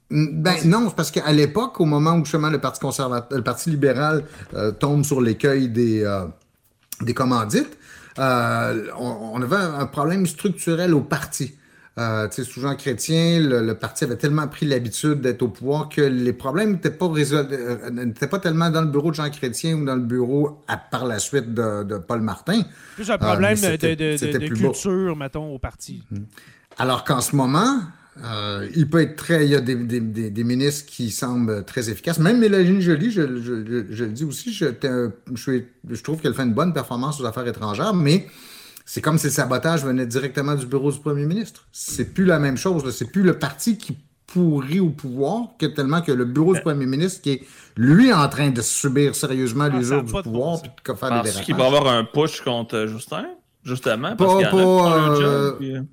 Ben 0.09 0.55
non, 0.63 0.85
c'est 0.87 0.95
parce 0.95 1.11
qu'à 1.11 1.33
l'époque, 1.33 1.81
au 1.81 1.85
moment 1.85 2.13
où 2.13 2.23
justement 2.23 2.49
le 2.49 2.61
Parti 2.61 2.79
conservateur, 2.79 3.37
le 3.37 3.43
Parti 3.43 3.69
libéral 3.69 4.23
euh, 4.53 4.71
tombe 4.71 5.03
sur 5.03 5.19
l'écueil 5.19 5.67
des, 5.67 6.05
des 7.01 7.13
commandites, 7.13 7.77
euh, 8.19 8.87
on, 8.97 9.41
avait 9.41 9.55
un 9.55 9.85
problème 9.85 10.25
structurel 10.25 10.93
au 10.93 11.01
parti. 11.01 11.55
Euh, 11.97 12.27
sous 12.29 12.61
Jean 12.61 12.75
Chrétien, 12.75 13.39
le, 13.39 13.73
parti 13.73 14.03
avait 14.03 14.17
tellement 14.17 14.47
pris 14.47 14.67
l'habitude 14.67 15.19
d'être 15.21 15.41
au 15.41 15.47
pouvoir 15.47 15.89
que 15.89 16.01
les 16.01 16.33
problèmes 16.33 16.73
n'étaient 16.73 16.91
pas, 16.91 17.07
euh, 17.07 18.13
pas 18.29 18.39
tellement 18.39 18.69
dans 18.69 18.81
le 18.81 18.87
bureau 18.87 19.09
de 19.09 19.15
Jean 19.15 19.31
Chrétien 19.31 19.75
ou 19.77 19.85
dans 19.85 19.95
le 19.95 20.03
bureau 20.03 20.61
à, 20.67 20.77
par 20.77 21.05
la 21.05 21.17
suite 21.17 21.55
de, 21.55 21.97
Paul 21.97 22.21
Martin. 22.21 22.61
Plus 22.95 23.09
un 23.09 23.17
problème 23.17 23.57
euh, 23.63 23.77
de, 23.77 24.37
de, 24.37 24.47
culture, 24.47 25.15
mettons, 25.15 25.53
au 25.53 25.57
parti. 25.57 26.03
Hum. 26.11 26.25
Alors 26.77 27.03
qu'en 27.03 27.21
ce 27.21 27.35
moment, 27.35 27.79
euh, 28.23 28.67
il 28.75 28.89
peut 28.89 29.01
être 29.01 29.15
très. 29.15 29.45
Il 29.45 29.51
y 29.51 29.55
a 29.55 29.61
des, 29.61 29.75
des, 29.75 30.29
des, 30.29 30.43
ministres 30.43 30.85
qui 30.87 31.11
semblent 31.11 31.63
très 31.65 31.89
efficaces. 31.89 32.19
Même 32.19 32.39
Mélanie 32.39 32.81
Joly, 32.81 33.11
je, 33.11 33.41
je, 33.41 33.85
je, 33.89 34.03
le 34.03 34.11
dis 34.11 34.23
aussi, 34.23 34.53
je, 34.53 34.65
je, 35.33 36.03
trouve 36.03 36.21
qu'elle 36.21 36.33
fait 36.33 36.43
une 36.43 36.53
bonne 36.53 36.73
performance 36.73 37.19
aux 37.19 37.25
affaires 37.25 37.47
étrangères, 37.47 37.93
mais 37.93 38.27
c'est 38.87 39.01
comme 39.01 39.17
si 39.17 39.27
le 39.27 39.33
sabotage 39.33 39.83
venait 39.83 40.05
directement 40.05 40.55
du 40.55 40.65
bureau 40.65 40.93
du 40.93 40.99
premier 40.99 41.25
ministre. 41.25 41.67
C'est 41.73 42.13
plus 42.13 42.23
la 42.23 42.39
même 42.39 42.55
chose. 42.55 42.89
C'est 42.95 43.11
plus 43.11 43.21
le 43.21 43.37
parti 43.37 43.77
qui 43.77 43.97
pourrit 44.25 44.79
au 44.79 44.91
pouvoir 44.91 45.57
que 45.59 45.65
tellement 45.65 46.01
que 46.01 46.13
le 46.13 46.23
bureau 46.23 46.55
du 46.55 46.61
premier 46.61 46.85
ministre 46.85 47.21
qui 47.21 47.31
est 47.31 47.47
lui 47.75 48.13
en 48.13 48.29
train 48.29 48.49
de 48.49 48.61
subir 48.61 49.13
sérieusement 49.13 49.67
les 49.67 49.83
jours 49.83 50.03
du 50.03 50.13
pouvoir 50.13 50.61
puis 50.61 50.71
de 50.85 50.93
faire 50.93 51.21
des 51.21 51.31
qu'il 51.31 51.55
va 51.55 51.65
avoir 51.65 51.87
un 51.87 52.05
push 52.05 52.41
contre 52.41 52.87
Justin 52.87 53.25
justement 53.63 54.15
parce 54.15 54.37
qu'il 54.37 54.45
a 54.45 55.83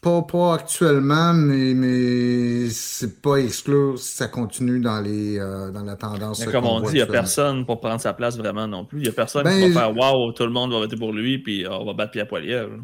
pas, 0.00 0.22
pas 0.22 0.54
actuellement, 0.54 1.32
mais, 1.32 1.74
mais 1.74 2.68
c'est 2.70 3.20
pas 3.20 3.36
exclure 3.36 3.98
si 3.98 4.16
ça 4.16 4.28
continue 4.28 4.80
dans, 4.80 5.00
les, 5.00 5.38
euh, 5.38 5.70
dans 5.70 5.82
la 5.82 5.96
tendance. 5.96 6.44
Mais 6.44 6.52
comme 6.52 6.66
on, 6.66 6.80
dit, 6.80 6.90
il 6.92 6.94
n'y 6.94 7.00
a 7.00 7.06
personne 7.06 7.66
pour 7.66 7.80
prendre 7.80 8.00
sa 8.00 8.12
place 8.12 8.38
vraiment 8.38 8.68
non 8.68 8.84
plus. 8.84 9.00
Il 9.00 9.02
n'y 9.02 9.08
a 9.08 9.12
personne 9.12 9.42
qui 9.42 9.48
ben, 9.48 9.72
va 9.72 9.80
faire 9.80 9.96
Waouh, 9.96 10.32
tout 10.32 10.44
le 10.44 10.50
monde 10.50 10.72
va 10.72 10.78
voter 10.78 10.96
pour 10.96 11.12
lui, 11.12 11.38
puis 11.38 11.66
on 11.68 11.84
va 11.84 11.94
battre 11.94 12.12
Pierre 12.12 12.28
Poilievre. 12.28 12.76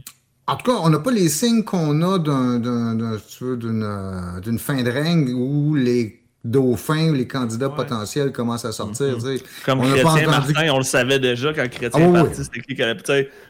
En 0.46 0.56
tout 0.56 0.70
cas, 0.70 0.78
on 0.82 0.90
n'a 0.90 0.98
pas 0.98 1.12
les 1.12 1.28
signes 1.28 1.62
qu'on 1.62 2.02
a 2.02 2.18
d'une 2.18 2.66
euh, 3.82 4.40
d'une 4.40 4.58
fin 4.58 4.82
de 4.82 4.90
règne 4.90 5.32
où 5.32 5.74
les 5.74 6.20
dauphins 6.44 7.08
ou 7.08 7.14
les 7.14 7.26
candidats 7.26 7.70
potentiels 7.70 8.30
commencent 8.32 8.66
à 8.66 8.72
sortir. 8.72 9.16
Mm-hmm. 9.18 9.42
Comme 9.64 9.80
on 9.80 9.84
Chrétien 9.84 10.26
Martin, 10.26 10.68
on 10.72 10.78
le 10.78 10.84
savait 10.84 11.18
déjà 11.18 11.54
quand 11.54 11.66
Chrétien 11.70 12.12
ah, 12.14 12.18
est 12.18 12.22
parti, 12.24 12.44
c'était 12.44 12.60
qui 12.60 12.76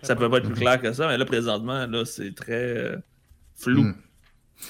Ça 0.02 0.14
peut 0.14 0.30
pas 0.30 0.38
être 0.38 0.48
plus 0.48 0.60
clair 0.60 0.80
que 0.80 0.92
ça, 0.92 1.08
mais 1.08 1.18
là, 1.18 1.24
présentement, 1.24 1.86
là, 1.86 2.04
c'est 2.04 2.32
très. 2.34 2.94
Euh, 3.58 3.62
flou. 3.62 3.82
Hmm. 3.82 3.94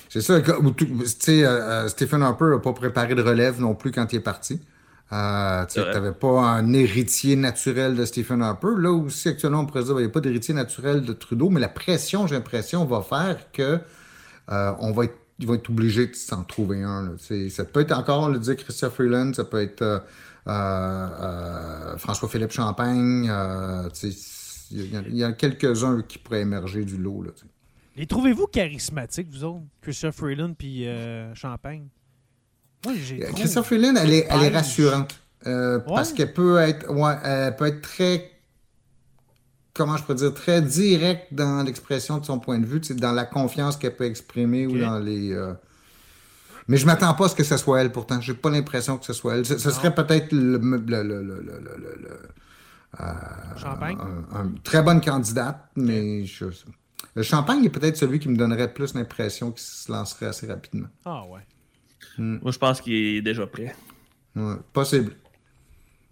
C'est 0.09 0.21
ça. 0.21 0.41
Tu 0.41 1.07
sais, 1.07 1.45
euh, 1.45 1.85
euh, 1.85 1.89
Stephen 1.89 2.23
Harper 2.23 2.47
n'a 2.47 2.59
pas 2.59 2.73
préparé 2.73 3.15
de 3.15 3.23
relève 3.23 3.61
non 3.61 3.75
plus 3.75 3.93
quand 3.93 4.13
il 4.13 4.17
est 4.17 4.21
parti. 4.21 4.61
Euh, 5.13 5.65
tu 5.67 5.79
n'avais 5.81 6.13
pas 6.13 6.41
un 6.41 6.73
héritier 6.73 7.37
naturel 7.37 7.95
de 7.95 8.05
Stephen 8.05 8.43
Harper. 8.43 8.75
Là 8.79 8.91
aussi, 8.93 9.29
actuellement, 9.29 9.61
on 9.61 9.67
pourrait 9.67 9.85
dire 9.85 9.95
qu'il 9.95 10.05
n'y 10.05 10.11
a 10.11 10.13
pas 10.13 10.21
d'héritier 10.21 10.55
naturel 10.55 11.05
de 11.05 11.13
Trudeau, 11.13 11.51
mais 11.51 11.61
la 11.61 11.69
pression, 11.69 12.27
j'ai 12.27 12.35
l'impression, 12.35 12.85
va 12.87 13.03
faire 13.03 13.53
que 13.53 13.81
on 14.49 14.93
va 14.93 15.05
être 15.05 15.17
ils 15.39 15.47
vont 15.47 15.55
être 15.55 15.69
obligés 15.71 16.07
de 16.07 16.15
s'en 16.15 16.45
trouver 16.45 16.83
un. 16.83 17.03
là. 17.03 17.11
Ça 17.51 17.65
peut 17.65 17.81
être 17.81 17.93
encore, 17.93 18.23
on 18.23 18.29
le 18.29 18.39
disait, 18.39 18.57
Christophe 18.57 18.95
Freeland, 18.95 19.33
ça 19.35 19.45
peut 19.45 19.61
être 19.61 19.83
euh, 19.83 19.99
euh, 20.47 21.09
euh, 21.21 21.97
François-Philippe 21.99 22.53
Champagne. 22.53 23.29
euh, 23.31 23.89
il 24.71 25.11
y, 25.11 25.19
y 25.19 25.25
a 25.25 25.33
quelques-uns 25.33 26.03
qui 26.03 26.19
pourraient 26.19 26.43
émerger 26.43 26.85
du 26.85 26.97
lot. 26.97 27.23
Là. 27.23 27.31
Les 27.97 28.07
trouvez-vous 28.07 28.47
charismatiques, 28.49 29.29
vous 29.31 29.45
autres? 29.45 29.63
Christophe 29.81 30.17
Freeland 30.17 30.55
puis 30.55 30.87
euh, 30.87 31.33
Champagne? 31.35 31.87
Moi, 32.85 32.95
j'ai. 32.97 33.25
Euh, 33.25 33.33
Christophe 33.33 33.67
Freeland, 33.67 33.95
elle 33.97 34.13
est, 34.13 34.27
elle 34.29 34.43
est 34.43 34.49
rassurante. 34.57 35.19
euh, 35.47 35.79
Parce 35.79 36.13
qu'elle 36.13 36.33
peut 36.33 36.59
être, 36.59 36.91
ouais, 36.93 37.15
elle 37.23 37.55
peut 37.57 37.67
être 37.67 37.83
très, 37.83 38.31
comment 39.73 39.97
je 39.97 40.03
peux 40.05 40.15
dire, 40.15 40.35
très 40.35 40.61
directe 40.61 41.33
dans 41.33 41.63
l'expression 41.63 42.19
de 42.19 42.25
son 42.25 42.41
point 42.41 42.59
de 42.59 42.67
vue, 42.67 42.81
dans 42.81 43.13
la 43.13 43.25
confiance 43.25 43.77
qu'elle 43.77 43.95
peut 43.97 44.05
exprimer 44.07 44.67
ou 44.67 44.77
dans 44.79 44.99
les. 44.99 45.33
euh, 45.33 45.55
Mais 46.67 46.77
je 46.77 46.87
m'attends 46.87 47.15
pas 47.15 47.27
à 47.27 47.29
ce 47.29 47.37
que 47.37 47.45
ce 47.45 47.57
soit 47.57 47.81
elle, 47.81 47.93
pourtant. 47.93 48.21
J'ai 48.21 48.35
pas 48.35 48.51
l'impression 48.51 48.99
que 48.99 49.05
ce 49.07 49.13
soit 49.13 49.37
elle. 49.37 49.47
Ce, 49.47 49.57
ce 49.57 49.71
serait 49.71 49.95
peut-être 49.95 50.33
le, 50.33 50.59
le, 50.59 51.03
le, 51.03 51.23
le, 51.23 52.21
Champagne? 53.57 53.97
un- 54.33 54.37
un- 54.41 54.53
très 54.65 54.83
bonne 54.83 55.01
candidate, 55.01 55.59
mais 55.77 56.25
je- 56.27 56.45
le 57.15 57.23
champagne 57.23 57.65
est 57.65 57.71
peut-être 57.71 57.97
celui 57.97 58.19
qui 58.19 58.29
me 58.29 58.37
donnerait 58.37 58.73
plus 58.73 58.95
l'impression 58.95 59.51
qu'il 59.53 59.63
se 59.63 59.91
lancerait 59.91 60.27
assez 60.27 60.47
rapidement. 60.47 60.89
Ah 61.05 61.25
ouais. 61.29 61.41
Moi, 62.19 62.53
je 62.53 62.59
pense 62.59 62.81
qu'il 62.81 62.93
est 62.95 63.23
déjà 63.23 63.47
prêt. 63.47 63.75
Ouais, 64.37 64.55
possible, 64.73 65.15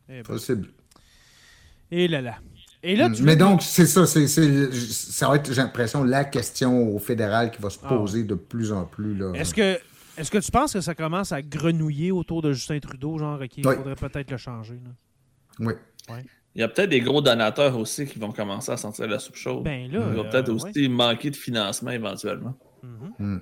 Eh 0.09 0.12
ben. 0.14 0.22
possible. 0.22 0.68
Et 1.90 2.09
là 2.09 2.20
là. 2.20 2.36
Et 2.84 2.97
là, 2.97 3.09
tu 3.11 3.22
Mais 3.22 3.36
donc, 3.36 3.62
c'est 3.62 3.86
ça, 3.86 4.07
c'est, 4.07 4.26
ça 4.26 5.28
va 5.28 5.36
être, 5.36 5.53
j'ai 5.53 5.61
l'impression, 5.62 6.03
la 6.03 6.24
question 6.24 6.88
au 6.95 6.99
fédéral 6.99 7.53
qui 7.53 7.62
va 7.62 7.70
se 7.70 7.78
Ah 7.84 7.88
poser 7.88 8.24
de 8.24 8.34
plus 8.34 8.72
en 8.72 8.84
plus. 8.86 9.14
Là. 9.16 9.30
Est-ce 9.34 9.55
que, 9.55 9.78
est-ce 10.16 10.30
que 10.32 10.38
tu 10.38 10.51
penses 10.51 10.72
que 10.72 10.80
ça 10.80 10.95
commence 10.97 11.30
à 11.30 11.43
grenouiller 11.43 12.11
autour 12.11 12.43
de 12.43 12.53
Justin 12.53 12.80
Trudeau, 12.80 13.18
genre, 13.18 13.40
qu'il 13.49 13.64
Oui. 13.66 13.76
faudrait 13.76 13.95
peut-être 13.95 14.30
le 14.32 14.36
changer? 14.36 14.80
là? 14.84 14.90
Oui. 15.61 15.74
Il 16.55 16.61
y 16.61 16.64
a 16.64 16.68
peut-être 16.68 16.90
des 16.90 17.00
gros 17.00 17.22
donateurs 17.22 17.78
aussi 17.78 18.07
qui 18.07 18.18
vont 18.18 18.30
commencer 18.32 18.72
à 18.72 18.76
sentir 18.76 19.07
la 19.09 19.18
soupe 19.18 19.36
chaude. 19.36 19.64
Ben 19.64 19.90
là, 19.90 20.00
Il 20.09 20.14
va 20.16 20.20
euh, 20.20 20.30
peut-être 20.30 20.53
ouais. 20.53 20.70
aussi 20.70 20.88
manquer 20.88 21.30
de 21.30 21.36
financement 21.36 21.90
éventuellement. 21.92 22.55
Hmm. 23.18 23.38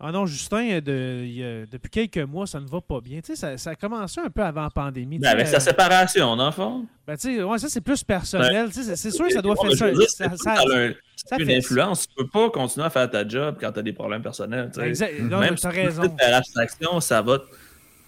Ah 0.00 0.12
non, 0.12 0.26
Justin, 0.26 0.64
euh, 0.70 0.80
de- 0.80 1.24
il 1.24 1.32
y 1.32 1.44
a- 1.44 1.66
depuis 1.66 1.90
quelques 1.90 2.18
mois, 2.18 2.46
ça 2.46 2.60
ne 2.60 2.68
va 2.68 2.80
pas 2.80 3.00
bien. 3.00 3.18
Tu 3.20 3.34
sais, 3.34 3.36
ça, 3.36 3.58
ça 3.58 3.70
a 3.70 3.74
commencé 3.74 4.20
un 4.20 4.30
peu 4.30 4.42
avant 4.44 4.62
la 4.62 4.70
pandémie. 4.70 5.18
Ben, 5.18 5.30
avec 5.30 5.48
euh, 5.48 5.50
sa 5.50 5.58
séparation, 5.58 6.36
dans 6.36 6.46
le 6.46 6.52
fond. 6.52 6.86
ben, 7.04 7.16
tu 7.16 7.34
sais, 7.36 7.42
ouais, 7.42 7.58
ça, 7.58 7.68
c'est 7.68 7.80
plus 7.80 8.04
personnel. 8.04 8.72
Sais, 8.72 8.94
c'est- 8.94 9.10
sûr 9.10 9.26
que 9.26 9.32
ça 9.32 9.42
doit 9.42 9.56
faire 9.56 9.72
ça. 9.72 9.90
dire, 9.90 10.08
ça- 10.08 10.26
un- 10.72 10.92
une 11.40 11.46
fait- 11.46 11.56
influence. 11.56 12.06
Tu 12.06 12.14
peux 12.14 12.28
pas 12.28 12.48
continuer 12.50 12.86
à 12.86 12.90
faire 12.90 13.10
ta 13.10 13.26
job 13.26 13.56
quand 13.60 13.72
tu 13.72 13.80
as 13.80 13.82
des 13.82 13.92
problèmes 13.92 14.22
personnels. 14.22 14.70
tu 14.72 14.80
sais. 14.80 14.86
Exact. 14.88 15.20
Non, 15.20 15.40
Même 15.40 15.56
si 15.56 15.62
tu 15.68 15.74
raison. 15.74 16.02
peux 16.02 16.10
faire 16.16 16.36
abstraction, 16.36 17.00
ça 17.00 17.20
va, 17.20 17.40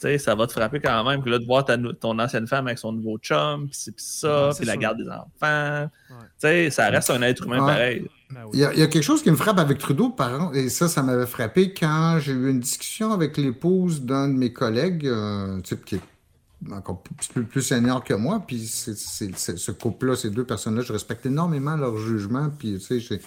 sais, 0.02 0.18
ça 0.18 0.34
va 0.34 0.46
te 0.46 0.52
frapper 0.52 0.80
quand 0.80 1.04
même. 1.08 1.22
Que 1.22 1.28
là, 1.30 1.38
de 1.38 1.44
voir 1.44 1.64
ta 1.64 1.76
ton 1.78 2.18
ancienne 2.18 2.46
femme 2.46 2.66
avec 2.66 2.78
son 2.78 2.92
nouveau 2.92 3.18
chum, 3.18 3.66
puis 3.66 3.76
c'est 3.78 3.92
puis 3.92 4.04
ça, 4.04 4.50
puis 4.56 4.66
la 4.66 4.76
garde 4.76 4.98
des 4.98 5.08
enfants. 5.08 5.90
Tu 6.08 6.14
sais, 6.38 6.70
ça 6.70 6.88
reste 6.88 7.10
un 7.10 7.22
être 7.22 7.44
humain 7.44 7.60
Ouais. 7.64 7.72
pareil. 7.72 8.06
Ben 8.30 8.40
oui. 8.44 8.50
Il 8.54 8.60
y, 8.60 8.64
a, 8.64 8.72
il 8.72 8.78
y 8.78 8.82
a 8.82 8.86
quelque 8.86 9.02
chose 9.02 9.22
qui 9.22 9.30
me 9.30 9.36
frappe 9.36 9.58
avec 9.58 9.78
Trudeau, 9.78 10.10
par 10.10 10.32
exemple, 10.34 10.56
et 10.56 10.68
ça, 10.68 10.88
ça 10.88 11.02
m'avait 11.02 11.26
frappé 11.26 11.74
quand 11.74 12.18
j'ai 12.20 12.32
eu 12.32 12.48
une 12.50 12.60
discussion 12.60 13.12
avec 13.12 13.36
l'épouse 13.36 14.02
d'un 14.02 14.28
de 14.28 14.34
mes 14.34 14.52
collègues, 14.52 15.06
euh, 15.06 15.56
un 15.56 15.60
type 15.60 15.84
qui 15.84 15.96
est 15.96 16.72
encore 16.72 17.02
plus, 17.02 17.14
plus, 17.28 17.44
plus 17.44 17.62
senior 17.62 18.04
que 18.04 18.14
moi, 18.14 18.42
puis 18.46 18.66
c'est, 18.66 18.96
c'est- 18.96 19.36
c'est- 19.36 19.56
ce 19.56 19.72
couple-là, 19.72 20.14
ces 20.14 20.30
deux 20.30 20.44
personnes-là, 20.44 20.82
je 20.82 20.92
respecte 20.92 21.26
énormément 21.26 21.74
leur 21.76 21.96
jugement, 21.96 22.50
puis 22.56 22.74
tu 22.74 22.80
sais, 22.80 23.00
j'ai- 23.00 23.20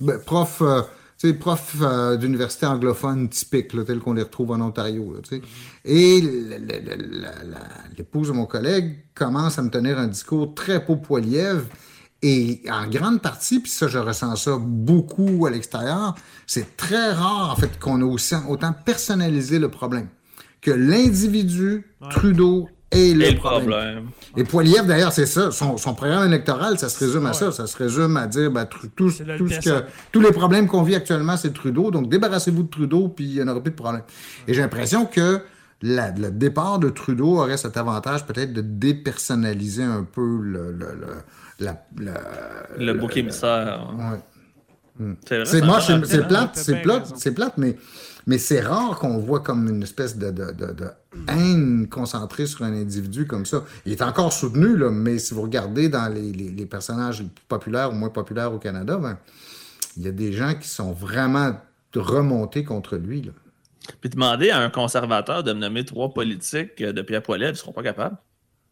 ben, 0.00 0.18
prof, 0.20 0.60
euh, 0.60 0.82
sais, 1.28 1.34
prof 1.34 1.76
euh, 1.82 2.16
d'université 2.16 2.66
anglophone 2.66 3.28
typique, 3.28 3.72
là, 3.74 3.84
tel 3.84 3.98
qu'on 3.98 4.14
les 4.14 4.22
retrouve 4.22 4.52
en 4.52 4.60
Ontario, 4.60 5.12
là, 5.14 5.20
tu 5.22 5.36
sais. 5.36 5.42
Et 5.84 6.20
la- 6.20 6.58
la- 6.58 7.58
l'épouse 7.96 8.28
de 8.28 8.32
mon 8.32 8.46
collègue 8.46 8.98
commence 9.14 9.58
à 9.58 9.62
me 9.62 9.70
tenir 9.70 9.98
un 9.98 10.06
discours 10.08 10.54
très 10.54 10.80
beau 10.80 10.96
poilièvre, 10.96 11.64
et 12.22 12.60
en 12.70 12.86
grande 12.86 13.22
partie, 13.22 13.60
puis 13.60 13.70
ça, 13.70 13.88
je 13.88 13.98
ressens 13.98 14.36
ça 14.36 14.58
beaucoup 14.60 15.46
à 15.46 15.50
l'extérieur, 15.50 16.14
c'est 16.46 16.76
très 16.76 17.12
rare, 17.12 17.50
en 17.50 17.56
fait, 17.56 17.78
qu'on 17.78 18.02
a 18.02 18.04
aussi, 18.04 18.34
autant 18.48 18.72
personnalisé 18.74 19.58
le 19.58 19.68
problème. 19.70 20.08
Que 20.60 20.70
l'individu, 20.70 21.86
Trudeau, 22.10 22.68
est 22.90 23.14
le, 23.14 23.22
Et 23.24 23.30
le 23.32 23.36
problème. 23.38 23.60
problème. 23.68 24.04
Et 24.36 24.44
Poiliev, 24.44 24.86
d'ailleurs, 24.86 25.12
c'est 25.12 25.26
ça. 25.26 25.50
Son, 25.50 25.76
son 25.76 25.94
programme 25.94 26.26
électoral, 26.26 26.78
ça 26.78 26.88
se 26.88 26.98
résume 27.04 27.26
à 27.26 27.30
Ouais. 27.30 27.34
ça. 27.34 27.52
Ça 27.52 27.66
se 27.66 27.76
résume 27.76 28.16
à 28.16 28.26
dire 28.26 28.50
ben, 28.50 28.64
tout, 28.66 28.78
le 28.82 28.88
tout 28.90 29.10
ce 29.10 29.60
que, 29.60 29.84
tous 30.12 30.20
les 30.20 30.32
problèmes 30.32 30.66
qu'on 30.66 30.82
vit 30.82 30.94
actuellement, 30.96 31.36
c'est 31.36 31.52
Trudeau. 31.52 31.90
Donc, 31.90 32.08
débarrassez-vous 32.08 32.64
de 32.64 32.68
Trudeau, 32.70 33.08
puis 33.08 33.24
il 33.26 33.34
n'y 33.34 33.42
en 33.42 33.48
aura 33.48 33.60
plus 33.60 33.70
de 33.70 33.76
problème. 33.76 34.02
Et 34.48 34.54
j'ai 34.54 34.60
l'impression 34.60 35.06
que 35.06 35.40
la- 35.82 36.10
le 36.10 36.30
départ 36.30 36.78
de 36.78 36.88
Trudeau 36.90 37.38
aurait 37.38 37.56
cet 37.56 37.76
avantage 37.76 38.26
peut-être 38.26 38.52
de 38.52 38.60
dépersonnaliser 38.60 39.82
un 39.84 40.04
peu 40.04 40.38
le, 40.42 40.72
le, 40.72 40.86
le- 41.00 41.64
la- 41.64 41.84
le- 41.96 42.84
Le 42.84 42.94
bouc 42.94 43.16
émissaire. 43.16 43.88
Ouais. 43.98 44.18
C'est 45.26 45.36
vrai, 45.36 45.46
C'est 45.46 45.60
ça 45.60 45.64
moche, 45.66 45.86
c'est- 46.04 46.26
plate, 46.28 46.50
c'est 46.54 46.82
plate, 46.82 47.12
c'est 47.16 47.32
plate, 47.32 47.54
mais, 47.56 47.76
mais 48.26 48.38
c'est 48.38 48.60
rare 48.60 48.98
qu'on 48.98 49.18
voit 49.18 49.40
comme 49.40 49.68
une 49.68 49.82
espèce 49.82 50.16
de, 50.16 50.30
de, 50.30 50.52
haine 51.28 51.88
concentrée 51.88 52.46
sur 52.46 52.64
un 52.64 52.72
individu 52.72 53.26
comme 53.26 53.46
ça. 53.46 53.64
Il 53.86 53.92
est 53.92 54.02
encore 54.02 54.32
soutenu, 54.32 54.76
là, 54.76 54.90
mais 54.90 55.18
si 55.18 55.34
vous 55.34 55.42
regardez 55.42 55.88
dans 55.88 56.12
les, 56.12 56.32
les, 56.32 56.50
les 56.50 56.66
personnages 56.66 57.24
populaires 57.48 57.90
ou 57.90 57.94
moins 57.94 58.10
populaires 58.10 58.52
au 58.52 58.58
Canada, 58.58 58.96
ben, 58.96 59.18
il 59.96 60.04
y 60.04 60.08
a 60.08 60.12
des 60.12 60.32
gens 60.32 60.54
qui 60.54 60.68
sont 60.68 60.92
vraiment 60.92 61.52
remontés 61.94 62.64
contre 62.64 62.96
lui. 62.96 63.22
Là. 63.22 63.32
Puis 64.00 64.10
demander 64.10 64.50
à 64.50 64.60
un 64.60 64.70
conservateur 64.70 65.42
de 65.42 65.52
me 65.52 65.58
nommer 65.60 65.84
trois 65.84 66.12
politiques 66.12 66.80
euh, 66.80 66.92
de 66.92 67.02
Pierre 67.02 67.22
Poilievre, 67.22 67.50
ils 67.50 67.54
ne 67.54 67.58
seront 67.58 67.72
pas 67.72 67.82
capables. 67.82 68.16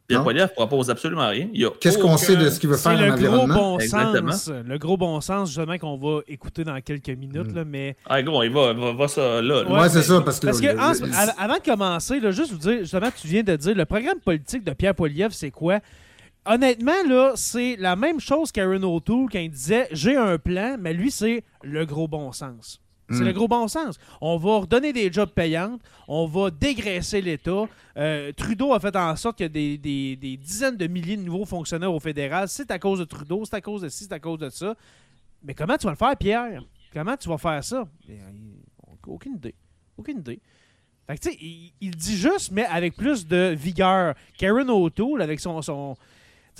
Pierre. 0.08 0.22
Poilievre 0.22 0.48
ne 0.48 0.54
propose 0.54 0.88
absolument 0.90 1.28
rien. 1.28 1.48
Qu'est-ce 1.80 1.98
qu'on 1.98 2.16
sait 2.16 2.36
de 2.36 2.48
ce 2.48 2.58
qu'il 2.58 2.68
veut 2.70 2.76
faire 2.76 2.92
en 2.92 2.96
le 2.96 3.06
gros 3.08 3.14
environnement? 3.14 3.54
bon 3.54 3.78
Exactement. 3.78 4.32
sens. 4.32 4.50
Le 4.66 4.78
gros 4.78 4.96
bon 4.96 5.20
sens, 5.20 5.48
justement, 5.48 5.76
qu'on 5.78 5.96
va 5.98 6.20
écouter 6.28 6.64
dans 6.64 6.80
quelques 6.80 7.10
minutes. 7.10 7.52
Là, 7.54 7.64
mais 7.66 7.96
Ah, 8.06 8.22
gros, 8.22 8.42
il 8.42 8.50
va, 8.50 8.72
va, 8.72 8.92
va 8.92 9.08
ça 9.08 9.20
là. 9.20 9.62
là. 9.62 9.64
Ouais, 9.70 9.80
Ouais, 9.80 9.88
c'est 9.90 10.02
ça, 10.02 10.20
parce 10.22 10.40
que... 10.40 10.46
Parce 10.46 10.60
que 10.60 10.66
en 10.76 11.28
avant 11.38 11.54
de 11.58 11.62
commencer, 11.62 12.20
là, 12.20 12.30
juste 12.30 12.52
vous 12.52 12.58
dire, 12.58 12.78
justement, 12.80 13.08
tu 13.14 13.26
viens 13.28 13.42
de 13.42 13.54
dire, 13.56 13.74
le 13.74 13.84
programme 13.84 14.18
politique 14.20 14.64
de 14.64 14.72
Pierre 14.72 14.94
Poilievre, 14.94 15.32
c'est 15.34 15.50
quoi? 15.50 15.80
Honnêtement, 16.46 16.92
là, 17.06 17.32
c'est 17.34 17.76
la 17.78 17.94
même 17.94 18.20
chose 18.20 18.50
qu'Aaron 18.50 18.82
O'Toole 18.82 19.26
quand 19.30 19.38
il 19.38 19.50
disait 19.50 19.88
j'ai 19.92 20.16
un 20.16 20.38
plan, 20.38 20.76
mais 20.80 20.94
lui, 20.94 21.10
c'est 21.10 21.44
le 21.62 21.84
gros 21.84 22.08
bon 22.08 22.32
sens. 22.32 22.80
C'est 23.10 23.20
Mm. 23.22 23.24
le 23.26 23.32
gros 23.32 23.48
bon 23.48 23.68
sens. 23.68 23.98
On 24.20 24.36
va 24.36 24.58
redonner 24.58 24.92
des 24.92 25.10
jobs 25.12 25.30
payants, 25.30 25.78
on 26.08 26.26
va 26.26 26.50
dégraisser 26.50 27.20
l'État. 27.22 27.64
Euh, 27.96 28.32
Trudeau 28.32 28.74
a 28.74 28.80
fait 28.80 28.94
en 28.96 29.16
sorte 29.16 29.36
qu'il 29.38 29.44
y 29.44 29.46
a 29.46 29.48
des, 29.48 29.78
des- 29.78 30.16
des 30.16 30.36
dizaines 30.36 30.76
de 30.76 30.86
milliers 30.86 31.16
de 31.16 31.22
nouveaux 31.22 31.46
fonctionnaires 31.46 31.92
au 31.94 32.00
fédéral. 32.00 32.48
C'est 32.48 32.70
à 32.70 32.78
cause 32.78 32.98
de 32.98 33.04
Trudeau, 33.04 33.44
c'est 33.44 33.56
à 33.56 33.60
cause 33.60 33.80
de 33.82 33.88
ci, 33.88 34.04
c'est 34.04 34.12
à 34.12 34.20
cause 34.20 34.38
de 34.38 34.50
ça. 34.50 34.74
Mais 35.42 35.54
comment 35.54 35.76
tu 35.76 35.84
vas 35.86 35.92
le 35.92 35.96
faire, 35.96 36.16
Pierre? 36.16 36.62
Comment 36.92 37.16
tu 37.16 37.28
vas 37.28 37.38
faire 37.38 37.62
ça? 37.64 37.86
Eh, 38.08 38.18
Aucune 39.06 39.36
idée. 39.36 39.54
Aucune 39.96 40.18
idée. 40.18 40.40
Fait 41.06 41.16
que, 41.16 41.20
tu 41.22 41.30
sais, 41.30 41.36
il, 41.40 41.72
il 41.80 41.96
dit 41.96 42.16
juste, 42.16 42.50
mais 42.52 42.66
avec 42.66 42.94
plus 42.94 43.26
de 43.26 43.54
vigueur. 43.58 44.14
Karen 44.36 44.68
O'Toole, 44.68 45.22
avec 45.22 45.40
son, 45.40 45.62
son, 45.62 45.96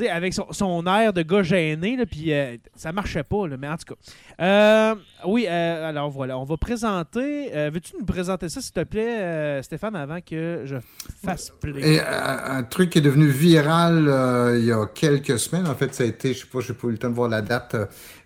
sais, 0.04 0.08
avec 0.10 0.34
son, 0.34 0.46
son 0.50 0.86
air 0.86 1.12
de 1.12 1.22
gars 1.22 1.42
gêné, 1.42 1.96
là, 1.96 2.06
puis 2.06 2.32
euh, 2.32 2.56
ça 2.74 2.92
marchait 2.92 3.22
pas, 3.22 3.46
là, 3.46 3.56
mais 3.58 3.68
en 3.68 3.76
tout 3.76 3.94
cas. 3.94 4.00
Euh, 4.44 4.94
oui, 5.26 5.46
euh, 5.48 5.88
alors 5.88 6.10
voilà, 6.10 6.38
on 6.38 6.44
va 6.44 6.56
présenter. 6.56 7.50
Veux-tu 7.70 7.94
nous 7.98 8.04
présenter 8.04 8.48
ça, 8.48 8.60
s'il 8.60 8.72
te 8.72 8.84
plaît, 8.84 9.62
Stéphane, 9.62 9.96
avant 9.96 10.20
que 10.20 10.62
je 10.64 10.76
fasse 11.24 11.52
play? 11.60 11.94
Et 11.94 12.00
un 12.00 12.62
truc 12.62 12.90
qui 12.90 12.98
est 12.98 13.02
devenu 13.02 13.26
viral 13.26 14.54
il 14.58 14.64
y 14.64 14.72
a 14.72 14.86
quelques 14.86 15.38
semaines, 15.38 15.66
en 15.66 15.74
fait, 15.74 15.94
ça 15.94 16.04
a 16.04 16.06
été, 16.06 16.34
je 16.34 16.40
sais 16.40 16.46
pas, 16.46 16.60
j'ai 16.60 16.74
pas 16.74 16.88
eu 16.88 16.92
le 16.92 16.98
temps 16.98 17.10
de 17.10 17.14
voir 17.14 17.28
la 17.28 17.42
date, 17.42 17.76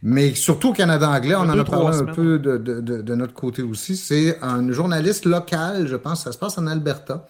mais 0.02 0.34
surtout 0.34 0.70
au 0.70 0.72
Canada 0.72 1.08
anglais, 1.08 1.34
on 1.34 1.40
en 1.40 1.58
a 1.58 1.64
parlé 1.64 1.96
un 1.96 2.04
peu 2.06 2.38
de, 2.38 2.58
de- 2.58 2.80
de- 2.80 3.02
de 3.02 3.14
notre 3.14 3.34
côté 3.34 3.62
aussi. 3.62 3.96
C'est 3.96 4.38
un 4.42 4.70
journaliste 4.72 5.24
local, 5.24 5.86
je 5.86 5.96
pense, 5.96 6.24
ça 6.24 6.32
se 6.32 6.38
passe 6.38 6.58
en 6.58 6.66
Alberta. 6.66 7.26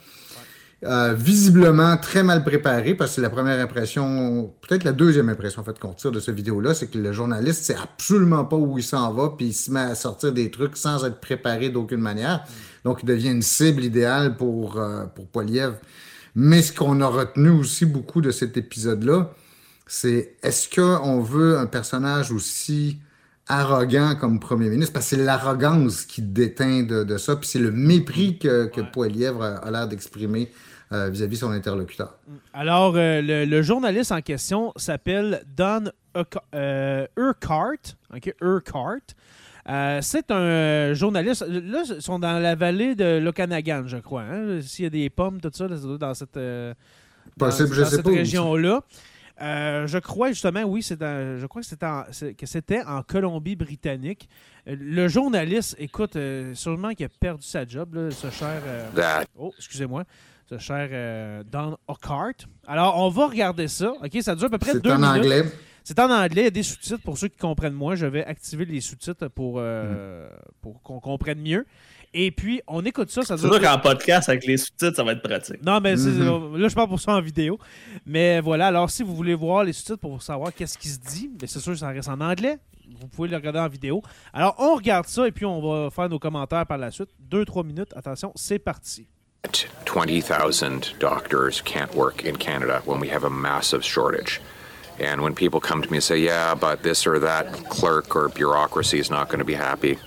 Euh, 0.85 1.15
visiblement 1.15 1.97
très 1.97 2.25
mal 2.25 2.43
préparé 2.43 2.97
parce 2.97 3.13
que 3.13 3.15
c'est 3.17 3.21
la 3.21 3.31
première 3.31 3.61
impression, 3.61 4.53
peut-être 4.63 4.83
la 4.83 4.91
deuxième 4.91 5.29
impression 5.29 5.63
en 5.63 5.65
fait 5.65 5.79
qu'on 5.79 5.93
tire 5.93 6.11
de 6.11 6.19
cette 6.19 6.35
vidéo-là, 6.35 6.75
c'est 6.75 6.89
que 6.89 6.99
le 6.99 7.13
journaliste 7.13 7.63
sait 7.63 7.77
absolument 7.81 8.45
pas 8.45 8.57
où 8.57 8.79
il 8.79 8.83
s'en 8.83 9.13
va, 9.13 9.33
puis 9.37 9.47
il 9.47 9.53
se 9.53 9.71
met 9.71 9.79
à 9.79 9.95
sortir 9.95 10.33
des 10.33 10.51
trucs 10.51 10.77
sans 10.77 11.05
être 11.05 11.21
préparé 11.21 11.71
d'aucune 11.71 12.01
manière. 12.01 12.45
Donc 12.85 12.99
il 13.05 13.07
devient 13.07 13.31
une 13.31 13.43
cible 13.43 13.85
idéale 13.85 14.37
pour, 14.37 14.77
euh, 14.77 15.05
pour 15.07 15.29
Poiliev. 15.29 15.75
Mais 16.35 16.63
ce 16.63 16.73
qu'on 16.73 17.01
a 17.01 17.07
retenu 17.07 17.51
aussi 17.51 17.87
beaucoup 17.87 18.21
de 18.21 18.33
cet 18.33 18.57
épisode-là, 18.57 19.31
c'est 19.87 20.35
est-ce 20.43 20.69
qu'on 20.69 21.21
veut 21.21 21.59
un 21.59 21.67
personnage 21.67 22.33
aussi 22.33 22.99
arrogant 23.47 24.17
comme 24.17 24.41
premier 24.41 24.69
ministre? 24.69 24.93
Parce 24.93 25.11
que 25.11 25.17
c'est 25.17 25.23
l'arrogance 25.23 26.07
qui 26.07 26.23
déteint 26.23 26.83
de, 26.83 27.05
de 27.05 27.19
ça, 27.19 27.37
puis 27.37 27.49
c'est 27.49 27.61
le 27.61 27.71
mépris 27.71 28.41
que, 28.41 28.67
que 28.67 28.81
a, 28.81 29.57
a 29.59 29.71
l'air 29.71 29.87
d'exprimer 29.87 30.51
euh, 30.93 31.09
vis-à-vis 31.11 31.39
son 31.39 31.51
interlocuteur. 31.51 32.19
Alors, 32.53 32.95
euh, 32.97 33.21
le, 33.23 33.45
le 33.45 33.63
journaliste 33.63 34.13
en 34.13 34.21
question 34.21 34.73
s'appelle 34.77 35.43
Don 35.57 35.85
Urquhart. 36.15 36.45
Euh, 36.55 37.07
Urquhart, 37.17 37.97
ok, 38.15 38.35
Urquhart. 38.41 39.01
Euh, 39.69 40.01
c'est 40.03 40.31
un 40.31 40.93
journaliste. 40.93 41.45
Là, 41.49 41.83
ils 41.89 42.03
sont 42.03 42.19
dans 42.19 42.39
la 42.41 42.55
vallée 42.57 42.95
de 42.97 43.19
l'Okanagan, 43.19 43.85
je 43.87 43.99
crois. 43.99 44.23
hein. 44.23 44.61
S'il 44.61 44.85
y 44.85 44.87
a 44.87 44.91
des 44.91 45.09
pommes, 45.09 45.41
tout 45.41 45.51
ça, 45.55 45.69
dans 45.69 46.15
cette, 46.15 46.37
euh, 46.37 46.75
dans- 47.37 47.47
Possible, 47.47 47.73
je 47.73 47.83
dans 47.83 47.87
sais 47.89 47.97
cette 47.97 48.07
région-là. 48.07 48.81
Euh, 49.41 49.87
je 49.87 49.99
crois 49.99 50.29
justement, 50.29 50.63
oui, 50.65 50.83
c'est 50.83 51.01
je 51.01 51.47
crois 51.47 51.63
que 51.63 51.67
c'était 51.69 51.87
en, 51.87 52.05
c'est- 52.11 52.35
que 52.35 52.45
c'était 52.47 52.83
en 52.85 53.03
Colombie-Britannique. 53.03 54.29
Le 54.67 55.09
journaliste, 55.09 55.75
écoute, 55.79 56.17
euh, 56.17 56.55
sûrement 56.55 56.93
qu'il 56.93 57.07
a 57.07 57.09
perdu 57.09 57.45
sa 57.47 57.67
job, 57.67 57.95
là, 57.95 58.11
ce 58.11 58.31
cher. 58.31 58.61
euh, 58.67 58.89
That 58.95 59.25
Oh, 59.39 59.53
excusez-moi. 59.57 60.05
Ce 60.53 60.59
cher 60.59 60.89
euh, 60.93 61.43
Don 61.51 61.79
Ockart. 61.89 62.47
Alors, 62.67 62.99
on 62.99 63.09
va 63.09 63.27
regarder 63.29 63.69
ça. 63.69 63.93
OK, 64.03 64.19
ça 64.21 64.35
dure 64.35 64.47
à 64.47 64.51
peu 64.51 64.59
près 64.59 64.73
C'est 64.73 64.83
deux 64.83 64.91
en 64.91 64.99
minutes. 64.99 65.17
anglais. 65.25 65.43
C'est 65.83 65.99
en 65.99 66.11
anglais. 66.11 66.43
Il 66.43 66.45
y 66.45 66.49
a 66.49 66.51
des 66.51 66.63
sous-titres 66.63 67.03
pour 67.03 67.17
ceux 67.17 67.29
qui 67.29 67.39
comprennent 67.39 67.73
moins. 67.73 67.95
Je 67.95 68.05
vais 68.07 68.25
activer 68.25 68.65
les 68.67 68.81
sous-titres 68.83 69.29
pour, 69.29 69.55
euh, 69.59 70.29
pour 70.61 70.83
qu'on 70.83 71.01
comprenne 71.01 71.41
mieux. 71.41 71.65
Et 72.15 72.31
puis, 72.31 72.61
on 72.67 72.85
écoute 72.85 73.09
ça. 73.11 73.23
Ça 73.23 73.39
C'est 73.39 73.49
sûr 73.49 73.61
qu'en 73.61 73.79
podcast, 73.79 74.29
avec 74.29 74.45
les 74.47 74.59
sous-titres, 74.59 74.95
ça 74.95 75.03
va 75.03 75.13
être 75.13 75.23
pratique. 75.23 75.65
non, 75.65 75.81
mais 75.81 75.97
Mhm. 75.97 76.57
là, 76.59 76.69
je 76.69 76.75
parle 76.75 76.89
pour 76.89 77.01
ça 77.01 77.13
en 77.13 77.21
vidéo. 77.23 77.59
Mais 78.05 78.41
voilà, 78.41 78.67
alors 78.67 78.91
si 78.91 79.03
vous 79.03 79.17
voulez 79.17 79.35
voir 79.35 79.65
les 79.65 79.73
sous-titres 79.73 79.97
pour 80.01 80.21
savoir 80.23 80.53
qu'est-ce 80.53 80.77
qui 80.77 80.89
se 80.89 80.99
dit, 81.01 81.31
mais 81.41 81.47
c'est 81.47 81.61
sûr 81.61 81.73
que 81.73 81.79
ça 81.79 81.89
reste 81.89 82.09
en 82.11 82.21
anglais. 82.21 82.59
Vous 83.01 83.09
pouvez 83.09 83.29
le 83.29 83.37
regarder 83.37 83.59
en 83.59 83.69
vidéo. 83.69 84.03
Alors, 84.35 84.55
on 84.59 84.75
regarde 84.77 85.07
ça 85.07 85.27
et 85.27 85.33
puis 85.33 85.47
on 85.47 85.63
va 85.63 85.89
faire 85.91 86.11
nos 86.11 86.19
commentaires 86.19 86.67
par 86.67 86.77
la 86.77 86.91
suite. 86.91 87.09
Deux, 87.19 87.47
trois 87.47 87.65
minutes. 87.65 87.89
Attention, 87.97 88.33
c'est 88.37 88.59
parti. 88.59 89.09
20,000 89.85 90.95
doctors 91.01 91.61
can't 91.63 91.95
work 91.95 92.25
in 92.25 92.37
Canada 92.37 92.81
when 92.85 93.01
we 93.01 93.09
have 93.09 93.25
a 93.25 93.31
massive 93.31 93.85
shortage. 93.85 94.41
And 95.01 95.21
when 95.21 95.35
people 95.35 95.61
come 95.61 95.83
to 95.83 95.91
me 95.91 95.97
and 95.97 96.05
say, 96.05 96.19
yeah, 96.19 96.55
but 96.55 96.85
this 96.85 97.07
or 97.07 97.19
that 97.19 97.53
clerk 97.69 98.15
or 98.15 98.29
bureaucracy 98.29 99.01
is 99.01 99.11
not 99.11 99.29
going 99.29 99.41
to 99.41 99.45
be 99.45 99.55
happy, 99.55 99.99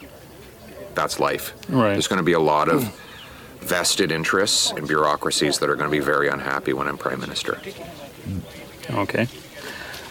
that's 0.93 1.19
life. 1.19 1.53
Right. 1.67 1.91
There's 1.93 2.07
going 2.07 2.17
to 2.17 2.23
be 2.23 2.33
a 2.33 2.39
lot 2.39 2.69
of 2.69 2.83
vested 3.59 4.11
interests 4.11 4.71
and 4.71 4.87
bureaucracies 4.87 5.59
that 5.59 5.69
are 5.69 5.75
going 5.75 5.89
to 5.89 5.97
be 5.97 6.03
very 6.03 6.29
unhappy 6.29 6.71
when 6.71 6.87
I'm 6.87 6.97
Prime 6.97 7.19
Minister. 7.19 7.59
Okay. 8.91 9.27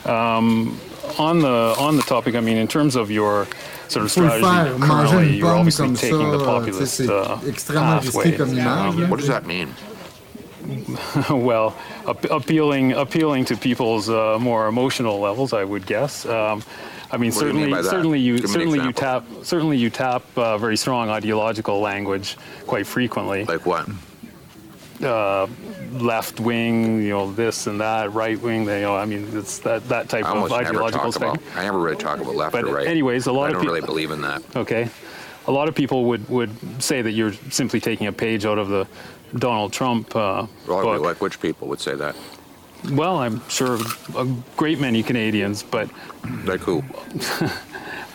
Um, 0.04 0.78
on 1.18 1.40
the 1.40 1.74
on 1.78 1.96
the 1.96 2.02
topic, 2.02 2.34
I 2.34 2.40
mean, 2.40 2.58
in 2.58 2.68
terms 2.68 2.94
of 2.94 3.10
your 3.10 3.46
sort 3.88 4.04
of 4.04 4.12
Faut 4.12 4.20
le 4.20 4.28
strategy 4.30 4.44
faire. 4.44 4.78
Manger 4.78 4.86
currently, 4.86 5.28
une 5.28 5.34
you're 5.38 5.48
pomme 5.48 5.58
obviously 5.58 5.84
comme 5.86 5.96
ça, 5.96 6.00
taking 6.00 6.30
the 6.30 6.38
tu 6.38 6.38
sais, 6.38 6.44
populist 6.44 6.94
c'est 7.42 7.48
extrêmement 7.48 7.98
risqué 7.98 8.12
pathway. 8.12 8.36
comme 8.36 8.58
image. 8.58 9.08
What 9.10 9.18
does 9.18 9.28
that 9.28 9.46
mean? 9.46 9.68
well, 11.30 11.74
ap- 12.08 12.30
appealing 12.30 12.92
appealing 12.92 13.44
to 13.46 13.56
people's 13.56 14.08
uh, 14.08 14.38
more 14.40 14.66
emotional 14.66 15.20
levels, 15.20 15.52
I 15.52 15.62
would 15.64 15.86
guess. 15.86 16.24
Um, 16.26 16.62
I 17.12 17.16
mean, 17.18 17.32
What 17.32 17.40
do 17.40 17.46
you 17.46 17.52
certainly, 17.52 17.72
mean 17.72 17.84
certainly 17.84 18.20
you 18.20 18.38
Give 18.38 18.50
certainly 18.50 18.80
you 18.80 18.92
tap 18.92 19.24
certainly 19.42 19.76
you 19.76 19.90
tap 19.90 20.22
uh, 20.36 20.56
very 20.58 20.76
strong 20.76 21.10
ideological 21.10 21.80
language 21.80 22.36
quite 22.66 22.86
frequently. 22.86 23.44
Like 23.44 23.66
what? 23.66 23.86
Uh, 25.04 25.46
left 25.92 26.40
wing, 26.40 27.00
you 27.02 27.10
know, 27.10 27.32
this 27.32 27.66
and 27.66 27.80
that, 27.80 28.12
right 28.12 28.40
wing. 28.40 28.64
They, 28.64 28.80
you 28.80 28.86
know, 28.86 28.96
I 28.96 29.04
mean, 29.04 29.28
it's 29.36 29.58
that 29.60 29.86
that 29.88 30.08
type 30.08 30.24
I 30.24 30.36
of 30.36 30.50
ideological 30.52 31.12
talk 31.12 31.16
about. 31.36 31.38
I 31.56 31.62
never 31.64 31.78
really 31.78 31.96
talk 31.96 32.18
about 32.20 32.34
left 32.34 32.52
But 32.52 32.64
or 32.64 32.74
right. 32.74 32.86
anyways, 32.86 33.26
a 33.26 33.32
lot 33.32 33.44
I 33.44 33.46
of 33.48 33.52
don't 33.54 33.62
peop- 33.62 33.68
really 33.72 33.86
believe 33.86 34.10
in 34.10 34.20
that. 34.22 34.42
Okay, 34.56 34.88
a 35.46 35.52
lot 35.52 35.68
of 35.68 35.74
people 35.74 36.04
would 36.06 36.28
would 36.28 36.50
say 36.82 37.02
that 37.02 37.12
you're 37.12 37.32
simply 37.50 37.80
taking 37.80 38.06
a 38.06 38.12
page 38.12 38.44
out 38.46 38.58
of 38.58 38.68
the 38.68 38.86
Donald 39.36 39.72
Trump 39.72 40.14
uh, 40.16 40.46
Well, 40.66 40.82
book. 40.82 41.02
like 41.02 41.20
which 41.20 41.40
people 41.40 41.68
would 41.68 41.80
say 41.80 41.94
that? 41.94 42.14
Well, 42.92 43.16
I'm 43.18 43.40
sure 43.48 43.78
a 44.16 44.26
great 44.56 44.78
many 44.78 45.02
Canadians, 45.02 45.62
but 45.62 45.88
Like 46.44 46.60
who? 46.60 46.82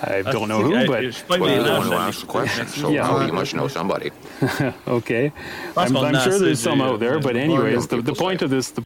I 0.01 0.21
don't 0.23 0.47
know 0.47 0.61
who. 0.61 0.71
But 0.87 1.39
Well, 1.39 1.63
the 1.63 1.69
l'écoute. 1.89 2.25
question, 2.27 2.67
so 2.67 2.89
Yeah. 2.89 3.25
you 3.27 3.33
must 3.33 3.53
know 3.53 3.67
somebody. 3.67 4.11
okay, 4.87 5.31
I'm, 5.75 5.93
sure 6.21 6.39
there's 6.39 6.59
some 6.59 6.79
de- 6.79 6.85
out 6.85 6.99
there. 6.99 7.19
But 7.19 7.35
anyways, 7.35 7.87
the, 7.87 8.01
point 8.13 8.41
of 8.41 8.49
this, 8.49 8.71
the 8.71 8.83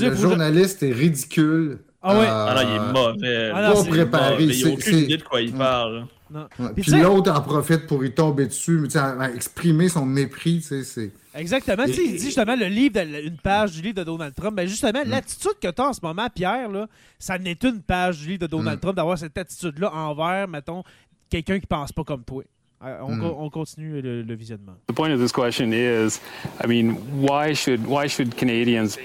Le 0.00 0.14
journaliste 0.14 0.82
est 0.82 0.92
ridicule. 0.92 1.78
Ah 2.02 2.18
ouais. 2.18 2.26
Euh, 2.26 2.46
Ah 2.48 2.54
non, 2.54 2.70
il 2.70 2.76
est 2.76 2.92
mauvais. 2.92 3.50
Ah 3.54 3.68
non, 3.68 3.82
pas 3.82 3.88
préparé. 3.90 4.30
mauvais. 4.32 4.54
Il 4.54 4.66
n'a 4.66 4.72
aucune 4.74 4.98
idée 4.98 5.16
de 5.16 5.22
quoi 5.22 5.40
il 5.40 5.52
parle. 5.52 6.06
Non. 6.30 6.46
Puis 6.76 6.90
l'autre 6.92 7.32
en 7.32 7.40
profite 7.40 7.86
pour 7.86 8.04
y 8.04 8.12
tomber 8.12 8.46
dessus, 8.46 8.78
mais 8.78 9.34
exprimer 9.34 9.88
son 9.88 10.04
mépris, 10.04 10.56
tu 10.56 10.62
sais, 10.62 10.84
c'est... 10.84 11.10
Exactement. 11.34 11.84
Tu 11.86 11.94
sais, 11.94 12.04
il 12.04 12.16
dit 12.16 12.24
justement 12.26 12.54
le 12.56 12.66
livre, 12.66 12.94
de- 13.02 13.26
une 13.26 13.36
page 13.38 13.72
du 13.72 13.82
livre 13.82 13.96
de 13.96 14.04
Donald 14.04 14.34
Trump. 14.34 14.54
Mais 14.56 14.68
justement, 14.68 15.04
Mm. 15.04 15.08
l'attitude 15.10 15.58
que 15.60 15.68
tu 15.70 15.82
as 15.82 15.86
en 15.86 15.92
ce 15.92 16.00
moment, 16.02 16.28
Pierre, 16.34 16.68
là, 16.70 16.86
ça 17.18 17.38
n'est 17.38 17.58
une 17.62 17.82
page 17.82 18.20
du 18.20 18.28
livre 18.28 18.40
de 18.42 18.46
Donald 18.46 18.78
Mm. 18.78 18.80
Trump 18.80 18.96
d'avoir 18.96 19.18
cette 19.18 19.36
attitude-là 19.36 19.92
envers, 19.92 20.46
mettons, 20.46 20.84
quelqu'un 21.28 21.58
qui 21.58 21.66
pense 21.66 21.90
pas 21.92 22.04
comme 22.04 22.22
toi. 22.24 22.42
Euh, 22.84 22.98
on, 23.02 23.16
Mm. 23.16 23.24
on 23.38 23.50
continue 23.50 24.00
le, 24.02 24.22
le 24.22 24.34
visionnement. 24.34 24.74
The 24.88 24.92
point 24.94 25.10
of 25.12 25.18
this 25.20 25.32
question 25.32 25.72
is, 25.72 26.20
I 26.62 26.66
mean, 26.68 26.96
why 27.14 27.54
should 27.54 27.86
why 27.86 28.08
should 28.08 28.34
Canadians 28.34 28.98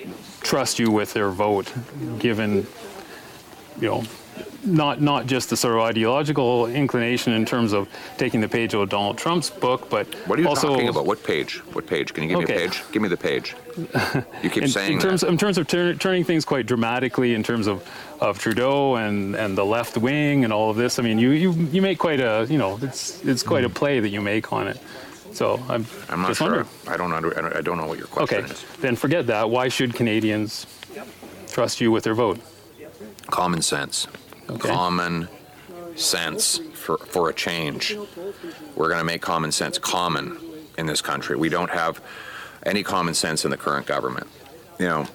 trust 0.43 0.79
you 0.79 0.91
with 0.91 1.13
their 1.13 1.29
vote, 1.29 1.71
given, 2.19 2.63
you 3.81 3.87
know, 3.87 4.03
not 4.63 5.01
not 5.01 5.25
just 5.25 5.49
the 5.49 5.57
sort 5.57 5.75
of 5.75 5.81
ideological 5.81 6.67
inclination 6.67 7.33
in 7.33 7.45
terms 7.45 7.73
of 7.73 7.87
taking 8.17 8.41
the 8.41 8.47
page 8.47 8.75
out 8.75 8.81
of 8.81 8.89
Donald 8.89 9.17
Trump's 9.17 9.49
book, 9.49 9.89
but 9.89 10.07
What 10.27 10.39
are 10.39 10.41
you 10.41 10.47
also 10.47 10.69
talking 10.69 10.89
about? 10.89 11.05
What 11.05 11.23
page? 11.23 11.57
What 11.73 11.87
page? 11.87 12.13
Can 12.13 12.23
you 12.23 12.29
give 12.29 12.39
me 12.39 12.43
a 12.43 12.59
page? 12.59 12.83
Give 12.91 13.01
me 13.01 13.09
the 13.09 13.17
page. 13.17 13.55
You 14.43 14.49
keep 14.49 14.63
in, 14.63 14.69
saying 14.69 14.93
in 14.93 14.99
terms 14.99 15.21
that. 15.21 15.27
in 15.27 15.37
terms 15.37 15.57
of 15.57 15.67
tur- 15.67 15.93
turning 15.95 16.23
things 16.23 16.43
quite 16.45 16.65
dramatically 16.65 17.33
in 17.33 17.43
terms 17.43 17.67
of, 17.67 17.87
of 18.19 18.39
Trudeau 18.39 18.95
and, 18.95 19.35
and 19.35 19.57
the 19.57 19.65
left 19.65 19.97
wing 19.97 20.43
and 20.43 20.51
all 20.51 20.69
of 20.69 20.77
this. 20.77 20.99
I 20.99 21.03
mean, 21.03 21.19
you, 21.19 21.31
you 21.31 21.51
you 21.71 21.81
make 21.81 21.97
quite 21.97 22.19
a 22.19 22.45
you 22.49 22.57
know 22.57 22.79
it's 22.81 23.23
it's 23.23 23.43
quite 23.43 23.63
a 23.63 23.67
hmm. 23.67 23.73
play 23.73 23.99
that 23.99 24.09
you 24.09 24.21
make 24.21 24.51
on 24.51 24.67
it. 24.67 24.79
So 25.33 25.61
I'm, 25.69 25.85
I'm 26.09 26.21
not 26.21 26.29
just 26.29 26.39
sure. 26.39 26.47
wondering. 26.47 26.67
I 26.87 26.97
don't 26.97 27.13
under, 27.13 27.37
I 27.37 27.41
don't- 27.41 27.55
I 27.55 27.61
don't 27.61 27.77
know 27.77 27.87
what 27.87 27.97
your 27.97 28.07
question 28.07 28.45
is. 28.45 28.51
Okay, 28.51 28.53
is. 28.53 28.81
then 28.81 28.95
forget 28.95 29.27
that. 29.27 29.49
Why 29.49 29.67
should 29.67 29.93
Canadians 29.93 30.65
trust 31.47 31.79
you 31.79 31.91
with 31.91 32.03
their 32.03 32.15
vote? 32.15 32.39
Common 33.27 33.61
sense. 33.61 34.07
Okay. 34.49 34.69
Common 34.69 35.27
sense 35.95 36.59
for, 36.73 36.97
for 36.97 37.29
a 37.29 37.33
change. 37.33 37.95
We're 38.75 38.87
going 38.87 38.99
to 38.99 39.05
make 39.05 39.21
common 39.21 39.51
sense 39.51 39.77
common 39.77 40.37
in 40.77 40.85
this 40.85 41.01
country. 41.01 41.35
We 41.35 41.49
don't 41.49 41.69
have 41.71 42.01
any 42.65 42.83
common 42.83 43.13
sense 43.13 43.45
in 43.45 43.51
the 43.51 43.57
current 43.57 43.85
government. 43.85 44.27
You 44.79 44.87
know, 44.87 45.07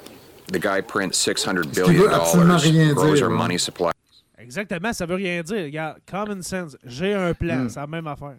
the 0.48 0.58
guy 0.58 0.80
prints 0.82 1.18
$600 1.26 1.62
qu'il 1.62 1.84
billion, 1.84 2.02
veut 2.02 2.12
absolument 2.12 2.62
rien 2.62 2.94
grows 2.94 3.22
our 3.22 3.30
money 3.30 3.58
supply 3.58 3.92
Exactement, 4.38 4.92
ça 4.92 5.06
veut 5.06 5.14
rien 5.16 5.42
dire. 5.42 5.64
Regarde, 5.64 6.00
common 6.06 6.42
sense, 6.42 6.76
j'ai 6.84 7.14
un 7.14 7.32
plan, 7.34 7.64
Mm. 7.64 7.70
c'est 7.70 7.80
la 7.80 7.86
même 7.86 8.06
affaire. 8.06 8.36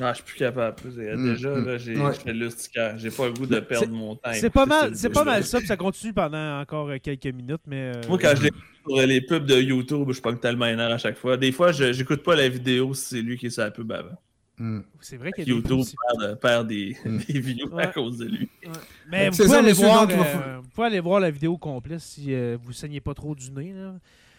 Non, 0.00 0.08
je 0.08 0.14
suis 0.14 0.24
plus 0.24 0.36
capable. 0.36 0.76
Mm, 0.84 1.32
Déjà, 1.34 1.50
mm. 1.50 1.64
là, 1.66 1.78
j'ai 1.78 1.96
Ouais. 1.96 2.32
l'usticaire. 2.32 2.98
J'ai 2.98 3.10
pas 3.10 3.26
le 3.26 3.32
goût 3.32 3.46
de 3.46 3.60
perdre 3.60 3.92
mon 3.92 4.16
temps. 4.16 4.30
C'est 4.34 4.50
pas 4.50 4.66
mal, 4.66 4.96
c'est 4.96 5.10
pas 5.10 5.24
mal 5.24 5.44
ça, 5.44 5.58
puis 5.58 5.66
ça 5.68 5.76
continue 5.76 6.12
pendant 6.12 6.60
encore 6.60 6.88
euh, 6.88 6.98
quelques 7.02 7.26
minutes, 7.26 7.62
mais. 7.66 7.92
euh, 7.96 8.02
Moi, 8.08 8.18
quand 8.18 8.34
je 8.36 8.42
l'écoute 8.44 8.60
sur 8.88 9.06
les 9.06 9.20
pubs 9.20 9.46
de 9.46 9.60
YouTube, 9.60 10.10
je 10.10 10.20
pogne 10.20 10.38
tellement 10.38 10.66
énervé 10.66 10.94
à 10.94 10.98
chaque 10.98 11.16
fois. 11.16 11.36
Des 11.36 11.52
fois, 11.52 11.70
je 11.72 11.92
j'écoute 11.92 12.22
pas 12.22 12.34
la 12.34 12.48
vidéo 12.48 12.92
si 12.94 13.04
c'est 13.16 13.22
lui 13.22 13.38
qui 13.38 13.46
est 13.46 13.50
sur 13.50 13.62
la 13.62 13.70
pub 13.70 13.90
avant. 13.92 14.16
Hmm. 14.58 14.80
C'est 15.00 15.16
vrai 15.16 15.32
qu'il 15.32 15.44
des 15.46 15.50
YouTube 15.50 15.78
aussi. 15.80 15.96
perd, 16.18 16.40
perd 16.40 16.68
des, 16.68 16.96
Mm. 17.04 17.18
des 17.28 17.64
Ouais. 17.72 17.82
à 17.82 17.86
cause 17.88 18.18
de 18.18 18.26
lui. 18.26 18.48
Mais 19.10 19.28
vous 19.30 19.36
pouvez, 19.36 19.48
ça, 19.48 19.58
aller 19.58 19.72
voir, 19.72 20.06
va 20.06 20.14
euh, 20.14 20.58
vous 20.62 20.68
pouvez 20.70 20.86
aller 20.86 21.00
voir 21.00 21.18
la 21.20 21.30
vidéo 21.30 21.56
complète 21.58 21.98
si 22.00 22.32
euh, 22.32 22.56
vous 22.62 22.72
saignez 22.72 23.00
pas 23.00 23.14
trop 23.14 23.34
du 23.34 23.50
nez. 23.50 23.72
là. 23.72 23.94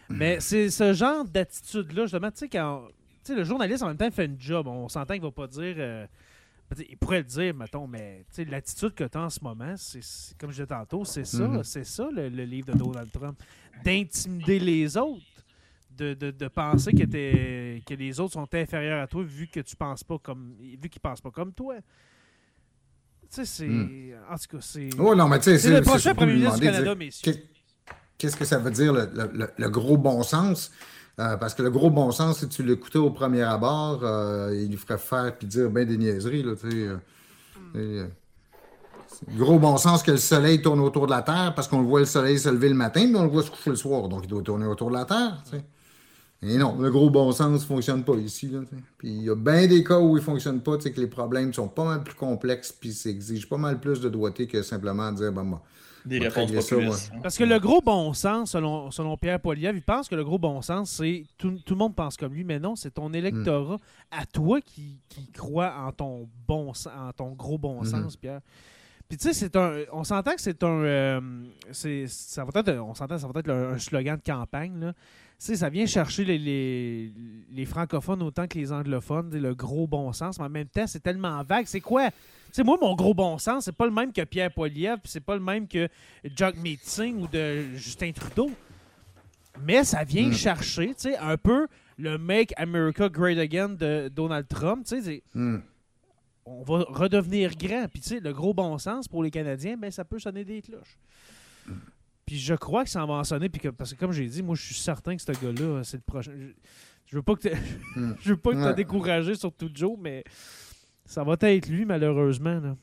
Mais 0.09 0.37
c'est 0.39 0.69
ce 0.69 0.93
genre 0.93 1.25
d'attitude-là, 1.25 2.03
justement, 2.03 2.29
tu 2.31 2.37
sais, 2.39 2.47
quand. 2.49 2.83
Tu 3.25 3.31
sais, 3.33 3.35
le 3.37 3.43
journaliste 3.43 3.81
en 3.83 3.87
même 3.87 3.97
temps 3.97 4.11
fait 4.11 4.25
une 4.25 4.39
job. 4.39 4.67
On 4.67 4.87
s'entend 4.87 5.15
qu'il 5.15 5.23
va 5.23 5.31
pas 5.31 5.47
dire. 5.47 5.75
euh, 5.77 6.05
dire- 6.75 6.85
il 6.89 6.97
pourrait 6.97 7.19
le 7.19 7.23
dire, 7.25 7.53
mettons, 7.55 7.87
mais 7.87 8.23
l'attitude 8.49 8.93
que 8.93 9.03
tu 9.03 9.17
as 9.17 9.21
en 9.21 9.29
ce 9.29 9.39
moment, 9.43 9.73
c'est 9.77 9.99
comme 10.39 10.51
je 10.51 10.55
disais 10.57 10.67
tantôt, 10.67 11.03
c'est 11.05 11.25
ça, 11.25 11.47
Mhm. 11.47 11.63
c'est 11.63 11.83
ça 11.83 12.07
le, 12.11 12.29
le 12.29 12.43
livre 12.43 12.71
de 12.71 12.77
Donald 12.77 13.11
Trump. 13.11 13.37
D'intimider 13.83 14.59
les 14.59 14.95
autres. 14.97 15.21
De, 15.97 16.13
de, 16.13 16.29
de 16.29 16.47
penser 16.49 16.91
que, 16.91 17.05
t'es- 17.05 17.81
que 17.87 17.93
les 17.93 18.19
autres 18.19 18.33
sont 18.33 18.53
inférieurs 18.53 19.01
à 19.03 19.07
toi 19.07 19.23
vu 19.23 19.47
que 19.47 19.61
tu 19.61 19.77
penses 19.77 20.03
pas 20.03 20.17
comme. 20.19 20.53
vu 20.59 20.89
qu'ils 20.89 20.99
pensent 21.01 21.21
pas 21.21 21.31
comme 21.31 21.53
toi. 21.53 21.75
Tu 21.77 21.81
sais, 23.29 23.45
c'est. 23.45 23.67
Hmm. 23.67 24.11
En 24.29 24.35
tout 24.37 24.57
cas, 24.57 24.61
c'est. 24.61 24.89
Oh 24.99 25.15
non, 25.15 25.27
mais 25.29 25.37
tu 25.39 25.45
sais, 25.45 25.57
C'est 25.57 25.71
le 25.71 25.81
prochain 25.81 26.13
premier 26.13 26.33
ministre 26.33 26.59
du 26.59 26.65
Canada, 26.65 26.83
dire 26.83 26.95
messieurs. 26.97 27.31
qu'est- 27.31 27.43
Qu'est-ce 28.17 28.37
que 28.37 28.45
ça 28.45 28.59
veut 28.59 28.71
dire, 28.71 28.93
le, 28.93 29.09
le- 29.13 29.31
le- 29.33 29.51
le 29.57 29.69
gros 29.69 29.97
bon 29.97 30.23
sens? 30.23 30.71
Euh, 31.19 31.37
parce 31.37 31.53
que 31.53 31.63
le 31.63 31.69
gros 31.69 31.89
bon 31.89 32.11
sens, 32.11 32.39
si 32.39 32.49
tu 32.49 32.63
l'écoutais 32.63 32.97
au 32.97 33.09
premier 33.09 33.43
abord, 33.43 34.01
euh, 34.03 34.53
il 34.53 34.69
lui 34.69 34.77
ferait 34.77 34.97
faire 34.97 35.37
puis 35.37 35.47
dire 35.47 35.69
ben 35.69 35.87
des 35.87 35.97
niaiseries, 35.97 36.43
là, 36.43 36.53
euh, 36.65 36.97
c'est 39.07 39.29
le 39.31 39.39
gros 39.39 39.57
bon 39.59 39.77
sens 39.77 40.03
que 40.03 40.11
le 40.11 40.17
soleil 40.17 40.61
tourne 40.61 40.81
autour 40.81 41.05
de 41.05 41.11
la 41.11 41.21
Terre 41.21 41.53
parce 41.55 41.69
qu'on 41.69 41.79
le 41.79 41.87
voit 41.87 42.01
le 42.01 42.05
soleil 42.05 42.37
se 42.37 42.49
lever 42.49 42.67
le 42.67 42.75
matin, 42.75 43.07
mais 43.09 43.17
on 43.17 43.23
le 43.23 43.29
voit 43.29 43.43
se 43.43 43.49
coucher 43.49 43.69
le 43.69 43.75
soir. 43.77 44.09
Donc, 44.09 44.21
il 44.25 44.27
doit 44.27 44.41
tourner 44.41 44.65
autour 44.65 44.89
de 44.89 44.95
la 44.95 45.05
Terre. 45.05 45.41
Et 46.41 46.57
non, 46.57 46.77
le 46.77 46.91
gros 46.91 47.09
bon 47.09 47.31
sens 47.31 47.61
ne 47.61 47.65
fonctionne 47.65 48.03
pas 48.03 48.15
ici. 48.15 48.51
Puis 48.97 49.09
il 49.09 49.23
y 49.23 49.29
a 49.29 49.35
bien 49.35 49.67
des 49.67 49.83
cas 49.85 49.99
où 49.99 50.17
il 50.17 50.19
ne 50.19 50.25
fonctionne 50.25 50.59
pas, 50.59 50.77
que 50.77 50.99
les 50.99 51.07
problèmes 51.07 51.53
sont 51.53 51.69
pas 51.69 51.85
mal 51.85 52.03
plus 52.03 52.13
complexes, 52.13 52.73
puis 52.73 52.91
ça 52.91 53.09
exige 53.09 53.47
pas 53.47 53.57
mal 53.57 53.79
plus 53.79 54.01
de 54.01 54.09
doigté 54.09 54.47
que 54.47 54.61
simplement 54.61 55.11
dire 55.13 55.31
ben, 55.31 55.43
moi, 55.43 55.63
Des 56.05 56.19
réponses 56.19 56.51
ça. 56.59 57.11
Parce 57.23 57.37
que 57.37 57.43
le 57.43 57.59
gros 57.59 57.81
bon 57.81 58.13
sens, 58.13 58.51
selon, 58.51 58.91
selon 58.91 59.17
Pierre 59.17 59.39
Poilievre, 59.39 59.75
il 59.75 59.81
pense 59.81 60.07
que 60.07 60.15
le 60.15 60.23
gros 60.23 60.37
bon 60.37 60.61
sens, 60.61 60.91
c'est 60.91 61.25
tout, 61.37 61.57
tout 61.65 61.73
le 61.73 61.79
monde 61.79 61.95
pense 61.95 62.15
comme 62.17 62.33
lui, 62.33 62.43
mais 62.43 62.59
non, 62.59 62.75
c'est 62.75 62.91
ton 62.91 63.11
électorat 63.13 63.77
à 64.11 64.25
toi 64.25 64.61
qui, 64.61 64.99
qui 65.09 65.31
croit 65.31 65.73
en 65.75 65.91
ton 65.91 66.29
bon 66.47 66.71
en 66.71 67.11
ton 67.13 67.31
gros 67.31 67.57
bon 67.57 67.79
Mhm. 67.81 67.85
sens, 67.85 68.15
Pierre. 68.17 68.41
Puis 69.07 69.17
tu 69.19 69.27
sais, 69.27 69.33
c'est 69.33 69.55
un. 69.55 69.83
On 69.91 70.03
s'entend 70.03 70.33
que 70.33 70.41
c'est 70.41 70.63
un. 70.63 70.67
euh, 70.83 71.21
c'est, 71.71 72.07
ça 72.07 72.43
va 72.43 72.59
être. 72.59 72.71
On 72.79 72.95
s'entend, 72.95 73.17
ça 73.19 73.27
va 73.27 73.39
être 73.39 73.49
un, 73.51 73.73
un 73.73 73.77
slogan 73.77 74.17
de 74.17 74.23
campagne. 74.31 74.79
Là. 74.79 74.93
Sais, 75.37 75.57
ça 75.57 75.69
vient 75.69 75.85
chercher 75.85 76.23
les, 76.25 76.37
les, 76.39 77.11
les 77.51 77.65
francophones 77.65 78.21
autant 78.23 78.47
que 78.47 78.57
les 78.57 78.71
anglophones, 78.71 79.29
le 79.37 79.53
gros 79.53 79.85
bon 79.85 80.11
sens, 80.13 80.39
mais 80.39 80.45
en 80.45 80.49
même 80.49 80.67
temps, 80.67 80.87
c'est 80.87 81.01
tellement 81.01 81.43
vague. 81.43 81.65
C'est 81.67 81.81
quoi? 81.81 82.09
Tu 82.09 82.15
sais, 82.53 82.63
moi, 82.63 82.77
mon 82.81 82.95
gros 82.95 83.13
bon 83.13 83.37
sens, 83.37 83.65
c'est 83.65 83.75
pas 83.75 83.85
le 83.85 83.91
même 83.91 84.13
que 84.13 84.21
Pierre 84.23 84.51
Poilievre, 84.51 85.01
c'est 85.03 85.19
pas 85.23 85.35
le 85.35 85.41
même 85.41 85.67
que 85.67 85.89
Jock 86.35 86.55
Meeting 86.57 87.21
ou 87.21 87.27
de 87.27 87.63
Justin 87.75 88.11
Trudeau. 88.13 88.49
Mais 89.61 89.83
ça 89.83 90.03
vient 90.03 90.29
Mm. 90.29 90.33
chercher, 90.33 90.87
tu 90.89 90.93
sais, 90.97 91.17
un 91.17 91.37
peu 91.37 91.67
le 91.97 92.17
Make 92.17 92.53
America 92.57 93.07
Great 93.09 93.37
Again 93.37 93.69
de 93.69 94.09
Donald 94.13 94.47
Trump. 94.47 94.85
Tu 94.85 94.95
sais, 94.95 95.01
c'est- 95.01 95.23
Hmm. 95.33 95.59
on 96.45 96.63
va 96.63 96.85
redevenir 96.89 97.55
grand. 97.57 97.87
Puis, 97.91 98.01
tu 98.01 98.09
sais, 98.09 98.19
le 98.21 98.33
gros 98.33 98.53
bon 98.53 98.77
sens 98.77 99.07
pour 99.07 99.21
les 99.23 99.31
Canadiens, 99.31 99.75
ben, 99.77 99.91
ça 99.91 100.03
peut 100.05 100.19
sonner 100.19 100.43
des 100.45 100.61
cloches. 100.61 100.97
Puis, 102.25 102.39
je 102.39 102.55
crois 102.55 102.83
que 102.83 102.89
ça 102.89 103.03
en 103.03 103.07
va 103.07 103.13
en 103.15 103.23
sonner. 103.23 103.49
Puis 103.49 103.61
que, 103.61 103.69
parce 103.69 103.93
que, 103.93 103.99
comme 103.99 104.11
j'ai 104.11 104.25
dit, 104.27 104.41
moi, 104.41 104.55
je 104.55 104.63
suis 104.63 104.75
certain 104.75 105.15
que 105.15 105.21
ce 105.21 105.31
gars-là, 105.31 105.83
c'est 105.83 105.97
le 105.97 106.03
prochain. 106.03 106.31
Je, 107.05 107.15
veux 107.15 107.21
pas 107.21 107.35
que 107.35 107.47
tu 107.47 107.49
Hmm. 107.95 108.13
je 108.21 108.29
veux 108.29 108.37
pas 108.37 108.51
que 108.51 108.55
tu 108.57 108.63
Ouais. 108.63 108.73
découragé 108.73 109.35
sur 109.35 109.51
tout 109.53 109.69
Joe, 109.73 109.97
mais 110.01 110.23
ça 111.05 111.23
va 111.23 111.35
être 111.39 111.67
lui, 111.67 111.85
malheureusement. 111.85 112.59
Là. 112.59 112.75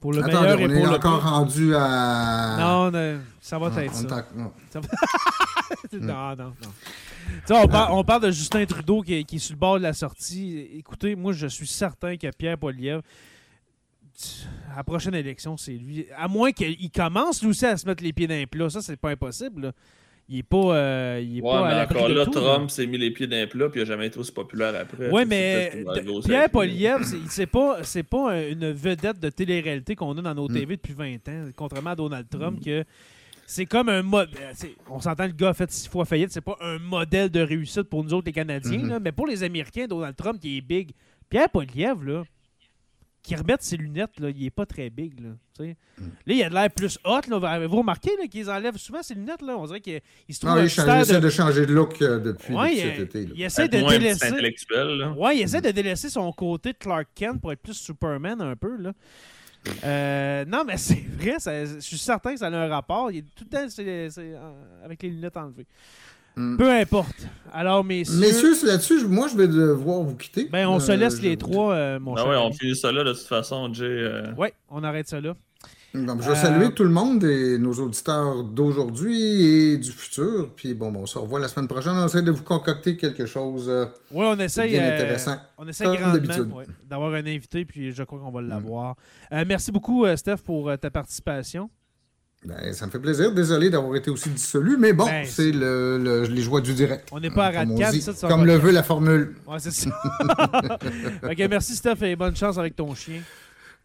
Pour 0.00 0.12
le 0.12 0.18
Attendez, 0.24 0.34
meilleur 0.38 0.56
on 0.56 0.60
et 0.60 0.64
est 0.64 0.74
pour 0.82 0.86
le 0.86 0.96
encore 0.96 1.20
pire. 1.20 1.30
rendu 1.30 1.74
à. 1.74 2.56
Non, 2.58 2.90
non, 2.90 3.20
ça 3.40 3.58
va 3.58 3.70
Ah, 3.74 3.82
être 3.84 3.94
ça. 3.94 4.02
est 4.08 4.12
en- 4.12 4.38
non. 4.38 4.52
Non, 5.92 6.36
non, 6.36 6.36
non. 6.36 6.52
Tu 6.62 7.32
sais, 7.46 7.54
on, 7.54 7.66
par- 7.68 7.94
on 7.96 8.04
parle 8.04 8.22
de 8.22 8.30
Justin 8.30 8.64
Trudeau 8.66 9.00
qui 9.02 9.14
est, 9.14 9.24
qui 9.24 9.36
est 9.36 9.38
sur 9.38 9.54
le 9.54 9.58
bord 9.58 9.76
de 9.78 9.82
la 9.82 9.92
sortie. 9.92 10.58
Écoutez, 10.74 11.14
moi, 11.14 11.32
je 11.32 11.46
suis 11.46 11.66
certain 11.66 12.16
que 12.16 12.30
Pierre 12.36 12.58
Poilievre, 12.58 13.02
à 14.72 14.76
la 14.78 14.84
prochaine 14.84 15.14
élection, 15.14 15.56
c'est 15.56 15.72
lui. 15.72 16.06
À 16.16 16.28
moins 16.28 16.52
qu'il 16.52 16.90
commence, 16.90 17.42
lui 17.42 17.50
aussi, 17.50 17.66
à 17.66 17.76
se 17.76 17.86
mettre 17.86 18.02
les 18.02 18.12
pieds 18.12 18.26
dans 18.26 18.34
les 18.34 18.46
plats. 18.46 18.70
Ça, 18.70 18.80
c'est 18.82 18.96
pas 18.96 19.10
impossible. 19.10 19.62
là. 19.62 19.72
Il 20.26 20.38
est 20.38 20.42
pas, 20.42 20.56
euh, 20.56 21.20
il 21.22 21.38
est 21.38 21.42
Ouais, 21.42 21.50
pas 21.52 21.68
mais 21.68 21.80
encore 21.98 22.08
de 22.08 22.14
là, 22.14 22.24
tout, 22.24 22.30
Trump 22.32 22.70
s'est 22.70 22.86
mis 22.86 22.96
les 22.96 23.10
pieds 23.10 23.26
d'un 23.26 23.46
plat 23.46 23.68
puis 23.68 23.80
il 23.80 23.82
n'a 23.84 23.88
jamais 23.90 24.06
été 24.06 24.18
aussi 24.18 24.32
populaire 24.32 24.74
après. 24.74 25.10
C'est 25.12 25.24
mais 25.26 25.84
Pierre. 26.24 26.48
Poilievre, 26.50 27.04
c'est- 27.28 27.46
pas, 27.46 27.80
pas 28.08 28.40
une 28.48 28.72
vedette 28.72 29.20
de 29.20 29.28
télé-réalité 29.28 29.94
qu'on 29.94 30.16
a 30.16 30.22
dans 30.22 30.34
nos 30.34 30.48
Mm. 30.48 30.54
TV 30.54 30.76
depuis 30.76 30.94
20 30.94 31.28
ans, 31.28 31.50
contrairement 31.54 31.90
à 31.90 31.94
Donald 31.96 32.26
Trump, 32.30 32.58
que 32.64 32.84
c'est 33.46 33.66
comme 33.66 33.90
un 33.90 34.00
mode. 34.02 34.30
On 34.88 34.98
s'entend, 34.98 35.26
le 35.26 35.32
gars 35.32 35.50
a 35.50 35.54
fait 35.54 35.70
six 35.70 35.86
fois 35.90 36.06
faillite, 36.06 36.30
c'est 36.32 36.40
pas 36.40 36.56
un 36.62 36.78
modèle 36.78 37.28
de 37.28 37.40
réussite 37.40 37.82
pour 37.82 38.02
nous 38.02 38.14
autres, 38.14 38.24
les 38.28 38.32
Canadiens, 38.32 38.78
Mhm. 38.78 38.88
là, 38.88 39.00
mais 39.00 39.12
pour 39.12 39.26
les 39.26 39.42
Américains, 39.42 39.86
Donald 39.86 40.16
Trump 40.16 40.40
qui 40.40 40.56
est 40.56 40.62
big. 40.62 40.92
Pierre 41.28 41.50
Poilievre, 41.50 42.02
là, 42.02 42.22
qui 43.24 43.34
remette 43.34 43.62
ses 43.62 43.76
lunettes, 43.78 44.20
là, 44.20 44.28
il 44.30 44.44
est 44.44 44.50
pas 44.50 44.66
très 44.66 44.90
big. 44.90 45.18
Là, 45.18 45.30
tu 45.56 45.64
sais. 45.64 45.76
Mm. 45.98 46.02
là 46.26 46.34
il 46.34 46.42
a 46.44 46.48
de 46.50 46.54
l'air 46.54 46.70
plus 46.70 46.98
hot. 47.04 47.20
Là. 47.28 47.48
Avez-vous 47.50 47.78
remarqué 47.78 48.10
là, 48.20 48.28
qu'ils 48.28 48.48
enlèvent 48.50 48.76
souvent 48.76 49.02
ses 49.02 49.14
lunettes? 49.14 49.40
Là? 49.42 49.56
On 49.56 49.64
dirait 49.66 49.80
qu'il 49.80 50.00
il 50.28 50.34
se 50.34 50.40
trouve 50.40 50.54
Non, 50.54 50.62
il 50.62 50.68
change- 50.68 51.00
essaie 51.02 51.14
de- 51.14 51.20
de 51.20 51.30
changer 51.30 51.66
de 51.66 51.72
look 51.72 52.00
euh, 52.02 52.20
depuis, 52.20 52.54
Ouais, 52.54 52.68
depuis 52.76 52.80
il, 52.80 52.90
cet 52.96 53.00
été. 53.00 53.26
là. 53.26 53.32
il 53.34 53.42
essaie 53.42 53.68
de 53.68 53.78
délaisser. 53.78 54.26
intellectuel. 54.26 55.14
Ouais, 55.16 55.36
il 55.38 55.42
essaie 55.42 55.60
de 55.62 55.70
délaisser 55.70 56.10
son 56.10 56.30
côté 56.32 56.72
de 56.74 56.78
Clark 56.78 57.08
Kent 57.14 57.40
pour 57.40 57.50
être 57.50 57.62
plus 57.62 57.74
Superman 57.74 58.40
un 58.42 58.54
peu. 58.56 58.76
Là. 58.76 58.92
Euh, 59.84 60.44
non, 60.44 60.62
mais 60.66 60.76
c'est 60.76 61.02
vrai, 61.18 61.36
ça- 61.38 61.64
je 61.64 61.80
suis 61.80 61.96
certain 61.98 62.34
que 62.34 62.38
ça 62.40 62.48
a 62.48 62.50
un 62.50 62.68
rapport. 62.68 63.10
Il 63.10 63.18
est 63.18 63.22
tout 63.34 63.44
le 63.44 63.56
temps 63.56 63.66
euh, 63.78 64.52
avec 64.84 65.02
les 65.02 65.08
lunettes 65.08 65.36
enlevées. 65.36 65.66
Mm. 66.36 66.56
Peu 66.56 66.70
importe. 66.70 67.28
Alors, 67.52 67.84
messieurs, 67.84 68.18
Messieurs, 68.18 68.54
c'est 68.54 68.66
là-dessus, 68.66 69.06
moi, 69.06 69.28
je 69.28 69.36
vais 69.36 69.46
devoir 69.46 70.00
vous 70.02 70.16
quitter. 70.16 70.48
ben, 70.50 70.66
on 70.66 70.80
se 70.80 70.90
Euh, 70.90 70.96
laisse 70.96 71.22
les 71.22 71.36
trois, 71.36 71.72
euh, 71.74 72.00
mon 72.00 72.14
Ah 72.16 72.22
cher. 72.22 72.28
ouais, 72.30 72.36
on 72.36 72.52
finit 72.52 72.74
ça 72.74 72.90
là 72.90 73.04
de 73.04 73.12
toute 73.12 73.22
façon, 73.28 73.72
Jay. 73.72 73.84
euh, 73.86 74.32
Ouais, 74.34 74.52
on 74.68 74.82
arrête 74.82 75.06
ça 75.06 75.20
là. 75.20 75.34
Donc, 75.94 76.22
je 76.22 76.26
vais 76.26 76.32
Euh, 76.32 76.34
saluer 76.34 76.72
tout 76.74 76.82
le 76.82 76.90
monde 76.90 77.22
et 77.22 77.56
nos 77.56 77.72
auditeurs 77.74 78.42
d'aujourd'hui 78.42 79.42
et 79.44 79.76
du 79.78 79.92
futur. 79.92 80.50
Puis 80.56 80.74
bon, 80.74 80.90
bon, 80.90 81.02
on 81.02 81.06
se 81.06 81.16
revoit 81.18 81.38
la 81.38 81.46
semaine 81.46 81.68
prochaine. 81.68 81.92
On 81.92 82.06
essaie 82.06 82.22
de 82.22 82.32
vous 82.32 82.42
concocter 82.42 82.96
quelque 82.96 83.26
chose. 83.26 83.66
euh, 83.68 83.86
Ouais, 84.10 84.26
on 84.26 84.36
essaye, 84.40 84.72
bien 84.72 84.82
euh, 84.82 84.94
intéressant, 84.94 85.36
on 85.56 85.68
essaie 85.68 85.84
comme 85.84 85.96
grandement 85.98 86.56
ouais, 86.56 86.66
d'avoir 86.84 87.14
un 87.14 87.24
invité, 87.26 87.64
puis 87.64 87.92
je 87.92 88.02
crois 88.02 88.18
qu'on 88.18 88.32
va 88.32 88.42
l'avoir. 88.42 88.96
Euh, 89.32 89.44
merci 89.46 89.70
beaucoup, 89.70 90.04
Steph, 90.16 90.38
pour 90.44 90.76
ta 90.80 90.90
participation. 90.90 91.70
Ben, 92.44 92.72
ça 92.72 92.86
me 92.86 92.90
fait 92.90 92.98
plaisir. 92.98 93.32
Désolé 93.32 93.70
d'avoir 93.70 93.96
été 93.96 94.10
aussi 94.10 94.28
dissolu, 94.30 94.76
mais 94.78 94.92
bon, 94.92 95.06
Ben, 95.06 95.24
c'est 95.26 95.50
le, 95.52 95.98
le- 95.98 96.22
les 96.24 96.42
joies 96.42 96.60
du 96.60 96.74
direct. 96.74 97.08
On 97.12 97.20
n'est 97.20 97.30
pas 97.30 97.46
à 97.46 97.64
dit, 97.64 98.00
ça, 98.02 98.12
tu 98.12 98.18
s'en 98.18 98.28
Comme 98.28 98.44
le 98.44 98.56
veut 98.56 98.70
la 98.72 98.82
formule. 98.82 99.34
Ouais, 99.46 99.58
c'est 99.58 99.70
ça. 99.70 99.90
ok, 101.22 101.38
merci, 101.48 101.74
Steph, 101.76 102.02
et 102.02 102.16
bonne 102.16 102.36
chance 102.36 102.58
avec 102.58 102.76
ton 102.76 102.94
chien. 102.94 103.20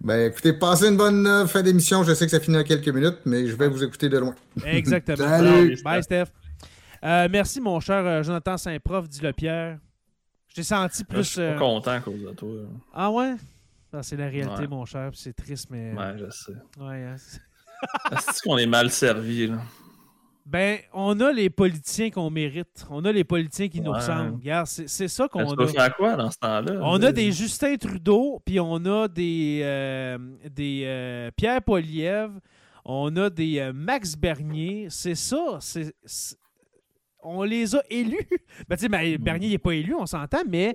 Ben, 0.02 0.32
écoutez, 0.32 0.54
passez 0.54 0.88
une 0.88 0.98
bonne 0.98 1.28
euh, 1.28 1.46
fin 1.46 1.62
d'émission. 1.62 2.04
Je 2.04 2.14
sais 2.14 2.26
que 2.26 2.32
ça 2.32 2.40
finit 2.40 2.58
en 2.58 2.64
quelques 2.64 2.88
minutes, 2.90 3.20
mais 3.26 3.48
je 3.48 3.56
vais 3.56 3.68
vous 3.68 3.84
écouter 3.84 4.08
de 4.10 4.18
loin. 4.18 4.36
Exactement. 4.66 5.18
Salut. 5.28 5.78
Bye, 5.84 6.04
Steph. 6.04 6.26
Euh, 7.04 7.28
merci, 7.32 7.60
mon 7.62 7.80
cher 7.80 8.06
euh, 8.06 8.24
Jonathan 8.24 8.58
Saint-Prof, 8.58 9.08
dit 9.10 9.22
le 9.22 9.34
Pierre. 9.34 9.78
Je 10.50 10.56
t'ai 10.56 10.64
senti 10.64 11.04
Je 11.08 11.14
plus. 11.16 11.24
suis 11.24 11.42
euh, 11.42 11.54
pas 11.54 11.60
content 11.60 11.92
à 11.92 12.00
cause 12.00 12.22
de 12.22 12.30
toi. 12.32 12.50
Ah 12.94 13.12
ouais? 13.12 13.36
Ah, 13.94 14.04
c'est 14.04 14.18
la 14.18 14.28
réalité, 14.28 14.62
Ouais. 14.62 14.68
mon 14.68 14.86
cher. 14.86 15.10
puis 15.12 15.20
C'est 15.22 15.34
triste, 15.34 15.68
mais. 15.70 15.94
Ouais, 15.94 16.14
je 16.18 16.30
sais. 16.30 16.52
Ouais, 16.80 17.04
hein, 17.04 17.16
c'est- 17.18 17.40
Est-ce 18.12 18.42
qu'on 18.42 18.58
est 18.58 18.66
mal 18.66 18.90
servi, 18.92 19.48
là? 19.48 19.58
Ben, 20.46 20.80
on 20.94 21.20
a 21.20 21.32
les 21.32 21.52
politiciens 21.52 22.10
qu'on 22.10 22.32
mérite. 22.32 22.88
On 22.90 23.06
a 23.06 23.12
les 23.12 23.24
politiciens 23.24 23.68
qui 23.68 23.82
nous 23.82 23.92
Ouais. 23.92 23.98
ressemblent. 24.00 24.36
Regarde, 24.38 24.66
c'est 24.66 24.90
c'est 24.90 25.08
ça 25.08 25.28
qu'on 25.28 25.48
a. 25.54 25.68
faire 25.68 25.96
quoi 25.96 26.16
dans 26.16 26.32
ce 26.32 26.40
temps-là? 26.40 26.80
On 26.82 27.02
a 27.04 27.12
des 27.12 27.32
Justin 27.32 27.76
Trudeau, 27.78 28.42
puis 28.44 28.60
on 28.60 28.84
a 28.86 29.08
des, 29.08 29.62
euh, 29.64 30.18
des 30.50 30.84
euh, 30.86 31.30
Pierre 31.38 31.62
Poilievre, 31.62 32.34
on 32.84 33.16
a 33.18 33.30
des 33.30 33.60
euh, 33.60 33.74
Max 33.74 34.16
Bernier. 34.16 34.88
C'est 34.90 35.14
ça. 35.14 35.60
on 37.22 37.44
les 37.44 37.76
a 37.76 37.82
élus. 37.92 38.28
Ben, 38.68 38.76
tu 38.76 38.82
sais, 38.84 38.90
ben, 38.90 39.18
Bernier 39.18 39.50
n'est 39.50 39.58
pas 39.60 39.74
élu, 39.76 39.94
on 39.94 40.08
s'entend, 40.08 40.42
mais. 40.50 40.74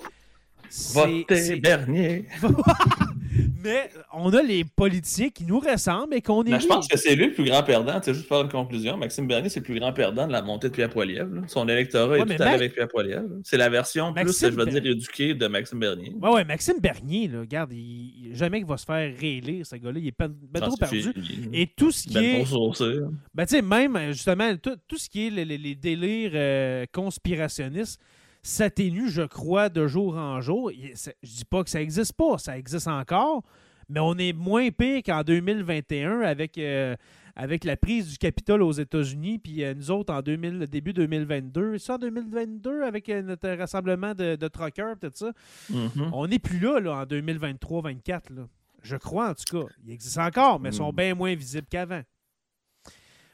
Votez 0.92 1.24
c'est- 1.36 1.56
Bernier. 1.56 2.26
Mais 3.62 3.90
on 4.12 4.32
a 4.32 4.42
les 4.42 4.64
politiciens 4.64 5.28
qui 5.30 5.44
nous 5.44 5.58
ressemblent 5.58 6.14
et 6.14 6.20
qu'on 6.22 6.42
est. 6.44 6.50
Ben, 6.50 6.60
je 6.60 6.66
pense 6.66 6.86
que 6.88 6.96
c'est 6.98 7.14
lui 7.16 7.26
le 7.26 7.32
plus 7.32 7.44
grand 7.44 7.62
perdant. 7.62 7.98
Tu 8.00 8.06
sais, 8.06 8.14
juste 8.14 8.28
pour 8.28 8.36
faire 8.36 8.44
une 8.46 8.52
conclusion, 8.52 8.96
Maxime 8.96 9.26
Bernier, 9.26 9.48
c'est 9.48 9.60
le 9.60 9.64
plus 9.64 9.78
grand 9.78 9.92
perdant 9.92 10.26
de 10.26 10.32
la 10.32 10.42
montée 10.42 10.68
de 10.68 10.74
Pierre 10.74 10.90
Poilievre. 10.90 11.42
Son 11.48 11.68
électorat 11.68 12.08
Ouais, 12.08 12.20
est 12.20 12.24
tout 12.24 12.30
allé 12.32 12.38
Max- 12.44 12.54
avec 12.54 12.74
Pierre 12.74 12.88
Poilievre. 12.88 13.28
C'est 13.42 13.56
la 13.56 13.68
version 13.68 14.12
plus, 14.12 14.38
je 14.40 14.46
vais 14.48 14.66
dire, 14.66 14.84
éduquée 14.86 15.34
de 15.34 15.46
Maxime 15.46 15.78
Bernier. 15.80 16.12
Ouais, 16.20 16.30
ouais, 16.30 16.44
Maxime 16.44 16.78
Bernier, 16.80 17.28
là, 17.28 17.40
regarde, 17.40 17.72
il, 17.72 18.30
jamais 18.34 18.58
qu'il 18.58 18.68
va 18.68 18.76
se 18.76 18.84
faire 18.84 19.12
réélire, 19.18 19.64
ce 19.66 19.76
gars-là. 19.76 19.98
Il 19.98 20.08
est 20.08 20.14
ben, 20.18 20.32
ben 20.50 20.60
trop 20.60 20.76
perdu. 20.76 21.04
Et 21.52 21.66
tout 21.66 21.90
ce 21.90 22.04
qui 22.08 22.14
Ben 22.14 22.24
est. 22.24 22.44
là. 22.44 23.06
Ben, 23.34 23.46
tu 23.46 23.56
sais, 23.56 23.62
même, 23.62 23.96
euh, 23.96 24.12
justement, 24.12 24.54
tout, 24.56 24.76
tout 24.86 24.96
ce 24.98 25.08
qui 25.08 25.26
est 25.26 25.30
les, 25.30 25.44
les- 25.44 25.58
les 25.58 25.74
délires 25.74 26.32
euh, 26.34 26.84
conspirationnistes 26.92 28.00
s'atténue, 28.44 29.08
je 29.08 29.22
crois, 29.22 29.68
de 29.70 29.86
jour 29.88 30.16
en 30.16 30.40
jour. 30.40 30.70
Je 30.70 31.10
dis 31.28 31.44
pas 31.44 31.64
que 31.64 31.70
ça 31.70 31.80
existe 31.82 32.12
pas, 32.12 32.38
ça 32.38 32.56
existe 32.58 32.86
encore, 32.86 33.42
mais 33.88 34.00
on 34.00 34.14
est 34.18 34.32
moins 34.34 34.70
pire 34.70 35.02
qu'en 35.04 35.22
2021 35.22 36.20
avec, 36.20 36.58
euh, 36.58 36.94
avec 37.34 37.64
la 37.64 37.76
prise 37.76 38.10
du 38.10 38.18
Capitole 38.18 38.62
aux 38.62 38.72
États-Unis, 38.72 39.38
puis 39.38 39.64
euh, 39.64 39.72
nous 39.74 39.90
autres 39.90 40.12
en 40.12 40.20
2000, 40.20 40.66
début 40.66 40.92
2022. 40.92 41.78
Ça, 41.78 41.94
en 41.94 41.98
2022, 41.98 42.82
avec 42.82 43.08
euh, 43.08 43.22
notre 43.22 43.48
rassemblement 43.48 44.14
de, 44.14 44.36
de 44.36 44.48
truckers, 44.48 44.96
tout 45.00 45.10
ça. 45.14 45.32
Mhm. 45.70 46.10
On 46.12 46.26
n'est 46.26 46.38
plus 46.38 46.58
là, 46.60 46.78
là 46.80 46.96
en 46.98 47.04
2023-24. 47.06 48.34
là. 48.34 48.46
Je 48.82 48.96
crois, 48.96 49.30
en 49.30 49.34
tout 49.34 49.60
cas. 49.62 49.66
Il 49.86 49.90
existe 49.92 50.18
encore, 50.18 50.60
mais 50.60 50.68
ils 50.68 50.74
sont 50.74 50.92
Mm. 50.92 50.96
bien 50.96 51.14
moins 51.14 51.34
visibles 51.34 51.66
qu'avant. 51.70 52.02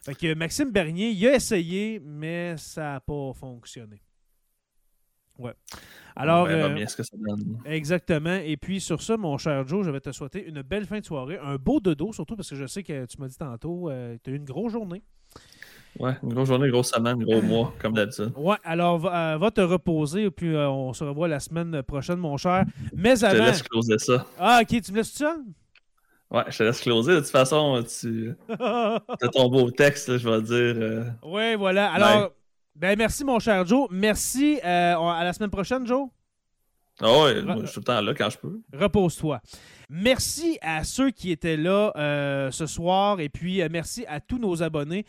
Fait 0.04 0.14
que 0.14 0.34
Maxime 0.34 0.70
Bernier, 0.70 1.10
il 1.10 1.26
a 1.26 1.34
essayé, 1.34 2.00
mais 2.04 2.56
ça 2.56 2.92
n'a 2.92 3.00
pas 3.00 3.32
fonctionné. 3.34 4.00
Ouais. 5.40 5.52
Alors, 6.16 6.42
On 6.44 6.46
verra 6.48 6.68
euh, 6.68 6.74
bien 6.74 6.86
ce 6.86 6.96
que 6.96 7.02
ça 7.02 7.16
donne. 7.16 7.58
exactement. 7.64 8.34
Et 8.44 8.56
puis, 8.56 8.80
sur 8.80 9.00
ça, 9.02 9.16
mon 9.16 9.38
cher 9.38 9.66
Joe, 9.66 9.84
je 9.86 9.90
vais 9.90 10.00
te 10.00 10.12
souhaiter 10.12 10.46
une 10.46 10.60
belle 10.62 10.84
fin 10.86 10.98
de 11.00 11.04
soirée. 11.04 11.38
Un 11.42 11.56
beau 11.56 11.80
dodo, 11.80 12.12
surtout 12.12 12.36
parce 12.36 12.50
que 12.50 12.56
je 12.56 12.66
sais 12.66 12.82
que 12.82 13.06
tu 13.06 13.16
m'as 13.18 13.28
dit 13.28 13.38
tantôt, 13.38 13.88
euh, 13.90 14.16
tu 14.22 14.30
as 14.30 14.32
eu 14.34 14.36
une 14.36 14.44
grosse 14.44 14.72
journée. 14.72 15.02
Ouais, 15.98 16.12
une 16.22 16.34
grosse 16.34 16.48
journée, 16.48 16.66
une 16.66 16.72
grosse 16.72 16.90
semaine, 16.92 17.20
un 17.20 17.24
gros 17.24 17.42
mois, 17.42 17.74
comme 17.80 17.94
d'habitude. 17.94 18.32
Ouais, 18.36 18.56
alors 18.64 18.98
va, 18.98 19.34
euh, 19.34 19.38
va 19.38 19.50
te 19.50 19.60
reposer, 19.60 20.24
et 20.24 20.30
puis 20.30 20.54
euh, 20.54 20.68
on 20.68 20.92
se 20.92 21.02
revoit 21.04 21.26
la 21.26 21.40
semaine 21.40 21.82
prochaine, 21.82 22.18
mon 22.18 22.36
cher. 22.36 22.64
Mais 22.94 23.16
Je 23.16 23.20
te 23.22 23.26
avant. 23.26 23.44
laisse 23.46 23.62
closer 23.62 23.98
ça. 23.98 24.26
Ah, 24.38 24.60
ok, 24.62 24.80
tu 24.82 24.92
me 24.92 24.98
laisses 24.98 25.10
tout 25.12 25.18
seul? 25.24 25.38
Ouais, 26.30 26.44
je 26.48 26.58
te 26.58 26.62
laisse 26.62 26.80
closer. 26.80 27.14
De 27.14 27.20
toute 27.20 27.28
façon, 27.30 27.82
tu 27.82 28.32
as 28.50 29.28
ton 29.32 29.48
beau 29.48 29.68
texte, 29.72 30.08
là, 30.10 30.16
je 30.18 30.28
vais 30.28 30.42
dire. 30.42 31.12
Oui, 31.24 31.56
voilà. 31.56 31.90
Alors, 31.92 32.30
Ben, 32.81 32.97
merci, 32.97 33.24
mon 33.24 33.39
cher 33.39 33.66
Joe. 33.66 33.89
Merci. 33.90 34.59
euh, 34.65 34.97
à 34.97 35.23
la 35.23 35.35
semaine 35.35 35.51
prochaine, 35.51 35.86
Joe. 35.86 36.09
Ah 37.02 37.12
ouais, 37.24 37.43
moi, 37.43 37.57
je 37.61 37.66
suis 37.66 37.74
tout 37.74 37.81
le 37.81 37.85
temps 37.85 38.01
là 38.01 38.15
quand 38.15 38.31
je 38.31 38.39
peux. 38.39 38.59
Repose-toi. 38.73 39.43
Merci 39.90 40.59
à 40.62 40.82
ceux 40.82 41.11
qui 41.11 41.31
étaient 41.31 41.59
là 41.59 41.93
euh, 41.97 42.51
ce 42.51 42.65
soir 42.65 43.20
et 43.20 43.28
puis 43.28 43.61
euh, 43.61 43.69
merci 43.70 44.07
à 44.09 44.19
tous 44.19 44.39
nos 44.39 44.62
abonnés. 44.62 45.05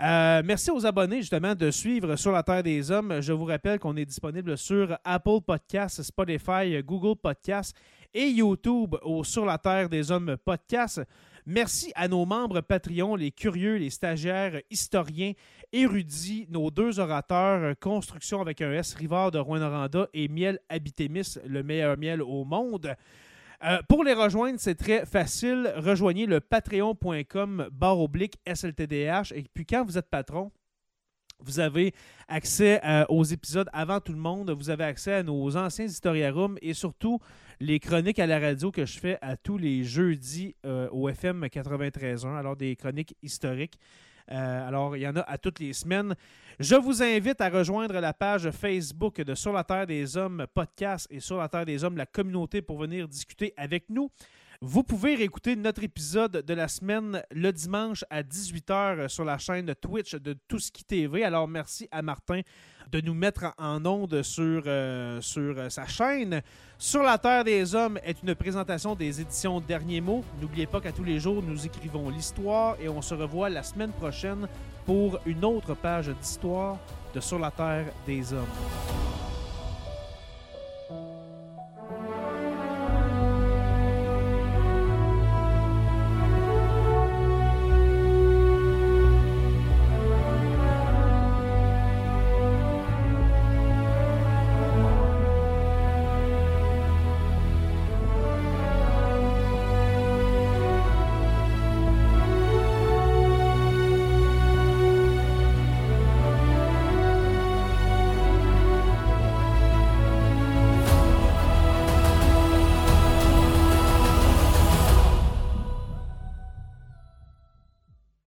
Euh, 0.00 0.40
merci 0.42 0.70
aux 0.70 0.86
abonnés 0.86 1.20
justement 1.20 1.54
de 1.54 1.70
suivre 1.70 2.16
Sur 2.16 2.32
la 2.32 2.42
Terre 2.42 2.62
des 2.62 2.90
Hommes. 2.90 3.20
Je 3.20 3.34
vous 3.34 3.44
rappelle 3.44 3.78
qu'on 3.78 3.98
est 3.98 4.06
disponible 4.06 4.56
sur 4.56 4.96
Apple 5.04 5.42
Podcasts, 5.46 6.02
Spotify, 6.02 6.82
Google 6.82 7.18
Podcasts 7.20 7.76
et 8.14 8.28
YouTube 8.28 8.96
au 9.02 9.24
Sur 9.24 9.44
la 9.44 9.58
Terre 9.58 9.90
des 9.90 10.10
Hommes 10.10 10.38
podcast. 10.42 11.02
Merci 11.46 11.90
à 11.94 12.06
nos 12.06 12.24
membres 12.26 12.60
Patreon, 12.60 13.16
les 13.16 13.30
curieux, 13.30 13.76
les 13.76 13.90
stagiaires, 13.90 14.60
historiens, 14.70 15.32
érudits, 15.72 16.46
nos 16.50 16.70
deux 16.70 16.98
orateurs, 17.00 17.62
euh, 17.62 17.74
Construction 17.74 18.40
avec 18.40 18.60
un 18.60 18.72
S, 18.72 18.94
Rivard 18.94 19.30
de 19.30 19.38
Rouen-Noranda 19.38 20.08
et 20.12 20.28
Miel 20.28 20.58
Habitémis, 20.68 21.38
le 21.46 21.62
meilleur 21.62 21.96
miel 21.96 22.22
au 22.22 22.44
monde. 22.44 22.94
Euh, 23.62 23.78
pour 23.88 24.04
les 24.04 24.14
rejoindre, 24.14 24.58
c'est 24.58 24.74
très 24.74 25.04
facile. 25.04 25.72
Rejoignez 25.76 26.26
le 26.26 26.40
patreon.com 26.40 27.68
barre 27.72 28.00
oblique 28.00 28.38
SLTDH. 28.46 29.32
Et 29.34 29.44
puis 29.52 29.66
quand 29.66 29.84
vous 29.84 29.98
êtes 29.98 30.08
patron, 30.08 30.50
vous 31.40 31.60
avez 31.60 31.94
accès 32.28 32.80
euh, 32.84 33.04
aux 33.08 33.24
épisodes 33.24 33.68
avant 33.72 34.00
tout 34.00 34.12
le 34.12 34.18
monde. 34.18 34.50
Vous 34.50 34.70
avez 34.70 34.84
accès 34.84 35.14
à 35.14 35.22
nos 35.22 35.56
anciens 35.56 35.84
historiarums 35.86 36.58
et 36.62 36.74
surtout 36.74 37.18
les 37.60 37.78
chroniques 37.78 38.18
à 38.18 38.26
la 38.26 38.38
radio 38.38 38.70
que 38.70 38.86
je 38.86 38.98
fais 38.98 39.18
à 39.20 39.36
tous 39.36 39.58
les 39.58 39.84
jeudis 39.84 40.56
au 40.64 41.08
FM 41.10 41.44
93.1. 41.44 42.34
Alors 42.34 42.56
des 42.56 42.74
chroniques 42.76 43.14
historiques. 43.22 43.78
Euh, 44.32 44.68
alors, 44.68 44.96
il 44.96 45.00
y 45.00 45.08
en 45.08 45.16
a 45.16 45.20
à 45.20 45.38
toutes 45.38 45.58
les 45.58 45.72
semaines. 45.72 46.14
Je 46.58 46.74
vous 46.76 47.02
invite 47.02 47.40
à 47.40 47.48
rejoindre 47.48 47.98
la 48.00 48.12
page 48.12 48.50
Facebook 48.50 49.20
de 49.20 49.34
Sur 49.34 49.52
la 49.52 49.64
Terre 49.64 49.86
des 49.86 50.16
Hommes 50.16 50.46
podcast 50.52 51.06
et 51.10 51.20
Sur 51.20 51.38
la 51.38 51.48
Terre 51.48 51.64
des 51.64 51.82
Hommes, 51.84 51.96
la 51.96 52.06
communauté, 52.06 52.62
pour 52.62 52.78
venir 52.78 53.08
discuter 53.08 53.54
avec 53.56 53.88
nous. 53.88 54.10
Vous 54.62 54.82
pouvez 54.82 55.14
réécouter 55.14 55.56
notre 55.56 55.82
épisode 55.84 56.44
de 56.46 56.52
la 56.52 56.68
semaine 56.68 57.22
le 57.30 57.50
dimanche 57.50 58.04
à 58.10 58.22
18h 58.22 59.08
sur 59.08 59.24
la 59.24 59.38
chaîne 59.38 59.74
Twitch 59.74 60.16
de 60.16 60.34
Touski 60.34 60.84
TV. 60.84 61.24
Alors, 61.24 61.48
merci 61.48 61.88
à 61.90 62.02
Martin 62.02 62.42
de 62.92 63.00
nous 63.00 63.14
mettre 63.14 63.54
en 63.56 63.82
onde 63.86 64.20
sur, 64.20 64.62
euh, 64.66 65.18
sur 65.22 65.54
euh, 65.56 65.70
sa 65.70 65.86
chaîne. 65.86 66.42
Sur 66.76 67.02
la 67.02 67.16
Terre 67.16 67.44
des 67.44 67.74
Hommes 67.74 67.98
est 68.04 68.22
une 68.22 68.34
présentation 68.34 68.94
des 68.94 69.22
éditions 69.22 69.62
Derniers 69.62 70.02
mots. 70.02 70.22
N'oubliez 70.42 70.66
pas 70.66 70.82
qu'à 70.82 70.92
tous 70.92 71.04
les 71.04 71.20
jours, 71.20 71.42
nous 71.42 71.64
écrivons 71.64 72.10
l'histoire 72.10 72.76
et 72.82 72.88
on 72.90 73.00
se 73.00 73.14
revoit 73.14 73.48
la 73.48 73.62
semaine 73.62 73.92
prochaine 73.92 74.46
pour 74.84 75.20
une 75.24 75.42
autre 75.42 75.72
page 75.72 76.08
d'histoire 76.08 76.76
de 77.14 77.20
Sur 77.20 77.38
la 77.38 77.50
Terre 77.50 77.86
des 78.06 78.30
Hommes. 78.34 79.29